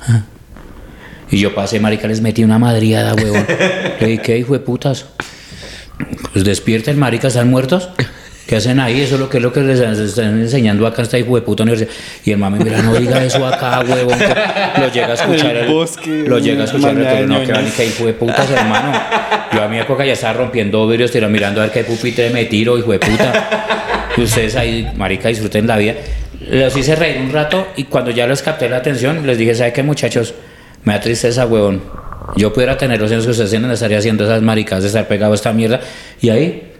ah. 0.01 0.21
Y 1.31 1.39
yo 1.39 1.55
pasé, 1.55 1.79
marica, 1.79 2.07
les 2.07 2.21
metí 2.21 2.43
una 2.43 2.59
madriada, 2.59 3.15
huevón. 3.15 3.43
Le 3.99 4.05
dije, 4.05 4.21
¿qué 4.21 4.37
hijo 4.37 4.53
de 4.53 4.59
putas? 4.59 5.07
Pues 6.31 6.45
despierten, 6.45 6.99
marica, 6.99 7.29
¿están 7.29 7.49
muertos? 7.49 7.89
¿Qué 8.45 8.57
hacen 8.57 8.79
ahí? 8.79 9.01
Eso 9.01 9.15
es 9.15 9.21
lo 9.21 9.27
que 9.27 9.37
es 9.37 9.43
lo 9.43 9.51
que 9.51 9.61
les 9.61 9.79
están 9.79 10.39
enseñando 10.39 10.85
acá 10.85 11.01
esta 11.01 11.17
hijo 11.17 11.35
de 11.35 11.41
puta 11.41 11.63
universidad. 11.63 11.89
Y 12.23 12.31
el 12.31 12.37
mami, 12.37 12.63
mira, 12.63 12.81
no 12.83 12.93
diga 12.93 13.23
eso 13.23 13.45
acá, 13.45 13.79
huevón. 13.79 14.19
Lo 14.77 14.91
llega 14.91 15.07
a 15.07 15.13
escuchar. 15.13 15.55
El 15.55 15.67
bosque, 15.67 16.25
lo 16.27 16.37
llega 16.37 16.61
a 16.61 16.65
escuchar. 16.65 16.95
el 16.95 17.27
no, 17.27 17.43
que 17.43 17.51
van, 17.51 17.71
que 17.71 17.85
hijo 17.85 18.05
de 18.05 18.13
putas, 18.13 18.49
hermano. 18.51 18.91
Yo 19.51 19.63
a 19.63 19.67
mi 19.67 19.79
época 19.79 20.05
ya 20.05 20.13
estaba 20.13 20.33
rompiendo 20.33 20.87
vidrios, 20.87 21.11
tira, 21.11 21.27
mirando 21.27 21.59
a 21.61 21.63
ver 21.63 21.73
qué 21.73 21.83
pupitre 21.83 22.29
me 22.29 22.45
tiro, 22.45 22.77
hijo 22.77 22.91
de 22.91 22.99
puta. 22.99 23.49
Y 24.15 24.21
ustedes 24.21 24.55
ahí, 24.55 24.91
marica, 24.95 25.29
disfruten 25.29 25.65
la 25.65 25.77
vida. 25.77 25.95
Los 26.47 26.77
hice 26.77 26.95
reír 26.95 27.21
un 27.21 27.31
rato 27.31 27.67
y 27.75 27.85
cuando 27.85 28.11
ya 28.11 28.27
les 28.27 28.43
capté 28.43 28.69
la 28.69 28.77
atención, 28.77 29.25
les 29.25 29.39
dije, 29.39 29.55
¿sabe 29.55 29.73
qué, 29.73 29.81
muchachos? 29.81 30.35
Me 30.83 30.93
da 30.93 30.99
tristeza, 30.99 31.47
huevón. 31.47 31.81
Yo 32.35 32.53
pudiera 32.53 32.77
tener 32.77 32.99
los 32.99 33.11
años 33.11 33.25
que 33.25 33.31
ustedes 33.31 33.49
tienen, 33.49 33.71
estaría 33.71 33.97
haciendo 33.97 34.23
esas 34.23 34.41
maricas 34.41 34.81
de 34.81 34.87
estar 34.87 35.07
pegado 35.07 35.31
a 35.31 35.35
esta 35.35 35.51
mierda. 35.51 35.79
Y 36.21 36.29
ahí, 36.29 36.74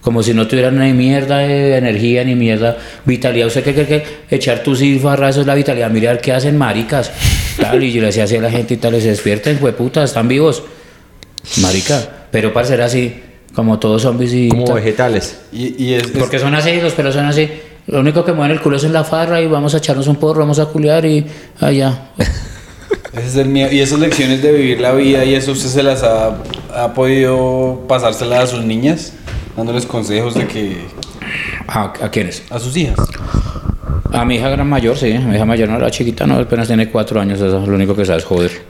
como 0.00 0.22
si 0.22 0.32
no 0.34 0.46
tuvieran 0.46 0.78
ni 0.78 0.92
mierda 0.92 1.38
de 1.38 1.76
energía, 1.76 2.24
ni 2.24 2.34
mierda, 2.34 2.76
vitalidad. 3.04 3.48
¿Usted 3.48 3.64
qué 3.64 3.74
cree 3.74 3.86
que 3.86 4.04
echar 4.36 4.62
tus 4.62 4.78
silfarra, 4.78 5.28
eso 5.28 5.40
es 5.42 5.46
la 5.46 5.54
vitalidad? 5.54 5.90
Mira 5.90 6.10
a 6.10 6.14
ver 6.14 6.22
qué 6.22 6.32
hacen 6.32 6.56
maricas. 6.56 7.10
Tal, 7.60 7.82
y 7.82 7.92
yo 7.92 8.00
le 8.00 8.06
decía 8.08 8.24
así 8.24 8.36
a 8.36 8.40
la 8.40 8.50
gente 8.50 8.74
y 8.74 8.76
tal, 8.76 8.92
les 8.92 9.04
despierten, 9.04 9.58
hueputas, 9.60 10.10
están 10.10 10.28
vivos. 10.28 10.62
Marica, 11.60 12.26
pero 12.30 12.52
para 12.52 12.66
ser 12.66 12.82
así, 12.82 13.14
como 13.54 13.78
todos 13.78 14.02
zombies 14.02 14.32
y... 14.32 14.48
Como 14.48 14.64
tal. 14.64 14.74
vegetales. 14.76 15.38
Y, 15.52 15.82
y 15.82 15.94
es, 15.94 16.04
es- 16.04 16.10
Porque 16.10 16.38
son 16.38 16.54
así, 16.54 16.80
los 16.80 16.92
pelos 16.92 17.14
son 17.14 17.26
así. 17.26 17.48
Lo 17.86 18.00
único 18.00 18.24
que 18.24 18.32
mueven 18.32 18.52
el 18.56 18.60
culo 18.62 18.76
es 18.76 18.84
en 18.84 18.92
la 18.92 19.02
farra 19.02 19.40
y 19.40 19.46
vamos 19.46 19.74
a 19.74 19.78
echarnos 19.78 20.06
un 20.08 20.16
porro, 20.16 20.40
vamos 20.40 20.58
a 20.58 20.66
culiar 20.66 21.06
y 21.06 21.24
allá. 21.58 22.10
ese 23.14 23.26
es 23.26 23.36
el 23.36 23.46
miedo. 23.48 23.72
Y 23.72 23.80
esas 23.80 23.98
lecciones 23.98 24.42
de 24.42 24.52
vivir 24.52 24.80
la 24.80 24.92
vida 24.92 25.24
y 25.24 25.34
eso 25.34 25.52
usted 25.52 25.68
se 25.70 25.82
las 25.82 26.02
ha, 26.02 26.36
ha 26.74 26.92
podido 26.92 27.84
pasárselas 27.88 28.40
a 28.44 28.46
sus 28.46 28.64
niñas, 28.64 29.14
dándoles 29.58 29.84
consejos 29.86 30.34
de 30.34 30.46
que... 30.46 30.86
¿A, 31.66 31.92
a 32.00 32.10
quiénes? 32.10 32.44
A 32.48 32.60
sus 32.60 32.76
hijas. 32.76 32.96
A 34.12 34.24
mi 34.24 34.36
hija 34.36 34.48
gran 34.50 34.68
mayor, 34.68 34.96
sí. 34.96 35.18
Mi 35.18 35.34
hija 35.34 35.44
mayor 35.44 35.68
no, 35.68 35.78
la 35.80 35.90
chiquita 35.90 36.26
no, 36.26 36.36
apenas 36.36 36.68
tiene 36.68 36.88
cuatro 36.88 37.20
años, 37.20 37.40
eso 37.40 37.60
es 37.60 37.68
lo 37.68 37.74
único 37.74 37.94
que 37.96 38.04
sabe 38.04 38.20
es 38.20 38.24
joder. 38.24 38.52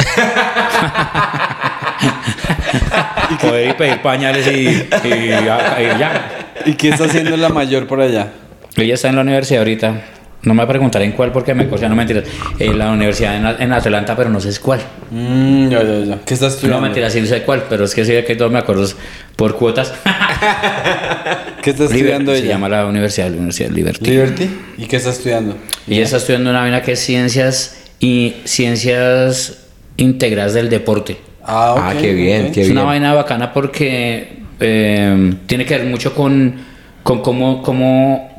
joder 3.41 3.69
y 3.69 3.73
pedir 3.75 4.01
pañales 4.01 4.47
y, 4.47 4.89
y 5.07 5.29
ya. 5.29 6.55
¿Y 6.65 6.73
qué 6.73 6.89
está 6.89 7.05
haciendo 7.05 7.37
la 7.37 7.51
mayor 7.51 7.87
por 7.87 8.01
allá? 8.01 8.33
Ella 8.75 8.95
está 8.95 9.11
en 9.11 9.17
la 9.17 9.23
universidad 9.23 9.61
ahorita. 9.61 10.03
No 10.43 10.55
me 10.55 10.65
preguntaré 10.67 11.05
en 11.05 11.13
cuál 11.13 11.33
porque 11.33 11.53
me 11.53 11.69
cosa, 11.69 11.89
no 11.89 11.97
mentiras. 11.97 12.25
En 12.61 12.79
la 12.79 12.93
universidad 12.93 13.37
en, 13.37 13.63
en 13.63 13.73
Atlanta, 13.73 14.15
pero 14.17 14.31
no 14.31 14.39
sé 14.41 14.51
es 14.51 14.61
cuál. 14.61 14.81
Mm, 15.11 15.69
ya, 15.69 15.83
ya, 15.83 15.99
ya. 16.05 16.19
¿Qué 16.25 16.35
está 16.35 16.47
estudiando? 16.47 16.77
No 16.77 16.83
mentira, 16.83 17.11
sí 17.11 17.27
sé 17.27 17.43
cuál, 17.43 17.65
pero 17.69 17.85
es 17.85 17.95
que 17.95 18.05
sí 18.05 18.13
que 18.25 18.37
todos 18.37 18.51
me 18.53 18.59
acuerdo 18.61 18.87
por 19.35 19.57
cuotas. 19.57 19.93
¿Qué 21.63 21.71
está 21.71 21.85
estudiando 21.85 22.33
Se 22.33 22.39
ella? 22.39 22.49
llama 22.51 22.69
la 22.69 22.87
universidad, 22.87 23.29
la 23.31 23.37
Universidad 23.37 23.71
Liberty. 23.71 24.11
Liberty. 24.11 24.51
¿Y 24.79 24.87
qué 24.87 24.97
está 24.97 25.11
estudiando? 25.11 25.57
Y 25.87 25.95
ella 25.95 26.05
está 26.05 26.19
estudiando 26.19 26.51
una 26.51 26.61
vaina 26.61 26.83
que 26.83 26.93
es 26.93 27.01
ciencias 27.01 27.77
y 27.99 28.37
ciencias 28.45 29.59
integradas 29.97 30.55
del 30.55 30.71
deporte. 30.71 31.19
Ah, 31.45 31.73
ok, 31.75 31.81
Ah, 31.83 31.95
qué 32.01 32.13
bien, 32.15 32.53
qué 32.53 32.61
es 32.63 32.67
una 32.71 32.83
bien. 32.83 32.87
vaina 32.87 33.15
bacana 33.15 33.53
porque 33.53 34.39
eh, 34.61 35.35
tiene 35.47 35.65
que 35.67 35.79
ver 35.79 35.87
mucho 35.87 36.15
con, 36.15 36.55
con 37.03 37.23
cómo, 37.23 37.63
cómo, 37.63 38.38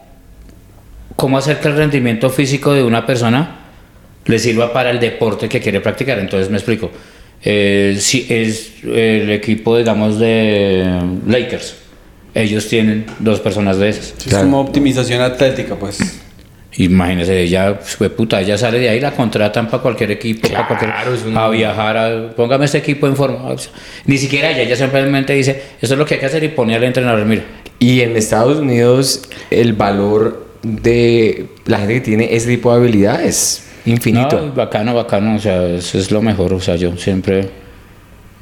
cómo 1.19 1.37
hacer 1.37 1.59
que 1.59 1.67
el 1.67 1.75
rendimiento 1.75 2.29
físico 2.29 2.73
de 2.73 2.83
una 2.83 3.05
persona 3.05 3.57
le 4.25 4.39
sirva 4.39 4.71
para 4.73 4.89
el 4.91 4.99
deporte 4.99 5.47
que 5.49 5.59
quiere 5.59 5.81
practicar. 5.81 6.17
Entonces 6.19 6.49
me 6.49 6.57
explico. 6.57 6.89
Eh, 7.43 7.95
si 7.99 8.25
es 8.29 8.73
el 8.83 9.29
equipo, 9.31 9.77
digamos, 9.77 10.17
de 10.19 10.99
Lakers. 11.27 11.75
Ellos 12.33 12.67
tienen 12.67 13.05
dos 13.19 13.39
personas 13.39 13.77
de 13.79 13.89
esas. 13.89 14.13
Sí, 14.17 14.29
Es 14.29 14.35
como 14.35 14.61
optimización 14.61 15.21
atlética, 15.21 15.75
pues. 15.75 15.97
Imagínese, 16.77 17.41
ella, 17.41 17.77
pues, 17.79 17.95
fue 17.95 18.09
puta, 18.09 18.39
ella 18.39 18.57
sale 18.57 18.79
de 18.79 18.87
ahí, 18.89 18.99
la 18.99 19.11
contratan 19.11 19.67
para 19.67 19.81
cualquier 19.81 20.11
equipo, 20.11 20.47
para 20.47 20.67
cualquier, 20.67 20.91
es 21.13 21.25
un- 21.25 21.35
a 21.35 21.49
viajar, 21.49 21.97
a- 21.97 22.29
póngame 22.35 22.65
este 22.65 22.77
equipo 22.77 23.07
en 23.07 23.15
forma. 23.15 23.45
O 23.49 23.57
sea, 23.57 23.71
Ni 24.05 24.17
siquiera 24.17 24.51
ella, 24.51 24.61
ella 24.61 24.75
simplemente 24.75 25.33
dice, 25.33 25.61
esto 25.81 25.95
es 25.95 25.99
lo 25.99 26.05
que 26.05 26.13
hay 26.13 26.19
que 26.19 26.27
hacer 26.27 26.43
y 26.43 26.49
pone 26.49 26.75
al 26.75 26.83
entrenador, 26.83 27.25
mira. 27.25 27.43
Y 27.79 28.01
en 28.01 28.15
Estados 28.15 28.59
Unidos 28.59 29.23
el 29.49 29.73
valor 29.73 30.48
de 30.63 31.47
la 31.65 31.79
gente 31.79 31.93
que 31.95 32.01
tiene 32.01 32.35
ese 32.35 32.47
tipo 32.49 32.71
de 32.71 32.77
habilidad 32.79 33.23
es 33.23 33.65
infinito. 33.85 34.39
No, 34.41 34.53
bacano, 34.53 34.93
bacano, 34.93 35.35
o 35.35 35.39
sea, 35.39 35.65
eso 35.67 35.97
es 35.97 36.11
lo 36.11 36.21
mejor, 36.21 36.53
o 36.53 36.59
sea, 36.59 36.75
yo 36.75 36.95
siempre 36.97 37.49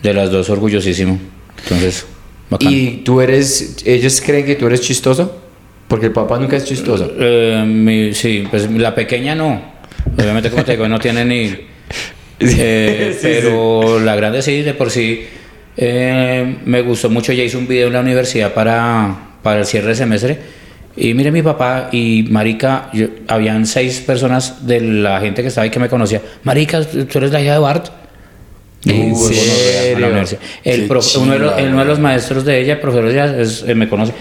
de 0.01 0.13
las 0.13 0.31
dos 0.31 0.49
orgullosísimo. 0.49 1.19
Entonces, 1.63 2.05
bacano. 2.49 2.71
y 2.71 3.01
tú 3.03 3.21
eres, 3.21 3.77
ellos 3.85 4.21
creen 4.25 4.45
que 4.45 4.55
tú 4.55 4.67
eres 4.67 4.81
chistoso, 4.81 5.41
porque 5.87 6.07
el 6.07 6.11
papá 6.11 6.37
nunca 6.39 6.57
es 6.57 6.65
chistoso. 6.65 7.11
Eh, 7.19 7.63
mi- 7.65 8.13
sí, 8.13 8.45
pues 8.49 8.69
la 8.71 8.93
pequeña 8.95 9.35
no. 9.35 9.61
Obviamente, 10.17 10.49
como 10.49 10.63
te 10.63 10.71
digo, 10.73 10.87
no 10.87 10.99
tiene 10.99 11.23
ni. 11.25 11.55
Eh, 12.39 13.17
Sí, 13.19 13.27
pero 13.41 13.99
la 13.99 14.15
grande 14.15 14.43
sí, 14.43 14.61
de 14.61 14.75
por 14.75 14.91
sí. 14.91 15.25
eh, 15.75 16.57
me 16.65 16.81
gustó 16.83 17.09
mucho. 17.09 17.33
Ya 17.33 17.43
hice 17.43 17.57
un 17.57 17.67
video 17.67 17.87
en 17.87 17.93
la 17.93 18.01
universidad 18.01 18.53
para, 18.53 19.29
para 19.41 19.61
el 19.61 19.65
cierre 19.65 19.87
de 19.87 19.95
semestre. 19.95 20.37
Y 20.97 21.13
mire, 21.13 21.31
mi 21.31 21.43
papá 21.43 21.89
y 21.91 22.25
Marica, 22.29 22.89
yo- 22.91 23.07
habían 23.27 23.65
seis 23.67 23.99
personas 24.01 24.65
de 24.65 24.81
la 24.81 25.19
gente 25.19 25.41
que 25.43 25.49
estaba 25.49 25.63
ahí 25.65 25.69
que 25.69 25.79
me 25.79 25.89
conocía. 25.89 26.21
Marica, 26.43 26.81
tú 26.83 27.17
eres 27.19 27.31
la 27.31 27.39
hija 27.41 27.53
de 27.53 27.59
Bart. 27.59 27.87
¿En 28.85 29.11
Uy, 29.11 29.33
serio? 29.33 29.99
la. 29.99 30.07
El 30.63 30.81
uno, 30.83 30.87
de 30.87 30.93
los, 30.95 31.11
chimba, 31.13 31.35
uno 31.69 31.79
de 31.79 31.85
los 31.85 31.99
maestros 31.99 32.45
de 32.45 32.59
ella, 32.61 32.73
el 32.73 32.79
profesor 32.79 33.07
ella, 33.09 33.39
es- 33.39 33.63
eh, 33.67 33.75
me 33.75 33.87
conoce. 33.87 34.13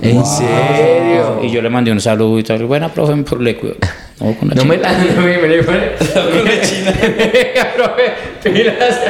¿En 0.00 0.24
serio? 0.24 1.40
Y 1.44 1.50
yo 1.50 1.60
le 1.62 1.68
mandé 1.70 1.92
un 1.92 2.00
saludo 2.00 2.38
y 2.38 2.42
tal. 2.42 2.64
Buena, 2.64 2.88
profe, 2.92 3.14
le 3.38 3.56
cuido. 3.56 3.76
No, 4.20 4.34
con 4.34 4.48
la 4.48 4.54
No 4.54 4.64
me 4.64 4.76
la 4.76 4.92
no 4.92 5.20
me 5.22 5.38
me 5.38 5.48
le 5.48 5.62
pone. 5.62 5.78
Profe, 7.76 8.50
pilas. 8.52 9.00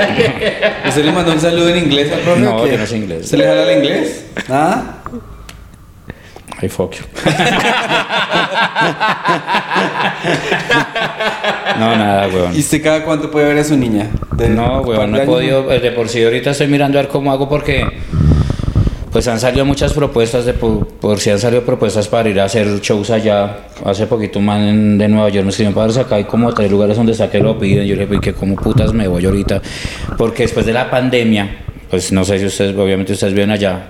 ¿Usted 0.89 1.05
le 1.05 1.13
mandó 1.13 1.33
un 1.33 1.41
saludo 1.41 1.69
en 1.71 1.79
inglés 1.85 2.11
al 2.13 2.21
profe? 2.21 2.41
No, 2.41 2.67
yo 2.67 2.79
no 2.79 2.87
sé 2.87 2.97
inglés. 2.97 3.29
¿Se 3.29 3.37
le 3.37 3.45
jala 3.47 3.71
el 3.71 3.79
inglés? 3.79 4.25
¿Nada? 4.49 5.02
Ay, 6.63 6.69
fuck 6.69 6.95
you. 6.95 7.05
no, 11.79 11.97
nada, 11.97 12.29
weón. 12.29 12.55
¿Y 12.55 12.61
usted 12.61 12.83
cada 12.83 13.05
cuánto 13.05 13.31
puede 13.31 13.47
ver 13.49 13.59
a 13.59 13.65
su 13.65 13.77
niña? 13.77 14.09
¿De 14.37 14.49
No, 14.49 14.81
weón, 14.83 15.11
no 15.11 15.19
he 15.19 15.27
podido. 15.27 15.71
eh, 15.73 15.81
De 15.81 15.91
por 15.93 16.09
sí, 16.09 16.23
ahorita 16.23 16.51
estoy 16.51 16.69
mirando 16.69 16.99
a 16.99 17.03
ver 17.03 17.11
cómo 17.11 17.33
hago 17.33 17.49
porque. 17.49 17.85
Pues 19.11 19.29
han 19.29 19.39
salido 19.39 19.67
muchas 19.67 19.93
propuestas, 19.93 20.47
de, 20.47 20.55
por, 20.55 20.87
por 20.89 21.21
si 21.21 21.29
han 21.29 21.39
salido 21.39 21.61
propuestas 21.63 22.09
para 22.09 22.31
ir 22.31 22.41
a 22.41 22.45
hacer 22.45 22.81
shows 22.81 23.11
allá. 23.11 23.59
Hace 23.85 24.07
poquito 24.07 24.39
un 24.39 24.47
man 24.47 24.97
de 24.97 25.07
Nueva 25.07 25.29
York 25.29 25.45
me 25.45 25.51
escribió 25.51 25.75
para 25.75 25.93
acá 26.01 26.17
hay 26.17 26.25
como 26.25 26.51
tres 26.55 26.71
lugares 26.71 26.97
donde 26.97 27.13
saqué 27.13 27.39
lo 27.39 27.59
piden. 27.59 27.87
Yo 27.87 27.95
le 27.95 28.07
dije, 28.07 28.21
que 28.23 28.33
como 28.33 28.57
putas 28.57 28.95
me 28.95 29.07
voy 29.09 29.27
ahorita. 29.27 29.61
Porque 30.17 30.45
después 30.45 30.65
de 30.65 30.73
la 30.73 30.91
pandemia, 30.91 31.57
pues 31.91 32.11
no 32.11 32.25
sé 32.25 32.39
si 32.39 32.47
ustedes, 32.47 32.75
obviamente 32.75 33.13
ustedes 33.13 33.35
viven 33.35 33.51
allá, 33.51 33.81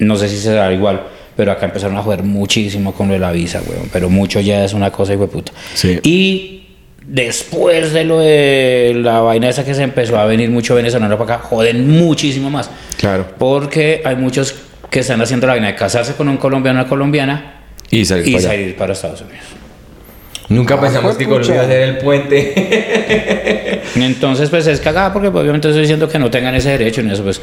no 0.00 0.14
sé 0.16 0.28
si 0.28 0.36
será 0.36 0.70
igual, 0.74 1.00
pero 1.38 1.52
acá 1.52 1.66
empezaron 1.66 1.96
a 1.96 2.02
joder 2.02 2.24
muchísimo 2.24 2.92
con 2.92 3.06
lo 3.06 3.14
de 3.14 3.20
la 3.20 3.30
visa, 3.30 3.62
weón. 3.64 3.88
Pero 3.92 4.10
mucho 4.10 4.40
ya 4.40 4.64
es 4.64 4.72
una 4.72 4.90
cosa, 4.90 5.14
hijo 5.14 5.22
de 5.22 5.28
puta. 5.28 5.52
Sí. 5.72 6.00
Y 6.02 6.66
después 7.06 7.92
de 7.92 8.02
lo 8.02 8.18
de 8.18 8.94
la 8.96 9.20
vaina 9.20 9.48
esa 9.48 9.64
que 9.64 9.72
se 9.72 9.84
empezó 9.84 10.18
a 10.18 10.24
venir 10.26 10.50
mucho 10.50 10.74
venezolano 10.74 11.16
para 11.16 11.36
acá, 11.36 11.44
joden 11.46 11.88
muchísimo 11.88 12.50
más. 12.50 12.68
Claro. 12.96 13.24
Porque 13.38 14.02
hay 14.04 14.16
muchos 14.16 14.52
que 14.90 14.98
están 14.98 15.20
haciendo 15.20 15.46
la 15.46 15.52
vaina 15.52 15.68
de 15.68 15.76
casarse 15.76 16.14
con 16.14 16.28
un 16.28 16.38
colombiano 16.38 16.80
o 16.80 16.82
una 16.82 16.88
colombiana 16.88 17.60
Y 17.88 18.04
salir 18.04 18.26
y 18.26 18.32
para 18.32 18.42
salir 18.42 18.76
para 18.76 18.92
Estados 18.94 19.20
Unidos. 19.20 19.46
Nunca 20.48 20.74
Ah, 20.74 20.80
pensamos 20.80 21.16
que. 21.16 21.24
Colombia 21.24 21.54
iba 21.54 21.62
a 21.62 21.66
ser 21.68 21.82
el 21.82 21.98
puente. 21.98 23.82
Entonces, 23.94 24.50
pues 24.50 24.66
es 24.66 24.80
cagada 24.80 25.12
porque 25.12 25.30
pues, 25.30 25.42
obviamente 25.42 25.68
estoy 25.68 25.82
diciendo 25.82 26.08
que 26.08 26.18
no 26.18 26.32
tengan 26.32 26.56
ese 26.56 26.70
derecho 26.70 27.00
ni 27.00 27.12
eso, 27.12 27.22
pues. 27.22 27.40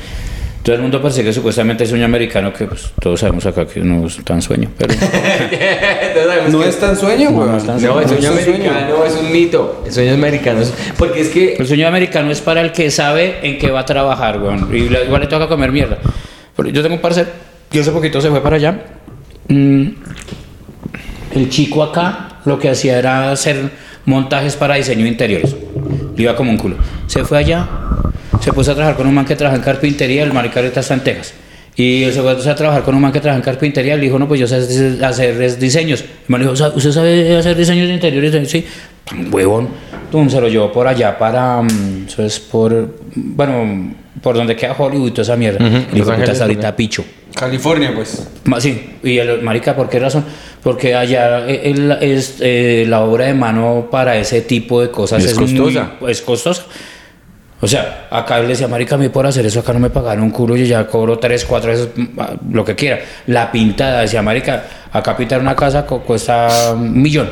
Todo 0.66 0.76
el 0.78 0.82
mundo 0.82 0.99
persigue 0.99 1.32
supuestamente 1.32 1.84
el 1.84 1.89
sueño 1.91 2.05
americano 2.05 2.51
que 2.51 2.66
pues 2.66 2.91
todos 2.99 3.20
sabemos 3.20 3.45
acá 3.45 3.68
que 3.68 3.82
no 3.82 4.07
es 4.07 4.18
tan 4.26 4.41
sueño, 4.41 4.72
pero 4.76 4.95
No 6.49 6.63
es 6.63 6.80
tan 6.80 6.97
sueño, 6.97 7.30
No, 7.30 7.38
weón. 7.38 7.51
no 7.51 7.57
es 7.57 7.66
tan 7.66 7.82
No, 7.84 8.01
el 8.01 8.07
sueño 8.09 8.32
americano 8.32 9.05
es 9.05 9.13
un 9.16 9.32
mito. 9.32 9.84
El 9.86 9.93
sueño 9.93 10.13
americano 10.16 10.61
es. 10.61 10.74
Porque 10.97 11.22
es 11.22 11.30
que. 11.30 11.53
el 11.53 11.68
sueño 11.68 11.88
americano 11.88 12.32
es 12.32 12.41
para 12.41 12.61
el 12.61 12.72
que 12.72 12.89
sabe 12.89 13.47
en 13.47 13.59
qué 13.59 13.70
va 13.70 13.82
a 13.82 13.86
trabajar, 13.86 14.41
weón. 14.41 14.68
Y 14.74 14.78
igual 14.78 15.22
le 15.22 15.28
toca 15.28 15.47
comer 15.47 15.72
mierda. 15.72 15.99
Pero 16.57 16.70
Yo 16.70 16.82
tengo 16.82 16.95
un 16.95 17.01
parcel 17.01 17.28
que 17.70 17.80
hace 17.82 17.91
poquito 17.91 18.20
se 18.20 18.30
fue 18.32 18.41
para 18.41 18.55
allá. 18.55 18.80
Mm, 19.49 19.88
el 21.36 21.49
chico 21.49 21.84
acá 21.84 22.39
lo 22.45 22.57
que 22.57 22.70
hacía 22.70 22.97
era 22.97 23.32
hacer 23.32 23.70
montajes 24.05 24.55
para 24.55 24.76
diseño 24.76 25.03
de 25.03 25.09
interiores. 25.09 25.55
Le 26.16 26.24
iba 26.24 26.36
como 26.36 26.49
un 26.49 26.57
culo. 26.57 26.78
Se 27.07 27.24
fue 27.24 27.38
allá, 27.38 27.68
se 28.41 28.53
puso 28.53 28.71
a 28.71 28.75
trabajar 28.75 28.95
con 28.97 29.07
un 29.07 29.13
man 29.13 29.25
que 29.25 29.36
trabaja 29.36 29.57
en 29.57 29.63
carpintería, 29.63 30.23
el 30.23 30.33
marica 30.33 30.59
ahorita 30.59 30.79
está 30.79 30.93
en 30.93 31.01
Texas. 31.03 31.33
Y 31.77 32.03
él 32.03 32.13
se 32.13 32.21
fue 32.21 32.31
a 32.31 32.55
trabajar 32.55 32.83
con 32.83 32.95
un 32.95 33.01
man 33.01 33.11
que 33.11 33.19
trabaja 33.19 33.38
en 33.39 33.43
carpintería, 33.43 33.95
le 33.95 34.03
dijo, 34.03 34.17
no, 34.17 34.27
pues 34.27 34.39
yo 34.39 34.47
sé 34.47 34.55
hacer 35.03 35.59
diseños. 35.59 36.01
El 36.01 36.07
man 36.29 36.39
le 36.41 36.45
dijo, 36.45 36.55
"¿Sa- 36.55 36.69
¿usted 36.69 36.91
sabe 36.91 37.36
hacer 37.38 37.55
diseños 37.57 37.88
de 37.89 37.93
interiores? 37.95 38.49
Sí, 38.49 38.65
tan 39.03 39.33
huevón. 39.33 39.67
Tum, 40.11 40.29
se 40.29 40.39
lo 40.39 40.47
llevó 40.47 40.71
por 40.71 40.88
allá 40.88 41.17
para, 41.17 41.61
mm, 41.61 42.05
eso 42.07 42.23
es 42.23 42.39
por, 42.39 42.95
bueno, 43.15 43.93
por 44.21 44.36
donde 44.38 44.55
queda 44.55 44.73
Hollywood 44.77 45.07
y 45.09 45.11
toda 45.11 45.23
esa 45.23 45.36
mierda. 45.36 45.65
Ujú, 45.65 45.75
Y 45.75 45.79
dijo, 45.79 45.97
Los 45.97 46.09
Ángeles, 46.09 46.29
está 46.29 46.43
ahorita 46.45 46.75
picho. 46.75 47.03
California, 47.36 47.91
pues. 47.93 48.25
Sí, 48.59 48.91
y 49.03 49.17
el 49.17 49.41
marica, 49.41 49.75
¿por 49.75 49.89
qué 49.89 49.99
razón? 49.99 50.23
Porque 50.63 50.95
allá 50.95 51.45
eh, 51.49 51.71
el- 51.71 51.91
es, 51.99 52.38
eh, 52.39 52.86
la 52.88 53.01
obra 53.01 53.25
de 53.25 53.33
mano 53.33 53.89
para 53.91 54.15
ese 54.17 54.41
tipo 54.41 54.79
de 54.81 54.89
cosas 54.89 55.21
Es 55.25 55.31
es, 55.31 55.38
muy- 55.39 55.53
costosa. 55.57 55.91
es 56.07 56.21
costosa. 56.21 56.65
O 57.66 57.68
sea, 57.68 58.07
acá 58.11 58.39
le 58.39 58.47
decía, 58.49 58.68
marica, 58.68 58.93
a 58.93 58.97
mí 58.99 59.09
por 59.09 59.26
hacer 59.26 59.43
eso 59.43 59.59
acá 59.61 59.74
no 59.74 59.80
me 59.80 59.89
pagaron 59.89 60.24
un 60.26 60.30
culo, 60.30 60.55
yo 60.55 60.66
ya 60.66 60.86
cobro 60.86 61.18
tres, 61.18 61.45
cuatro 61.45 61.72
veces, 61.72 61.89
mm, 61.95 62.03
ah, 62.20 62.34
lo 62.51 62.63
que 62.63 62.76
quiera. 62.76 62.99
La 63.26 63.51
pintada, 63.51 64.01
decía, 64.01 64.22
marica, 64.22 64.66
acá 64.91 65.18
pintar 65.18 65.39
una 65.41 65.55
casa 65.55 65.84
cuesta 65.86 66.74
un 66.74 67.01
millón. 67.01 67.28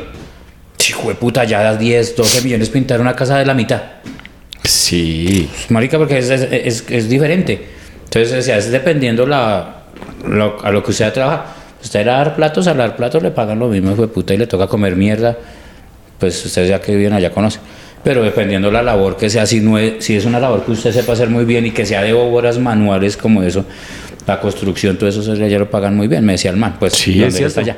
Hijo 0.89 1.09
de 1.09 1.15
puta, 1.15 1.43
ya 1.43 1.61
das 1.61 1.77
10, 1.77 2.15
12 2.15 2.41
millones 2.41 2.69
pintar 2.69 2.99
una 2.99 3.15
casa 3.15 3.37
de 3.37 3.45
la 3.45 3.53
mitad. 3.53 3.79
Sí. 4.63 5.47
Marica, 5.69 5.97
porque 5.99 6.17
es, 6.17 6.29
es, 6.29 6.41
es- 6.51 6.85
es 6.89 7.09
diferente. 7.09 7.67
Entonces, 8.05 8.43
sea, 8.45 8.57
es 8.57 8.71
dependiendo 8.71 9.25
la, 9.27 9.83
lo- 10.27 10.57
a 10.65 10.71
lo 10.71 10.83
que 10.83 10.91
usted 10.91 11.13
trabaja. 11.13 11.45
Usted 11.83 11.99
era 11.99 12.13
dar 12.17 12.35
platos, 12.35 12.65
a 12.67 12.73
dar 12.73 12.95
platos 12.95 13.21
le 13.21 13.29
pagan 13.31 13.59
lo 13.59 13.67
mismo, 13.67 13.91
hijo 13.91 14.01
de 14.01 14.07
puta, 14.07 14.33
y 14.33 14.37
le 14.37 14.47
toca 14.47 14.67
comer 14.67 14.95
mierda. 14.95 15.37
Pues 16.17 16.43
ustedes 16.45 16.69
ya 16.69 16.79
que 16.81 16.95
viven 16.95 17.13
allá 17.13 17.29
conocen. 17.31 17.61
Pero 18.03 18.21
dependiendo 18.21 18.69
la 18.69 18.83
labor 18.83 19.15
que 19.15 19.29
sea, 19.29 19.45
si, 19.45 19.61
no 19.61 19.77
es, 19.77 20.03
si 20.03 20.15
es 20.15 20.25
una 20.25 20.39
labor 20.39 20.65
que 20.65 20.71
usted 20.71 20.91
sepa 20.91 21.13
hacer 21.13 21.29
muy 21.29 21.45
bien 21.45 21.65
y 21.65 21.71
que 21.71 21.85
sea 21.85 22.01
de 22.01 22.11
obras 22.13 22.59
manuales 22.59 23.15
como 23.15 23.43
eso, 23.43 23.65
la 24.27 24.39
construcción, 24.39 24.97
todo 24.97 25.09
eso 25.09 25.33
ya 25.35 25.59
lo 25.59 25.69
pagan 25.69 25.95
muy 25.95 26.07
bien, 26.07 26.25
me 26.25 26.33
decía 26.33 26.51
el 26.51 26.57
man, 26.57 26.75
pues 26.79 26.93
Sí, 26.93 27.23
es 27.23 27.35
él 27.39 27.45
está 27.45 27.61
cierto. 27.63 27.71
allá. 27.71 27.77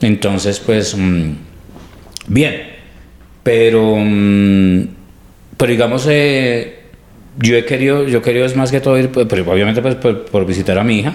Entonces, 0.00 0.58
pues, 0.58 0.96
mm, 0.96 1.30
bien, 2.28 2.62
pero, 3.42 3.96
mm, 3.98 4.86
pero 5.56 5.70
digamos, 5.70 6.06
eh, 6.08 6.78
yo 7.38 7.56
he 7.56 7.64
querido, 7.64 8.06
yo 8.08 8.18
he 8.18 8.22
querido 8.22 8.46
es 8.46 8.56
más 8.56 8.70
que 8.70 8.80
todo 8.80 8.98
ir, 8.98 9.10
pues, 9.10 9.26
obviamente 9.46 9.82
pues, 9.82 9.94
por, 9.96 10.24
por 10.26 10.46
visitar 10.46 10.78
a 10.78 10.84
mi 10.84 11.00
hija. 11.00 11.14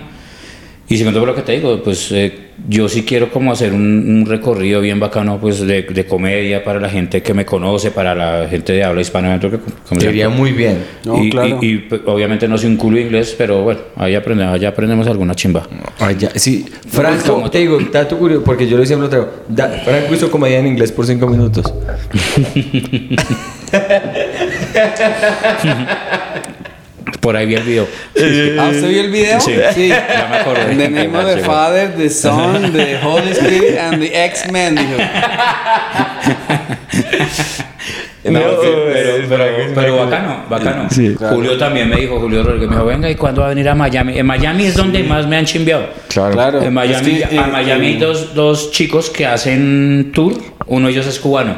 Y 0.89 0.95
segundo 0.97 1.19
por 1.19 1.27
lo 1.27 1.35
que 1.35 1.41
te 1.41 1.51
digo, 1.51 1.83
pues 1.83 2.09
eh, 2.13 2.33
yo 2.69 2.88
sí 2.88 3.03
quiero 3.03 3.29
como 3.29 3.51
hacer 3.51 3.73
un, 3.73 3.81
un 4.09 4.25
recorrido 4.25 4.79
bien 4.79 5.01
bacano 5.01 5.38
pues 5.38 5.59
de, 5.59 5.81
de 5.81 6.05
comedia 6.05 6.63
para 6.63 6.79
la 6.79 6.88
gente 6.89 7.21
que 7.21 7.33
me 7.33 7.45
conoce, 7.45 7.91
para 7.91 8.15
la 8.15 8.47
gente 8.47 8.71
de 8.71 8.85
habla 8.85 9.01
hispana. 9.01 9.38
iría 9.99 10.29
muy 10.29 10.53
bien. 10.53 10.77
No, 11.03 11.21
y, 11.21 11.29
claro. 11.29 11.59
y- 11.61 11.65
y, 11.73 11.77
pues, 11.79 12.01
obviamente 12.05 12.47
no 12.47 12.57
soy 12.57 12.69
un 12.69 12.77
culo 12.77 12.97
inglés, 13.01 13.35
pero 13.38 13.63
bueno, 13.63 13.81
ahí 13.97 14.15
aprendemos, 14.15 14.53
allá 14.53 14.69
aprendemos 14.69 15.07
alguna 15.07 15.35
chimba. 15.35 15.67
Ya, 16.17 16.29
sí, 16.35 16.65
Franco, 16.88 17.33
¿cómo? 17.33 17.51
te 17.51 17.57
digo, 17.59 17.77
dato 17.91 18.17
curioso, 18.17 18.45
porque 18.45 18.65
yo 18.65 18.77
lo 18.77 18.85
siempre 18.85 19.07
lo 19.07 19.09
traigo. 19.09 19.29
Da- 19.49 19.81
Franco 19.83 20.13
hizo 20.15 20.31
comedia 20.31 20.59
en 20.59 20.67
inglés 20.67 20.93
por 20.93 21.05
cinco 21.05 21.27
minutos. 21.27 21.65
Por 27.20 27.36
ahí 27.36 27.45
vi 27.45 27.55
el 27.55 27.64
video. 27.64 27.88
¿Ah, 28.60 28.70
usted 28.70 28.89
vio 28.89 29.01
el 29.01 29.12
video? 29.12 29.39
Sí. 29.39 29.53
Ya 29.88 30.28
me 30.30 30.38
acordé. 30.38 30.72
In 30.72 30.78
the 30.78 30.89
name 30.89 31.18
of 31.18 31.26
the. 31.26 31.43
Father, 31.43 31.95
the 31.95 32.10
Son, 32.10 32.74
the 32.74 32.99
Holy 33.01 33.32
Spirit, 33.32 33.78
and 33.78 34.01
the 34.01 34.26
X-Men, 34.26 34.76
dijo. 34.76 34.97
No, 38.24 38.39
No, 38.39 38.62
sí, 38.62 38.68
pero, 39.74 39.97
bacano, 39.97 40.43
bacano. 40.49 40.89
Sí. 40.89 41.16
Julio 41.18 41.58
también 41.58 41.89
me 41.89 41.97
dijo, 41.97 42.20
Julio 42.20 42.43
Rodríguez 42.43 42.70
me 42.70 42.76
dijo, 42.76 42.86
venga, 42.86 43.10
¿y 43.10 43.16
cuándo 43.16 43.41
va 43.41 43.47
a 43.47 43.49
venir 43.51 43.70
a 43.70 43.76
Miami? 43.76 44.18
En 44.18 44.26
Miami 44.26 44.66
es 44.66 44.76
donde 44.76 45.01
más 45.03 45.28
me 45.28 45.38
han 45.38 45.45
chimbeado. 45.45 45.88
Claro. 46.10 46.34
Claro. 46.34 46.62
En 46.62 46.74
Miami, 46.74 47.12
Es 47.22 47.30
que, 47.30 47.39
a 47.39 47.45
eh, 47.45 47.51
Miami 47.51 47.88
hay 47.88 47.93
eh, 47.93 47.99
dos, 47.99 48.34
dos 48.34 48.72
chicos 48.72 49.10
que 49.10 49.26
hacen 49.26 50.12
tour, 50.14 50.34
uno 50.66 50.88
de 50.88 50.93
ellos 50.93 51.08
es 51.08 51.20
cubano. 51.20 51.55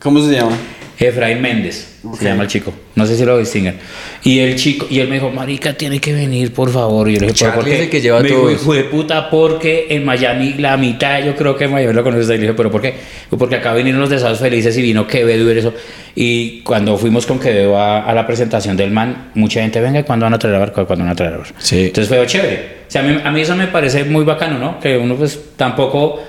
¿Cómo 0.00 0.24
se 0.24 0.34
llama? 0.34 0.56
Efraín 0.98 1.40
Méndez, 1.40 1.98
se 2.18 2.24
llama 2.24 2.42
el 2.42 2.48
chico. 2.48 2.72
No 2.96 3.06
sé 3.06 3.16
si 3.16 3.24
lo 3.24 3.38
distinguen. 3.38 3.76
Y 4.24 4.40
el 4.40 4.56
chico, 4.56 4.86
y 4.90 4.98
él 4.98 5.08
me 5.08 5.14
dijo, 5.14 5.30
Marica, 5.30 5.74
tiene 5.74 6.00
que 6.00 6.12
venir, 6.12 6.52
por 6.52 6.70
favor. 6.70 7.08
Y 7.08 7.14
yo 7.14 7.20
le 7.20 7.26
dije, 7.28 7.44
¿pero 7.44 7.54
por 7.54 7.64
qué? 7.64 7.88
que 7.88 8.00
lleva 8.00 8.20
me 8.20 8.28
dijo, 8.28 8.50
hijo 8.50 8.74
de 8.74 8.84
puta, 8.84 9.30
porque 9.30 9.86
en 9.90 10.04
Miami 10.04 10.54
la 10.54 10.76
mitad, 10.76 11.22
yo 11.24 11.36
creo 11.36 11.56
que 11.56 11.64
en 11.64 11.72
Miami 11.72 11.94
lo 11.94 12.02
conoces. 12.02 12.26
Y 12.26 12.32
le 12.32 12.38
dije, 12.38 12.54
¿pero 12.54 12.72
por 12.72 12.82
qué? 12.82 12.94
Porque 13.30 13.54
acá 13.54 13.74
vinieron 13.74 14.00
los 14.00 14.10
desados 14.10 14.40
felices 14.40 14.76
y 14.76 14.82
vino 14.82 15.06
Quevedo 15.06 15.52
y 15.52 15.58
eso. 15.58 15.72
Y 16.16 16.60
cuando 16.62 16.98
fuimos 16.98 17.26
con 17.26 17.38
Quevedo 17.38 17.78
a, 17.78 18.04
a 18.04 18.12
la 18.12 18.26
presentación 18.26 18.76
del 18.76 18.90
man, 18.90 19.30
mucha 19.34 19.60
gente, 19.60 19.80
venga, 19.80 20.02
¿cuándo 20.02 20.26
van 20.26 20.34
a 20.34 20.38
traer 20.40 20.56
a 20.56 20.58
barco? 20.58 20.84
¿Cuándo 20.84 21.04
van 21.04 21.12
a 21.12 21.16
traer 21.16 21.34
a 21.34 21.36
barco? 21.38 21.54
Sí. 21.58 21.86
Entonces 21.86 22.08
fue 22.08 22.26
chévere. 22.26 22.78
O 22.88 22.90
sea, 22.90 23.02
a 23.02 23.04
mí, 23.04 23.20
a 23.22 23.30
mí 23.30 23.40
eso 23.40 23.54
me 23.54 23.68
parece 23.68 24.02
muy 24.02 24.24
bacano, 24.24 24.58
¿no? 24.58 24.80
Que 24.80 24.98
uno 24.98 25.14
pues 25.14 25.38
tampoco... 25.56 26.24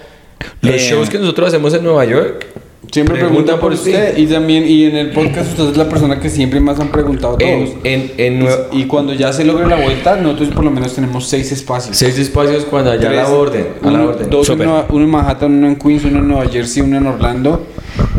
Los 0.61 0.75
eh, 0.75 0.89
shows 0.91 1.09
que 1.09 1.17
nosotros 1.17 1.47
hacemos 1.47 1.73
en 1.73 1.83
Nueva 1.83 2.05
York. 2.05 2.45
Siempre 2.91 3.17
preguntan 3.19 3.59
por 3.59 3.73
usted 3.73 4.17
y 4.17 4.25
también 4.25 4.65
y 4.67 4.85
en 4.85 4.95
el 4.95 5.11
podcast 5.11 5.51
usted 5.51 5.69
es 5.71 5.77
la 5.77 5.87
persona 5.87 6.19
que 6.19 6.29
siempre 6.29 6.59
más 6.59 6.79
han 6.79 6.87
preguntado 6.89 7.37
todos. 7.37 7.51
En, 7.51 7.71
en, 7.83 8.11
en 8.17 8.39
Nue- 8.41 8.57
Y 8.71 8.85
cuando 8.85 9.13
ya 9.13 9.31
se 9.31 9.45
logra 9.45 9.67
la 9.67 9.75
vuelta, 9.75 10.15
nosotros 10.15 10.49
por 10.49 10.63
lo 10.63 10.71
menos 10.71 10.93
tenemos 10.95 11.27
seis 11.27 11.51
espacios. 11.51 11.95
seis 11.97 12.17
espacios 12.17 12.65
cuando 12.65 12.91
allá 12.91 13.09
a 13.09 13.13
la 13.13 13.29
orden. 13.29 13.67
A 13.83 13.91
la 13.91 14.03
orden. 14.03 14.29
Dos 14.29 14.49
uno 14.49 14.85
en 14.89 15.09
Manhattan, 15.09 15.51
uno 15.53 15.67
en 15.67 15.75
Queens, 15.75 16.03
uno 16.05 16.19
en 16.19 16.27
Nueva 16.27 16.47
Jersey, 16.49 16.81
uno 16.81 16.97
en 16.97 17.05
Orlando, 17.07 17.65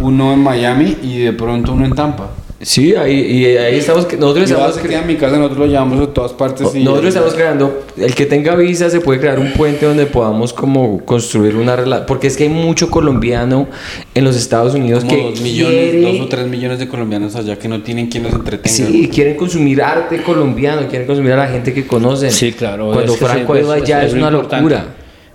uno 0.03 0.33
en 0.33 0.39
Miami 0.41 0.97
y 1.03 1.19
de 1.19 1.33
pronto 1.33 1.73
uno 1.73 1.85
en 1.87 1.95
Tampa. 1.95 2.31
Sí, 2.63 2.95
ahí, 2.95 3.15
y 3.21 3.47
ahí 3.57 3.79
estamos. 3.79 4.07
Nosotros 4.19 4.51
Yo 4.51 4.57
estamos, 4.57 4.77
queda 4.79 5.01
en 5.01 5.07
mi 5.07 5.17
casa, 5.17 5.37
nosotros 5.39 5.61
lo 5.61 5.67
llevamos 5.67 6.07
a 6.07 6.13
todas 6.13 6.33
partes. 6.35 6.69
y- 6.75 6.85
nosotros 6.85 7.09
estamos 7.09 7.33
creando. 7.33 7.85
El 7.97 8.15
que 8.15 8.27
tenga 8.27 8.55
visa 8.55 8.91
se 8.91 9.01
puede 9.01 9.19
crear 9.19 9.39
un 9.39 9.53
puente 9.55 9.87
donde 9.87 10.05
podamos 10.05 10.53
como 10.53 11.03
construir 11.07 11.57
una 11.57 11.75
relación. 11.75 12.07
Porque 12.07 12.27
es 12.27 12.37
que 12.37 12.43
hay 12.43 12.49
mucho 12.51 12.91
colombiano 12.91 13.67
en 14.15 14.25
los 14.25 14.37
Estados 14.37 14.75
Unidos 14.75 15.05
como 15.05 15.17
que 15.17 15.23
dos 15.31 15.41
millones, 15.41 15.91
quiere- 15.91 16.03
dos 16.03 16.21
o 16.21 16.29
tres 16.29 16.47
millones 16.49 16.79
de 16.79 16.87
colombianos 16.89 17.35
allá 17.35 17.59
que 17.59 17.67
no 17.67 17.81
tienen 17.81 18.09
quien 18.09 18.25
los 18.25 18.33
entretenga. 18.35 18.69
Sí, 18.77 19.09
quieren 19.11 19.37
consumir 19.37 19.83
arte 19.83 20.23
colombiano, 20.23 20.87
quieren 20.87 21.07
consumir 21.07 21.33
a 21.33 21.37
la 21.37 21.47
gente 21.49 21.73
que 21.73 21.87
conocen. 21.87 22.31
Sí, 22.31 22.53
claro. 22.53 22.93
Cuando 22.93 23.15
Franco 23.15 23.57
iba 23.57 23.69
pues, 23.69 23.83
allá 23.85 24.05
es, 24.05 24.13
una 24.13 24.27
importante. 24.29 24.57
locura. 24.57 24.85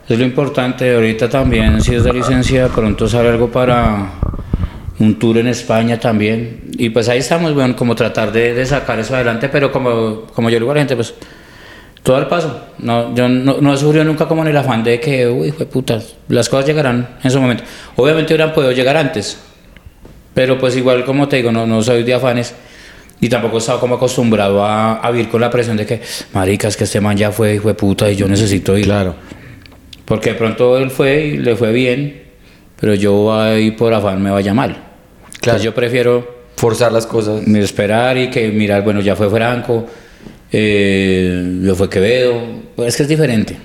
Es 0.08 0.20
lo 0.20 0.24
importante. 0.26 0.94
Ahorita 0.94 1.28
también, 1.28 1.82
si 1.82 1.96
es 1.96 2.04
de 2.04 2.14
licencia, 2.14 2.68
pronto 2.68 3.08
sale 3.08 3.30
algo 3.30 3.48
para 3.50 4.12
un 5.00 5.20
tour 5.20 5.38
en 5.38 5.48
España 5.48 6.00
también. 6.00 6.62
Y 6.78 6.90
pues 6.90 7.10
ahí 7.10 7.20
estamos, 7.20 7.54
bueno, 7.54 7.76
como 7.76 7.96
tratar 7.96 8.32
de, 8.32 8.54
de 8.54 8.66
sacar 8.66 9.00
eso 9.00 9.16
adelante, 9.16 9.50
pero 9.50 9.72
como, 9.72 10.24
como 10.34 10.50
yo 10.50 10.56
le 10.56 10.62
digo 10.62 10.72
a 10.72 10.76
la 10.76 10.82
gente, 10.82 10.96
pues 10.96 11.14
todo 12.04 12.18
al 12.18 12.28
paso. 12.28 12.62
No, 12.78 13.16
yo 13.16 13.28
no, 13.28 13.58
no 13.60 13.74
he 13.74 13.78
sufrido 13.78 14.06
nunca 14.06 14.28
como 14.28 14.44
en 14.44 14.50
el 14.50 14.58
afán 14.58 14.84
de 14.84 15.00
que, 15.00 15.28
uy, 15.28 15.52
fue 15.52 15.66
puta, 15.66 16.00
las 16.30 16.48
cosas 16.50 16.68
llegarán 16.68 17.18
en 17.24 17.32
su 17.32 17.42
momento. 17.42 17.64
Obviamente 17.96 18.34
hubieran 18.34 18.54
podido 18.54 18.72
llegar 18.72 18.96
antes, 18.96 19.40
pero 20.34 20.58
pues 20.58 20.76
igual, 20.78 21.04
como 21.04 21.28
te 21.28 21.38
digo, 21.38 21.52
no, 21.52 21.66
no 21.66 21.82
soy 21.82 22.04
de 22.04 22.14
afanes. 22.14 22.54
Y 23.22 23.30
tampoco 23.30 23.56
he 23.56 23.60
estado 23.60 23.80
como 23.80 23.96
acostumbrado 23.96 24.64
a, 24.64 24.98
a 24.98 25.10
vivir 25.10 25.30
con 25.30 25.42
la 25.42 25.50
presión 25.50 25.78
de 25.78 25.86
que, 25.86 26.02
maricas, 26.34 26.76
que 26.78 26.84
este 26.84 27.02
man 27.02 27.18
ya 27.18 27.32
fue, 27.32 27.56
hijo 27.56 27.70
de 27.70 27.74
puta, 27.74 28.12
y 28.12 28.16
yo 28.16 28.28
necesito 28.28 28.78
ir. 28.78 28.86
Claro. 28.86 29.16
Porque 30.04 30.32
de 30.32 30.36
pronto 30.36 30.78
él 30.78 30.92
fue 30.92 31.26
y 31.26 31.38
le 31.38 31.56
fue 31.56 31.72
bien, 31.72 32.25
pero 32.80 32.94
yo 32.96 33.34
ahí 33.40 33.72
por 33.72 33.94
afán 33.94 34.22
me 34.22 34.32
vaya 34.32 34.54
mal. 34.54 34.72
Claro. 34.72 34.88
Entonces 35.36 35.64
yo 35.64 35.76
prefiero 35.76 36.36
Forzar 36.58 36.92
las 36.92 37.06
cosas. 37.06 37.46
esperar 37.48 38.18
y 38.18 38.30
que 38.30 38.48
mirar, 38.50 38.84
bueno, 38.84 39.02
ya 39.02 39.16
fue 39.16 39.30
Franco, 39.30 39.86
eh, 40.52 41.60
ya 41.62 41.76
fue 41.76 41.90
Quevedo. 41.90 42.42
Pues 42.76 42.90
es 42.90 42.98
que 42.98 43.04
es 43.04 43.10
diferente. 43.10 43.58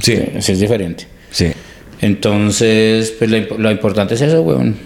Sí. 0.00 0.22
Sí, 0.40 0.52
es 0.52 0.60
diferente. 0.60 1.06
Sí. 1.30 1.52
Entonces, 2.00 3.12
pues 3.18 3.30
lo 3.30 3.70
importante 3.70 4.14
es 4.14 4.20
eso, 4.20 4.42
weón. 4.42 4.76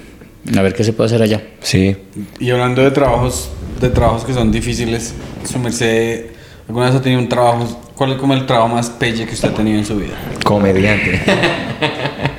A 0.57 0.62
ver 0.62 0.74
qué 0.74 0.85
se 0.85 0.93
puede 0.93 1.09
hacer 1.09 1.22
allá. 1.22 1.43
Sí. 1.61 1.97
Y 2.39 2.51
hablando 2.51 2.83
de 2.83 2.91
trabajos, 2.91 3.51
de 3.81 3.91
trabajos 3.91 4.24
que 4.24 4.33
son 4.33 4.51
difíciles, 4.51 5.14
su 5.45 5.59
merced, 5.59 6.26
¿alguna 6.68 6.87
vez 6.87 6.95
ha 6.95 7.03
tenido 7.03 7.20
un 7.20 7.29
trabajo? 7.29 7.66
¿Cuál 7.95 8.12
es 8.12 8.18
como 8.18 8.35
el 8.35 8.47
trabajo 8.47 8.68
más 8.68 8.89
pelle 8.91 9.26
que 9.26 9.35
usted 9.35 9.49
ha 9.49 9.55
tenido 9.55 9.79
en 9.79 9.85
su 9.85 9.97
vida? 9.97 10.14
Comediante. 10.45 11.20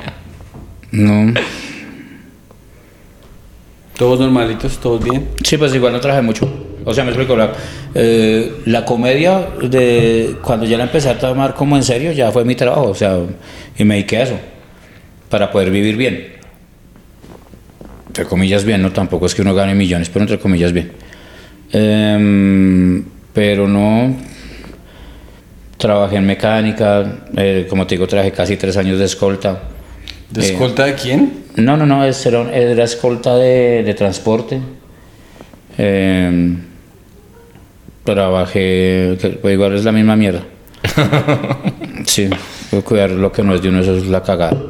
No. 0.92 1.32
¿Todos 3.96 4.18
normalitos? 4.18 4.78
¿Todos 4.78 5.04
bien? 5.04 5.28
Sí, 5.44 5.56
pues 5.58 5.74
igual 5.74 5.92
no 5.92 6.00
trabajé 6.00 6.22
mucho. 6.22 6.50
O 6.84 6.94
sea, 6.94 7.04
me 7.04 7.10
explico. 7.10 7.36
La, 7.36 7.52
eh, 7.94 8.62
la 8.64 8.84
comedia, 8.84 9.46
de 9.62 10.36
cuando 10.42 10.64
ya 10.66 10.78
la 10.78 10.84
empecé 10.84 11.10
a 11.10 11.18
tomar 11.18 11.54
como 11.54 11.76
en 11.76 11.82
serio, 11.82 12.12
ya 12.12 12.32
fue 12.32 12.44
mi 12.44 12.54
trabajo. 12.54 12.88
O 12.88 12.94
sea, 12.94 13.18
y 13.76 13.84
me 13.84 13.96
dediqué 13.96 14.16
a 14.18 14.22
eso. 14.22 14.38
Para 15.28 15.50
poder 15.50 15.70
vivir 15.70 15.96
bien. 15.96 16.32
Entre 18.06 18.24
comillas 18.24 18.64
bien, 18.64 18.82
no 18.82 18.90
tampoco 18.90 19.26
es 19.26 19.34
que 19.34 19.42
uno 19.42 19.54
gane 19.54 19.74
millones, 19.74 20.08
pero 20.08 20.22
entre 20.22 20.38
comillas 20.38 20.72
bien. 20.72 20.92
Em, 21.70 23.04
pero 23.32 23.68
no. 23.68 24.16
Trabajé 25.76 26.16
en 26.16 26.26
mecánica, 26.26 27.20
eh, 27.36 27.66
como 27.68 27.86
te 27.86 27.94
digo, 27.94 28.06
trabajé 28.06 28.32
casi 28.32 28.56
tres 28.56 28.76
años 28.76 28.98
de 28.98 29.04
escolta. 29.04 29.60
¿De 30.30 30.42
Eh, 30.42 30.52
escolta 30.52 30.84
de 30.84 30.94
quién? 30.94 31.44
no, 31.56 31.76
no, 31.76 31.86
no, 31.86 32.04
es- 32.04 32.24
era, 32.26 32.42
era 32.54 32.84
escolta 32.84 33.36
de, 33.36 33.82
de 33.82 33.94
transporte. 33.94 34.60
Eh, 35.78 36.54
trabajé, 38.04 39.16
que, 39.20 39.38
pues 39.40 39.54
igual 39.54 39.74
es 39.74 39.84
la 39.84 39.92
misma 39.92 40.16
mierda. 40.16 40.42
sí, 42.06 42.28
a 42.72 42.80
cuidar 42.82 43.10
lo 43.10 43.30
que 43.32 43.42
no 43.42 43.54
es 43.54 43.62
de 43.62 43.68
uno, 43.68 43.80
eso 43.80 43.96
es 43.96 44.06
la 44.06 44.22
cagada. 44.22 44.56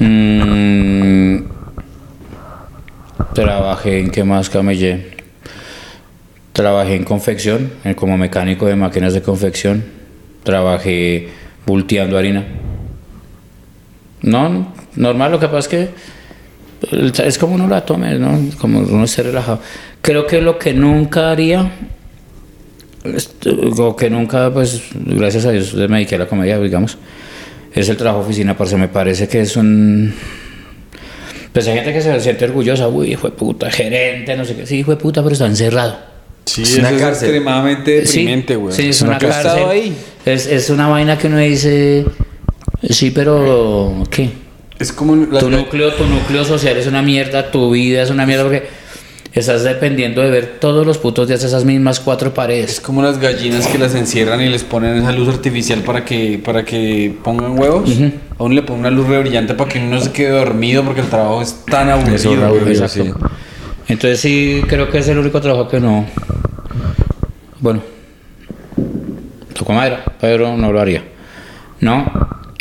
Mm, 0.00 1.44
trabajé 3.34 4.00
en 4.00 4.10
qué 4.10 4.24
más 4.24 4.50
camellé. 4.50 5.12
Trabajé 6.52 6.96
en 6.96 7.04
confección, 7.04 7.70
como 7.96 8.18
mecánico 8.18 8.66
de 8.66 8.76
máquinas 8.76 9.14
de 9.14 9.22
confección. 9.22 9.82
Trabajé 10.44 11.28
bulteando 11.66 12.18
harina. 12.18 12.44
No, 14.22 14.72
normal, 14.96 15.32
lo 15.32 15.40
que 15.40 15.46
pasa 15.48 15.58
es 15.58 15.68
que 15.68 15.88
es 17.24 17.38
como 17.38 17.54
uno 17.54 17.68
la 17.68 17.84
tome, 17.84 18.18
¿no? 18.18 18.38
Como 18.58 18.80
uno 18.80 19.04
esté 19.04 19.22
relajado. 19.22 19.60
Creo 20.00 20.26
que 20.26 20.40
lo 20.40 20.58
que 20.58 20.72
nunca 20.72 21.30
haría, 21.30 21.70
est- 23.04 23.46
o 23.78 23.96
que 23.96 24.10
nunca, 24.10 24.52
pues, 24.52 24.82
gracias 24.94 25.44
a 25.46 25.50
Dios, 25.50 25.74
me 25.74 25.96
dediqué 25.96 26.16
a 26.16 26.18
la 26.18 26.26
comedia, 26.26 26.58
digamos, 26.58 26.98
es 27.74 27.88
el 27.88 27.96
trabajo 27.96 28.20
de 28.20 28.26
oficina, 28.26 28.56
parce, 28.56 28.76
me 28.76 28.88
parece 28.88 29.28
que 29.28 29.40
es 29.40 29.56
un... 29.56 30.14
Pues 31.52 31.68
hay 31.68 31.74
gente 31.74 31.92
que 31.92 32.00
se 32.00 32.18
siente 32.20 32.44
orgullosa, 32.46 32.88
uy, 32.88 33.12
hijo 33.12 33.28
de 33.28 33.36
puta, 33.36 33.70
gerente, 33.70 34.36
no 34.36 34.44
sé 34.44 34.56
qué, 34.56 34.66
sí, 34.66 34.78
hijo 34.78 34.90
de 34.92 34.96
puta, 34.96 35.22
pero 35.22 35.34
está 35.34 35.46
encerrado. 35.46 35.96
Sí, 36.46 36.62
Es 36.62 36.78
una 36.78 36.90
eso 36.90 36.98
cárcel. 36.98 37.28
extremadamente 37.28 37.90
deprimente, 38.00 38.56
güey. 38.56 38.74
Sí, 38.74 38.88
es 38.88 39.00
Yo 39.00 39.06
una 39.06 39.18
cárcel. 39.18 39.64
ahí. 39.68 39.96
Es, 40.24 40.46
es 40.46 40.70
una 40.70 40.88
vaina 40.88 41.16
que 41.18 41.26
uno 41.28 41.38
dice, 41.38 42.04
sí, 42.88 43.10
pero 43.10 44.02
¿qué? 44.10 44.30
Es 44.78 44.92
como 44.92 45.14
la- 45.16 45.38
Tu 45.40 45.50
núcleo, 45.50 45.92
tu 45.94 46.04
núcleo 46.06 46.44
social 46.44 46.76
es 46.76 46.86
una 46.86 47.02
mierda, 47.02 47.50
tu 47.50 47.70
vida 47.70 48.02
es 48.02 48.10
una 48.10 48.26
mierda, 48.26 48.44
porque 48.44 48.66
estás 49.32 49.62
dependiendo 49.62 50.20
de 50.22 50.30
ver 50.30 50.56
todos 50.60 50.84
los 50.86 50.98
putos 50.98 51.28
días 51.28 51.42
esas 51.44 51.64
mismas 51.64 52.00
cuatro 52.00 52.28
Es 52.28 52.34
paredes. 52.34 52.80
como 52.80 53.00
las 53.02 53.18
gallinas 53.18 53.66
que 53.68 53.78
las 53.78 53.94
encierran 53.94 54.40
y 54.40 54.48
les 54.48 54.64
ponen 54.64 54.96
esa 54.96 55.12
luz 55.12 55.28
artificial 55.28 55.80
para 55.82 56.04
que, 56.04 56.40
para 56.44 56.64
que 56.64 57.14
pongan 57.22 57.58
huevos. 57.58 57.90
A 58.38 58.42
uno 58.44 58.54
le 58.54 58.62
ponen 58.62 58.80
una 58.80 58.90
luz 58.90 59.06
re 59.08 59.20
brillante 59.20 59.54
para 59.54 59.70
que 59.70 59.78
uno 59.78 59.90
no 59.96 60.00
se 60.00 60.10
quede 60.12 60.30
dormido 60.30 60.82
porque 60.84 61.00
el 61.02 61.06
trabajo 61.08 61.40
es 61.42 61.64
tan 61.64 61.88
aburrido. 61.88 62.16
Es 62.16 62.24
güey. 62.26 62.72
Exacto. 62.72 63.04
sí. 63.04 63.10
Entonces 63.88 64.20
sí, 64.20 64.62
creo 64.68 64.90
que 64.90 64.98
es 64.98 65.08
el 65.08 65.18
único 65.18 65.40
trabajo 65.40 65.68
que 65.68 65.78
no... 65.80 66.06
Bueno, 67.60 67.80
tocó 69.54 69.72
madera, 69.72 70.02
pero 70.20 70.56
no 70.56 70.72
lo 70.72 70.80
haría. 70.80 71.04
¿No? 71.80 72.10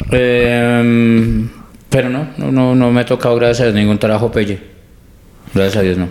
Em, 0.09 1.49
pero 1.89 2.09
no, 2.09 2.27
no, 2.37 2.51
no, 2.51 2.75
no 2.75 2.91
me 2.91 3.01
ha 3.01 3.05
tocado, 3.05 3.35
gracias 3.35 3.61
a 3.61 3.63
Dios, 3.65 3.75
ningún 3.75 3.99
trabajo 3.99 4.31
pelle. 4.31 4.59
Gracias 5.53 5.77
a 5.77 5.81
Dios, 5.81 5.97
no. 5.97 6.07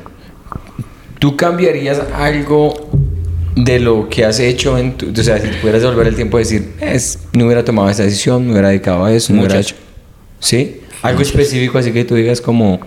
¿Tú 1.18 1.36
cambiarías 1.36 2.00
algo 2.14 2.90
de 3.56 3.80
lo 3.80 4.08
que 4.08 4.24
has 4.24 4.38
hecho 4.40 4.78
en 4.78 4.92
tu... 4.96 5.10
O 5.10 5.22
sea, 5.22 5.38
si 5.38 5.48
pudieras 5.48 5.84
volver 5.84 6.06
el 6.06 6.14
tiempo 6.16 6.38
decir, 6.38 6.72
es, 6.80 7.18
no 7.32 7.46
hubiera 7.46 7.64
tomado 7.64 7.90
esa 7.90 8.04
decisión, 8.04 8.46
me 8.46 8.52
hubiera 8.52 8.68
dedicado 8.68 9.04
a 9.04 9.12
eso, 9.12 9.32
no 9.32 9.40
hubiera 9.40 9.56
Muchas. 9.56 9.72
hecho... 9.72 9.80
¿Sí? 10.38 10.80
Algo 11.02 11.22
específico 11.22 11.78
así 11.78 11.92
que 11.92 12.04
tú 12.04 12.14
digas 12.14 12.40
como... 12.40 12.80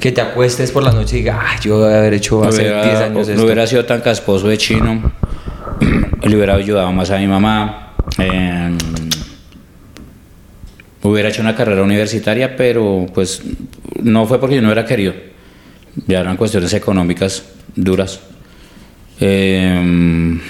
Que 0.00 0.12
te 0.12 0.20
acuestes 0.20 0.72
por 0.72 0.82
la 0.82 0.92
noche 0.92 1.16
y 1.16 1.18
digas, 1.20 1.38
ah, 1.40 1.56
yo 1.62 1.78
voy 1.78 1.92
a 1.92 1.98
haber 1.98 2.14
hecho 2.14 2.40
No 2.42 2.48
hace 2.48 2.62
hubiera, 2.62 2.82
10 2.84 2.96
años 3.00 3.26
no 3.28 3.32
esto. 3.32 3.44
hubiera 3.44 3.66
sido 3.66 3.84
tan 3.86 4.00
casposo 4.00 4.48
de 4.48 4.58
chino. 4.58 5.12
Le 6.22 6.36
hubiera 6.36 6.54
ayudado 6.54 6.92
más 6.92 7.10
a 7.10 7.18
mi 7.18 7.26
mamá. 7.26 7.94
em, 8.18 8.76
hubiera 11.08 11.28
hecho 11.28 11.42
una 11.42 11.54
carrera 11.54 11.82
universitaria, 11.82 12.56
pero 12.56 13.06
pues 13.14 13.42
no 14.02 14.26
fue 14.26 14.38
porque 14.40 14.56
yo 14.56 14.62
no 14.62 14.68
hubiera 14.68 14.84
querido. 14.84 15.14
Ya 16.06 16.20
eran 16.20 16.36
cuestiones 16.36 16.72
económicas 16.74 17.44
duras. 17.74 18.20
Em, 19.18 20.40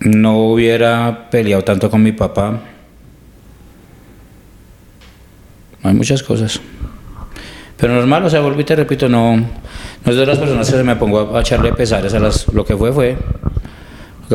no 0.00 0.38
hubiera 0.50 1.30
peleado 1.30 1.64
tanto 1.64 1.90
con 1.90 2.02
mi 2.02 2.12
papá. 2.12 2.60
Hay 5.82 5.94
muchas 5.94 6.22
cosas. 6.22 6.60
Pero 7.76 7.94
normal, 7.94 8.24
o 8.24 8.30
sea, 8.30 8.40
vuelvo 8.40 8.60
y 8.60 8.64
te 8.64 8.74
repito, 8.74 9.08
no, 9.08 9.38
no 10.04 10.12
es 10.12 10.16
de 10.18 10.26
las 10.26 10.38
personas 10.38 10.70
que 10.70 10.82
me 10.82 10.96
pongo 10.96 11.34
a, 11.34 11.38
a 11.38 11.40
echarle 11.40 11.72
pesares 11.72 12.14
a 12.14 12.18
las, 12.18 12.52
lo 12.52 12.64
que 12.64 12.76
fue, 12.76 12.92
fue. 12.92 13.16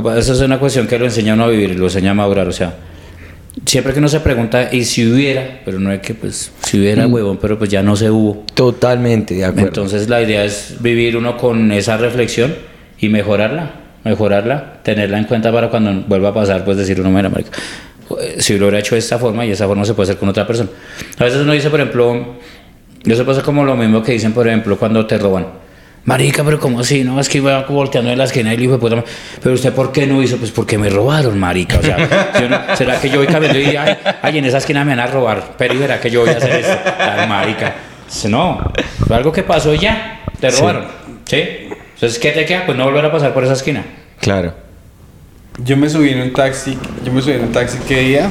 Pasa 0.01 0.33
es 0.33 0.41
una 0.41 0.59
cuestión 0.59 0.87
que 0.87 0.97
lo 0.97 1.05
enseña 1.05 1.33
a 1.33 1.35
uno 1.35 1.43
a 1.43 1.47
vivir 1.49 1.77
lo 1.77 1.85
enseña 1.85 2.11
a 2.11 2.13
madurar, 2.15 2.47
o 2.47 2.51
sea, 2.51 2.75
siempre 3.65 3.93
que 3.93 3.99
uno 3.99 4.07
se 4.07 4.19
pregunta, 4.19 4.69
¿y 4.71 4.85
si 4.85 5.09
hubiera? 5.09 5.61
Pero 5.63 5.79
no 5.79 5.91
es 5.91 6.01
que, 6.01 6.15
pues, 6.15 6.51
si 6.63 6.79
hubiera, 6.79 7.07
huevón, 7.07 7.37
pero 7.37 7.57
pues 7.57 7.69
ya 7.69 7.83
no 7.83 7.95
se 7.95 8.09
hubo. 8.09 8.43
Totalmente, 8.53 9.35
de 9.35 9.45
acuerdo. 9.45 9.67
Entonces 9.67 10.09
la 10.09 10.21
idea 10.21 10.43
es 10.43 10.77
vivir 10.79 11.15
uno 11.15 11.37
con 11.37 11.71
esa 11.71 11.97
reflexión 11.97 12.55
y 12.99 13.09
mejorarla, 13.09 13.71
mejorarla, 14.03 14.81
tenerla 14.83 15.19
en 15.19 15.25
cuenta 15.25 15.51
para 15.51 15.69
cuando 15.69 15.93
vuelva 16.07 16.29
a 16.29 16.33
pasar, 16.33 16.65
pues 16.65 16.77
decir 16.77 16.99
uno, 16.99 17.11
mira, 17.11 17.29
marica, 17.29 17.51
eh, 18.19 18.37
si 18.39 18.57
lo 18.57 18.65
hubiera 18.65 18.79
hecho 18.79 18.95
de 18.95 18.99
esta 18.99 19.19
forma 19.19 19.45
y 19.45 19.49
de 19.49 19.53
esta 19.53 19.67
forma 19.67 19.85
se 19.85 19.93
puede 19.93 20.09
hacer 20.09 20.17
con 20.17 20.29
otra 20.29 20.47
persona. 20.47 20.69
A 21.19 21.23
veces 21.23 21.41
uno 21.41 21.53
dice, 21.53 21.69
por 21.69 21.79
ejemplo, 21.79 22.35
eso 23.05 23.25
pasa 23.25 23.41
como 23.41 23.63
lo 23.65 23.75
mismo 23.75 24.01
que 24.01 24.13
dicen, 24.13 24.33
por 24.33 24.47
ejemplo, 24.47 24.77
cuando 24.77 25.05
te 25.05 25.17
roban. 25.17 25.47
Marica, 26.05 26.43
pero 26.43 26.59
¿cómo 26.59 26.81
así? 26.81 27.03
No, 27.03 27.17
es 27.19 27.29
que 27.29 27.37
iba 27.37 27.61
volteando 27.63 28.11
en 28.11 28.17
la 28.17 28.25
esquina 28.25 28.53
y 28.53 28.57
le 28.57 28.63
dijo, 28.63 28.77
puta, 28.77 29.01
pero 29.41 29.55
usted 29.55 29.71
¿por 29.73 29.93
qué 29.93 30.05
no 30.05 30.21
hizo? 30.21 30.35
Pues 30.37 30.51
porque 30.51 30.77
me 30.77 30.89
robaron, 30.89 31.39
marica. 31.39 31.77
O 31.79 31.81
sea, 31.81 32.31
yo 32.41 32.49
no- 32.49 32.75
¿será 32.75 32.99
que 32.99 33.09
yo 33.09 33.19
voy 33.19 33.27
caminando 33.27 33.59
y 33.59 33.75
ay, 33.75 33.97
ay, 34.21 34.37
en 34.37 34.45
esa 34.45 34.57
esquina 34.57 34.83
me 34.83 34.91
van 34.95 34.99
a 34.99 35.07
robar? 35.07 35.53
Pero 35.57 35.75
¿será 35.77 36.01
que 36.01 36.09
yo 36.09 36.21
voy 36.21 36.29
a 36.31 36.37
hacer 36.37 36.51
eso? 36.59 36.77
Ay, 36.99 37.27
marica. 37.27 37.73
Dice, 38.05 38.27
No, 38.27 38.59
fue 39.07 39.15
algo 39.15 39.31
que 39.31 39.43
pasó 39.43 39.73
y 39.73 39.77
ya, 39.79 40.23
te 40.39 40.49
robaron. 40.51 40.85
¿Sí? 41.25 41.41
Entonces, 41.95 42.19
¿qué 42.19 42.31
te 42.31 42.45
queda? 42.45 42.65
Pues 42.65 42.77
no 42.77 42.83
volver 42.83 43.05
a 43.05 43.11
pasar 43.11 43.33
por 43.33 43.45
esa 43.45 43.53
esquina. 43.53 43.83
Claro. 44.19 44.53
Yo 45.59 45.77
me 45.77 45.87
subí 45.89 46.09
en 46.09 46.19
un 46.21 46.33
taxi, 46.33 46.77
yo 47.05 47.13
me 47.13 47.21
subí 47.21 47.33
en 47.33 47.43
un 47.43 47.51
taxi 47.53 47.77
que 47.87 47.99
día, 48.01 48.29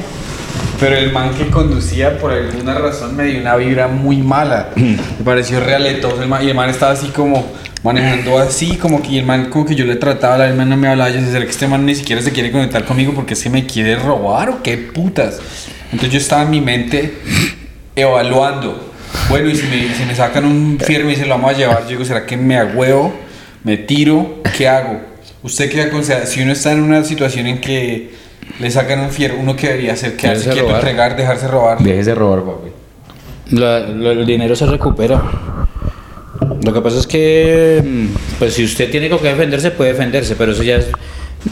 pero 0.83 0.97
el 0.97 1.13
man 1.13 1.33
que 1.33 1.49
conducía 1.49 2.17
por 2.17 2.33
alguna 2.33 2.73
razón 2.73 3.15
me 3.15 3.23
dio 3.23 3.39
una 3.39 3.55
vibra 3.55 3.87
muy 3.87 4.17
mala. 4.17 4.71
me 4.75 4.97
pareció 5.23 5.61
realetoso 5.61 6.21
el 6.21 6.27
man, 6.27 6.45
y 6.45 6.49
el 6.49 6.55
man 6.55 6.69
estaba 6.69 6.91
así 6.91 7.07
como 7.07 7.53
manejando 7.83 8.37
así, 8.37 8.75
como 8.75 9.01
que 9.01 9.17
el 9.17 9.25
man 9.25 9.49
como 9.49 9.65
que 9.65 9.75
yo 9.75 9.85
le 9.85 9.95
trataba, 9.95 10.45
el 10.45 10.55
man 10.55 10.67
no 10.67 10.75
me 10.75 10.89
hablaba, 10.89 11.09
yo 11.09 11.15
decía, 11.15 11.31
"¿Será 11.31 11.45
que 11.45 11.51
este 11.51 11.67
man 11.69 11.85
ni 11.85 11.95
siquiera 11.95 12.21
se 12.21 12.33
quiere 12.33 12.51
conectar 12.51 12.83
conmigo 12.83 13.13
porque 13.13 13.33
se 13.33 13.49
me 13.49 13.65
quiere 13.65 13.95
robar 13.95 14.49
o 14.49 14.61
qué 14.61 14.75
putas. 14.75 15.39
Entonces 15.85 16.11
yo 16.11 16.17
estaba 16.17 16.41
en 16.41 16.49
mi 16.49 16.59
mente 16.59 17.13
evaluando. 17.95 18.91
Bueno, 19.29 19.49
y 19.49 19.55
si 19.55 19.65
me, 19.67 19.95
si 19.95 20.03
me 20.03 20.13
sacan 20.13 20.43
un 20.43 20.77
firme 20.85 21.13
y 21.13 21.15
se 21.15 21.25
lo 21.25 21.35
vamos 21.35 21.51
a 21.51 21.57
llevar, 21.57 21.83
yo 21.83 21.91
digo, 21.91 22.03
¿será 22.03 22.25
que 22.25 22.35
me 22.35 22.57
agüeo? 22.57 23.13
¿Me 23.63 23.77
tiro? 23.77 24.41
¿Qué 24.57 24.67
hago? 24.67 24.99
¿Usted 25.43 25.71
qué 25.71 25.83
aconseja? 25.83 26.25
Si 26.25 26.41
uno 26.41 26.51
está 26.51 26.73
en 26.73 26.81
una 26.81 27.05
situación 27.05 27.47
en 27.47 27.61
que 27.61 28.22
le 28.59 28.71
sacan 28.71 28.99
un 29.01 29.09
fierro, 29.09 29.37
¿uno 29.39 29.55
qué 29.55 29.67
debería 29.67 29.93
hacer? 29.93 30.15
¿Quedarse 30.15 30.41
Dejarse 30.49 30.49
quieto, 30.51 30.67
robar. 30.67 30.79
entregar, 30.81 31.15
dejarse 31.15 31.47
robar? 31.47 31.79
Dejes 31.79 32.05
de 32.05 32.15
robar, 32.15 32.43
papi. 32.43 32.69
La- 33.51 33.79
lo- 33.81 34.11
el 34.11 34.25
dinero 34.25 34.55
se 34.55 34.65
recupera. 34.65 35.21
Lo 36.63 36.73
que 36.73 36.81
pasa 36.81 36.99
es 36.99 37.07
que, 37.07 37.81
mm, 37.83 38.05
pues 38.39 38.53
si 38.53 38.63
usted 38.63 38.89
tiene 38.89 39.09
con 39.09 39.19
qué 39.19 39.29
defenderse, 39.29 39.71
puede 39.71 39.91
defenderse, 39.93 40.35
pero 40.35 40.51
eso 40.53 40.63
ya 40.63 40.77
es, 40.77 40.87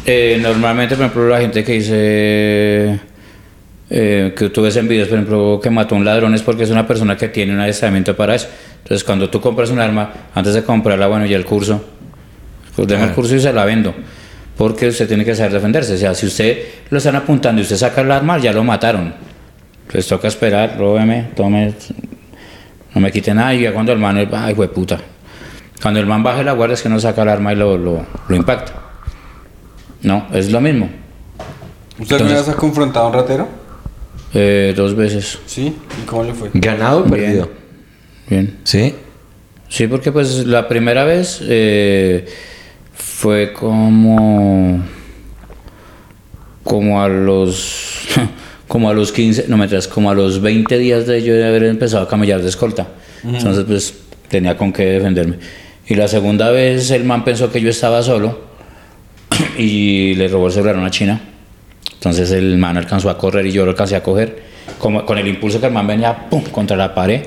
eh, 0.06 0.38
normalmente, 0.42 0.96
por 0.96 1.06
ejemplo, 1.06 1.28
la 1.30 1.40
gente 1.40 1.64
que 1.64 1.74
dice 1.74 3.00
eh, 3.94 4.34
que 4.38 4.50
tú 4.50 4.62
ves 4.62 4.78
en 4.78 4.88
videos, 4.88 5.10
por 5.10 5.18
ejemplo, 5.18 5.60
que 5.62 5.70
mató 5.70 5.96
a 5.96 5.98
un 5.98 6.06
ladrón 6.06 6.34
es 6.34 6.42
porque 6.42 6.64
es 6.64 6.70
una 6.70 6.88
persona 6.88 7.18
que 7.18 7.28
tiene 7.28 7.54
un 7.54 7.60
adiestramiento 7.60 8.16
para 8.16 8.36
eso. 8.36 8.48
Entonces, 8.84 9.04
cuando 9.04 9.30
tú 9.30 9.42
compras 9.42 9.70
un 9.70 9.80
arma, 9.80 10.14
antes 10.34 10.54
de 10.54 10.64
comprarla, 10.64 11.08
bueno, 11.08 11.26
ya 11.26 11.36
el 11.36 11.44
curso, 11.46 11.84
pues 12.74 12.88
deme 12.88 13.04
el 13.04 13.12
curso 13.12 13.36
y 13.36 13.42
se 13.42 13.52
la 13.52 13.66
vendo. 13.66 13.94
Porque 14.62 14.90
usted 14.90 15.08
tiene 15.08 15.26
que 15.26 15.34
saber 15.34 15.54
defenderse. 15.54 15.96
O 15.96 15.98
sea, 15.98 16.14
si 16.14 16.28
usted 16.28 16.60
lo 16.92 17.00
están 17.00 17.16
apuntando 17.16 17.62
y 17.62 17.64
usted 17.64 17.78
saca 17.78 18.02
el 18.02 18.12
arma, 18.12 18.38
ya 18.38 18.54
lo 18.54 18.64
mataron. 18.64 19.12
Entonces 19.88 20.06
toca 20.08 20.28
esperar, 20.28 20.76
róbeme, 20.78 21.30
tome, 21.36 21.74
no 22.94 23.02
me 23.02 23.12
quite 23.12 23.34
nada. 23.34 23.56
Y 23.56 23.64
ya 23.64 23.74
cuando 23.74 23.92
el 23.92 23.98
man, 23.98 24.18
ay, 24.32 24.54
fue 24.54 24.68
puta. 24.72 25.00
Cuando 25.82 26.00
el 26.00 26.06
man 26.06 26.22
baje 26.22 26.44
la 26.44 26.52
guardia 26.52 26.76
es 26.76 26.84
que 26.84 26.90
no 26.90 27.00
saca 27.00 27.24
el 27.24 27.30
arma 27.30 27.54
y 27.54 27.56
lo, 27.56 27.76
lo, 27.76 28.06
lo 28.28 28.36
impacta. 28.36 28.74
No, 30.04 30.28
es 30.32 30.52
lo 30.52 30.62
mismo. 30.62 30.92
¿Usted 31.98 32.18
alguna 32.18 32.30
Entonces- 32.30 32.46
vez 32.46 32.56
ha 32.56 32.60
confrontado 32.60 33.06
a 33.08 33.10
un 33.10 33.14
ratero? 33.16 33.48
Eh, 34.36 34.76
dos 34.78 34.96
veces. 34.96 35.40
Sí. 35.48 35.76
¿Y 36.04 36.06
cómo 36.06 36.24
le 36.24 36.36
fue? 36.36 36.52
¿Ganado 36.54 37.00
o 37.00 37.04
Bien. 37.06 37.16
perdido? 37.20 37.50
Bien. 38.30 38.60
¿Sí? 38.64 38.94
Sí, 39.70 39.88
porque 39.88 40.12
pues 40.12 40.46
la 40.46 40.68
primera 40.68 41.04
vez 41.04 41.40
eh, 41.42 42.28
fue 42.94 43.54
como 43.54 44.84
como 46.64 47.02
a 47.02 47.08
los 47.08 48.08
como 48.68 48.90
a 48.90 48.94
los 48.94 49.12
15, 49.12 49.46
no 49.48 49.58
me 49.58 49.68
como 49.94 50.12
a 50.12 50.14
los 50.14 50.42
20 50.42 50.78
días 50.78 51.06
de 51.06 51.22
yo 51.24 51.34
de 51.34 51.46
haber 51.46 51.64
empezado 51.64 52.04
a 52.04 52.08
camellar 52.08 52.42
de 52.42 52.50
escolta. 52.50 52.88
Entonces 53.24 53.66
pues 53.66 53.94
tenía 54.30 54.58
con 54.58 54.72
qué 54.72 54.86
defenderme. 54.86 55.38
Y 55.88 55.96
la 55.96 56.08
segunda 56.08 56.52
vez 56.52 56.90
el 56.92 57.04
man 57.04 57.24
pensó 57.24 57.52
que 57.52 57.60
yo 57.60 57.70
estaba 57.70 58.02
solo 58.02 58.40
y 59.58 60.16
le 60.16 60.28
robó 60.28 60.48
el 60.48 60.54
celular 60.54 60.76
a 60.76 60.80
una 60.80 60.92
china. 60.92 61.22
Entonces 61.94 62.32
el 62.32 62.58
man 62.58 62.78
alcanzó 62.78 63.10
a 63.10 63.18
correr 63.18 63.46
y 63.46 63.52
yo 63.52 63.66
lo 63.66 63.72
alcancé 63.72 63.96
a 63.96 64.04
coger. 64.04 64.51
Como, 64.78 65.06
con 65.06 65.18
el 65.18 65.28
impulso 65.28 65.60
que 65.60 65.68
el 65.68 65.74
man 65.74 65.86
venía 65.86 66.28
¡pum! 66.30 66.44
contra 66.46 66.76
la 66.76 66.94
pared. 66.94 67.22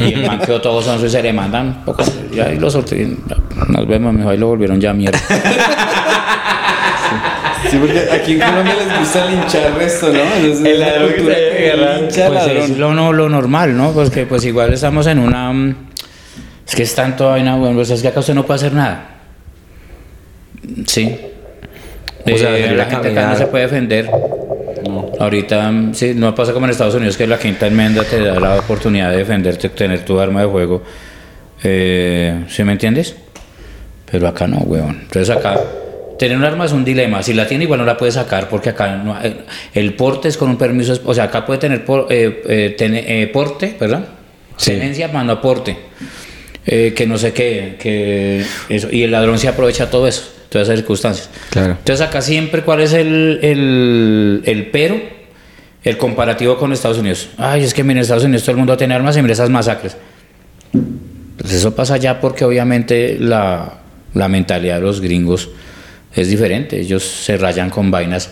Y 0.00 0.12
el 0.14 0.26
man 0.26 0.38
quedó 0.40 0.60
todo 0.60 0.82
sonso 0.82 1.06
y 1.06 1.10
se 1.10 1.22
le 1.22 1.32
mandan. 1.32 1.84
poco- 1.84 2.04
Y 2.34 2.38
ahí 2.40 2.58
lo 2.58 2.70
solté. 2.70 3.08
Nos 3.68 3.86
vemos, 3.86 4.12
mijo. 4.12 4.28
Ahí 4.28 4.36
lo 4.38 4.48
volvieron 4.48 4.80
ya 4.80 4.92
mierda. 4.92 5.18
Sí, 7.70 7.78
porque 7.78 8.08
aquí 8.12 8.32
en 8.32 8.40
Colombia 8.40 8.74
les 8.74 8.98
gusta 8.98 9.24
linchar 9.30 9.72
resto, 9.78 10.08
¿no? 10.12 10.18
Entonces, 10.20 10.66
El 10.66 10.80
ladrón 10.80 11.12
cultura 11.12 11.34
que 11.36 11.72
lincha 12.00 12.26
Pues 12.28 12.46
ladrón. 12.46 12.56
es 12.72 12.78
lo, 12.78 12.92
no, 12.92 13.12
lo 13.12 13.28
normal, 13.28 13.76
¿no? 13.76 13.92
Porque 13.92 14.26
pues 14.26 14.44
igual 14.44 14.72
estamos 14.72 15.06
en 15.06 15.18
una... 15.20 15.52
mm, 15.52 15.74
Es 16.68 16.74
que 16.74 16.82
es 16.82 16.94
tanto 16.94 17.28
vaina, 17.30 17.56
bueno, 17.56 17.76
pues 17.76 17.90
es 17.90 18.02
que 18.02 18.08
acá 18.08 18.20
usted 18.20 18.34
no 18.34 18.44
puede 18.44 18.56
hacer 18.58 18.72
nada. 18.74 19.08
Sí. 20.86 21.16
O 22.26 22.36
sea, 22.36 22.56
Eh, 22.56 22.74
la 22.76 22.84
gente 22.86 23.10
acá 23.10 23.28
no 23.28 23.36
se 23.36 23.46
puede 23.46 23.64
defender. 23.64 24.10
Ahorita, 25.22 25.70
mm, 25.70 25.94
sí, 25.94 26.14
no 26.16 26.34
pasa 26.34 26.52
como 26.52 26.66
en 26.66 26.70
Estados 26.72 26.96
Unidos 26.96 27.16
que 27.16 27.28
la 27.28 27.38
quinta 27.38 27.68
enmienda 27.68 28.02
te 28.02 28.18
da 28.20 28.40
la 28.40 28.56
oportunidad 28.58 29.12
de 29.12 29.18
defenderte, 29.18 29.68
tener 29.68 30.04
tu 30.04 30.18
arma 30.18 30.40
de 30.40 30.46
juego. 30.46 30.82
Eh, 31.62 32.44
¿Sí 32.48 32.64
me 32.64 32.72
entiendes? 32.72 33.14
Pero 34.10 34.26
acá 34.26 34.48
no, 34.48 34.58
weón. 34.58 34.98
Entonces 35.02 35.30
acá, 35.30 35.60
tener 36.18 36.36
un 36.36 36.42
arma 36.42 36.64
es 36.64 36.72
un 36.72 36.84
dilema. 36.84 37.22
Si 37.22 37.34
la 37.34 37.46
tiene, 37.46 37.64
igual 37.64 37.78
no 37.78 37.86
la 37.86 37.96
puede 37.96 38.10
sacar 38.10 38.48
porque 38.48 38.70
acá 38.70 38.96
no 38.96 39.14
hay- 39.14 39.44
el 39.74 39.94
porte 39.94 40.26
es 40.26 40.36
con 40.36 40.50
un 40.50 40.58
permiso. 40.58 40.98
O 41.04 41.14
sea, 41.14 41.24
acá 41.24 41.46
puede 41.46 41.60
tener 41.60 41.84
por- 41.84 42.08
eh, 42.10 42.42
eh, 42.48 42.74
tene- 42.76 43.22
eh, 43.22 43.28
porte, 43.28 43.76
¿verdad? 43.78 44.04
Sí. 44.56 44.72
Tenencia, 44.72 45.06
más 45.06 45.24
no 45.24 45.40
porte. 45.40 45.76
Eh, 46.66 46.92
que 46.96 47.06
no 47.06 47.16
sé 47.16 47.32
qué, 47.32 47.76
que 47.78 48.44
eso. 48.68 48.88
Y 48.90 49.04
el 49.04 49.12
ladrón 49.12 49.38
se 49.38 49.46
aprovecha 49.46 49.88
todo 49.88 50.08
eso. 50.08 50.32
Todas 50.52 50.68
esas 50.68 50.78
circunstancias. 50.78 51.30
Claro. 51.50 51.72
Entonces 51.72 52.06
acá 52.06 52.20
siempre, 52.20 52.62
¿cuál 52.62 52.80
es 52.80 52.92
el, 52.92 53.40
el, 53.42 54.42
el 54.44 54.70
pero? 54.70 55.00
El 55.82 55.96
comparativo 55.96 56.56
con 56.58 56.72
Estados 56.72 56.98
Unidos. 56.98 57.30
Ay, 57.38 57.64
es 57.64 57.74
que 57.74 57.82
mira, 57.82 57.98
en 57.98 58.02
Estados 58.02 58.24
Unidos 58.24 58.42
todo 58.42 58.52
el 58.52 58.58
mundo 58.58 58.76
tiene 58.76 58.94
armas 58.94 59.16
y 59.16 59.22
mira 59.22 59.32
esas 59.32 59.50
masacres. 59.50 59.96
Pues 61.38 61.52
eso 61.54 61.74
pasa 61.74 61.96
ya 61.96 62.20
porque 62.20 62.44
obviamente 62.44 63.16
la, 63.18 63.80
la 64.14 64.28
mentalidad 64.28 64.76
de 64.76 64.82
los 64.82 65.00
gringos 65.00 65.48
es 66.14 66.28
diferente. 66.28 66.78
Ellos 66.78 67.02
se 67.02 67.36
rayan 67.36 67.70
con 67.70 67.90
vainas. 67.90 68.30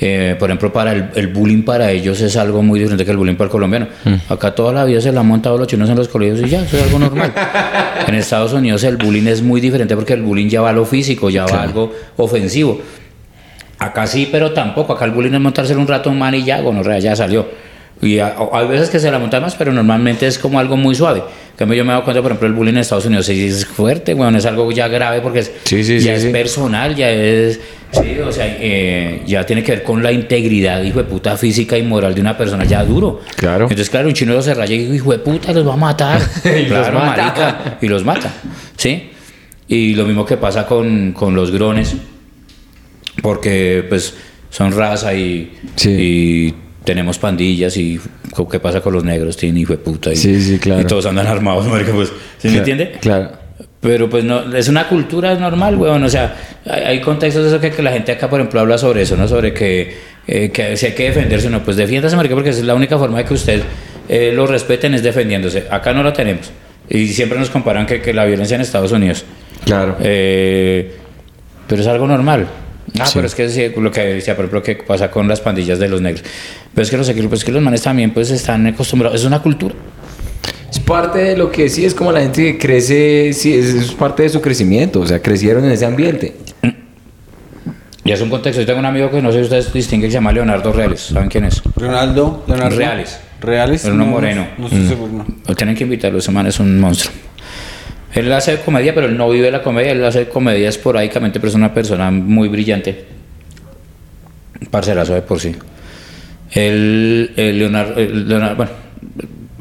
Eh, 0.00 0.34
por 0.38 0.50
ejemplo, 0.50 0.72
para 0.72 0.92
el, 0.92 1.10
el 1.14 1.28
bullying 1.28 1.62
para 1.62 1.90
ellos 1.90 2.20
es 2.20 2.36
algo 2.36 2.62
muy 2.62 2.80
diferente 2.80 3.04
que 3.04 3.10
el 3.10 3.16
bullying 3.16 3.36
para 3.36 3.46
el 3.46 3.50
colombiano. 3.50 3.86
Acá 4.28 4.54
toda 4.54 4.72
la 4.72 4.84
vida 4.84 5.00
se 5.00 5.12
le 5.12 5.18
han 5.18 5.26
montado 5.26 5.56
los 5.58 5.66
chinos 5.66 5.88
en 5.88 5.96
los 5.96 6.08
colegios 6.08 6.40
y 6.40 6.50
ya, 6.50 6.62
eso 6.62 6.76
es 6.76 6.84
algo 6.84 6.98
normal. 6.98 7.32
en 8.08 8.14
Estados 8.14 8.52
Unidos 8.52 8.82
el 8.84 8.96
bullying 8.96 9.26
es 9.26 9.42
muy 9.42 9.60
diferente 9.60 9.94
porque 9.94 10.14
el 10.14 10.22
bullying 10.22 10.48
ya 10.48 10.60
va 10.60 10.70
a 10.70 10.72
lo 10.72 10.84
físico, 10.84 11.30
ya 11.30 11.46
va 11.46 11.58
a 11.58 11.62
algo 11.62 11.92
ofensivo. 12.16 12.80
Acá 13.78 14.06
sí, 14.06 14.28
pero 14.30 14.52
tampoco. 14.52 14.92
Acá 14.92 15.04
el 15.04 15.10
bullying 15.12 15.34
es 15.34 15.40
montárselo 15.40 15.80
un 15.80 15.88
rato 15.88 16.10
man 16.12 16.34
y 16.34 16.44
ya, 16.44 16.60
bueno, 16.60 16.82
ya 16.98 17.14
salió. 17.14 17.46
Y 18.02 18.18
a- 18.18 18.34
hay 18.52 18.66
veces 18.66 18.90
que 18.90 18.98
se 18.98 19.10
la 19.12 19.18
montan 19.20 19.40
más, 19.42 19.54
pero 19.54 19.72
normalmente 19.72 20.26
es 20.26 20.36
como 20.38 20.58
algo 20.58 20.76
muy 20.76 20.94
suave. 20.94 21.22
Cambio, 21.56 21.76
yo 21.78 21.84
me 21.84 21.90
he 21.90 21.92
dado 21.92 22.04
cuenta, 22.04 22.20
por 22.20 22.32
ejemplo, 22.32 22.48
el 22.48 22.54
bullying 22.54 22.72
en 22.72 22.78
Estados 22.78 23.06
Unidos 23.06 23.26
sí 23.26 23.46
es 23.46 23.64
fuerte, 23.64 24.14
bueno, 24.14 24.36
es 24.36 24.44
algo 24.44 24.70
ya 24.72 24.88
grave 24.88 25.20
porque 25.20 25.38
es, 25.40 25.52
Sí, 25.64 25.84
sí, 25.84 26.00
ya 26.00 26.18
sí, 26.18 26.26
es 26.26 26.32
personal, 26.32 26.96
ya 26.96 27.10
es, 27.10 27.60
sí, 27.92 28.18
o 28.18 28.32
sea, 28.32 28.46
eh, 28.58 29.22
ya 29.24 29.46
tiene 29.46 29.62
que 29.62 29.70
ver 29.72 29.82
con 29.84 30.02
la 30.02 30.10
integridad, 30.10 30.82
hijo 30.82 30.98
de 30.98 31.04
puta, 31.04 31.36
física 31.36 31.78
y 31.78 31.82
moral 31.84 32.12
de 32.14 32.20
una 32.22 32.36
persona, 32.36 32.64
ya 32.64 32.84
duro. 32.84 33.20
Claro. 33.36 33.64
Entonces, 33.64 33.88
claro, 33.88 34.08
un 34.08 34.14
chino 34.14 34.40
se 34.42 34.52
raya 34.54 34.74
y 34.74 34.78
dijo, 34.78 34.94
hijo 34.94 35.12
de 35.12 35.18
puta, 35.20 35.52
los 35.52 35.68
va 35.68 35.74
a 35.74 35.76
matar. 35.76 36.20
Y 36.44 36.48
los 36.62 36.66
claro, 36.68 36.98
mata. 36.98 37.22
marica, 37.24 37.78
y 37.80 37.86
los 37.86 38.04
mata, 38.04 38.32
¿sí? 38.76 39.10
Y 39.68 39.94
lo 39.94 40.06
mismo 40.06 40.24
que 40.26 40.36
pasa 40.38 40.66
con, 40.66 41.12
con 41.12 41.36
los 41.36 41.52
grones, 41.52 41.94
porque 43.22 43.84
pues 43.88 44.14
son 44.50 44.72
raza 44.72 45.14
y, 45.14 45.52
Sí. 45.76 45.90
y 45.90 46.54
tenemos 46.84 47.18
pandillas 47.18 47.76
y 47.76 48.00
qué 48.50 48.60
pasa 48.60 48.80
con 48.80 48.92
los 48.92 49.04
negros, 49.04 49.36
tienen 49.36 49.58
hijo 49.62 49.72
de 49.72 49.78
puta 49.78 50.12
y, 50.12 50.16
Sí, 50.16 50.40
sí, 50.40 50.58
claro. 50.58 50.82
y 50.82 50.84
todos 50.84 51.06
andan 51.06 51.26
armados, 51.26 51.66
marica, 51.68 51.92
pues, 51.92 52.12
¿sí 52.38 52.48
me 52.48 52.58
entiende? 52.58 52.92
Claro. 53.00 53.42
Pero 53.80 54.08
pues 54.08 54.22
no, 54.22 54.54
es 54.54 54.68
una 54.68 54.86
cultura 54.88 55.34
normal, 55.34 55.76
weón. 55.76 56.04
O 56.04 56.08
sea, 56.08 56.36
hay, 56.66 56.82
hay 56.82 57.00
contextos 57.00 57.42
de 57.42 57.48
eso 57.48 57.60
que, 57.60 57.72
que 57.72 57.82
la 57.82 57.90
gente 57.90 58.12
acá, 58.12 58.30
por 58.30 58.38
ejemplo, 58.38 58.60
habla 58.60 58.78
sobre 58.78 59.02
eso, 59.02 59.16
¿no? 59.16 59.26
Sobre 59.26 59.52
que, 59.52 59.96
eh, 60.28 60.50
que 60.50 60.76
si 60.76 60.86
hay 60.86 60.92
que 60.92 61.04
defenderse, 61.04 61.50
no, 61.50 61.64
pues 61.64 61.76
defiéndase, 61.76 62.14
marica, 62.14 62.34
porque 62.34 62.50
esa 62.50 62.60
es 62.60 62.64
la 62.64 62.76
única 62.76 62.96
forma 62.96 63.18
de 63.18 63.24
que 63.24 63.34
usted 63.34 63.60
eh, 64.08 64.30
lo 64.32 64.46
respeten 64.46 64.94
es 64.94 65.02
defendiéndose. 65.02 65.64
Acá 65.68 65.92
no 65.92 66.04
lo 66.04 66.12
tenemos. 66.12 66.52
Y 66.88 67.08
siempre 67.08 67.36
nos 67.40 67.50
comparan 67.50 67.84
que, 67.86 68.00
que 68.00 68.14
la 68.14 68.24
violencia 68.24 68.54
en 68.54 68.60
Estados 68.60 68.92
Unidos. 68.92 69.24
Claro. 69.64 69.96
Eh, 70.00 70.94
pero 71.66 71.82
es 71.82 71.88
algo 71.88 72.06
normal. 72.06 72.46
Ah, 72.98 73.06
Sí. 73.06 73.12
pero 73.14 73.26
es 73.26 73.34
que 73.34 73.48
sí, 73.48 73.68
lo 73.76 73.90
que 73.90 74.00
decía, 74.02 74.36
por 74.36 74.44
ejemplo, 74.44 74.62
que 74.62 74.74
pasa 74.76 75.10
con 75.10 75.26
las 75.28 75.40
pandillas 75.40 75.78
de 75.78 75.88
los 75.88 76.00
negros. 76.02 76.24
Pero 76.74 76.82
es 76.82 76.90
que 76.90 76.96
los, 76.98 77.10
pues 77.10 77.40
es 77.40 77.44
que 77.44 77.52
los 77.52 77.62
manes 77.62 77.82
también 77.82 78.12
pues 78.12 78.30
están 78.30 78.66
acostumbrados. 78.66 79.18
Es 79.20 79.26
una 79.26 79.40
cultura. 79.40 79.74
Es 80.70 80.78
parte 80.80 81.18
de 81.18 81.36
lo 81.36 81.50
que 81.50 81.68
sí 81.68 81.84
es 81.84 81.94
como 81.94 82.12
la 82.12 82.20
gente 82.20 82.52
que 82.52 82.58
crece, 82.58 83.32
sí, 83.34 83.54
es, 83.54 83.66
es 83.74 83.92
parte 83.92 84.22
de 84.24 84.28
su 84.30 84.40
crecimiento, 84.40 85.00
o 85.00 85.06
sea, 85.06 85.20
crecieron 85.20 85.64
en 85.64 85.72
ese 85.72 85.84
ambiente. 85.86 86.34
Y 88.04 88.10
es 88.10 88.20
un 88.20 88.30
contexto. 88.30 88.60
Yo 88.60 88.66
tengo 88.66 88.80
un 88.80 88.86
amigo 88.86 89.10
que 89.10 89.22
no 89.22 89.30
sé 89.30 89.38
si 89.38 89.44
ustedes 89.44 89.72
distinguen 89.72 90.08
que 90.08 90.12
se 90.12 90.14
llama 90.14 90.32
Leonardo 90.32 90.72
Reales. 90.72 91.00
¿Saben 91.12 91.28
quién 91.28 91.44
es? 91.44 91.62
Leonardo, 91.76 92.42
Leonardo. 92.48 92.76
Reales. 92.76 93.20
Reales. 93.40 93.84
Era 93.84 93.94
uno 93.94 94.04
No, 94.04 94.10
no, 94.10 94.16
moreno. 94.16 94.46
No, 94.58 94.66
estoy 94.66 94.88
seguro, 94.88 95.12
no. 95.12 95.26
Lo 95.46 95.54
tienen 95.54 95.76
que 95.76 95.84
invitarlo, 95.84 96.18
ese 96.18 96.32
man 96.32 96.46
es 96.48 96.58
un 96.58 96.80
monstruo. 96.80 97.12
Él 98.14 98.30
hace 98.32 98.58
comedia, 98.60 98.94
pero 98.94 99.06
él 99.06 99.16
no 99.16 99.28
vive 99.30 99.50
la 99.50 99.62
comedia, 99.62 99.92
él 99.92 100.04
hace 100.04 100.28
comedia 100.28 100.68
esporádicamente, 100.68 101.40
pero 101.40 101.48
es 101.48 101.54
una 101.54 101.72
persona 101.72 102.10
muy 102.10 102.48
brillante. 102.48 103.04
Parcelazo 104.70 105.14
de 105.14 105.22
por 105.22 105.40
sí. 105.40 105.54
Él, 106.52 107.32
el 107.36 107.58
Leonardo, 107.58 107.94
el 107.98 108.28
Leonardo- 108.28 108.56
bueno, 108.56 108.70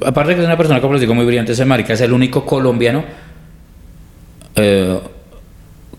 aparte 0.05 0.29
de 0.31 0.35
que 0.35 0.41
es 0.41 0.47
una 0.47 0.57
persona, 0.57 0.81
como 0.81 0.93
les 0.93 1.01
digo, 1.01 1.13
muy 1.13 1.25
brillante, 1.25 1.53
ese 1.53 1.65
marica 1.65 1.93
es 1.93 2.01
el 2.01 2.11
único 2.11 2.45
colombiano, 2.45 3.03
eh, 4.55 4.99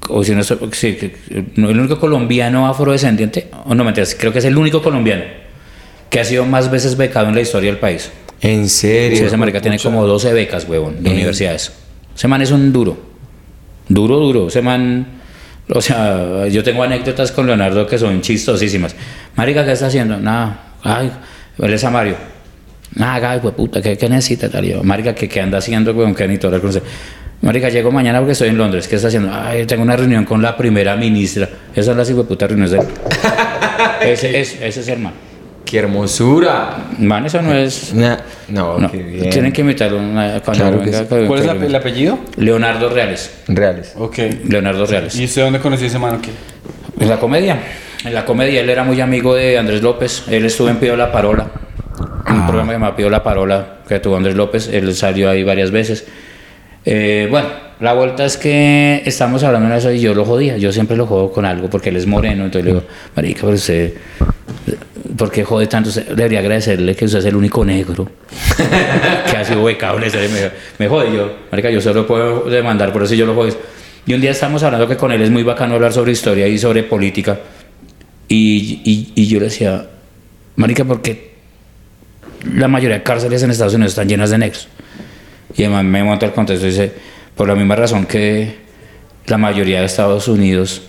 o 0.09 0.25
si 0.25 0.35
no, 0.35 0.43
sí, 0.45 0.99
el 1.57 1.79
único 1.79 1.99
colombiano 1.99 2.67
afrodescendiente, 2.67 3.49
o 3.65 3.75
no 3.75 3.85
mentiras, 3.85 4.15
creo 4.19 4.33
que 4.33 4.41
es 4.41 4.45
el 4.45 4.57
único 4.57 4.83
colombiano 4.83 5.25
que 6.11 6.21
ha 6.21 6.25
sido 6.25 6.45
más 6.45 6.71
veces 6.71 6.97
becado 6.99 7.29
en 7.29 7.35
la 7.35 7.41
historia 7.41 7.71
del 7.71 7.81
país. 7.81 8.11
En 8.43 8.69
serio. 8.69 9.17
Sí, 9.19 9.25
ese 9.25 9.37
marica 9.39 9.61
tiene 9.63 9.79
como 9.79 10.07
12 10.07 10.33
becas, 10.35 10.69
huevón, 10.69 11.03
de 11.03 11.11
universidades. 11.11 11.73
Ese 12.23 12.29
man 12.29 12.41
es 12.41 12.53
un 12.53 12.73
duro. 12.73 12.97
Duro, 13.89 14.17
duro. 14.21 14.47
Ese 14.47 14.63
man... 14.63 15.05
O 15.69 15.83
sea, 15.83 16.47
yo 16.47 16.63
tengo 16.63 16.85
anécdotas 16.85 17.33
con 17.33 17.49
Leonardo 17.49 17.85
que 17.85 17.99
son 17.99 18.21
chistosísimas. 18.21 18.95
Marica, 19.35 19.65
¿qué 19.65 19.73
está 19.73 19.89
haciendo? 19.89 20.19
Nada. 20.19 20.75
Ay, 20.85 21.11
él 21.59 21.73
es 21.73 21.83
a 21.83 21.91
Mario. 21.91 22.15
Nada, 22.95 23.33
ay, 23.33 23.41
pues 23.43 23.55
puta, 23.55 23.83
¿qué, 23.83 23.99
qué 23.99 24.09
necesita, 24.09 24.49
tal? 24.49 24.65
Yo, 24.65 24.85
Marica, 24.85 25.17
¿qué, 25.17 25.29
¿qué 25.29 25.41
anda 25.41 25.59
haciendo, 25.59 25.93
todo 25.93 26.55
el 26.55 26.83
Marica, 27.41 27.69
llego 27.71 27.91
mañana 27.91 28.21
porque 28.21 28.35
estoy 28.35 28.51
en 28.51 28.59
Londres. 28.59 28.87
¿Qué 28.87 28.95
está 28.95 29.09
haciendo? 29.09 29.29
Ay, 29.35 29.67
tengo 29.67 29.83
una 29.83 29.97
reunión 29.97 30.25
con 30.25 30.41
la 30.41 30.57
primera 30.57 30.95
ministra. 30.95 31.49
Esas 31.73 31.87
son 31.87 31.99
las 31.99 32.09
hijueputas 32.09 32.49
reuniones 32.49 32.71
de 32.71 32.79
él. 32.79 32.87
ese, 34.13 34.41
es, 34.41 34.61
ese 34.63 34.81
es 34.81 34.87
el 34.87 35.01
man. 35.01 35.13
¡Qué 35.73 35.79
hermosura! 35.79 36.85
Man, 36.99 37.25
eso 37.25 37.41
no 37.41 37.55
es... 37.55 37.95
Na- 37.95 38.21
no, 38.49 38.77
No, 38.79 38.91
qué 38.91 38.99
bien. 38.99 39.31
tienen 39.31 39.55
que 39.55 39.63
invitarlo 39.63 39.97
una- 40.01 40.39
cuando 40.41 40.65
Claro 40.65 40.79
que 40.81 40.85
venga. 40.91 40.99
sí. 40.99 41.05
que- 41.09 41.27
¿Cuál 41.27 41.41
es 41.41 41.47
que- 41.49 41.55
la- 41.61 41.65
el 41.67 41.75
apellido? 41.75 42.19
Leonardo 42.37 42.91
Reales. 42.91 43.31
Reales. 43.49 43.95
Ok. 43.97 44.19
Leonardo 44.51 44.85
Reales. 44.85 45.17
¿Y 45.19 45.25
usted 45.25 45.41
dónde 45.45 45.61
conoció 45.61 45.87
ese 45.87 45.99
man? 45.99 46.21
En 47.01 47.09
la 47.09 47.19
comedia. 47.19 47.59
En 48.05 48.13
la 48.13 48.27
comedia 48.27 48.61
él 48.61 48.69
era 48.69 48.85
muy 48.85 49.01
amigo 49.01 49.35
de 49.35 49.57
Andrés 49.57 49.81
López. 49.81 50.25
Él 50.29 50.45
estuvo 50.45 50.69
en 50.69 50.77
Pío 50.77 50.95
la 50.95 51.11
Parola. 51.11 51.47
Un 52.29 52.47
programa 52.47 52.75
llamado 52.75 52.95
Pío 52.95 53.09
la 53.09 53.23
Parola 53.23 53.79
que 53.89 53.99
tuvo 53.99 54.17
Andrés 54.19 54.37
López. 54.37 54.69
Él 54.71 54.95
salió 54.95 55.31
ahí 55.31 55.43
varias 55.43 55.71
veces. 55.71 56.05
Eh, 56.85 57.29
bueno, 57.31 57.49
la 57.81 57.95
vuelta 57.95 58.27
es 58.27 58.37
que 58.37 59.03
estamos 59.07 59.43
hablando 59.43 59.71
de 59.71 59.79
eso 59.79 59.91
y 59.91 60.01
yo 60.01 60.13
lo 60.13 60.27
jodía. 60.27 60.59
Yo 60.59 60.71
siempre 60.71 60.99
lo 60.99 61.07
jodo 61.07 61.33
con 61.33 61.47
algo 61.47 61.71
porque 61.71 61.89
él 61.89 61.97
es 61.97 62.07
moreno. 62.07 62.45
Entonces 62.45 62.65
le 62.67 62.71
digo, 62.73 62.85
Marica, 63.17 63.41
pero 63.43 63.55
usted. 63.55 63.95
¿Por 65.17 65.31
qué 65.31 65.45
jode 65.45 65.67
tanto? 65.67 65.91
Debería 65.91 66.39
agradecerle 66.39 66.95
que 66.95 67.05
usted 67.05 67.19
es 67.19 67.25
el 67.27 67.37
único 67.37 67.65
negro 67.65 68.09
que 69.31 69.37
ha 69.37 69.45
sido 69.45 69.65
becado. 69.65 69.99
Me, 69.99 70.09
me 70.79 70.89
jode 70.89 71.13
yo. 71.13 71.33
Marica, 71.51 71.71
yo 71.71 71.81
solo 71.81 72.07
puedo 72.07 72.45
demandar, 72.45 72.93
por 72.93 73.03
eso 73.03 73.15
yo 73.15 73.27
lo 73.27 73.35
jodo. 73.35 73.55
Y 74.07 74.15
un 74.15 74.21
día 74.21 74.31
estamos 74.31 74.63
hablando 74.63 74.89
que 74.89 74.97
con 74.97 75.13
él 75.13 75.23
es 75.23 75.31
muy 75.31 75.43
bacano 75.43 75.75
hablar 75.75 75.93
sobre 75.93 76.13
historia 76.13 76.49
y 76.49 76.59
sobre 76.59 76.83
política. 76.83 77.39
Y, 78.29 78.81
y, 78.85 79.13
y 79.15 79.27
yo 79.27 79.39
le 79.39 79.47
decía, 79.47 79.87
Marica, 80.57 80.85
¿por 80.85 81.03
qué 81.03 81.33
la 82.55 82.69
mayoría 82.69 82.99
de 82.99 83.03
cárceles 83.03 83.43
en 83.43 83.51
Estados 83.51 83.75
Unidos 83.75 83.93
están 83.93 84.09
llenas 84.09 84.31
de 84.31 84.39
negros? 84.39 84.69
Y 85.57 85.65
además 85.65 85.85
me 85.85 86.03
monta 86.03 86.27
el 86.27 86.33
contexto 86.33 86.67
y 86.67 86.71
dice, 86.71 86.93
por 87.37 87.49
la 87.49 87.55
misma 87.55 87.77
razón 87.77 88.07
que 88.07 88.57
la 89.27 89.39
mayoría 89.39 89.81
de 89.81 89.87
Estados 89.87 90.29
Unidos, 90.29 90.83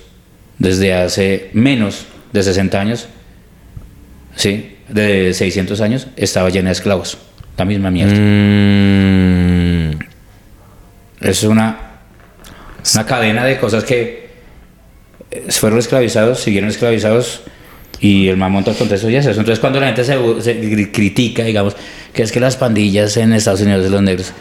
desde 0.57 0.93
hace 0.93 1.49
menos 1.53 2.05
de 2.31 2.41
60 2.41 2.79
años, 2.79 3.07
sí, 4.35 4.77
de 4.89 5.33
600 5.33 5.81
años, 5.81 6.07
estaba 6.15 6.49
llena 6.49 6.69
de 6.69 6.73
esclavos. 6.73 7.17
La 7.57 7.65
misma 7.65 7.91
mierda. 7.91 8.13
Mm, 8.15 9.99
Es 11.21 11.43
una, 11.43 11.77
una 12.93 13.05
cadena 13.05 13.45
de 13.45 13.57
cosas 13.59 13.83
que 13.83 14.29
eh, 15.31 15.45
fueron 15.49 15.79
esclavizados, 15.79 16.39
siguieron 16.39 16.69
esclavizados 16.69 17.41
y 17.99 18.27
el 18.27 18.35
man 18.37 18.51
monta 18.51 18.71
el 18.71 18.77
contexto 18.77 19.09
y 19.09 19.15
es 19.15 19.25
eso. 19.25 19.39
Entonces 19.39 19.59
cuando 19.59 19.79
la 19.79 19.87
gente 19.87 20.03
se, 20.03 20.13
se 20.41 20.61
cri- 20.61 20.91
critica, 20.91 21.43
digamos, 21.43 21.75
que 22.13 22.23
es 22.23 22.31
que 22.31 22.39
las 22.39 22.57
pandillas 22.57 23.15
en 23.17 23.33
Estados 23.33 23.61
Unidos 23.61 23.83
de 23.83 23.89
los 23.89 24.01
negros, 24.01 24.33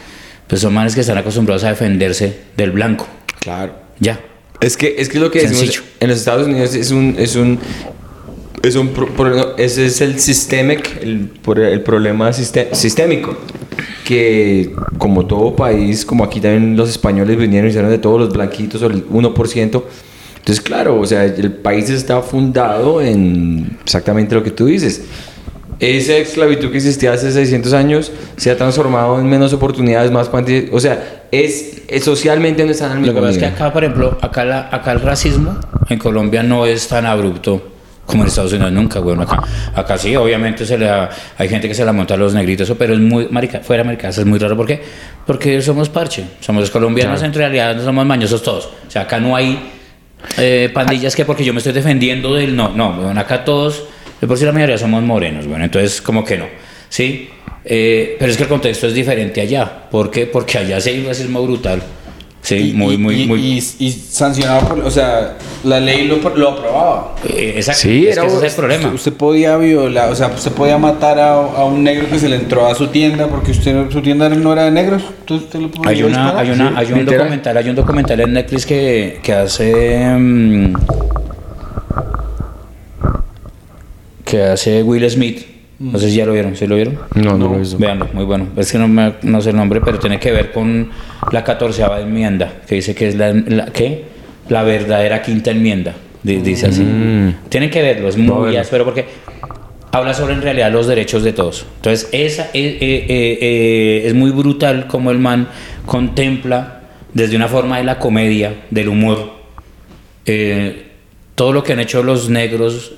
pues 0.47 0.59
son 0.61 0.73
manes 0.73 0.93
que 0.95 1.01
están 1.01 1.17
acostumbrados 1.17 1.63
a 1.63 1.69
defenderse 1.69 2.37
del 2.57 2.71
blanco. 2.71 3.07
claro. 3.39 3.81
Ya. 3.99 4.19
Es 4.59 4.75
que 4.77 4.95
es 4.97 5.07
que 5.09 5.19
lo 5.19 5.29
que 5.29 5.41
decimos 5.41 5.83
en 5.99 6.07
los 6.09 6.17
Estados 6.19 6.47
Unidos 6.47 6.73
es 6.73 6.89
un 6.91 7.15
es 7.19 7.35
un 7.35 7.59
es 8.63 8.75
un 8.75 8.89
pro- 8.89 9.07
pro- 9.07 9.57
ese 9.57 9.85
es 9.85 9.99
el 10.01 10.19
systemic 10.19 11.01
el, 11.01 11.29
el 11.57 11.81
problema 11.81 12.31
sistémico 12.31 13.35
que 14.05 14.73
como 14.97 15.25
todo 15.25 15.55
país 15.55 16.05
como 16.05 16.23
aquí 16.23 16.39
también 16.39 16.77
los 16.77 16.89
españoles 16.89 17.37
vinieron 17.37 17.67
y 17.67 17.69
hicieron 17.71 17.91
de 17.91 17.97
todos 17.97 18.19
los 18.19 18.31
blanquitos 18.33 18.81
el 18.83 19.05
1% 19.09 19.83
entonces 20.37 20.61
claro 20.63 20.99
o 20.99 21.05
sea 21.05 21.25
el 21.25 21.51
país 21.53 21.89
está 21.89 22.21
fundado 22.21 23.01
en 23.01 23.77
exactamente 23.83 24.35
lo 24.35 24.43
que 24.43 24.51
tú 24.51 24.65
dices. 24.65 25.03
Esa 25.79 26.13
esclavitud 26.15 26.69
que 26.71 26.77
existía 26.77 27.11
hace 27.11 27.31
600 27.31 27.73
años 27.73 28.11
se 28.37 28.51
ha 28.51 28.55
transformado 28.55 29.19
en 29.19 29.27
menos 29.27 29.51
oportunidades, 29.53 30.11
más 30.11 30.31
cuanti- 30.31 30.69
O 30.71 30.79
sea, 30.79 31.25
es, 31.31 31.81
es 31.89 32.03
socialmente 32.05 32.63
no 32.63 32.71
están 32.71 33.05
Lo 33.05 33.13
que 33.13 33.19
pasa 33.19 33.31
es 33.33 33.37
que 33.39 33.45
acá, 33.47 33.73
por 33.73 33.83
ejemplo, 33.83 34.17
acá, 34.21 34.45
la- 34.45 34.69
acá 34.71 34.91
el 34.93 35.01
racismo 35.01 35.57
en 35.89 35.99
Colombia 35.99 36.41
no 36.43 36.65
es 36.65 36.87
tan 36.87 37.05
abrupto 37.05 37.72
como 38.05 38.23
en 38.23 38.27
Estados 38.29 38.51
Unidos 38.53 38.71
nunca, 38.71 38.99
güey. 38.99 39.17
Acá, 39.19 39.41
acá 39.75 39.97
sí, 39.97 40.15
obviamente 40.15 40.65
se 40.65 40.77
le 40.77 40.85
da- 40.85 41.09
hay 41.37 41.47
gente 41.49 41.67
que 41.67 41.73
se 41.73 41.85
la 41.85 41.93
monta 41.93 42.13
a 42.15 42.17
los 42.17 42.33
negritos, 42.33 42.67
eso, 42.67 42.77
pero 42.77 42.93
es 42.93 42.99
muy, 42.99 43.27
marica, 43.29 43.61
fuera 43.61 43.83
eso 43.93 44.21
es 44.21 44.27
muy 44.27 44.39
raro. 44.39 44.55
¿Por 44.57 44.65
qué? 44.67 44.81
Porque 45.25 45.61
somos 45.61 45.89
parche, 45.89 46.25
somos 46.41 46.69
colombianos, 46.69 47.19
Claro. 47.19 47.33
en 47.33 47.37
realidad 47.39 47.75
no 47.75 47.83
somos 47.83 48.05
mañosos 48.05 48.43
todos. 48.43 48.65
O 48.87 48.91
sea, 48.91 49.03
acá 49.03 49.19
no 49.19 49.35
hay 49.35 49.57
eh, 50.37 50.69
pandillas 50.73 51.15
que 51.15 51.25
porque 51.25 51.43
yo 51.43 51.53
me 51.53 51.59
estoy 51.59 51.73
defendiendo 51.73 52.33
del 52.35 52.55
no, 52.55 52.69
no, 52.69 52.93
bueno, 52.93 53.19
acá 53.19 53.43
todos, 53.43 53.83
de 54.21 54.27
por 54.27 54.37
sí 54.37 54.45
la 54.45 54.51
mayoría 54.53 54.77
somos 54.77 55.03
morenos, 55.03 55.45
bueno, 55.47 55.65
entonces 55.65 56.01
como 56.01 56.23
que 56.23 56.37
no, 56.37 56.45
¿sí? 56.89 57.29
Eh, 57.65 58.15
pero 58.19 58.31
es 58.31 58.37
que 58.37 58.43
el 58.43 58.49
contexto 58.49 58.87
es 58.87 58.93
diferente 58.93 59.41
allá, 59.41 59.69
¿por 59.89 60.09
qué? 60.11 60.25
Porque 60.25 60.57
allá 60.59 60.79
se 60.81 60.91
hay 60.91 60.99
un 60.99 61.07
racismo 61.07 61.41
brutal, 61.43 61.81
sí, 62.43 62.55
Y- 62.69 62.73
muy, 62.73 62.93
y- 62.93 62.97
muy, 62.99 63.21
y, 63.23 63.27
muy... 63.27 63.39
y- 63.41 63.63
y 63.79 63.91
sancionado 63.91 64.67
por. 64.67 64.79
O 64.81 64.91
sea, 64.91 65.37
la 65.63 65.79
ley 65.79 66.05
lo, 66.07 66.17
lo 66.35 66.49
aprobaba. 66.51 67.15
eh, 67.27 67.53
exacto, 67.55 67.81
Sí, 67.81 68.05
es 68.07 68.13
era- 68.17 68.27
que 68.27 68.27
ese 68.35 68.37
es 68.45 68.53
el 68.53 68.57
problema. 68.59 68.83
Usted, 68.85 68.93
usted 68.95 69.13
podía 69.13 69.57
violar, 69.57 70.11
o 70.11 70.15
sea, 70.15 70.27
usted 70.27 70.51
podía 70.51 70.77
matar 70.77 71.17
a, 71.19 71.33
a 71.33 71.65
un 71.65 71.83
negro 71.83 72.07
que 72.09 72.19
se 72.19 72.29
le 72.29 72.35
entró 72.35 72.67
a 72.67 72.75
su 72.75 72.87
tienda 72.89 73.27
porque 73.27 73.51
usted 73.51 73.89
su 73.89 74.01
tienda 74.01 74.29
no 74.29 74.53
era 74.53 74.65
de 74.65 74.71
negros. 74.71 75.01
Entonces 75.21 75.47
usted 75.47 75.59
lo 75.59 75.71
podía 75.71 75.89
Hay, 75.89 76.03
una, 76.03 76.37
hay, 76.39 76.51
una, 76.51 76.69
Sí, 76.69 76.75
hay 76.77 76.91
un 76.93 76.99
literal. 76.99 77.19
documental, 77.21 77.57
hay 77.57 77.69
un 77.69 77.75
documental 77.75 78.19
en 78.19 78.33
Netflix 78.33 78.65
que, 78.65 79.19
que 79.23 79.33
hace 79.33 80.05
mm, 80.15 80.73
que 84.25 84.41
hace 84.43 84.83
Will 84.83 85.09
Smith. 85.09 85.45
No 85.79 85.97
sé 85.99 86.09
si 86.09 86.15
ya 86.17 86.25
lo 86.25 86.33
vieron, 86.33 86.55
¿sí 86.55 86.65
lo 86.67 86.75
vieron? 86.75 86.97
No, 87.15 87.37
no, 87.37 87.49
lo 87.49 87.55
he 87.55 87.59
visto. 87.59 87.77
Veanlo, 87.77 88.07
muy 88.13 88.23
bueno. 88.25 88.47
Es 88.55 88.71
que 88.71 88.77
no, 88.77 88.87
me, 88.87 89.13
no 89.23 89.41
sé 89.41 89.49
el 89.49 89.55
nombre, 89.57 89.81
pero 89.81 89.99
tiene 89.99 90.19
que 90.19 90.31
ver 90.31 90.51
con 90.51 90.89
la 91.31 91.43
catorceava 91.43 91.99
enmienda, 91.99 92.61
que 92.67 92.75
dice 92.75 92.95
que 92.95 93.07
es 93.09 93.15
la, 93.15 93.33
la, 93.33 93.65
¿qué? 93.65 94.05
la 94.49 94.63
verdadera 94.63 95.21
quinta 95.21 95.51
enmienda. 95.51 95.93
Di- 96.21 96.37
Dice 96.37 96.67
así. 96.67 96.85
Tienen 97.49 97.69
que 97.69 97.81
verlo, 97.81 98.07
es 98.07 98.17
muy 98.17 98.55
áspero 98.55 98.85
porque 98.85 99.05
habla 99.91 100.13
sobre 100.13 100.33
en 100.35 100.41
realidad 100.41 100.71
los 100.71 100.87
derechos 100.87 101.23
de 101.23 101.33
todos. 101.33 101.65
Entonces, 101.77 102.07
esa, 102.13 102.45
eh, 102.53 102.77
eh, 102.79 103.05
eh, 103.09 103.37
eh, 103.41 104.03
es 104.07 104.13
muy 104.13 104.31
brutal 104.31 104.87
como 104.87 105.11
el 105.11 105.19
man 105.19 105.49
contempla 105.85 106.81
desde 107.13 107.35
una 107.35 107.47
forma 107.47 107.77
de 107.77 107.83
la 107.83 107.99
comedia, 107.99 108.53
del 108.71 108.87
humor, 108.89 109.33
eh, 110.25 110.83
todo 111.35 111.51
lo 111.51 111.63
que 111.63 111.73
han 111.73 111.79
hecho 111.79 112.03
los 112.03 112.29
negros 112.29 112.93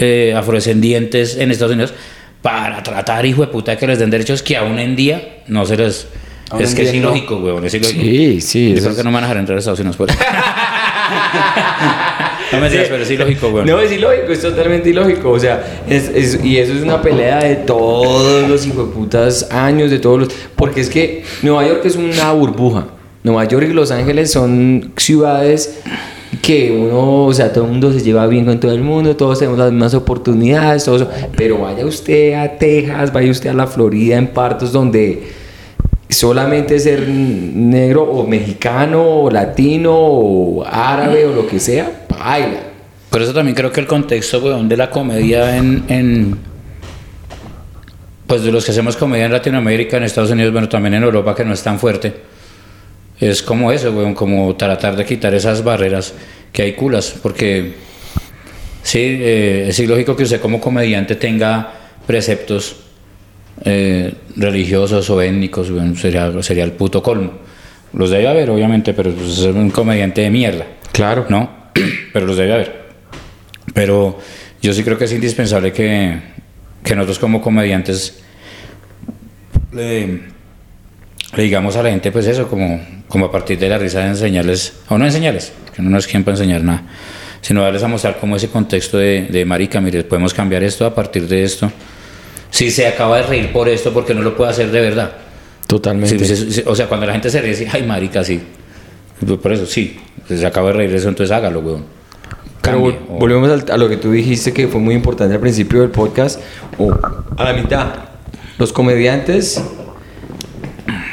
eh, 0.00 0.34
afrodescendientes 0.36 1.36
en 1.36 1.50
Estados 1.52 1.74
Unidos 1.74 1.94
para 2.42 2.82
tratar, 2.82 3.24
hijo 3.26 3.42
de 3.42 3.48
puta, 3.48 3.76
que 3.76 3.86
les 3.86 3.98
den 3.98 4.10
derechos 4.10 4.42
que 4.42 4.56
aún 4.56 4.78
en 4.78 4.96
día 4.96 5.42
no 5.46 5.64
se 5.66 5.76
les... 5.76 6.08
Aún 6.50 6.62
es 6.62 6.74
que 6.74 6.82
es 6.82 6.90
día 6.92 7.02
no. 7.02 7.08
ilógico, 7.10 7.36
weón, 7.36 7.64
es 7.64 7.74
ilógico. 7.74 8.00
Sí, 8.02 8.40
sí. 8.40 8.68
Yo 8.70 8.74
eso 8.74 8.80
creo 8.82 8.90
es- 8.92 8.96
que 8.96 9.04
no 9.04 9.10
me 9.10 9.14
van 9.14 9.24
a 9.24 9.26
dejar 9.28 9.38
entrar 9.40 9.56
a 9.56 9.58
Estados 9.60 9.78
Unidos 9.78 9.96
por 9.96 10.08
no 12.52 12.60
me 12.60 12.68
digas, 12.68 12.86
pero 12.88 13.02
es 13.04 13.10
ilógico, 13.10 13.48
weón. 13.48 13.66
No, 13.66 13.78
es 13.80 13.92
ilógico, 13.92 14.32
es 14.32 14.40
totalmente 14.40 14.88
ilógico. 14.90 15.30
O 15.30 15.38
sea, 15.38 15.82
es, 15.88 16.08
es- 16.08 16.44
y 16.44 16.58
eso 16.58 16.72
es 16.72 16.82
una 16.82 17.00
pelea 17.00 17.38
de 17.38 17.56
todos 17.56 18.48
los 18.48 18.66
hijueputas 18.66 19.48
años, 19.52 19.90
de 19.90 19.98
todos 20.00 20.18
los. 20.20 20.28
Porque 20.56 20.80
es 20.80 20.88
que 20.90 21.22
Nueva 21.42 21.66
York 21.66 21.82
es 21.84 21.94
una 21.96 22.32
burbuja. 22.32 22.86
Nueva 23.22 23.44
York 23.44 23.66
y 23.70 23.72
Los 23.74 23.90
Ángeles 23.92 24.32
son 24.32 24.92
ciudades 24.96 25.78
que 26.42 26.70
uno, 26.70 27.26
o 27.26 27.32
sea, 27.32 27.52
todo 27.52 27.64
el 27.64 27.70
mundo 27.70 27.92
se 27.92 28.00
lleva 28.02 28.26
bien 28.26 28.44
con 28.44 28.60
todo 28.60 28.72
el 28.72 28.82
mundo, 28.82 29.16
todos 29.16 29.38
tenemos 29.40 29.58
las 29.58 29.72
mismas 29.72 29.94
oportunidades, 29.94 30.84
todo 30.84 30.96
eso. 30.96 31.10
Pero 31.36 31.58
vaya 31.58 31.84
usted 31.84 32.34
a 32.34 32.56
Texas, 32.56 33.12
vaya 33.12 33.30
usted 33.30 33.50
a 33.50 33.54
la 33.54 33.66
Florida, 33.66 34.16
en 34.16 34.28
partos 34.28 34.72
donde 34.72 35.22
solamente 36.08 36.78
ser 36.78 37.08
negro 37.08 38.02
o 38.04 38.26
mexicano 38.26 39.02
o 39.22 39.30
latino 39.30 39.92
o 39.94 40.64
árabe 40.64 41.26
o 41.26 41.32
lo 41.34 41.46
que 41.46 41.58
sea, 41.60 42.04
baila. 42.08 42.60
Por 43.10 43.22
eso 43.22 43.34
también 43.34 43.56
creo 43.56 43.72
que 43.72 43.80
el 43.80 43.86
contexto, 43.88 44.38
weón, 44.38 44.68
de 44.68 44.76
la 44.76 44.88
comedia 44.90 45.56
en, 45.56 45.84
en- 45.88 46.36
Pues 48.26 48.44
de 48.44 48.52
los 48.52 48.64
que 48.64 48.70
hacemos 48.70 48.96
comedia 48.96 49.24
en 49.26 49.32
Latinoamérica, 49.32 49.96
en 49.96 50.04
Estados 50.04 50.30
Unidos, 50.30 50.52
bueno, 50.52 50.68
también 50.68 50.94
en 50.94 51.02
Europa, 51.02 51.34
que 51.34 51.44
no 51.44 51.52
es 51.52 51.62
tan 51.62 51.80
fuerte. 51.80 52.29
Es 53.20 53.42
como 53.42 53.70
eso, 53.70 53.92
weón, 53.92 54.14
como 54.14 54.56
tratar 54.56 54.96
de 54.96 55.04
quitar 55.04 55.34
esas 55.34 55.62
barreras 55.62 56.14
que 56.52 56.62
hay 56.62 56.72
culas. 56.72 57.14
Porque 57.22 57.74
sí, 58.82 58.98
eh, 58.98 59.66
es 59.68 59.78
ilógico 59.78 60.16
que 60.16 60.22
usted 60.22 60.40
como 60.40 60.60
comediante 60.60 61.16
tenga 61.16 61.72
preceptos 62.06 62.76
eh, 63.64 64.14
religiosos 64.36 65.10
o 65.10 65.20
étnicos, 65.20 65.70
weón, 65.70 65.96
sería, 65.96 66.30
sería 66.42 66.64
el 66.64 66.72
puto 66.72 67.02
colmo. 67.02 67.32
Los 67.92 68.10
debe 68.10 68.28
haber, 68.28 68.50
obviamente, 68.50 68.94
pero 68.94 69.12
pues, 69.12 69.38
es 69.38 69.44
un 69.44 69.70
comediante 69.70 70.22
de 70.22 70.30
mierda. 70.30 70.66
Claro. 70.92 71.26
¿no? 71.28 71.50
Pero 72.12 72.26
los 72.26 72.36
debe 72.36 72.52
haber. 72.52 72.80
Pero 73.74 74.18
yo 74.62 74.72
sí 74.72 74.82
creo 74.82 74.98
que 74.98 75.04
es 75.04 75.12
indispensable 75.12 75.72
que, 75.72 76.18
que 76.84 76.94
nosotros 76.94 77.18
como 77.18 77.40
comediantes 77.40 78.20
le, 79.72 80.20
le 81.36 81.42
digamos 81.42 81.76
a 81.76 81.82
la 81.82 81.90
gente 81.90 82.10
pues 82.10 82.26
eso, 82.26 82.48
como, 82.48 82.80
como 83.10 83.26
a 83.26 83.30
partir 83.30 83.58
de 83.58 83.68
la 83.68 83.76
risa 83.76 84.00
de 84.00 84.06
enseñarles, 84.06 84.72
o 84.88 84.96
no 84.96 85.04
enseñarles, 85.04 85.52
que 85.76 85.82
no 85.82 85.98
es 85.98 86.06
quien 86.06 86.24
para 86.24 86.36
enseñar 86.38 86.62
nada, 86.64 86.84
sino 87.42 87.60
darles 87.62 87.82
a 87.82 87.88
mostrar 87.88 88.18
como 88.18 88.36
ese 88.36 88.48
contexto 88.48 88.96
de, 88.96 89.26
de 89.30 89.44
marica, 89.44 89.80
mire, 89.82 90.02
podemos 90.04 90.32
cambiar 90.32 90.62
esto 90.62 90.86
a 90.86 90.94
partir 90.94 91.28
de 91.28 91.42
esto. 91.44 91.70
Si 92.50 92.70
se 92.70 92.86
acaba 92.86 93.18
de 93.18 93.24
reír 93.24 93.52
por 93.52 93.68
esto, 93.68 93.92
porque 93.92 94.14
no 94.14 94.22
lo 94.22 94.34
puede 94.36 94.50
hacer 94.50 94.70
de 94.70 94.80
verdad. 94.80 95.12
Totalmente. 95.66 96.24
Sí, 96.24 96.36
sí, 96.36 96.52
sí, 96.52 96.62
o 96.66 96.74
sea, 96.74 96.86
cuando 96.88 97.04
la 97.06 97.12
gente 97.12 97.28
se 97.30 97.40
ríe, 97.42 97.50
dice, 97.50 97.68
ay, 97.70 97.82
marica, 97.84 98.24
sí. 98.24 98.40
Por 99.42 99.52
eso, 99.52 99.66
sí. 99.66 100.00
Se 100.28 100.44
acaba 100.46 100.68
de 100.68 100.74
reír 100.74 100.94
eso, 100.94 101.08
entonces 101.08 101.30
hágalo, 101.36 101.60
weón. 101.60 101.84
Pero 102.62 102.80
vol- 102.80 102.98
o- 103.08 103.18
volvemos 103.18 103.70
a 103.70 103.76
lo 103.76 103.88
que 103.88 103.96
tú 103.96 104.10
dijiste 104.12 104.52
que 104.52 104.68
fue 104.68 104.80
muy 104.80 104.94
importante 104.94 105.34
al 105.34 105.40
principio 105.40 105.80
del 105.80 105.90
podcast 105.90 106.40
o 106.78 106.92
a 107.36 107.44
la 107.44 107.52
mitad. 107.52 107.86
Los 108.58 108.72
comediantes 108.72 109.62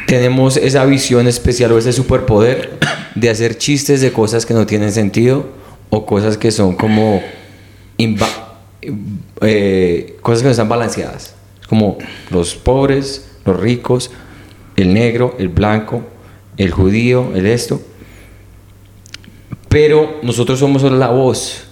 tenemos 0.07 0.55
esa 0.55 0.85
visión 0.85 1.27
especial 1.27 1.73
o 1.73 1.77
ese 1.77 1.91
superpoder 1.91 2.79
de 3.13 3.29
hacer 3.29 3.57
chistes 3.57 3.99
de 3.99 4.11
cosas 4.13 4.45
que 4.45 4.53
no 4.53 4.65
tienen 4.65 4.91
sentido 4.93 5.45
o 5.89 6.05
cosas 6.05 6.37
que 6.37 6.49
son 6.51 6.75
como 6.75 7.21
eh, 9.41 10.17
cosas 10.21 10.41
que 10.41 10.45
no 10.45 10.51
están 10.51 10.69
balanceadas. 10.69 11.35
Como 11.67 11.97
los 12.31 12.55
pobres, 12.55 13.29
los 13.45 13.59
ricos, 13.59 14.09
el 14.77 14.93
negro, 14.93 15.35
el 15.39 15.49
blanco, 15.49 16.03
el 16.55 16.71
judío, 16.71 17.35
el 17.35 17.45
esto. 17.45 17.81
Pero 19.67 20.19
nosotros 20.23 20.59
somos 20.59 20.83
la 20.83 21.09
voz 21.09 21.66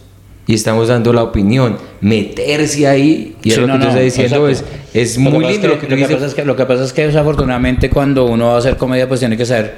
y 0.47 0.53
estamos 0.53 0.87
dando 0.87 1.11
la 1.11 1.23
opinión. 1.23 1.77
Meterse 2.01 2.87
ahí, 2.87 3.35
y 3.43 3.49
es 3.49 3.55
Sí, 3.55 3.61
lo 3.61 3.67
no, 3.67 3.73
que 3.73 3.79
tú 3.79 3.85
no, 3.85 3.89
estás 3.89 4.03
diciendo, 4.03 4.47
es, 4.47 4.61
exacto. 4.61 4.79
es 4.93 5.17
muy 5.17 5.31
lindo 5.45 5.67
es 5.67 5.73
lo 5.73 5.79
que 5.79 5.95
lo 5.95 6.07
pasa 6.07 6.25
es 6.25 6.33
que 6.33 6.45
Lo 6.45 6.55
que 6.55 6.65
pasa 6.65 6.83
es 6.83 6.93
que 6.93 7.07
desafortunadamente 7.07 7.89
cuando 7.89 8.25
uno 8.25 8.47
va 8.47 8.55
a 8.55 8.57
hacer 8.59 8.77
comedia 8.77 9.07
pues 9.07 9.19
tiene 9.19 9.37
que 9.37 9.45
saber 9.45 9.73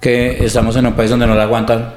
que 0.00 0.44
estamos 0.44 0.74
en 0.76 0.86
un 0.86 0.94
país 0.94 1.10
donde 1.10 1.26
no 1.26 1.34
la 1.34 1.42
aguantan, 1.42 1.92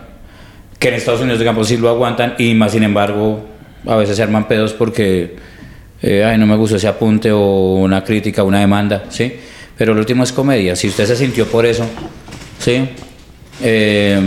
que 0.78 0.90
en 0.90 0.96
Estados 0.96 1.22
Unidos 1.22 1.40
digamos 1.40 1.68
sí 1.68 1.78
lo 1.78 1.90
aguantan 1.90 2.36
y 2.38 2.54
más 2.54 2.74
sin 2.74 2.84
embargo 2.84 3.46
a 3.88 3.96
veces 3.96 4.18
se 4.18 4.24
arman 4.24 4.48
pedos 4.48 4.74
porque 4.74 5.36
eh, 6.02 6.26
ay 6.26 6.38
no 6.38 6.46
me 6.46 6.58
gustó 6.58 6.76
ese 6.76 6.88
apunte 6.88 7.32
o 7.32 7.76
una 7.76 8.04
crítica, 8.04 8.44
una 8.44 8.60
demanda, 8.60 9.06
¿sí? 9.10 9.34
Pero 9.78 9.94
lo 9.94 10.02
último 10.02 10.24
es 10.24 10.34
comedia, 10.34 10.76
si 10.76 10.90
usted 10.90 11.06
se 11.06 11.16
sintió 11.16 11.48
por 11.48 11.66
eso, 11.66 11.86
¿sí? 12.60 12.90
Eh, 13.62 14.20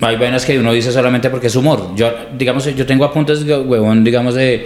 hay 0.00 0.16
vainas 0.16 0.44
que 0.44 0.58
uno 0.58 0.72
dice 0.72 0.92
solamente 0.92 1.30
porque 1.30 1.48
es 1.48 1.56
humor. 1.56 1.94
Yo, 1.94 2.12
digamos, 2.36 2.64
yo 2.74 2.86
tengo 2.86 3.04
apuntes, 3.04 3.44
huevón, 3.44 4.02
digamos, 4.04 4.34
de... 4.34 4.62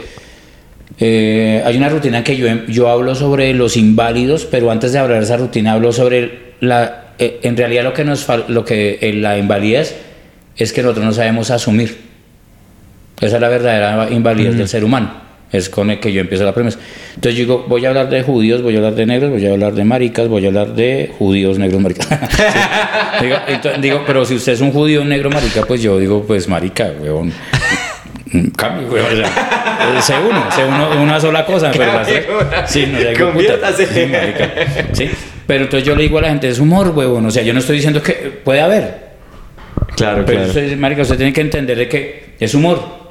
eh, 0.98 1.62
hay 1.64 1.76
una 1.76 1.88
rutina 1.88 2.22
que 2.22 2.36
yo, 2.36 2.46
yo 2.68 2.88
hablo 2.88 3.14
sobre 3.14 3.52
los 3.52 3.76
inválidos, 3.76 4.44
pero 4.44 4.70
antes 4.70 4.92
de 4.92 4.98
hablar 4.98 5.18
de 5.18 5.24
esa 5.24 5.36
rutina 5.36 5.72
hablo 5.72 5.92
sobre 5.92 6.54
la... 6.60 7.14
eh, 7.18 7.40
en 7.42 7.56
realidad 7.56 7.84
lo 7.84 7.92
que 7.92 8.04
nos 8.04 8.26
lo 8.48 8.64
que 8.64 8.98
eh, 9.00 9.12
la 9.12 9.36
invalidez 9.38 9.96
es 10.56 10.72
que 10.72 10.82
nosotros 10.82 11.04
no 11.04 11.12
sabemos 11.12 11.50
asumir. 11.50 11.98
Esa 13.20 13.36
es 13.36 13.40
la 13.40 13.48
verdadera 13.48 14.08
invalidez 14.10 14.56
del 14.56 14.68
ser 14.68 14.84
humano. 14.84 15.24
Es 15.54 15.68
con 15.68 15.88
el 15.90 16.00
que 16.00 16.12
yo 16.12 16.20
empiezo 16.20 16.44
la 16.44 16.52
premisa. 16.52 16.78
Entonces 17.14 17.38
digo, 17.38 17.64
voy 17.68 17.84
a 17.84 17.88
hablar 17.90 18.10
de 18.10 18.22
judíos, 18.22 18.60
voy 18.60 18.74
a 18.74 18.78
hablar 18.78 18.94
de 18.96 19.06
negros, 19.06 19.30
voy 19.30 19.46
a 19.46 19.52
hablar 19.52 19.72
de 19.72 19.84
maricas, 19.84 20.26
voy 20.26 20.44
a 20.44 20.48
hablar 20.48 20.74
de 20.74 21.12
judíos, 21.18 21.58
negros, 21.58 21.80
maricas. 21.80 22.08
Sí. 23.20 23.26
digo, 23.26 23.36
entonces, 23.46 23.80
digo, 23.80 24.02
pero 24.04 24.24
si 24.24 24.34
usted 24.34 24.52
es 24.54 24.60
un 24.60 24.72
judío, 24.72 25.04
negro, 25.04 25.30
marica, 25.30 25.62
pues 25.64 25.80
yo 25.80 25.98
digo, 25.98 26.24
pues 26.26 26.48
marica, 26.48 26.90
weón. 27.00 27.32
Cambio, 28.56 28.88
weón. 28.88 29.06
O 29.06 29.16
sea, 29.16 30.02
sé 30.02 30.14
uno, 30.28 30.44
sé 30.50 30.64
uno, 30.64 31.02
una 31.02 31.20
sola 31.20 31.46
cosa, 31.46 31.70
pero 31.70 31.92
las 31.92 32.06
tres- 32.08 32.26
Sí, 32.66 32.86
no 32.90 32.98
sé. 32.98 33.12
Conviértase. 33.14 33.86
Sí, 33.86 34.06
marica. 34.10 34.50
Sí. 34.92 35.10
Pero 35.46 35.64
entonces 35.64 35.86
yo 35.86 35.94
le 35.94 36.02
digo 36.02 36.18
a 36.18 36.22
la 36.22 36.28
gente, 36.30 36.48
es 36.48 36.58
humor, 36.58 36.88
weón. 36.96 37.24
O 37.26 37.30
sea, 37.30 37.44
yo 37.44 37.52
no 37.52 37.60
estoy 37.60 37.76
diciendo 37.76 38.02
que 38.02 38.12
puede 38.42 38.60
haber, 38.60 39.04
Claro, 39.96 40.24
pero 40.26 40.38
claro. 40.38 40.48
usted, 40.48 40.76
marica, 40.76 41.02
usted 41.02 41.16
tiene 41.16 41.32
que 41.32 41.42
entender 41.42 41.78
de 41.78 41.88
que 41.88 42.34
es 42.40 42.52
humor. 42.54 43.03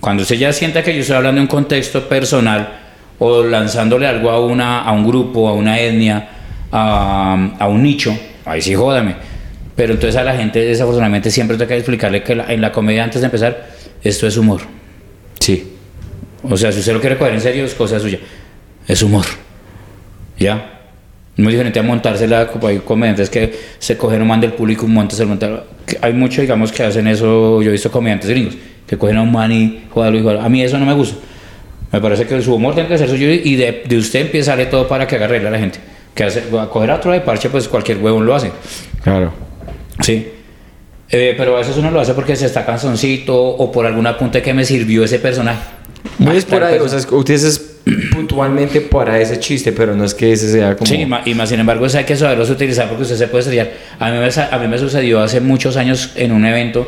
Cuando 0.00 0.22
usted 0.22 0.36
ya 0.36 0.52
sienta 0.52 0.82
que 0.82 0.94
yo 0.94 1.00
estoy 1.00 1.16
hablando 1.16 1.40
en 1.40 1.42
un 1.42 1.48
contexto 1.48 2.08
personal 2.08 2.68
o 3.18 3.42
lanzándole 3.42 4.06
algo 4.06 4.30
a, 4.30 4.44
una, 4.44 4.82
a 4.82 4.92
un 4.92 5.06
grupo, 5.06 5.48
a 5.48 5.52
una 5.52 5.78
etnia, 5.80 6.28
a, 6.70 7.50
a 7.58 7.68
un 7.68 7.82
nicho, 7.82 8.16
ahí 8.44 8.62
sí 8.62 8.74
jódame. 8.74 9.16
Pero 9.74 9.94
entonces 9.94 10.16
a 10.16 10.24
la 10.24 10.36
gente 10.36 10.60
desafortunadamente 10.60 11.30
siempre 11.30 11.56
tengo 11.56 11.68
que 11.68 11.76
explicarle 11.76 12.22
que 12.22 12.34
la- 12.36 12.52
en 12.52 12.60
la 12.60 12.70
comedia 12.72 13.04
antes 13.04 13.20
de 13.20 13.26
empezar, 13.26 13.68
esto 14.02 14.26
es 14.26 14.36
humor. 14.36 14.60
Sí. 15.40 15.72
O 16.42 16.56
sea, 16.56 16.70
si 16.70 16.78
usted 16.78 16.92
lo 16.92 17.00
quiere 17.00 17.18
coger 17.18 17.34
en 17.34 17.40
serio, 17.40 17.64
es 17.64 17.74
cosa 17.74 17.98
suya. 17.98 18.18
Es 18.86 19.02
humor. 19.02 19.24
¿Ya? 20.38 20.74
Muy 21.36 21.52
diferente 21.52 21.78
a 21.78 21.82
montársela 21.82 22.48
hay 22.62 22.78
comediantes 22.78 23.30
que 23.30 23.54
se 23.78 23.96
cogen 23.96 24.22
un 24.22 24.28
man 24.28 24.40
del 24.40 24.52
público, 24.52 24.86
un 24.86 24.94
monte, 24.94 25.14
se 25.14 25.24
que 25.86 25.98
Hay 26.00 26.12
muchos, 26.12 26.42
digamos, 26.42 26.72
que 26.72 26.82
hacen 26.84 27.06
eso. 27.06 27.62
Yo 27.62 27.68
he 27.68 27.72
visto 27.72 27.90
comediantes 27.90 28.30
gringos 28.30 28.56
que 28.88 28.96
cogen 28.98 29.16
a 29.18 29.22
un 29.22 29.30
man 29.30 29.52
y 29.52 29.82
joderlo 29.90 30.18
y 30.18 30.22
joderlo. 30.22 30.42
A 30.42 30.48
mí 30.48 30.62
eso 30.62 30.78
no 30.78 30.86
me 30.86 30.94
gusta. 30.94 31.16
Me 31.92 32.00
parece 32.00 32.26
que 32.26 32.40
su 32.42 32.54
humor 32.54 32.74
tiene 32.74 32.88
que 32.88 32.98
ser 32.98 33.08
suyo 33.08 33.28
y 33.30 33.54
de, 33.56 33.82
de 33.86 33.96
usted 33.96 34.20
empieza 34.22 34.52
a 34.52 34.56
darle 34.56 34.70
todo 34.70 34.88
para 34.88 35.06
que 35.06 35.16
agarre 35.16 35.38
a 35.46 35.50
la 35.50 35.58
gente. 35.58 35.78
Que 36.14 36.24
hace, 36.24 36.42
a 36.60 36.66
coger 36.66 36.90
a 36.90 36.96
otro 36.96 37.12
de 37.12 37.20
parche, 37.20 37.48
pues 37.50 37.68
cualquier 37.68 37.98
huevón 37.98 38.26
lo 38.26 38.34
hace. 38.34 38.50
Claro. 39.02 39.32
Sí. 40.00 40.26
Eh, 41.10 41.34
pero 41.38 41.54
a 41.56 41.60
veces 41.60 41.76
uno 41.76 41.90
lo 41.90 42.00
hace 42.00 42.12
porque 42.12 42.36
se 42.36 42.46
está 42.46 42.66
cansoncito 42.66 43.34
o 43.36 43.70
por 43.72 43.86
algún 43.86 44.06
apunte 44.06 44.42
que 44.42 44.52
me 44.52 44.64
sirvió 44.64 45.04
ese 45.04 45.18
personaje. 45.18 45.60
Muy 46.18 46.36
esporádico, 46.36 46.84
o 46.84 46.88
sea, 46.88 46.98
es- 46.98 47.10
utilizas 47.10 47.60
puntualmente 48.12 48.80
para 48.82 49.18
ese 49.18 49.38
chiste, 49.40 49.72
pero 49.72 49.94
no 49.96 50.04
es 50.04 50.12
que 50.14 50.32
ese 50.32 50.50
sea 50.52 50.76
como... 50.76 50.86
Sí, 50.86 50.96
y 51.00 51.06
ma- 51.06 51.22
y 51.24 51.34
más 51.34 51.48
sin 51.48 51.60
embargo, 51.60 51.86
eso 51.86 51.96
hay 51.98 52.04
que 52.04 52.16
saberlos 52.16 52.50
utilizar 52.50 52.88
porque 52.88 53.04
usted 53.04 53.16
se 53.16 53.28
puede 53.28 53.40
estrellar. 53.40 53.70
A 53.98 54.10
mí 54.10 54.18
me, 54.18 54.28
a 54.28 54.58
mí 54.58 54.68
me 54.68 54.78
sucedió 54.78 55.20
hace 55.20 55.40
muchos 55.40 55.76
años 55.78 56.12
en 56.16 56.32
un 56.32 56.44
evento. 56.44 56.86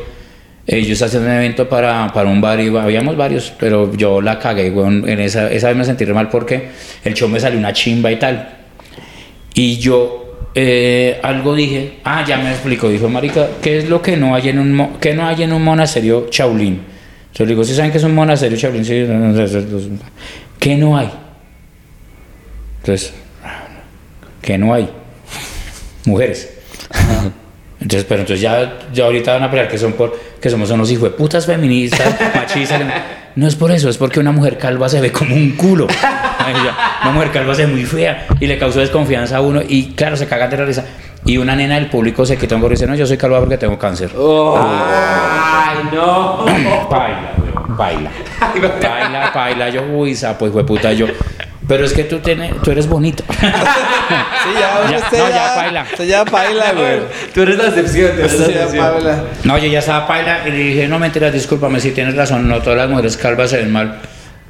Eh, 0.67 0.83
yo 0.83 0.93
estaba 0.93 1.09
haciendo 1.09 1.29
un 1.29 1.35
evento 1.35 1.69
para, 1.69 2.13
para 2.13 2.29
un 2.29 2.41
bar 2.41 2.61
y 2.61 2.69
habíamos 2.69 3.17
varios, 3.17 3.53
pero 3.59 3.93
yo 3.97 4.21
la 4.21 4.39
cagué, 4.39 4.71
weón. 4.71 5.09
En 5.09 5.21
esa, 5.21 5.51
esa 5.51 5.69
vez 5.69 5.77
me 5.77 5.85
sentí 5.85 6.05
re 6.05 6.15
mal 6.15 6.29
porque 6.29 6.69
el 7.05 7.15
show 7.15 7.29
me 7.29 7.41
salió 7.41 7.59
una 7.59 7.73
chimba 7.73 8.11
y 8.13 8.17
tal. 8.17 8.57
Y 9.55 9.79
yo 9.79 10.21
eh, 10.55 11.19
algo 11.23 11.55
dije, 11.55 11.99
ah, 12.05 12.25
ya 12.27 12.37
me 12.39 12.51
explico, 12.51 12.89
dijo 12.89 13.09
Marica, 13.09 13.49
¿qué 13.63 13.79
es 13.79 13.89
lo 13.89 14.03
que 14.03 14.17
no 14.17 14.35
hay 14.35 14.49
en 14.49 14.59
un, 14.59 14.99
qué 15.01 15.15
no 15.15 15.27
hay 15.27 15.43
en 15.43 15.53
un 15.53 15.63
monasterio 15.63 16.29
Shaolin? 16.31 16.81
Yo 17.35 17.45
le 17.45 17.51
digo, 17.51 17.65
¿sí 17.65 17.75
saben 17.75 17.93
que 17.93 17.99
es 17.99 18.05
un 18.05 18.15
monasterio 18.15 18.59
Shaolin? 18.59 18.85
Sí. 18.85 19.07
¿qué 20.59 20.77
no 20.77 20.97
hay? 20.97 21.11
Entonces, 22.81 23.13
¿qué 24.43 24.59
no 24.59 24.75
hay? 24.75 24.89
Mujeres. 26.05 26.51
Entonces, 27.81 28.05
pero 28.09 28.21
entonces 28.21 28.43
ya, 28.43 28.79
ya 28.93 29.05
ahorita 29.05 29.33
van 29.33 29.45
a 29.45 29.51
pelear 29.51 29.69
que 29.69 29.79
son 29.79 29.95
por 29.95 30.19
que 30.41 30.51
somos 30.51 30.71
unos 30.71 30.91
hijos 30.91 31.05
de 31.05 31.11
putas 31.11 31.47
feministas, 31.47 32.15
machistas. 32.35 32.81
No 33.37 33.47
es 33.47 33.55
por 33.55 33.71
eso, 33.71 33.89
es 33.89 33.97
porque 33.97 34.21
una 34.21 34.33
mujer 34.33 34.59
calva 34.59 34.89
se 34.89 35.01
ve 35.01 35.13
como 35.13 35.35
un 35.35 35.53
culo. 35.53 35.87
Una 37.03 37.13
mujer 37.13 37.31
calva 37.31 37.55
se 37.55 37.65
ve 37.65 37.73
muy 37.73 37.85
fea 37.85 38.27
y 38.39 38.47
le 38.47 38.59
causó 38.59 38.81
desconfianza 38.81 39.37
a 39.39 39.41
uno 39.41 39.63
y 39.67 39.93
claro, 39.95 40.17
se 40.17 40.27
cagan 40.27 40.51
de 40.51 40.57
la 40.59 40.65
risa. 40.65 40.85
Y 41.25 41.37
una 41.37 41.55
nena 41.55 41.77
del 41.77 41.87
público 41.87 42.25
se 42.27 42.37
quita 42.37 42.55
un 42.55 42.63
gorro 42.63 42.73
y 42.73 42.77
dice, 42.77 42.87
no, 42.87 42.95
yo 42.95 43.07
soy 43.07 43.17
calva 43.17 43.39
porque 43.41 43.57
tengo 43.59 43.79
cáncer. 43.79 44.11
¡Ay, 44.15 45.79
no! 45.93 46.45
Baila, 46.91 47.33
baila. 47.69 48.11
Baila, 48.83 49.31
baila. 49.35 49.69
Yo, 49.69 49.83
uy, 49.83 50.15
sapo, 50.15 50.47
hijo 50.47 50.59
de 50.59 50.65
puta, 50.65 50.93
yo. 50.93 51.07
Pero 51.71 51.85
es 51.85 51.93
que 51.93 52.03
tú, 52.05 52.19
tienes, 52.19 52.53
tú 52.63 52.71
eres 52.73 52.87
bonito. 52.89 53.23
Sí, 54.43 54.49
ya, 54.59 54.91
Ya, 54.91 54.97
usted 54.99 55.19
no, 55.19 55.29
ya, 55.29 55.35
ya 55.35 55.55
baila. 55.57 55.83
Usted 55.93 56.05
ya 56.09 56.25
baila, 56.25 56.73
güey. 56.73 56.99
Tú 57.33 57.43
eres 57.43 57.57
la 57.59 57.67
excepción, 57.69 58.11
tú 58.17 58.21
eres 58.23 58.33
la 58.35 58.39
Usted 58.41 58.55
ya 58.55 58.61
excepción. 58.65 58.95
baila. 58.95 59.25
No, 59.45 59.59
yo 59.59 59.67
ya 59.69 59.79
estaba 59.79 60.07
paila 60.09 60.41
y 60.47 60.51
le 60.51 60.57
dije, 60.57 60.89
no 60.89 60.99
mentiras, 60.99 61.33
discúlpame 61.33 61.79
si 61.79 61.93
tienes 61.93 62.17
razón, 62.17 62.49
no 62.49 62.59
todas 62.61 62.79
las 62.79 62.89
mujeres 62.91 63.17
calvas 63.17 63.51
se 63.51 63.59
ven 63.59 63.71
mal. 63.71 64.01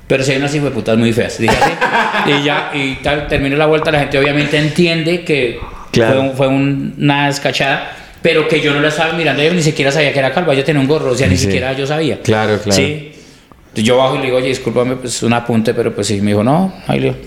Pero 0.07 0.23
si 0.25 0.33
hay 0.33 0.39
unas 0.39 0.57
putas 0.73 0.97
muy 0.97 1.13
feas. 1.13 1.39
Dije 1.39 1.55
así. 1.55 2.31
y 2.33 2.43
ya, 2.45 2.71
y 2.73 2.95
tal, 3.03 3.27
terminó 3.29 3.57
la 3.57 3.67
vuelta, 3.67 3.91
la 3.91 3.99
gente 4.01 4.19
obviamente 4.19 4.57
entiende 4.59 5.23
que 5.25 5.61
Claro. 5.93 6.13
fue, 6.15 6.21
un- 6.23 6.37
fue 6.37 6.49
un- 6.49 6.95
una 6.99 7.27
descachada, 7.27 7.93
pero 8.23 8.49
que 8.49 8.61
yo 8.61 8.73
no 8.73 8.81
la 8.81 8.89
estaba 8.89 9.13
mirando, 9.13 9.43
yo 9.43 9.53
ni 9.53 9.63
siquiera 9.63 9.93
sabía 9.93 10.13
que 10.13 10.19
era 10.21 10.33
calva, 10.33 10.55
yo 10.55 10.65
tenía 10.65 10.81
un 10.81 10.89
gorro, 10.89 11.11
o 11.11 11.15
sea, 11.15 11.27
ni 11.27 11.37
Sí. 11.37 11.45
siquiera 11.45 11.73
yo 11.75 11.87
sabía. 11.87 12.21
Claro, 12.23 12.59
claro. 12.59 12.77
Sí. 12.77 13.13
Yo 13.75 13.97
bajo 13.99 14.17
y 14.17 14.19
le 14.19 14.25
digo, 14.25 14.39
oye, 14.39 14.49
discúlpame, 14.49 14.97
pues 14.97 15.23
un 15.23 15.33
apunte, 15.33 15.75
pero 15.75 15.95
pues 15.95 16.09
sí, 16.09 16.21
me 16.21 16.33
dijo, 16.33 16.43
no, 16.43 16.73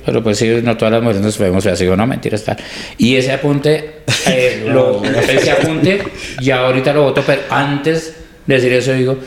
pero 0.06 0.22
pues 0.22 0.38
sí, 0.38 0.60
no 0.62 0.76
todas 0.76 0.92
las 0.92 1.02
mujeres 1.02 1.22
nos 1.22 1.38
vemos 1.38 1.64
feas. 1.64 1.80
Digo, 1.80 1.96
no, 1.96 2.06
mentira, 2.06 2.36
está. 2.36 2.58
Y 2.98 3.16
ese 3.16 3.32
apunte, 3.32 4.02
eh, 4.28 4.66
lo, 4.68 5.02
ese 5.04 5.52
apunte, 5.52 6.04
ya 6.42 6.60
ahorita 6.60 6.94
lo 6.94 7.04
voto, 7.04 7.24
pero 7.26 7.44
antes 7.50 8.16
de 8.46 8.56
decir 8.56 8.74
eso, 8.74 8.94
digo, 8.94 9.18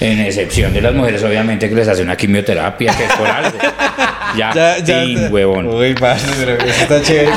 en 0.00 0.20
excepción 0.20 0.72
de 0.72 0.80
las 0.80 0.94
mujeres, 0.94 1.22
obviamente, 1.22 1.68
que 1.68 1.74
les 1.74 1.86
hace 1.86 2.02
una 2.02 2.16
quimioterapia, 2.16 2.96
que 2.96 3.04
es 3.04 3.12
por 3.12 3.26
algo. 3.26 3.58
Ya, 4.36 4.76
tin, 4.84 5.32
huevón. 5.32 5.66
Uy, 5.66 5.94
parce, 5.94 6.26
pero 6.38 6.52
eso 6.52 6.82
está 6.82 7.02
chévere. 7.02 7.30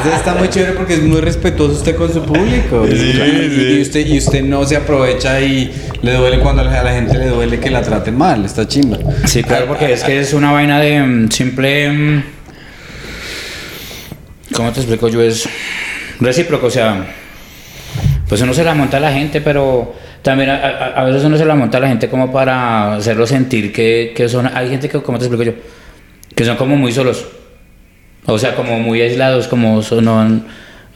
Eso 0.00 0.16
está 0.16 0.34
muy 0.34 0.48
chévere 0.48 0.72
porque 0.72 0.94
es 0.94 1.02
muy 1.02 1.20
respetuoso 1.20 1.74
usted 1.74 1.96
con 1.96 2.12
su 2.12 2.22
público. 2.22 2.86
y, 2.86 3.80
usted, 3.80 4.06
y 4.06 4.18
usted 4.18 4.42
no 4.42 4.64
se 4.64 4.76
aprovecha 4.76 5.40
y 5.40 5.72
le 6.02 6.12
duele 6.14 6.40
cuando 6.40 6.62
a 6.62 6.64
la, 6.64 6.80
a 6.80 6.84
la 6.84 6.92
gente 6.92 7.16
le 7.18 7.28
duele 7.28 7.60
que 7.60 7.70
la 7.70 7.82
traten 7.82 8.16
mal. 8.16 8.44
Está 8.44 8.66
chimba. 8.66 8.98
Sí, 9.26 9.42
claro, 9.42 9.66
porque 9.66 9.92
es 9.92 10.02
que 10.02 10.20
es 10.20 10.32
una 10.32 10.52
vaina 10.52 10.80
de 10.80 11.02
mm, 11.02 11.30
simple. 11.30 11.90
mm, 11.90 12.22
¿Cómo 14.54 14.72
te 14.72 14.80
explico 14.80 15.08
yo? 15.08 15.22
Es 15.22 15.48
recíproco, 16.20 16.66
o 16.66 16.70
sea, 16.70 17.06
pues 18.28 18.40
uno 18.40 18.54
se 18.54 18.64
la 18.64 18.74
monta 18.74 18.98
a 18.98 19.00
la 19.00 19.12
gente, 19.12 19.40
pero 19.40 19.94
también 20.24 20.50
a, 20.50 20.54
a- 20.56 20.86
a 21.00 21.04
veces 21.04 21.22
uno 21.22 21.36
se 21.38 21.44
la 21.44 21.54
monta 21.54 21.78
a 21.78 21.80
la 21.82 21.88
gente 21.88 22.08
como 22.08 22.32
para 22.32 22.94
hacerlo 22.96 23.26
sentir 23.28 23.72
que, 23.72 24.12
que 24.16 24.28
son. 24.28 24.50
Hay 24.52 24.68
gente 24.70 24.88
que, 24.88 25.00
¿cómo 25.00 25.18
te 25.18 25.26
explico 25.26 25.44
yo? 25.44 25.52
Que 26.34 26.44
son 26.44 26.56
como 26.56 26.74
muy 26.76 26.90
solos. 26.90 27.24
O 28.26 28.38
sea, 28.38 28.56
como 28.56 28.80
muy 28.80 29.00
aislados, 29.02 29.46
como 29.46 29.82
son. 29.82 30.04
no- 30.04 30.40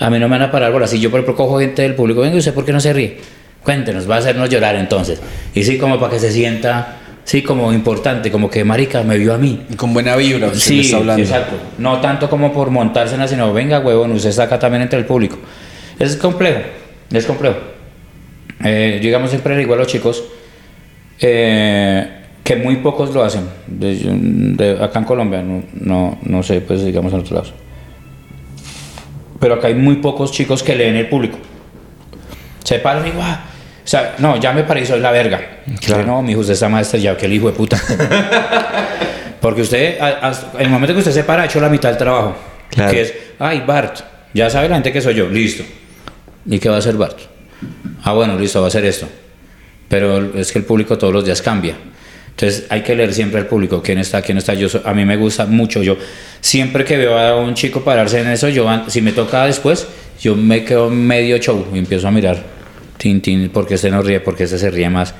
a 0.00 0.10
mí 0.10 0.18
no 0.18 0.28
me 0.28 0.38
van 0.38 0.48
a 0.48 0.50
parar 0.50 0.72
por 0.72 0.82
así. 0.82 0.98
Yo, 0.98 1.10
por 1.10 1.20
ejemplo, 1.20 1.36
cojo 1.36 1.58
gente 1.60 1.82
del 1.82 1.94
público, 1.94 2.20
venga, 2.22 2.34
¿y 2.36 2.38
¿usted 2.38 2.54
por 2.54 2.64
qué 2.64 2.72
no 2.72 2.80
se 2.80 2.92
ríe? 2.92 3.18
Cuéntenos, 3.64 4.08
va 4.08 4.14
a 4.16 4.18
hacernos 4.18 4.48
llorar 4.48 4.76
entonces. 4.76 5.20
Y 5.54 5.62
sí, 5.64 5.76
como 5.76 5.98
para 5.98 6.12
que 6.12 6.20
se 6.20 6.30
sienta, 6.32 6.96
sí, 7.24 7.42
como 7.42 7.72
importante, 7.72 8.30
como 8.30 8.48
que 8.48 8.62
marica 8.64 9.02
me 9.02 9.18
vio 9.18 9.34
a 9.34 9.38
mí. 9.38 9.60
Con 9.76 9.92
buena 9.92 10.14
vibra, 10.16 10.50
Sí, 10.54 10.76
me 10.76 10.80
está 10.82 10.96
hablando. 10.98 11.22
exacto. 11.22 11.56
No 11.78 12.00
tanto 12.00 12.30
como 12.30 12.52
por 12.52 12.70
montársela, 12.70 13.26
sino 13.28 13.52
venga, 13.52 13.80
huevón, 13.80 14.12
usted 14.12 14.30
está 14.30 14.44
acá 14.44 14.58
también 14.58 14.82
entre 14.82 14.98
el 15.00 15.04
público. 15.04 15.36
Es 15.98 16.16
complejo, 16.16 16.60
es 17.12 17.26
complejo. 17.26 17.56
Eh, 18.64 18.98
siempre 19.28 19.56
digo 19.56 19.74
a 19.74 19.76
los 19.76 19.86
chicos 19.86 20.24
eh, 21.20 22.06
que 22.44 22.56
muy 22.56 22.76
pocos 22.76 23.12
lo 23.14 23.22
hacen. 23.22 23.44
De- 23.66 23.96
de- 23.96 24.82
acá 24.84 24.98
en 25.00 25.04
Colombia, 25.04 25.42
no, 25.42 25.62
no, 25.74 26.18
no 26.22 26.42
sé, 26.42 26.60
pues 26.60 26.84
digamos 26.84 27.12
en 27.12 27.18
otros 27.20 27.32
lados. 27.32 27.54
Pero 29.40 29.54
acá 29.54 29.68
hay 29.68 29.74
muy 29.74 29.96
pocos 29.96 30.32
chicos 30.32 30.62
que 30.62 30.74
leen 30.74 30.96
el 30.96 31.08
público. 31.08 31.38
Se 32.64 32.78
paran 32.80 33.06
y 33.06 33.10
¡guau! 33.10 33.32
O 33.32 33.90
sea, 33.90 34.16
no, 34.18 34.36
ya 34.38 34.52
me 34.52 34.64
soy 34.84 35.00
la 35.00 35.10
verga. 35.10 35.40
Claro. 35.80 36.04
No, 36.04 36.22
mi 36.22 36.32
hijo, 36.32 36.40
usted 36.40 36.52
está 36.54 36.68
más 36.68 36.82
estrellado 36.82 37.16
que 37.16 37.26
el 37.26 37.32
hijo 37.32 37.46
de 37.50 37.56
puta. 37.56 37.80
Porque 39.40 39.62
usted, 39.62 39.98
a- 40.00 40.28
a- 40.28 40.50
en 40.58 40.62
el 40.62 40.68
momento 40.68 40.92
que 40.92 40.98
usted 40.98 41.12
se 41.12 41.24
para, 41.24 41.42
ha 41.42 41.46
hecho 41.46 41.60
la 41.60 41.68
mitad 41.68 41.88
del 41.90 41.98
trabajo. 41.98 42.36
Claro. 42.70 42.90
Que 42.90 43.00
es, 43.02 43.14
ay, 43.38 43.62
Bart, 43.66 44.00
ya 44.34 44.50
sabe 44.50 44.68
la 44.68 44.74
gente 44.76 44.92
que 44.92 45.00
soy 45.00 45.14
yo, 45.14 45.28
listo. 45.28 45.62
¿Y 46.44 46.58
qué 46.58 46.68
va 46.68 46.76
a 46.76 46.78
hacer 46.80 46.96
Bart? 46.96 47.18
Ah, 48.04 48.12
bueno, 48.12 48.38
listo, 48.38 48.60
va 48.60 48.66
a 48.66 48.68
hacer 48.68 48.84
esto. 48.84 49.06
Pero 49.88 50.34
es 50.38 50.52
que 50.52 50.58
el 50.58 50.64
público 50.64 50.98
todos 50.98 51.12
los 51.12 51.24
días 51.24 51.40
cambia. 51.42 51.76
Entonces 52.30 52.66
hay 52.68 52.82
que 52.82 52.94
leer 52.94 53.12
siempre 53.12 53.40
al 53.40 53.46
público, 53.46 53.82
quién 53.82 53.98
está, 53.98 54.22
quién 54.22 54.36
no 54.36 54.40
está. 54.40 54.54
Yo, 54.54 54.68
a 54.84 54.94
mí 54.94 55.04
me 55.04 55.16
gusta 55.16 55.46
mucho. 55.46 55.82
Yo 55.82 55.96
siempre 56.40 56.84
que 56.84 56.96
veo 56.96 57.18
a 57.18 57.36
un 57.36 57.54
chico 57.54 57.82
pararse 57.82 58.20
en 58.20 58.28
eso, 58.28 58.48
yo 58.48 58.68
si 58.86 59.00
me 59.02 59.12
toca 59.12 59.44
después, 59.46 59.88
yo 60.20 60.36
me 60.36 60.64
quedo 60.64 60.88
medio 60.90 61.38
show 61.38 61.66
y 61.74 61.78
empiezo 61.78 62.06
a 62.06 62.10
mirar. 62.12 62.42
Tin, 62.96 63.20
tin, 63.20 63.48
porque 63.50 63.74
este 63.74 63.90
no 63.90 64.02
ríe, 64.02 64.20
porque 64.20 64.44
este 64.44 64.58
se 64.58 64.70
ríe 64.70 64.88
más. 64.90 65.14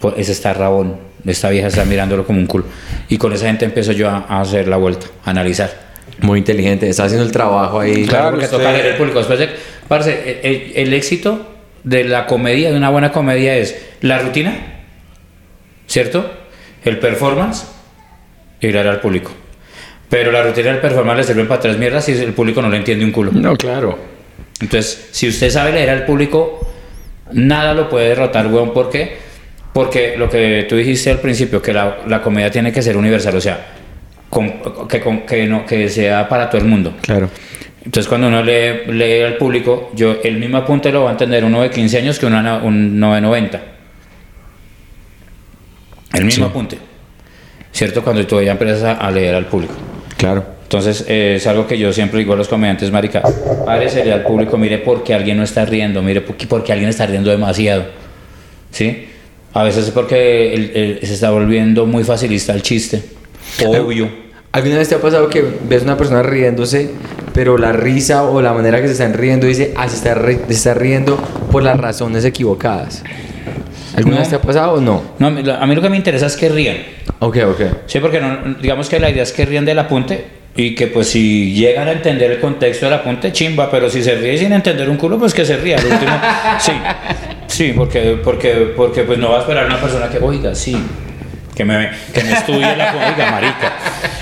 Por- 0.00 0.18
Ese 0.18 0.32
está 0.32 0.52
rabón, 0.52 0.96
esta 1.24 1.48
vieja 1.50 1.68
está 1.68 1.84
mirándolo 1.84 2.26
como 2.26 2.38
un 2.40 2.46
culo. 2.46 2.64
Y 3.08 3.18
con 3.18 3.32
esa 3.32 3.46
gente 3.46 3.64
empiezo 3.64 3.92
yo 3.92 4.08
a, 4.08 4.24
a 4.28 4.40
hacer 4.40 4.66
la 4.68 4.76
vuelta, 4.76 5.06
a 5.24 5.30
analizar. 5.30 5.84
Muy 6.20 6.38
inteligente, 6.40 6.88
está 6.88 7.04
haciendo 7.04 7.24
el 7.26 7.32
trabajo 7.32 7.78
ahí. 7.80 8.04
Claro, 8.06 8.30
porque 8.30 8.46
usted- 8.46 8.56
toca 8.58 8.72
leer 8.72 8.86
el 8.86 8.96
público. 8.96 9.18
Después 9.18 9.38
de, 9.38 9.48
parce, 9.86 10.40
el, 10.42 10.52
el- 10.54 10.72
el 10.88 10.94
éxito 10.94 11.53
de 11.84 12.04
la 12.04 12.26
comedia, 12.26 12.70
de 12.70 12.76
una 12.76 12.90
buena 12.90 13.12
comedia, 13.12 13.56
es 13.56 13.76
la 14.00 14.18
rutina, 14.18 14.54
¿cierto? 15.86 16.30
El 16.84 16.98
performance 16.98 17.66
y 18.60 18.68
leer 18.70 18.88
al 18.88 19.00
público. 19.00 19.30
Pero 20.08 20.30
la 20.32 20.42
rutina 20.42 20.68
y 20.68 20.74
el 20.74 20.78
performance 20.80 21.18
le 21.18 21.24
sirven 21.24 21.48
para 21.48 21.60
tres 21.60 21.78
mierdas 21.78 22.08
y 22.08 22.12
el 22.12 22.32
público 22.32 22.62
no 22.62 22.68
le 22.68 22.76
entiende 22.76 23.04
un 23.04 23.10
culo. 23.12 23.32
No, 23.32 23.56
claro. 23.56 23.98
Entonces, 24.60 25.08
si 25.10 25.28
usted 25.28 25.50
sabe 25.50 25.72
leer 25.72 25.90
al 25.90 26.04
público, 26.04 26.60
nada 27.32 27.74
lo 27.74 27.88
puede 27.88 28.08
derrotar, 28.10 28.46
weón. 28.46 28.72
¿Por 28.72 28.90
qué? 28.90 29.16
Porque 29.72 30.14
lo 30.16 30.28
que 30.30 30.66
tú 30.68 30.76
dijiste 30.76 31.10
al 31.10 31.18
principio, 31.20 31.60
que 31.60 31.72
la, 31.72 31.98
la 32.06 32.22
comedia 32.22 32.50
tiene 32.50 32.72
que 32.72 32.80
ser 32.80 32.96
universal, 32.96 33.34
o 33.36 33.40
sea, 33.40 33.66
con- 34.30 34.86
que, 34.88 35.00
con- 35.00 35.22
que, 35.26 35.46
no, 35.46 35.66
que 35.66 35.88
sea 35.88 36.28
para 36.28 36.48
todo 36.48 36.60
el 36.60 36.68
mundo. 36.68 36.94
Claro. 37.00 37.28
Entonces, 37.84 38.08
cuando 38.08 38.28
uno 38.28 38.42
lee, 38.42 38.86
lee 38.92 39.22
al 39.22 39.36
público, 39.36 39.90
yo 39.94 40.16
el 40.24 40.38
mismo 40.38 40.56
apunte 40.56 40.90
lo 40.90 41.02
va 41.04 41.10
a 41.10 41.12
entender 41.12 41.44
uno 41.44 41.60
de 41.62 41.70
15 41.70 41.98
años 41.98 42.18
que 42.18 42.26
una, 42.26 42.56
un 42.62 42.98
no 42.98 43.14
de 43.14 43.20
90. 43.20 43.62
El 46.14 46.24
mismo 46.24 46.46
Sí. 46.46 46.50
apunte. 46.50 46.78
¿Cierto? 47.72 48.02
Cuando 48.02 48.24
tú 48.26 48.40
ya 48.40 48.52
empiezas 48.52 48.96
a, 49.00 49.10
leer 49.10 49.34
al 49.34 49.46
público. 49.46 49.74
Claro. 50.16 50.44
Entonces, 50.62 51.04
eh, 51.08 51.34
es 51.36 51.46
algo 51.46 51.66
que 51.66 51.76
yo 51.76 51.92
siempre 51.92 52.20
digo 52.20 52.32
a 52.32 52.36
los 52.36 52.48
comediantes, 52.48 52.90
marica, 52.90 53.20
párese 53.66 54.10
al 54.12 54.22
público, 54.22 54.56
mire 54.56 54.78
por 54.78 55.02
qué 55.04 55.12
alguien 55.12 55.36
no 55.36 55.42
está 55.42 55.64
riendo, 55.64 56.00
mire 56.02 56.20
por 56.20 56.36
qué, 56.36 56.46
por 56.46 56.62
qué 56.64 56.72
alguien 56.72 56.88
está 56.88 57.04
riendo 57.06 57.30
demasiado. 57.30 57.84
¿Sí? 58.70 59.08
A 59.52 59.62
veces 59.62 59.86
es 59.86 59.90
porque 59.90 60.54
el- 60.54 60.70
el- 60.74 60.98
se 61.06 61.14
está 61.14 61.30
volviendo 61.30 61.84
muy 61.86 62.02
facilista 62.04 62.52
el 62.54 62.62
chiste. 62.62 63.02
Obvio. 63.66 64.08
¿Alguna 64.54 64.78
vez 64.78 64.88
te 64.88 64.94
ha 64.94 65.00
pasado 65.00 65.28
que 65.28 65.44
ves 65.68 65.82
una 65.82 65.96
persona 65.96 66.22
riéndose, 66.22 66.90
pero 67.32 67.58
la 67.58 67.72
risa 67.72 68.22
o 68.22 68.40
la 68.40 68.52
manera 68.52 68.80
que 68.80 68.86
se 68.86 68.92
están 68.92 69.12
riendo 69.14 69.48
dice, 69.48 69.74
ah, 69.76 69.88
se 69.88 69.96
está, 69.96 70.14
ri- 70.14 70.46
se 70.46 70.52
está 70.54 70.74
riendo 70.74 71.16
por 71.50 71.64
las 71.64 71.76
razones 71.78 72.24
equivocadas? 72.24 73.02
¿Alguna 73.96 74.14
No. 74.16 74.20
vez 74.20 74.28
te 74.30 74.36
ha 74.36 74.40
pasado 74.40 74.74
o 74.74 74.80
no? 74.80 75.02
No, 75.18 75.26
a 75.26 75.30
mí 75.66 75.74
lo- 75.74 75.82
que 75.82 75.90
me 75.90 75.96
interesa 75.96 76.26
es 76.26 76.36
que 76.36 76.48
rían. 76.48 76.76
Ok, 77.18 77.38
ok. 77.48 77.60
Sí, 77.86 77.98
porque 77.98 78.20
no- 78.20 78.54
digamos 78.62 78.88
que 78.88 79.00
la 79.00 79.10
idea 79.10 79.24
es 79.24 79.32
que 79.32 79.44
rían 79.44 79.64
del 79.64 79.78
apunte 79.80 80.24
y 80.56 80.76
que 80.76 80.86
pues 80.86 81.08
si 81.08 81.52
llegan 81.52 81.88
a 81.88 81.92
entender 81.92 82.30
el 82.30 82.38
contexto 82.40 82.86
del 82.86 82.94
apunte, 82.94 83.32
chimba, 83.32 83.68
pero 83.68 83.90
si 83.90 84.04
se 84.04 84.14
ríe 84.14 84.38
sin 84.38 84.52
entender 84.52 84.88
un 84.88 84.96
culo, 84.98 85.18
pues 85.18 85.34
que 85.34 85.44
se 85.44 85.56
ría. 85.56 85.76
Último, 85.78 86.12
sí, 86.60 86.72
sí, 87.48 87.72
porque, 87.76 88.18
porque, 88.22 88.72
porque 88.76 89.02
pues 89.02 89.18
no 89.18 89.30
va 89.30 89.38
a 89.38 89.40
esperar 89.40 89.66
una 89.66 89.80
persona 89.80 90.08
que, 90.08 90.18
oiga, 90.18 90.54
sí, 90.54 90.76
que 91.54 91.64
me, 91.64 91.90
que 92.12 92.22
me 92.24 92.32
estudie 92.32 92.76
la 92.76 92.92
oiga, 93.14 93.30
marica, 93.30 93.72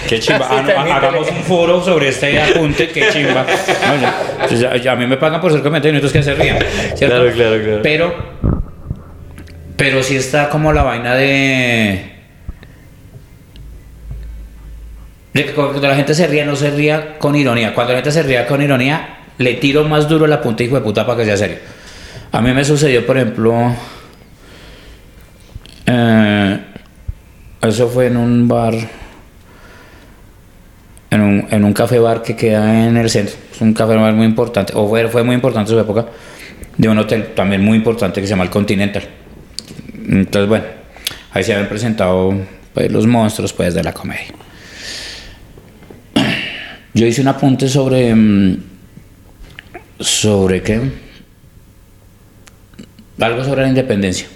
qué 0.09 0.19
chimba, 0.21 0.47
Ah, 0.51 0.63
no, 0.63 0.93
hagamos 0.95 1.31
un 1.31 1.43
foro 1.43 1.83
sobre 1.83 2.09
este 2.09 2.41
apunte, 2.41 2.89
qué 2.89 3.09
chimba. 3.11 3.47
No, 3.87 4.01
ya, 4.01 4.57
ya- 4.57 4.77
ya 4.77 4.93
a 4.93 4.97
mí 4.97 5.07
me 5.07 5.17
pagan 5.17 5.41
por 5.41 5.51
ser 5.53 5.61
y 5.61 5.93
nosotros 5.93 6.13
que 6.13 6.23
se 6.23 6.35
rían, 6.35 6.59
¿cierto? 6.95 7.17
Claro, 7.17 7.33
claro, 7.33 7.63
claro. 7.63 7.81
Pero, 7.83 8.15
pero 9.77 10.03
sí 10.03 10.17
está 10.17 10.49
como 10.49 10.73
la 10.73 10.83
vaina 10.83 11.15
de... 11.15 12.13
De 15.33 15.47
que 15.47 15.53
cuando 15.53 15.81
la 15.89 15.97
gente 15.97 16.15
se 16.15 16.27
ría, 16.27 16.45
no 16.45 16.55
se 16.57 16.71
ría 16.71 17.19
con 17.19 17.35
ironía. 17.35 17.75
Cuando 17.75 17.95
la 17.95 17.99
gente 18.01 18.13
se 18.13 18.23
ría 18.23 18.47
con 18.47 18.61
ironía, 18.61 19.17
le 19.39 19.55
tiro 19.55 19.85
más 19.85 20.07
duro 20.07 20.27
la 20.27 20.43
punta 20.43 20.63
hijo 20.63 20.75
de 20.75 20.83
puta 20.83 21.07
para 21.07 21.19
que 21.19 21.25
sea 21.25 21.37
serio. 21.39 21.57
A 22.33 22.41
mí 22.43 22.53
me 22.53 22.65
sucedió, 22.65 23.07
por 23.07 23.17
ejemplo, 23.17 23.75
eso 27.63 27.89
fue 27.89 28.07
en 28.07 28.17
un 28.17 28.49
bar, 28.49 28.75
en 31.11 31.21
un, 31.21 31.47
en 31.51 31.65
un 31.65 31.73
café 31.73 31.99
bar 31.99 32.23
que 32.23 32.35
queda 32.35 32.87
en 32.87 32.97
el 32.97 33.09
centro. 33.09 33.37
Es 33.53 33.61
un 33.61 33.73
café 33.75 33.95
bar 33.95 34.15
muy 34.15 34.27
importante, 34.27 34.73
o 34.77 34.89
fue, 34.89 35.09
fue 35.09 35.23
muy 35.23 35.35
importante 35.35 35.71
en 35.71 35.77
su 35.77 35.81
época, 35.81 36.07
de 36.77 36.89
un 36.89 36.99
hotel 36.99 37.35
también 37.35 37.63
muy 37.63 37.77
importante 37.77 38.21
que 38.21 38.27
se 38.27 38.31
llama 38.31 38.45
el 38.45 38.51
Continental. 38.51 39.03
Entonces, 40.09 40.49
bueno, 40.49 40.65
ahí 41.33 41.45
se 41.45 41.53
habían 41.53 41.69
presentado 41.69 42.35
pues, 42.75 42.91
los 42.91 43.07
monstruos 43.07 43.53
pues, 43.53 43.75
de 43.75 43.83
la 43.83 43.93
comedia. 43.93 44.35
Yo 46.95 47.07
hice 47.07 47.23
un 47.23 47.29
apunte 47.29 47.69
sobre. 47.69 48.15
mm, 48.15 48.57
¿Sobre 49.99 50.63
qué? 50.63 50.81
Algo 53.21 53.45
sobre 53.45 53.63
la 53.63 53.69
independencia. 53.69 54.27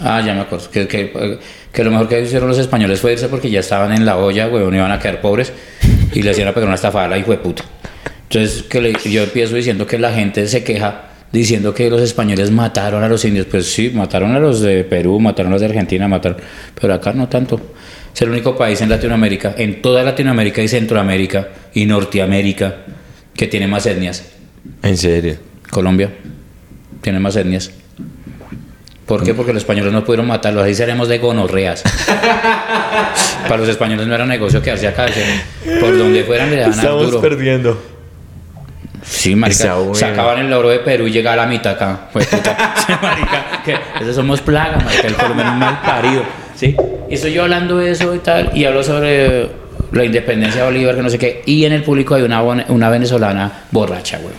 Ah, 0.00 0.22
ya 0.24 0.32
me 0.34 0.40
acuerdo. 0.40 0.70
Que, 0.70 0.88
que, 0.88 1.38
que 1.76 1.84
lo 1.84 1.90
mejor 1.90 2.08
que 2.08 2.22
hicieron 2.22 2.48
los 2.48 2.56
españoles 2.58 3.02
fue 3.02 3.12
irse 3.12 3.28
porque 3.28 3.50
ya 3.50 3.60
estaban 3.60 3.92
en 3.92 4.06
la 4.06 4.16
olla, 4.16 4.48
weón, 4.48 4.74
iban 4.74 4.90
a 4.90 4.98
quedar 4.98 5.20
pobres 5.20 5.52
y 6.14 6.22
le 6.22 6.30
hacían 6.30 6.48
a 6.48 6.54
pegar 6.54 6.66
una 6.68 6.74
estafada 6.76 7.04
a 7.04 7.08
la 7.08 7.18
hijo 7.18 7.32
de 7.32 7.36
puta. 7.36 7.64
Entonces, 8.22 8.62
que 8.62 8.80
le- 8.80 8.94
yo 9.04 9.22
empiezo 9.24 9.54
diciendo 9.54 9.86
que 9.86 9.98
la 9.98 10.10
gente 10.10 10.48
se 10.48 10.64
queja 10.64 11.02
diciendo 11.32 11.74
que 11.74 11.90
los 11.90 12.00
españoles 12.00 12.50
mataron 12.50 13.04
a 13.04 13.08
los 13.08 13.22
indios. 13.26 13.44
Pues 13.50 13.66
sí, 13.70 13.90
mataron 13.94 14.34
a 14.34 14.38
los 14.38 14.62
de 14.62 14.84
Perú, 14.84 15.20
mataron 15.20 15.52
a 15.52 15.56
los 15.56 15.60
de 15.60 15.66
Argentina, 15.66 16.08
mataron. 16.08 16.38
Pero 16.80 16.94
acá 16.94 17.12
no 17.12 17.28
tanto. 17.28 17.60
Es 18.14 18.22
el 18.22 18.30
único 18.30 18.56
país 18.56 18.80
en 18.80 18.88
Latinoamérica, 18.88 19.54
en 19.58 19.82
toda 19.82 20.02
Latinoamérica 20.02 20.62
y 20.62 20.68
Centroamérica 20.68 21.48
y 21.74 21.84
Norteamérica, 21.84 22.74
que 23.34 23.46
tiene 23.48 23.66
más 23.68 23.84
etnias. 23.84 24.24
¿En 24.82 24.96
serio? 24.96 25.36
Colombia 25.70 26.10
tiene 27.02 27.20
más 27.20 27.36
etnias. 27.36 27.70
¿Por 29.06 29.22
qué? 29.22 29.34
Porque 29.34 29.52
los 29.52 29.62
españoles 29.62 29.92
no 29.92 30.04
pudieron 30.04 30.26
matarlos. 30.26 30.64
Ahí 30.64 30.74
seremos 30.74 31.08
de 31.08 31.18
gonorreas. 31.18 31.82
Para 33.48 33.58
los 33.58 33.68
españoles 33.68 34.06
no 34.06 34.14
era 34.14 34.26
negocio 34.26 34.60
quedarse 34.60 34.88
acá. 34.88 35.06
se- 35.08 35.76
Por 35.78 35.96
donde 35.96 36.24
fueran 36.24 36.50
le 36.50 36.56
daban 36.56 36.78
al 36.80 36.86
duro. 36.98 37.20
perdiendo. 37.20 37.80
Sí, 39.04 39.36
marica. 39.36 39.62
Esa 39.64 39.74
buena. 39.76 39.94
Sacaban 39.94 40.38
el 40.44 40.52
oro 40.52 40.68
de 40.70 40.80
Perú 40.80 41.06
y 41.06 41.12
llegaba 41.12 41.34
a 41.34 41.46
la 41.46 41.46
mitad 41.46 41.74
acá. 41.74 42.08
Pues, 42.12 42.26
puta. 42.26 42.74
Sí, 42.86 42.92
marica. 43.00 43.62
Que 43.64 43.78
esos 44.02 44.16
somos 44.16 44.40
plaga, 44.40 44.78
marica. 44.84 45.06
El 45.06 45.14
colombiano 45.14 45.52
es 45.52 45.58
mal 45.58 45.80
parido. 45.82 46.22
Sí. 46.56 46.74
Y 47.08 47.14
estoy 47.14 47.32
yo 47.32 47.42
hablando 47.44 47.78
de 47.78 47.92
eso 47.92 48.12
y 48.14 48.18
tal. 48.18 48.50
Y 48.56 48.64
hablo 48.64 48.82
sobre 48.82 49.48
la 49.92 50.04
independencia 50.04 50.62
de 50.62 50.66
Bolívar, 50.66 50.96
que 50.96 51.02
no 51.02 51.10
sé 51.10 51.18
qué. 51.18 51.42
Y 51.46 51.64
en 51.64 51.72
el 51.72 51.84
público 51.84 52.16
hay 52.16 52.22
una 52.22 52.90
venezolana 52.90 53.52
borracha, 53.70 54.18
güey. 54.18 54.34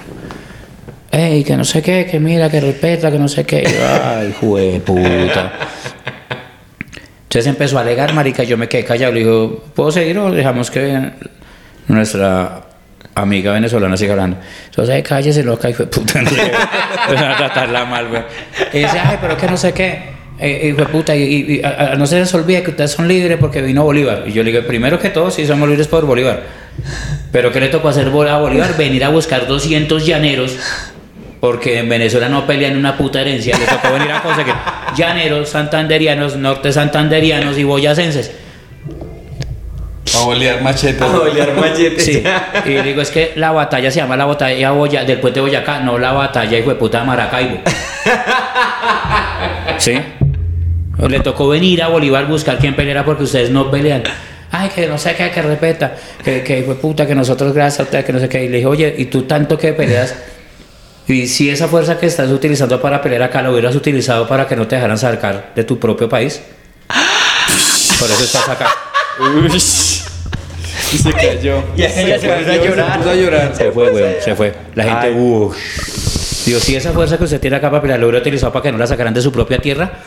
Ey, 1.12 1.44
que 1.44 1.56
no 1.56 1.64
sé 1.64 1.82
qué, 1.82 2.06
que 2.10 2.20
mira, 2.20 2.50
que 2.50 2.60
respeta, 2.60 3.10
que 3.12 3.18
no 3.20 3.28
sé 3.28 3.46
qué. 3.46 3.64
Y 3.64 3.82
Ay, 3.82 4.36
jue 4.40 4.82
puta. 4.86 5.54
Entonces 7.24 7.48
empezó 7.48 7.78
a 7.78 7.82
alegar, 7.82 8.14
marica, 8.14 8.44
yo 8.44 8.58
me 8.58 8.68
quedé 8.68 8.84
callado. 8.86 9.14
Le 9.14 9.20
digo, 9.20 9.64
¿puedo 9.76 9.92
seguir 9.92 10.18
o 10.20 10.32
dejamos 10.32 10.72
que 10.72 11.12
nuestra 11.88 12.62
amiga 13.16 13.52
venezolana 13.54 13.98
siga 13.98 14.14
hablando? 14.14 14.38
Entonces, 14.66 15.04
cállese, 15.04 15.44
loca, 15.44 15.70
hijo 15.70 15.84
de 15.84 15.88
puta. 15.90 16.22
No 17.10 17.26
a 17.26 17.38
tratarla 17.38 17.86
mal, 17.86 18.08
güey. 18.10 18.22
Y 18.74 18.80
dice, 18.80 19.00
ay, 19.00 19.18
pero 19.22 19.38
que 19.38 19.48
no 19.48 19.56
sé 19.58 19.72
qué. 19.74 20.18
Eh, 20.40 20.74
de 20.78 20.86
puta, 20.86 21.16
y, 21.16 21.24
y- 21.24 21.56
y 21.56 21.62
no 21.98 22.06
se 22.06 22.20
les 22.20 22.34
olvide 22.34 22.62
que 22.64 22.72
ustedes 22.72 22.92
son 22.92 23.08
libres 23.08 23.38
porque 23.40 23.62
vino 23.62 23.84
Bolívar. 23.84 24.24
Y 24.28 24.34
yo 24.34 24.44
le 24.44 24.52
digo, 24.52 24.64
primero 24.68 25.00
que 25.00 25.10
todo, 25.10 25.32
sí 25.32 25.48
somos 25.48 25.68
libres 25.70 25.88
por 25.88 26.06
Bolívar. 26.06 26.44
Pero 27.32 27.52
¿qué 27.52 27.60
le 27.60 27.70
tocó 27.70 27.90
hacer 27.90 28.08
a 28.08 28.38
Bolívar? 28.38 28.76
Venir 28.78 29.04
a 29.04 29.10
buscar 29.10 29.48
200 29.48 30.06
llaneros 30.06 30.58
porque 31.40 31.80
en 31.80 31.90
Venezuela 31.90 32.30
no 32.30 32.46
pelean 32.48 32.76
una 32.78 32.98
puta 32.98 33.22
herencia. 33.22 33.58
Le 33.58 33.66
tocó 33.66 33.94
venir 33.94 34.12
a 34.12 34.22
conseguir 34.22 34.54
llaneros, 34.96 35.50
santanderianos, 35.50 36.36
norte 36.36 36.72
santanderianos 36.72 37.58
y 37.58 37.64
boyacenses. 37.64 38.32
A 40.18 40.24
bolear 40.24 40.62
machete. 40.62 41.04
machete. 41.56 42.00
Sí. 42.00 42.24
Y 42.66 42.72
digo, 42.82 43.02
es 43.02 43.12
que 43.12 43.34
la 43.36 43.52
batalla 43.52 43.92
se 43.92 44.00
llama 44.00 44.16
la 44.16 44.26
batalla 44.26 44.72
Boya- 44.72 45.04
del 45.06 45.20
puente 45.20 45.40
de 45.40 45.42
Boyacá, 45.42 45.80
no 45.82 45.98
la 46.00 46.14
batalla 46.14 46.58
hijo 46.58 46.70
de 46.70 46.76
puta 46.76 47.02
de 47.02 47.06
Maracaibo. 47.06 47.58
¿Sí? 49.78 49.94
Le 51.08 51.20
tocó 51.20 51.48
venir 51.50 51.84
a 51.84 51.88
Bolívar 51.90 52.26
buscar 52.26 52.58
quién 52.58 52.76
peleara 52.76 53.06
porque 53.06 53.24
ustedes 53.24 53.50
no 53.52 53.70
pelean. 53.70 54.04
Ay, 54.50 54.70
que 54.74 54.88
no 54.88 54.98
sé 54.98 55.14
qué, 55.14 55.30
que 55.30 55.42
respeta, 55.42 55.94
que, 56.24 56.42
que 56.42 56.60
hijo 56.60 56.70
de 56.74 56.80
puta, 56.80 57.06
que 57.06 57.14
nosotros 57.14 57.54
gracias 57.54 57.82
a 57.82 57.84
ustedes, 57.84 58.06
que 58.06 58.14
no 58.14 58.20
sé 58.20 58.30
qué. 58.30 58.46
Y 58.46 58.48
le 58.50 58.58
dije, 58.58 58.66
oye, 58.68 58.96
¿y 58.98 59.06
tú 59.06 59.24
tanto 59.24 59.58
que 59.58 59.74
peleas? 59.74 60.16
Y 61.08 61.28
si 61.28 61.50
esa 61.50 61.68
fuerza 61.68 61.98
que 61.98 62.06
estás 62.06 62.30
utilizando 62.32 62.82
para 62.82 63.02
pelear 63.02 63.24
acá 63.24 63.42
la 63.42 63.52
hubieras 63.52 63.76
utilizado 63.76 64.28
para 64.28 64.46
que 64.46 64.56
no 64.56 64.68
te 64.68 64.76
dejaran 64.76 64.98
sacar 64.98 65.54
de 65.56 65.64
tu 65.64 65.80
propio 65.80 66.10
país. 66.10 66.42
Por 68.00 68.12
eso 68.12 68.24
estás 68.24 68.50
acá. 68.50 68.70
Y 70.94 70.98
se 70.98 71.14
cayó. 71.14 71.64
Y 71.76 71.84
ella 71.84 72.20
se 72.20 72.30
puso 72.30 72.52
a 72.52 72.56
llorar. 72.56 72.92
Se 72.92 72.98
puso 72.98 73.10
a 73.10 73.16
llorar. 73.16 73.56
Se 73.56 73.72
fue, 73.72 73.92
weón, 73.92 74.14
se 74.22 74.36
fue. 74.36 74.54
La 74.76 74.84
gente, 74.84 75.20
uff. 75.20 75.56
Digo, 76.46 76.60
si 76.60 76.76
esa 76.76 76.92
fuerza 76.92 77.18
que 77.18 77.24
usted 77.24 77.40
tiene 77.42 77.56
acá 77.58 77.70
para 77.70 77.82
pelear 77.82 78.00
lo 78.00 78.08
hubiera 78.08 78.22
utilizado 78.22 78.54
para 78.54 78.64
que 78.64 78.72
no 78.72 78.78
la 78.78 78.88
sacaran 78.88 79.14
de 79.14 79.22
su 79.22 79.32
propia 79.32 79.60
tierra, 79.60 80.00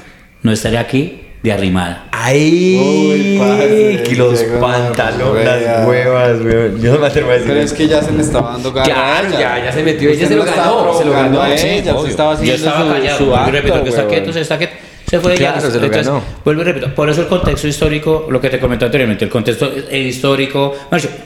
no 0.42 0.52
estaría 0.52 0.80
aquí 0.80 1.29
de 1.42 1.52
arrimada. 1.52 2.06
¡Ay! 2.12 2.76
Uy, 2.78 4.02
que 4.08 4.14
los 4.16 4.42
pantalones, 4.60 5.44
las 5.44 5.86
huevas, 5.88 6.40
weón. 6.42 6.80
Yo 6.80 6.92
no 6.94 6.98
me 7.00 7.06
atrevo 7.06 7.30
a 7.30 7.32
decir 7.34 7.48
Pero 7.48 7.60
es 7.60 7.72
que 7.72 7.88
ya 7.88 8.02
se 8.02 8.12
le 8.12 8.20
estaba 8.22 8.52
dando 8.52 8.72
garra. 8.72 8.92
Claro, 8.92 9.30
ya, 9.32 9.64
ya 9.64 9.72
se 9.72 9.82
metió, 9.82 10.10
ella 10.10 10.28
se 10.28 10.36
lo 10.36 10.44
estaba 10.44 10.82
ganó, 10.82 10.98
se 10.98 11.04
lo 11.06 11.12
ganó. 11.12 11.46
ella, 11.46 11.58
se 11.58 12.08
estaba 12.08 12.32
Yo 12.34 12.36
haciendo 12.38 12.54
estaba 12.54 12.84
su, 12.86 12.92
callado, 12.92 13.18
su 13.18 13.24
vuelvo 13.26 13.46
y 13.46 13.48
acto, 13.48 13.52
repito, 13.52 13.82
que 13.84 13.88
está 13.88 14.00
weón. 14.02 14.10
quieto, 14.14 14.32
se 14.32 14.40
está 14.42 14.58
quieto. 14.58 14.74
Se 15.08 15.18
fue 15.18 15.34
Claro, 15.34 15.56
ya. 15.56 15.60
se 15.70 15.78
lo 15.78 15.84
Entonces, 15.86 16.06
ganó. 16.06 16.22
Vuelvo 16.44 16.60
y 16.62 16.64
repito, 16.66 16.94
por 16.94 17.08
eso 17.10 17.22
el 17.22 17.26
contexto 17.26 17.66
histórico, 17.66 18.26
lo 18.30 18.40
que 18.40 18.50
te 18.50 18.60
comenté 18.60 18.84
anteriormente, 18.84 19.24
el 19.24 19.30
contexto 19.30 19.72
eh, 19.90 19.98
histórico, 19.98 20.76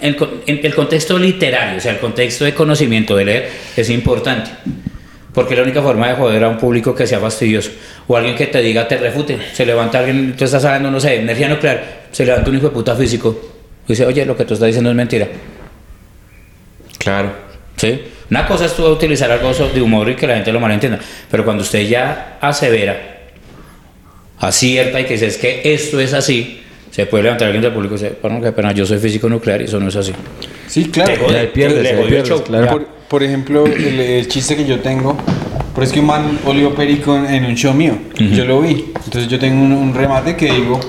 el 0.01 0.17
el 0.47 0.75
contexto 0.75 1.19
literario, 1.19 1.79
o 1.79 1.81
sea, 1.81 1.93
el 1.93 1.99
contexto 1.99 2.45
de 2.45 2.55
conocimiento, 2.55 3.17
de 3.17 3.25
leer, 3.25 3.51
es 3.77 3.91
importante. 3.91 4.51
Porque 5.35 5.55
es 5.55 5.59
la 5.59 5.65
única 5.65 5.83
forma 5.83 6.09
de 6.09 6.15
joder 6.15 6.45
a 6.45 6.49
un 6.49 6.57
público 6.57 6.95
que 6.95 7.07
sea 7.07 7.19
fastidioso. 7.19 7.71
O 8.07 8.17
alguien 8.17 8.37
que 8.37 8.47
te 8.47 8.63
diga, 8.63 8.87
te 8.87 8.97
refute. 8.97 9.37
Se 9.53 9.67
levanta 9.67 9.99
alguien, 9.99 10.35
tú 10.37 10.45
estás 10.45 10.65
hablando, 10.65 10.91
no 10.91 11.01
sé, 11.01 11.11
de 11.11 11.17
energía 11.17 11.49
nuclear, 11.49 12.05
se 12.13 12.25
levanta 12.25 12.51
un 12.51 12.57
hijo 12.57 12.69
de 12.69 12.73
puta 12.73 12.95
físico. 12.95 13.37
Y 13.87 13.93
dice, 13.93 14.07
oye, 14.07 14.25
lo 14.25 14.37
que 14.37 14.45
tú 14.45 14.55
estás 14.55 14.69
diciendo 14.69 14.91
es 14.91 14.97
mentira. 14.97 15.27
Claro. 16.99 17.33
¿Sí? 17.77 18.01
Una 18.31 18.47
cosa 18.47 18.65
es 18.67 18.75
tú 18.75 18.87
utilizar 18.87 19.31
algo 19.31 19.53
de 19.53 19.83
humor 19.83 20.09
y 20.09 20.15
que 20.15 20.27
la 20.27 20.37
gente 20.37 20.53
lo 20.53 20.61
malentienda, 20.61 20.99
pero 21.31 21.45
cuando 21.45 21.63
usted 21.63 21.87
ya 21.87 22.39
asevera, 22.41 23.15
acierta 24.39 25.01
y 25.01 25.05
que 25.05 25.15
dice 25.15 25.27
es 25.27 25.37
que 25.37 25.61
esto 25.75 26.01
es 26.01 26.15
así, 26.15 26.63
se 26.91 27.07
puede 27.07 27.25
levantar 27.25 27.47
alguien 27.47 27.63
del 27.63 27.73
público 27.73 27.97
y 27.97 27.99
dice, 27.99 28.17
bueno, 28.23 28.41
qué 28.41 28.53
pena, 28.53 28.73
yo 28.73 28.87
soy 28.87 28.99
físico 28.99 29.29
nuclear 29.29 29.61
y 29.61 29.65
eso 29.65 29.79
no 29.79 29.89
es 29.89 29.97
así. 29.97 30.13
Sí, 30.67 30.91
claro. 30.91 31.29
Le 31.29 32.23
show. 32.25 32.43
claro. 32.43 32.65
Ya. 32.65 32.71
Por, 32.71 32.87
por 33.09 33.23
ejemplo, 33.23 33.67
el, 33.67 34.01
el 34.01 34.29
chiste 34.29 34.57
que 34.57 34.65
yo 34.65 34.81
tengo, 34.81 35.17
pero 35.75 35.87
es 35.87 35.93
que 35.93 36.01
un 36.01 36.07
man 36.07 36.39
olió 36.45 36.75
perico 36.75 37.17
en, 37.17 37.27
en 37.27 37.45
un 37.45 37.55
show 37.55 37.75
mío. 37.75 37.99
Yo 38.17 38.45
lo 38.45 38.61
vi. 38.61 38.93
Entonces 39.05 39.29
yo 39.29 39.39
tengo 39.39 39.63
un, 39.63 39.73
un 39.73 39.95
remate 39.95 40.37
que 40.37 40.53
digo, 40.53 40.81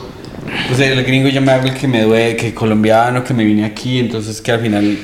pues 0.68 0.80
el 0.80 1.04
gringo 1.04 1.28
ya 1.30 1.42
me 1.42 1.52
habla 1.52 1.74
que 1.74 1.88
me 1.88 2.02
duele, 2.04 2.36
que 2.36 2.54
colombiano, 2.54 3.24
que 3.24 3.34
me 3.34 3.44
vine 3.44 3.66
aquí. 3.66 4.00
Entonces 4.00 4.42
que 4.42 4.52
al 4.52 4.60
final 4.60 4.98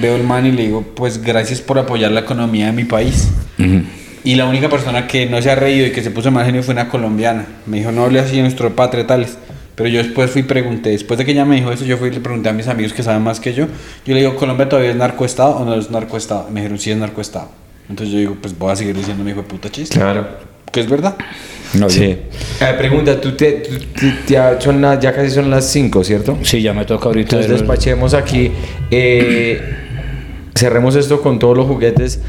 veo 0.00 0.16
el 0.16 0.24
man 0.24 0.46
y 0.46 0.52
le 0.52 0.62
digo, 0.62 0.82
pues 0.94 1.22
gracias 1.22 1.60
por 1.60 1.78
apoyar 1.78 2.12
la 2.12 2.20
economía 2.20 2.66
de 2.66 2.72
mi 2.72 2.84
país. 2.84 3.28
Ujú. 3.58 3.82
Y 4.24 4.36
la 4.36 4.46
única 4.46 4.68
persona 4.70 5.06
que 5.06 5.26
no 5.26 5.40
se 5.42 5.50
ha 5.50 5.54
reído 5.54 5.86
y 5.86 5.92
que 5.92 6.02
se 6.02 6.10
puso 6.10 6.30
más 6.30 6.46
genio 6.46 6.62
fue 6.62 6.72
una 6.72 6.88
colombiana. 6.88 7.46
Me 7.66 7.78
dijo, 7.78 7.92
no 7.92 8.04
hable 8.04 8.20
así 8.20 8.36
de 8.36 8.42
nuestro 8.42 8.74
patria 8.74 9.06
tales. 9.06 9.36
Pero 9.74 9.88
yo 9.88 9.98
después 10.02 10.30
fui 10.30 10.42
y 10.42 10.44
pregunté, 10.44 10.90
después 10.90 11.18
de 11.18 11.24
que 11.24 11.32
ella 11.32 11.44
me 11.44 11.56
dijo 11.56 11.72
eso, 11.72 11.84
yo 11.84 11.96
fui 11.96 12.08
y 12.08 12.12
le 12.12 12.20
pregunté 12.20 12.48
a 12.48 12.52
mis 12.52 12.68
amigos 12.68 12.92
que 12.92 13.02
saben 13.02 13.22
más 13.22 13.40
que 13.40 13.52
yo. 13.54 13.66
Yo 14.06 14.14
le 14.14 14.20
digo, 14.20 14.36
¿Colombia 14.36 14.68
todavía 14.68 14.90
es 14.90 14.96
narcoestado 14.96 15.56
o 15.56 15.64
no 15.64 15.74
es 15.74 15.90
narcoestado? 15.90 16.48
Me 16.50 16.60
dijeron, 16.60 16.78
sí 16.78 16.90
es 16.92 16.96
narcoestado. 16.96 17.48
Entonces 17.88 18.12
yo 18.12 18.18
digo, 18.20 18.36
pues 18.40 18.56
voy 18.58 18.70
a 18.72 18.76
seguir 18.76 18.96
diciendo 18.96 19.24
mi 19.24 19.30
hijo 19.32 19.42
de 19.42 19.48
puta 19.48 19.68
chiste. 19.70 19.98
Claro. 19.98 20.26
Que 20.72 20.80
es 20.80 20.88
verdad. 20.88 21.16
No, 21.74 21.90
Sí. 21.90 22.02
Eh, 22.04 22.20
pregunta, 22.78 23.20
tú 23.20 23.32
te, 23.32 23.50
tú- 23.52 23.78
tú- 23.98 24.12
ya, 24.28 24.60
son 24.60 24.80
las- 24.80 25.00
ya 25.00 25.12
casi 25.12 25.30
son 25.30 25.50
las 25.50 25.68
5, 25.70 26.04
¿cierto? 26.04 26.38
Sí, 26.42 26.62
ya 26.62 26.72
me 26.72 26.84
toca 26.84 27.06
ahorita. 27.06 27.36
Entonces 27.36 27.50
despachemos 27.60 28.14
aquí. 28.14 28.52
eh, 28.92 29.60
cerremos 30.54 30.94
esto 30.96 31.20
con 31.20 31.38
todos 31.38 31.56
los 31.56 31.66
juguetes. 31.66 32.20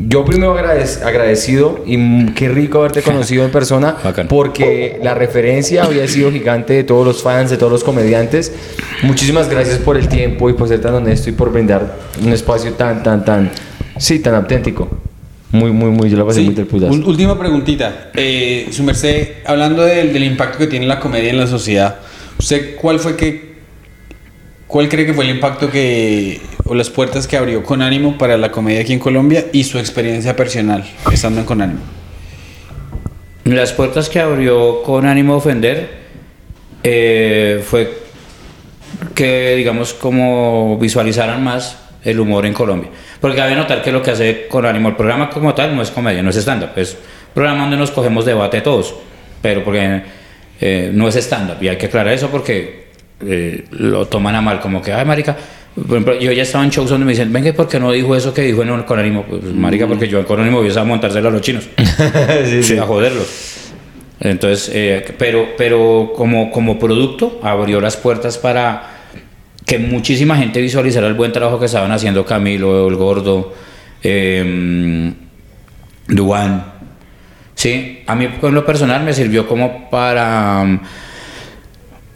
Yo 0.00 0.24
primero 0.24 0.56
agradec- 0.56 1.02
agradecido 1.02 1.82
y 1.84 2.26
qué 2.34 2.48
rico 2.48 2.78
haberte 2.78 3.02
conocido 3.02 3.44
en 3.44 3.50
persona 3.50 3.96
Bacán. 4.04 4.28
porque 4.28 5.00
la 5.02 5.14
referencia 5.14 5.82
había 5.84 6.06
sido 6.06 6.30
gigante 6.30 6.72
de 6.74 6.84
todos 6.84 7.04
los 7.04 7.22
fans, 7.22 7.50
de 7.50 7.56
todos 7.56 7.72
los 7.72 7.82
comediantes. 7.82 8.52
Muchísimas 9.02 9.48
gracias 9.48 9.78
por 9.78 9.96
el 9.96 10.06
tiempo 10.08 10.48
y 10.50 10.52
por 10.52 10.68
ser 10.68 10.80
tan 10.80 10.94
honesto 10.94 11.30
y 11.30 11.32
por 11.32 11.50
brindar 11.52 11.96
un 12.24 12.32
espacio 12.32 12.72
tan, 12.74 13.02
tan, 13.02 13.24
tan, 13.24 13.50
sí, 13.98 14.20
tan 14.20 14.36
auténtico. 14.36 14.88
Muy, 15.50 15.72
muy, 15.72 15.90
muy, 15.90 16.10
yo 16.10 16.16
lo 16.18 16.26
pasé 16.26 16.40
Sí, 16.40 16.44
muy 16.46 16.54
del 16.54 17.04
última 17.04 17.36
preguntita. 17.38 18.10
Eh, 18.14 18.68
su 18.70 18.82
merced, 18.84 19.28
hablando 19.46 19.82
del, 19.82 20.12
del 20.12 20.24
impacto 20.24 20.58
que 20.58 20.66
tiene 20.68 20.86
la 20.86 21.00
comedia 21.00 21.30
en 21.30 21.38
la 21.38 21.46
sociedad, 21.46 21.96
¿usted 22.38 22.76
cuál 22.76 23.00
fue 23.00 23.16
que... 23.16 23.48
¿Cuál 24.66 24.90
cree 24.90 25.06
que 25.06 25.14
fue 25.14 25.24
el 25.24 25.30
impacto 25.30 25.70
que... 25.70 26.40
o 26.68 26.74
las 26.74 26.90
puertas 26.90 27.26
que 27.26 27.36
abrió 27.36 27.62
con 27.62 27.82
ánimo 27.82 28.18
para 28.18 28.36
la 28.36 28.50
comedia 28.50 28.80
aquí 28.80 28.92
en 28.92 28.98
Colombia 28.98 29.46
y 29.52 29.64
su 29.64 29.78
experiencia 29.78 30.36
personal 30.36 30.84
estando 31.10 31.40
en 31.40 31.46
con 31.46 31.62
ánimo? 31.62 31.80
Las 33.44 33.72
puertas 33.72 34.08
que 34.08 34.20
abrió 34.20 34.82
con 34.82 35.06
ánimo 35.06 35.32
de 35.32 35.38
ofender 35.38 35.90
eh, 36.82 37.64
fue 37.64 38.02
que, 39.14 39.56
digamos, 39.56 39.94
como 39.94 40.78
visualizaran 40.78 41.42
más 41.42 41.78
el 42.04 42.20
humor 42.20 42.44
en 42.46 42.52
Colombia. 42.52 42.90
Porque 43.20 43.36
cabe 43.36 43.54
notar 43.54 43.82
que 43.82 43.90
lo 43.90 44.02
que 44.02 44.10
hace 44.10 44.46
con 44.48 44.66
ánimo 44.66 44.90
el 44.90 44.96
programa 44.96 45.30
como 45.30 45.54
tal 45.54 45.74
no 45.74 45.82
es 45.82 45.90
comedia, 45.90 46.22
no 46.22 46.30
es 46.30 46.36
stand-up, 46.36 46.70
es 46.76 46.96
programa 47.34 47.62
donde 47.62 47.76
nos 47.76 47.90
cogemos 47.90 48.24
debate 48.24 48.60
todos, 48.60 48.94
pero 49.40 49.64
porque 49.64 50.02
eh, 50.60 50.90
no 50.92 51.08
es 51.08 51.16
stand-up. 51.16 51.56
Y 51.62 51.68
hay 51.68 51.76
que 51.76 51.86
aclarar 51.86 52.12
eso 52.12 52.28
porque 52.28 52.88
eh, 53.20 53.64
lo 53.70 54.06
toman 54.06 54.34
a 54.34 54.40
mal, 54.40 54.60
como 54.60 54.82
que, 54.82 54.92
ay, 54.92 55.04
marica. 55.04 55.36
Por 55.86 55.96
ejemplo, 55.96 56.18
yo 56.18 56.32
ya 56.32 56.42
estaba 56.42 56.64
en 56.64 56.70
shows 56.70 56.90
donde 56.90 57.06
me 57.06 57.12
dicen, 57.12 57.32
venga, 57.32 57.52
¿por 57.52 57.68
qué 57.68 57.78
no 57.78 57.92
dijo 57.92 58.16
eso 58.16 58.32
que 58.34 58.42
dijo 58.42 58.62
en 58.62 58.82
con 58.82 58.98
ánimo? 58.98 59.24
Pues, 59.28 59.42
marica, 59.44 59.86
porque 59.86 60.08
yo 60.08 60.18
en 60.18 60.24
con 60.24 60.40
ánimo 60.40 60.58
voy 60.62 60.70
a 60.74 60.84
montárselo 60.84 61.28
a 61.28 61.30
los 61.30 61.40
chinos. 61.40 61.68
a 61.78 62.86
joderlos. 62.86 63.26
Entonces, 64.20 64.70
eh, 64.74 65.14
pero, 65.16 65.50
pero 65.56 66.12
como, 66.16 66.50
como 66.50 66.78
producto 66.78 67.40
abrió 67.42 67.80
las 67.80 67.96
puertas 67.96 68.38
para 68.38 68.98
que 69.64 69.78
muchísima 69.78 70.36
gente 70.36 70.60
visualizara 70.60 71.06
el 71.06 71.14
buen 71.14 71.30
trabajo 71.30 71.60
que 71.60 71.66
estaban 71.66 71.92
haciendo 71.92 72.24
Camilo, 72.24 72.88
el 72.88 72.96
Gordo, 72.96 73.54
eh, 74.02 75.12
Duan. 76.08 76.78
Sí, 77.54 78.02
a 78.06 78.14
mí 78.14 78.28
con 78.40 78.54
lo 78.54 78.64
personal 78.64 79.02
me 79.02 79.12
sirvió 79.12 79.46
como 79.46 79.90
para 79.90 80.60
um, 80.62 80.78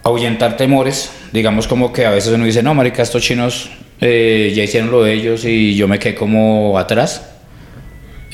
ahuyentar 0.05 0.57
temores. 0.57 1.13
Digamos 1.33 1.67
como 1.67 1.93
que 1.93 2.05
a 2.05 2.11
veces 2.11 2.33
uno 2.35 2.45
dice, 2.45 2.63
no, 2.63 2.75
marica, 2.75 3.03
estos 3.03 3.23
chinos 3.23 3.71
eh, 4.01 4.53
ya 4.55 4.63
hicieron 4.63 4.91
lo 4.91 5.03
de 5.03 5.15
ellos 5.15 5.45
y 5.45 5.75
yo 5.75 5.89
me 5.89 5.99
quedé 5.99 6.15
como 6.15 6.79
atrás. 6.79 7.31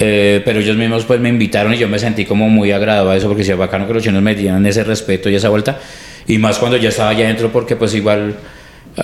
Eh, 0.00 0.42
pero 0.44 0.60
ellos 0.60 0.76
mismos 0.76 1.04
pues 1.04 1.20
me 1.20 1.28
invitaron 1.28 1.74
y 1.74 1.76
yo 1.76 1.88
me 1.88 1.98
sentí 1.98 2.24
como 2.24 2.48
muy 2.48 2.70
agradado 2.70 3.10
a 3.10 3.16
eso 3.16 3.26
porque 3.26 3.40
decía 3.40 3.56
bacano 3.56 3.86
que 3.86 3.94
los 3.94 4.02
chinos 4.02 4.22
me 4.22 4.34
dieran 4.34 4.64
ese 4.64 4.84
respeto 4.84 5.28
y 5.28 5.34
esa 5.34 5.48
vuelta. 5.48 5.78
Y 6.26 6.38
más 6.38 6.58
cuando 6.58 6.76
ya 6.76 6.88
estaba 6.88 7.10
allá 7.10 7.24
adentro 7.24 7.50
porque 7.52 7.76
pues 7.76 7.94
igual 7.94 8.34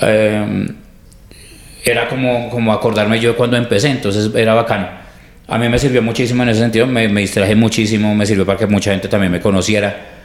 eh, 0.01 0.67
era 1.85 2.09
como, 2.09 2.49
como 2.51 2.73
acordarme 2.73 3.19
yo 3.19 3.37
cuando 3.37 3.57
empecé 3.57 3.91
entonces 3.91 4.31
era 4.35 4.55
bacano. 4.55 4.89
A 5.47 5.59
mí 5.59 5.69
me 5.69 5.79
sirvió 5.79 6.01
muchísimo 6.01 6.43
en 6.45 6.49
ese 6.51 6.61
sentido 6.61 6.87
me, 6.87 7.09
me 7.09 7.21
distraje 7.21 7.55
muchísimo 7.55 8.15
me 8.15 8.25
sirvió 8.25 8.47
para 8.47 8.59
que 8.59 8.67
mucha 8.67 8.93
gente 8.93 9.09
también 9.09 9.33
me 9.33 9.41
conociera 9.41 10.24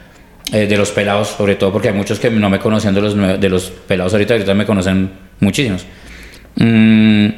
eh, 0.52 0.68
de 0.68 0.78
los 0.78 0.92
pelados 0.92 1.30
sobre 1.30 1.56
todo 1.56 1.72
porque 1.72 1.90
hay 1.90 1.94
muchos 1.94 2.20
que 2.20 2.30
no 2.30 2.50
me 2.50 2.60
conocían 2.60 2.94
de 2.94 3.02
los, 3.02 3.40
de 3.40 3.50
los 3.50 3.72
pelados 3.88 4.14
ahorita 4.14 4.34
ahorita 4.34 4.54
me 4.54 4.66
conocen 4.66 5.12
muchísimos 5.40 5.86
Mm, 6.60 7.30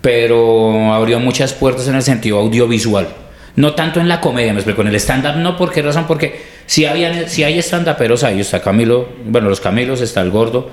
pero 0.00 0.94
abrió 0.94 1.18
muchas 1.18 1.52
puertas 1.52 1.88
en 1.88 1.96
el 1.96 2.02
sentido 2.02 2.38
audiovisual. 2.38 3.08
No 3.56 3.74
tanto 3.74 4.00
en 4.00 4.08
la 4.08 4.20
comedia, 4.20 4.52
me 4.52 4.60
explico, 4.60 4.82
en 4.82 4.88
el 4.88 4.94
stand-up 4.94 5.36
no, 5.36 5.56
¿por 5.56 5.72
qué 5.72 5.82
razón? 5.82 6.06
Porque 6.06 6.40
si, 6.66 6.86
había, 6.86 7.28
si 7.28 7.42
hay 7.42 7.58
stand-uperos 7.58 8.22
ahí, 8.22 8.40
está 8.40 8.62
Camilo, 8.62 9.08
bueno, 9.24 9.48
los 9.48 9.60
Camilos, 9.60 10.00
está 10.00 10.20
el 10.20 10.30
Gordo, 10.30 10.70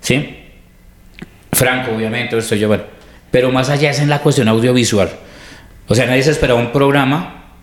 ¿sí? 0.00 0.36
Franco, 1.52 1.90
obviamente, 1.96 2.38
estoy 2.38 2.60
yo, 2.60 2.68
bueno. 2.68 2.84
Pero 3.32 3.50
más 3.50 3.68
allá 3.68 3.90
es 3.90 3.98
en 3.98 4.08
la 4.08 4.20
cuestión 4.20 4.46
audiovisual. 4.48 5.10
O 5.88 5.94
sea, 5.94 6.06
nadie 6.06 6.22
se 6.22 6.30
esperaba 6.30 6.60
un 6.60 6.70
programa 6.70 7.54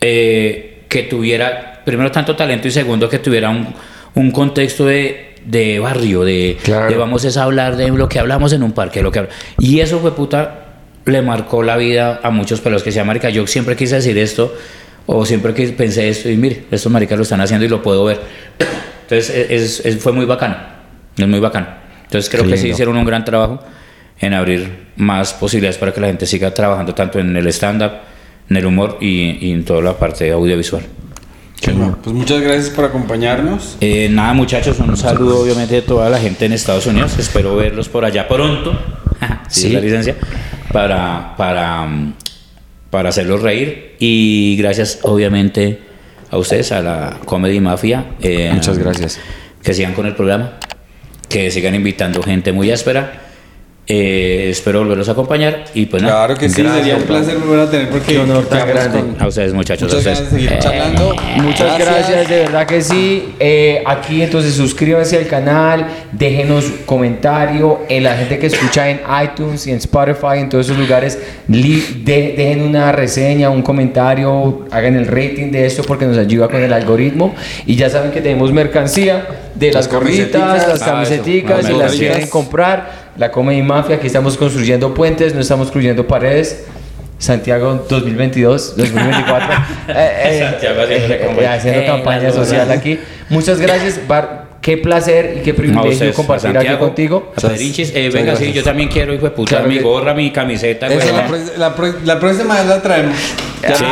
eh, 0.00 0.75
que 0.88 1.04
tuviera, 1.04 1.82
primero, 1.84 2.10
tanto 2.12 2.34
talento 2.36 2.68
y 2.68 2.70
segundo, 2.70 3.08
que 3.08 3.18
tuviera 3.18 3.50
un, 3.50 3.74
un 4.14 4.30
contexto 4.30 4.86
de, 4.86 5.34
de 5.44 5.78
barrio, 5.78 6.24
de, 6.24 6.56
Claro. 6.62 6.88
de 6.90 6.96
vamos 6.96 7.24
es 7.24 7.36
a 7.36 7.42
hablar 7.44 7.76
de 7.76 7.88
lo 7.90 8.08
que 8.08 8.18
hablamos 8.18 8.52
en 8.52 8.62
un 8.62 8.72
parque, 8.72 9.02
lo 9.02 9.10
que 9.12 9.28
Y 9.58 9.80
eso 9.80 9.98
fue 10.00 10.14
puta, 10.14 10.64
le 11.04 11.22
marcó 11.22 11.62
la 11.62 11.76
vida 11.76 12.20
a 12.22 12.30
muchos 12.30 12.60
pelos 12.60 12.82
que 12.82 12.90
decían, 12.90 13.06
marica, 13.06 13.30
yo 13.30 13.46
siempre 13.46 13.76
quise 13.76 13.96
decir 13.96 14.16
esto, 14.18 14.54
o 15.06 15.24
siempre 15.24 15.54
que 15.54 15.68
pensé 15.68 16.08
esto, 16.08 16.28
y 16.30 16.36
mire, 16.36 16.64
estos 16.70 16.90
maricas 16.90 17.16
lo 17.16 17.22
están 17.22 17.40
haciendo 17.40 17.64
y 17.64 17.68
lo 17.68 17.82
puedo 17.82 18.04
ver. 18.04 18.20
Entonces, 19.02 19.30
es, 19.50 19.84
es- 19.86 19.98
fue 20.02 20.12
muy 20.12 20.24
bacano, 20.24 20.56
es 21.16 21.28
muy 21.28 21.38
bacano. 21.40 21.66
Entonces, 22.04 22.28
creo 22.30 22.44
Qué 22.44 22.50
que 22.50 22.56
sí 22.56 22.68
hicieron 22.68 22.96
un 22.96 23.04
gran 23.04 23.24
trabajo 23.24 23.60
en 24.18 24.32
abrir 24.34 24.86
más 24.96 25.34
posibilidades 25.34 25.76
para 25.78 25.92
que 25.92 26.00
la 26.00 26.06
gente 26.08 26.26
siga 26.26 26.52
trabajando 26.54 26.94
tanto 26.94 27.18
en 27.18 27.36
el 27.36 27.46
stand-up, 27.48 27.92
en 28.48 28.56
el 28.56 28.66
humor 28.66 28.98
y, 29.00 29.46
y 29.46 29.52
en 29.52 29.64
toda 29.64 29.82
la 29.82 29.98
parte 29.98 30.30
audiovisual. 30.30 30.82
Bueno, 31.64 31.98
pues 32.02 32.14
muchas 32.14 32.40
gracias 32.42 32.70
por 32.70 32.84
acompañarnos. 32.84 33.76
Eh, 33.80 34.08
nada, 34.10 34.34
muchachos, 34.34 34.78
un 34.78 34.96
saludo 34.96 35.40
obviamente 35.40 35.74
de 35.76 35.82
toda 35.82 36.08
la 36.10 36.18
gente 36.18 36.44
en 36.44 36.52
Estados 36.52 36.86
Unidos. 36.86 37.18
Espero 37.18 37.56
verlos 37.56 37.88
por 37.88 38.04
allá 38.04 38.28
pronto, 38.28 38.78
si 39.48 39.60
Sí. 39.62 39.66
es 39.68 39.72
la 39.72 39.80
licencia, 39.80 40.16
para, 40.72 41.34
para, 41.36 41.88
para 42.90 43.08
hacerlos 43.08 43.42
reír. 43.42 43.96
Y 43.98 44.56
gracias, 44.58 45.00
obviamente, 45.02 45.80
a 46.30 46.36
ustedes, 46.38 46.70
a 46.72 46.82
la 46.82 47.18
Comedy 47.24 47.58
Mafia. 47.60 48.04
eh, 48.20 48.50
Muchas 48.52 48.78
gracias. 48.78 49.18
Que 49.62 49.74
sigan 49.74 49.94
con 49.94 50.06
el 50.06 50.14
programa, 50.14 50.58
que 51.28 51.50
sigan 51.50 51.74
invitando 51.74 52.22
gente 52.22 52.52
muy 52.52 52.70
áspera. 52.70 53.22
Eh, 53.88 54.48
espero 54.50 54.80
volverlos 54.80 55.08
a 55.08 55.12
acompañar 55.12 55.64
y 55.72 55.86
pues 55.86 56.02
nada. 56.02 56.26
Claro 56.26 56.34
que 56.40 56.48
sí, 56.48 56.60
Gracias, 56.60 56.80
sería 56.80 56.96
un 56.96 57.02
placer 57.04 57.38
volver 57.38 57.60
a 57.60 57.70
tener 57.70 57.88
porque 57.88 58.14
Qué 58.14 58.18
honor 58.18 58.44
tan 58.46 58.66
grande. 58.66 58.98
con- 58.98 59.16
A 59.22 59.28
ustedes, 59.28 59.54
muchachos. 59.54 59.88
Muchas 59.94 60.04
gracias 60.04 60.28
seguir 60.30 60.58
charlando. 60.58 61.14
Muchas 61.36 61.78
gracias. 61.78 62.28
de 62.28 62.38
verdad 62.40 62.66
que 62.66 62.82
sí. 62.82 63.28
Eh, 63.38 63.84
aquí 63.86 64.22
entonces 64.22 64.54
suscríbanse 64.54 65.18
al 65.18 65.28
canal, 65.28 65.86
déjenos 66.10 66.64
comentario. 66.84 67.78
En 67.88 68.02
la 68.02 68.16
gente 68.16 68.40
que 68.40 68.46
escucha 68.48 68.90
en 68.90 69.02
iTunes 69.22 69.64
y 69.68 69.70
en 69.70 69.76
Spotify, 69.76 70.38
en 70.38 70.48
todos 70.48 70.66
esos 70.66 70.78
lugares, 70.78 71.16
li- 71.46 72.02
de- 72.04 72.34
dejen 72.36 72.62
una 72.62 72.90
reseña, 72.90 73.50
un 73.50 73.62
comentario, 73.62 74.64
hagan 74.72 74.96
el 74.96 75.06
rating 75.06 75.52
de 75.52 75.64
esto 75.64 75.84
porque 75.84 76.06
nos 76.06 76.18
ayuda 76.18 76.48
con 76.48 76.60
el 76.60 76.72
algoritmo. 76.72 77.36
Y 77.66 77.76
ya 77.76 77.88
saben 77.88 78.10
que 78.10 78.20
tenemos 78.20 78.52
mercancía 78.52 79.28
de 79.54 79.66
las 79.70 79.84
Las 79.86 79.92
gorritas, 79.94 80.66
las 80.66 80.82
Ah, 80.82 80.86
camiseticas, 80.86 81.60
Ah, 81.60 81.66
si 81.68 81.72
me 81.72 81.78
las 81.78 81.92
quieren 81.94 82.26
comprar. 82.28 83.05
La 83.16 83.30
Comedy 83.30 83.62
Mafia, 83.62 83.96
aquí 83.96 84.06
estamos 84.08 84.36
construyendo 84.36 84.92
puentes, 84.94 85.34
no 85.34 85.40
estamos 85.40 85.66
construyendo 85.68 86.06
paredes. 86.06 86.64
Santiago 87.18 87.86
2022, 87.88 88.76
2024. 88.76 89.48
Eh, 89.88 89.94
eh, 90.24 90.40
Santiago 90.50 90.82
haciendo 90.82 91.14
eh, 91.14 91.18
campaña. 91.24 91.54
haciendo 91.54 91.80
Eh, 91.80 91.86
campaña 91.86 92.30
social 92.32 92.70
aquí. 92.70 92.98
Muchas 93.30 93.58
gracias, 93.60 94.00
Bar. 94.06 94.46
Qué 94.60 94.76
placer 94.78 95.36
y 95.38 95.42
qué 95.42 95.54
privilegio 95.54 96.10
a 96.10 96.12
compartir 96.12 96.48
aquí 96.50 96.56
Santiago, 96.56 96.78
contigo. 96.86 97.32
a 97.36 97.40
Pedrinchis. 97.40 97.92
Eh, 97.94 98.10
venga, 98.12 98.34
sí, 98.36 98.52
yo 98.52 98.62
también 98.64 98.88
quiero, 98.88 99.14
hijo 99.14 99.24
de 99.26 99.30
puta, 99.30 99.48
Claro 99.50 99.68
mi 99.68 99.76
que- 99.76 99.82
gorra, 99.82 100.12
mi 100.12 100.30
camiseta. 100.32 100.88
Güey. 100.88 100.98
la, 101.12 101.26
pro- 101.26 101.38
la 101.56 101.74
pro- 101.74 101.94
la 102.04 102.18
próxima 102.20 102.56
vez 102.56 102.66
la 102.66 102.82
traemos. 102.82 103.16
Ya 103.62 103.76
Sí. 103.76 103.84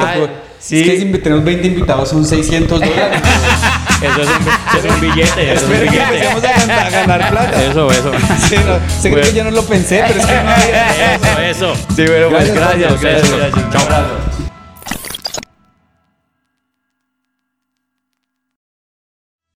Sí. 0.65 0.81
Es 0.81 0.87
que 0.87 0.99
si 1.01 1.05
tenemos 1.19 1.45
20 1.45 1.67
invitados 1.67 2.09
son 2.09 2.25
600 2.25 2.81
dólares. 2.81 3.21
Eso 4.03 4.21
es 4.23 4.29
un, 4.29 4.79
eso 4.79 4.87
es 4.89 4.95
un 4.95 5.01
billete, 5.01 5.53
eso 5.53 5.55
es 5.55 5.63
un 5.63 5.73
Espero 5.73 5.91
que 5.93 5.99
billete. 5.99 6.27
empecemos 6.27 6.45
a 6.45 6.67
ganar, 6.67 6.87
a 6.87 6.91
ganar 6.91 7.31
plata. 7.31 7.63
Eso, 7.65 7.91
eso. 7.91 8.13
Sí, 8.49 8.57
no, 8.67 8.79
sé 9.01 9.11
que 9.15 9.33
yo 9.33 9.45
no 9.45 9.51
lo 9.51 9.65
pensé, 9.65 10.05
pero 10.07 10.21
es 10.21 10.27
que 10.27 10.35
no 10.35 10.51
había. 10.51 11.15
Eso, 11.15 11.41
eso. 11.41 11.87
Sí, 11.97 12.05
bueno, 12.07 12.29
pues 12.29 12.53
Gracias, 12.53 12.55
gracias, 12.55 12.93
Pablo. 12.93 12.99
gracias. 13.01 13.53
Gracias. 13.55 13.89
Chao. 13.89 14.44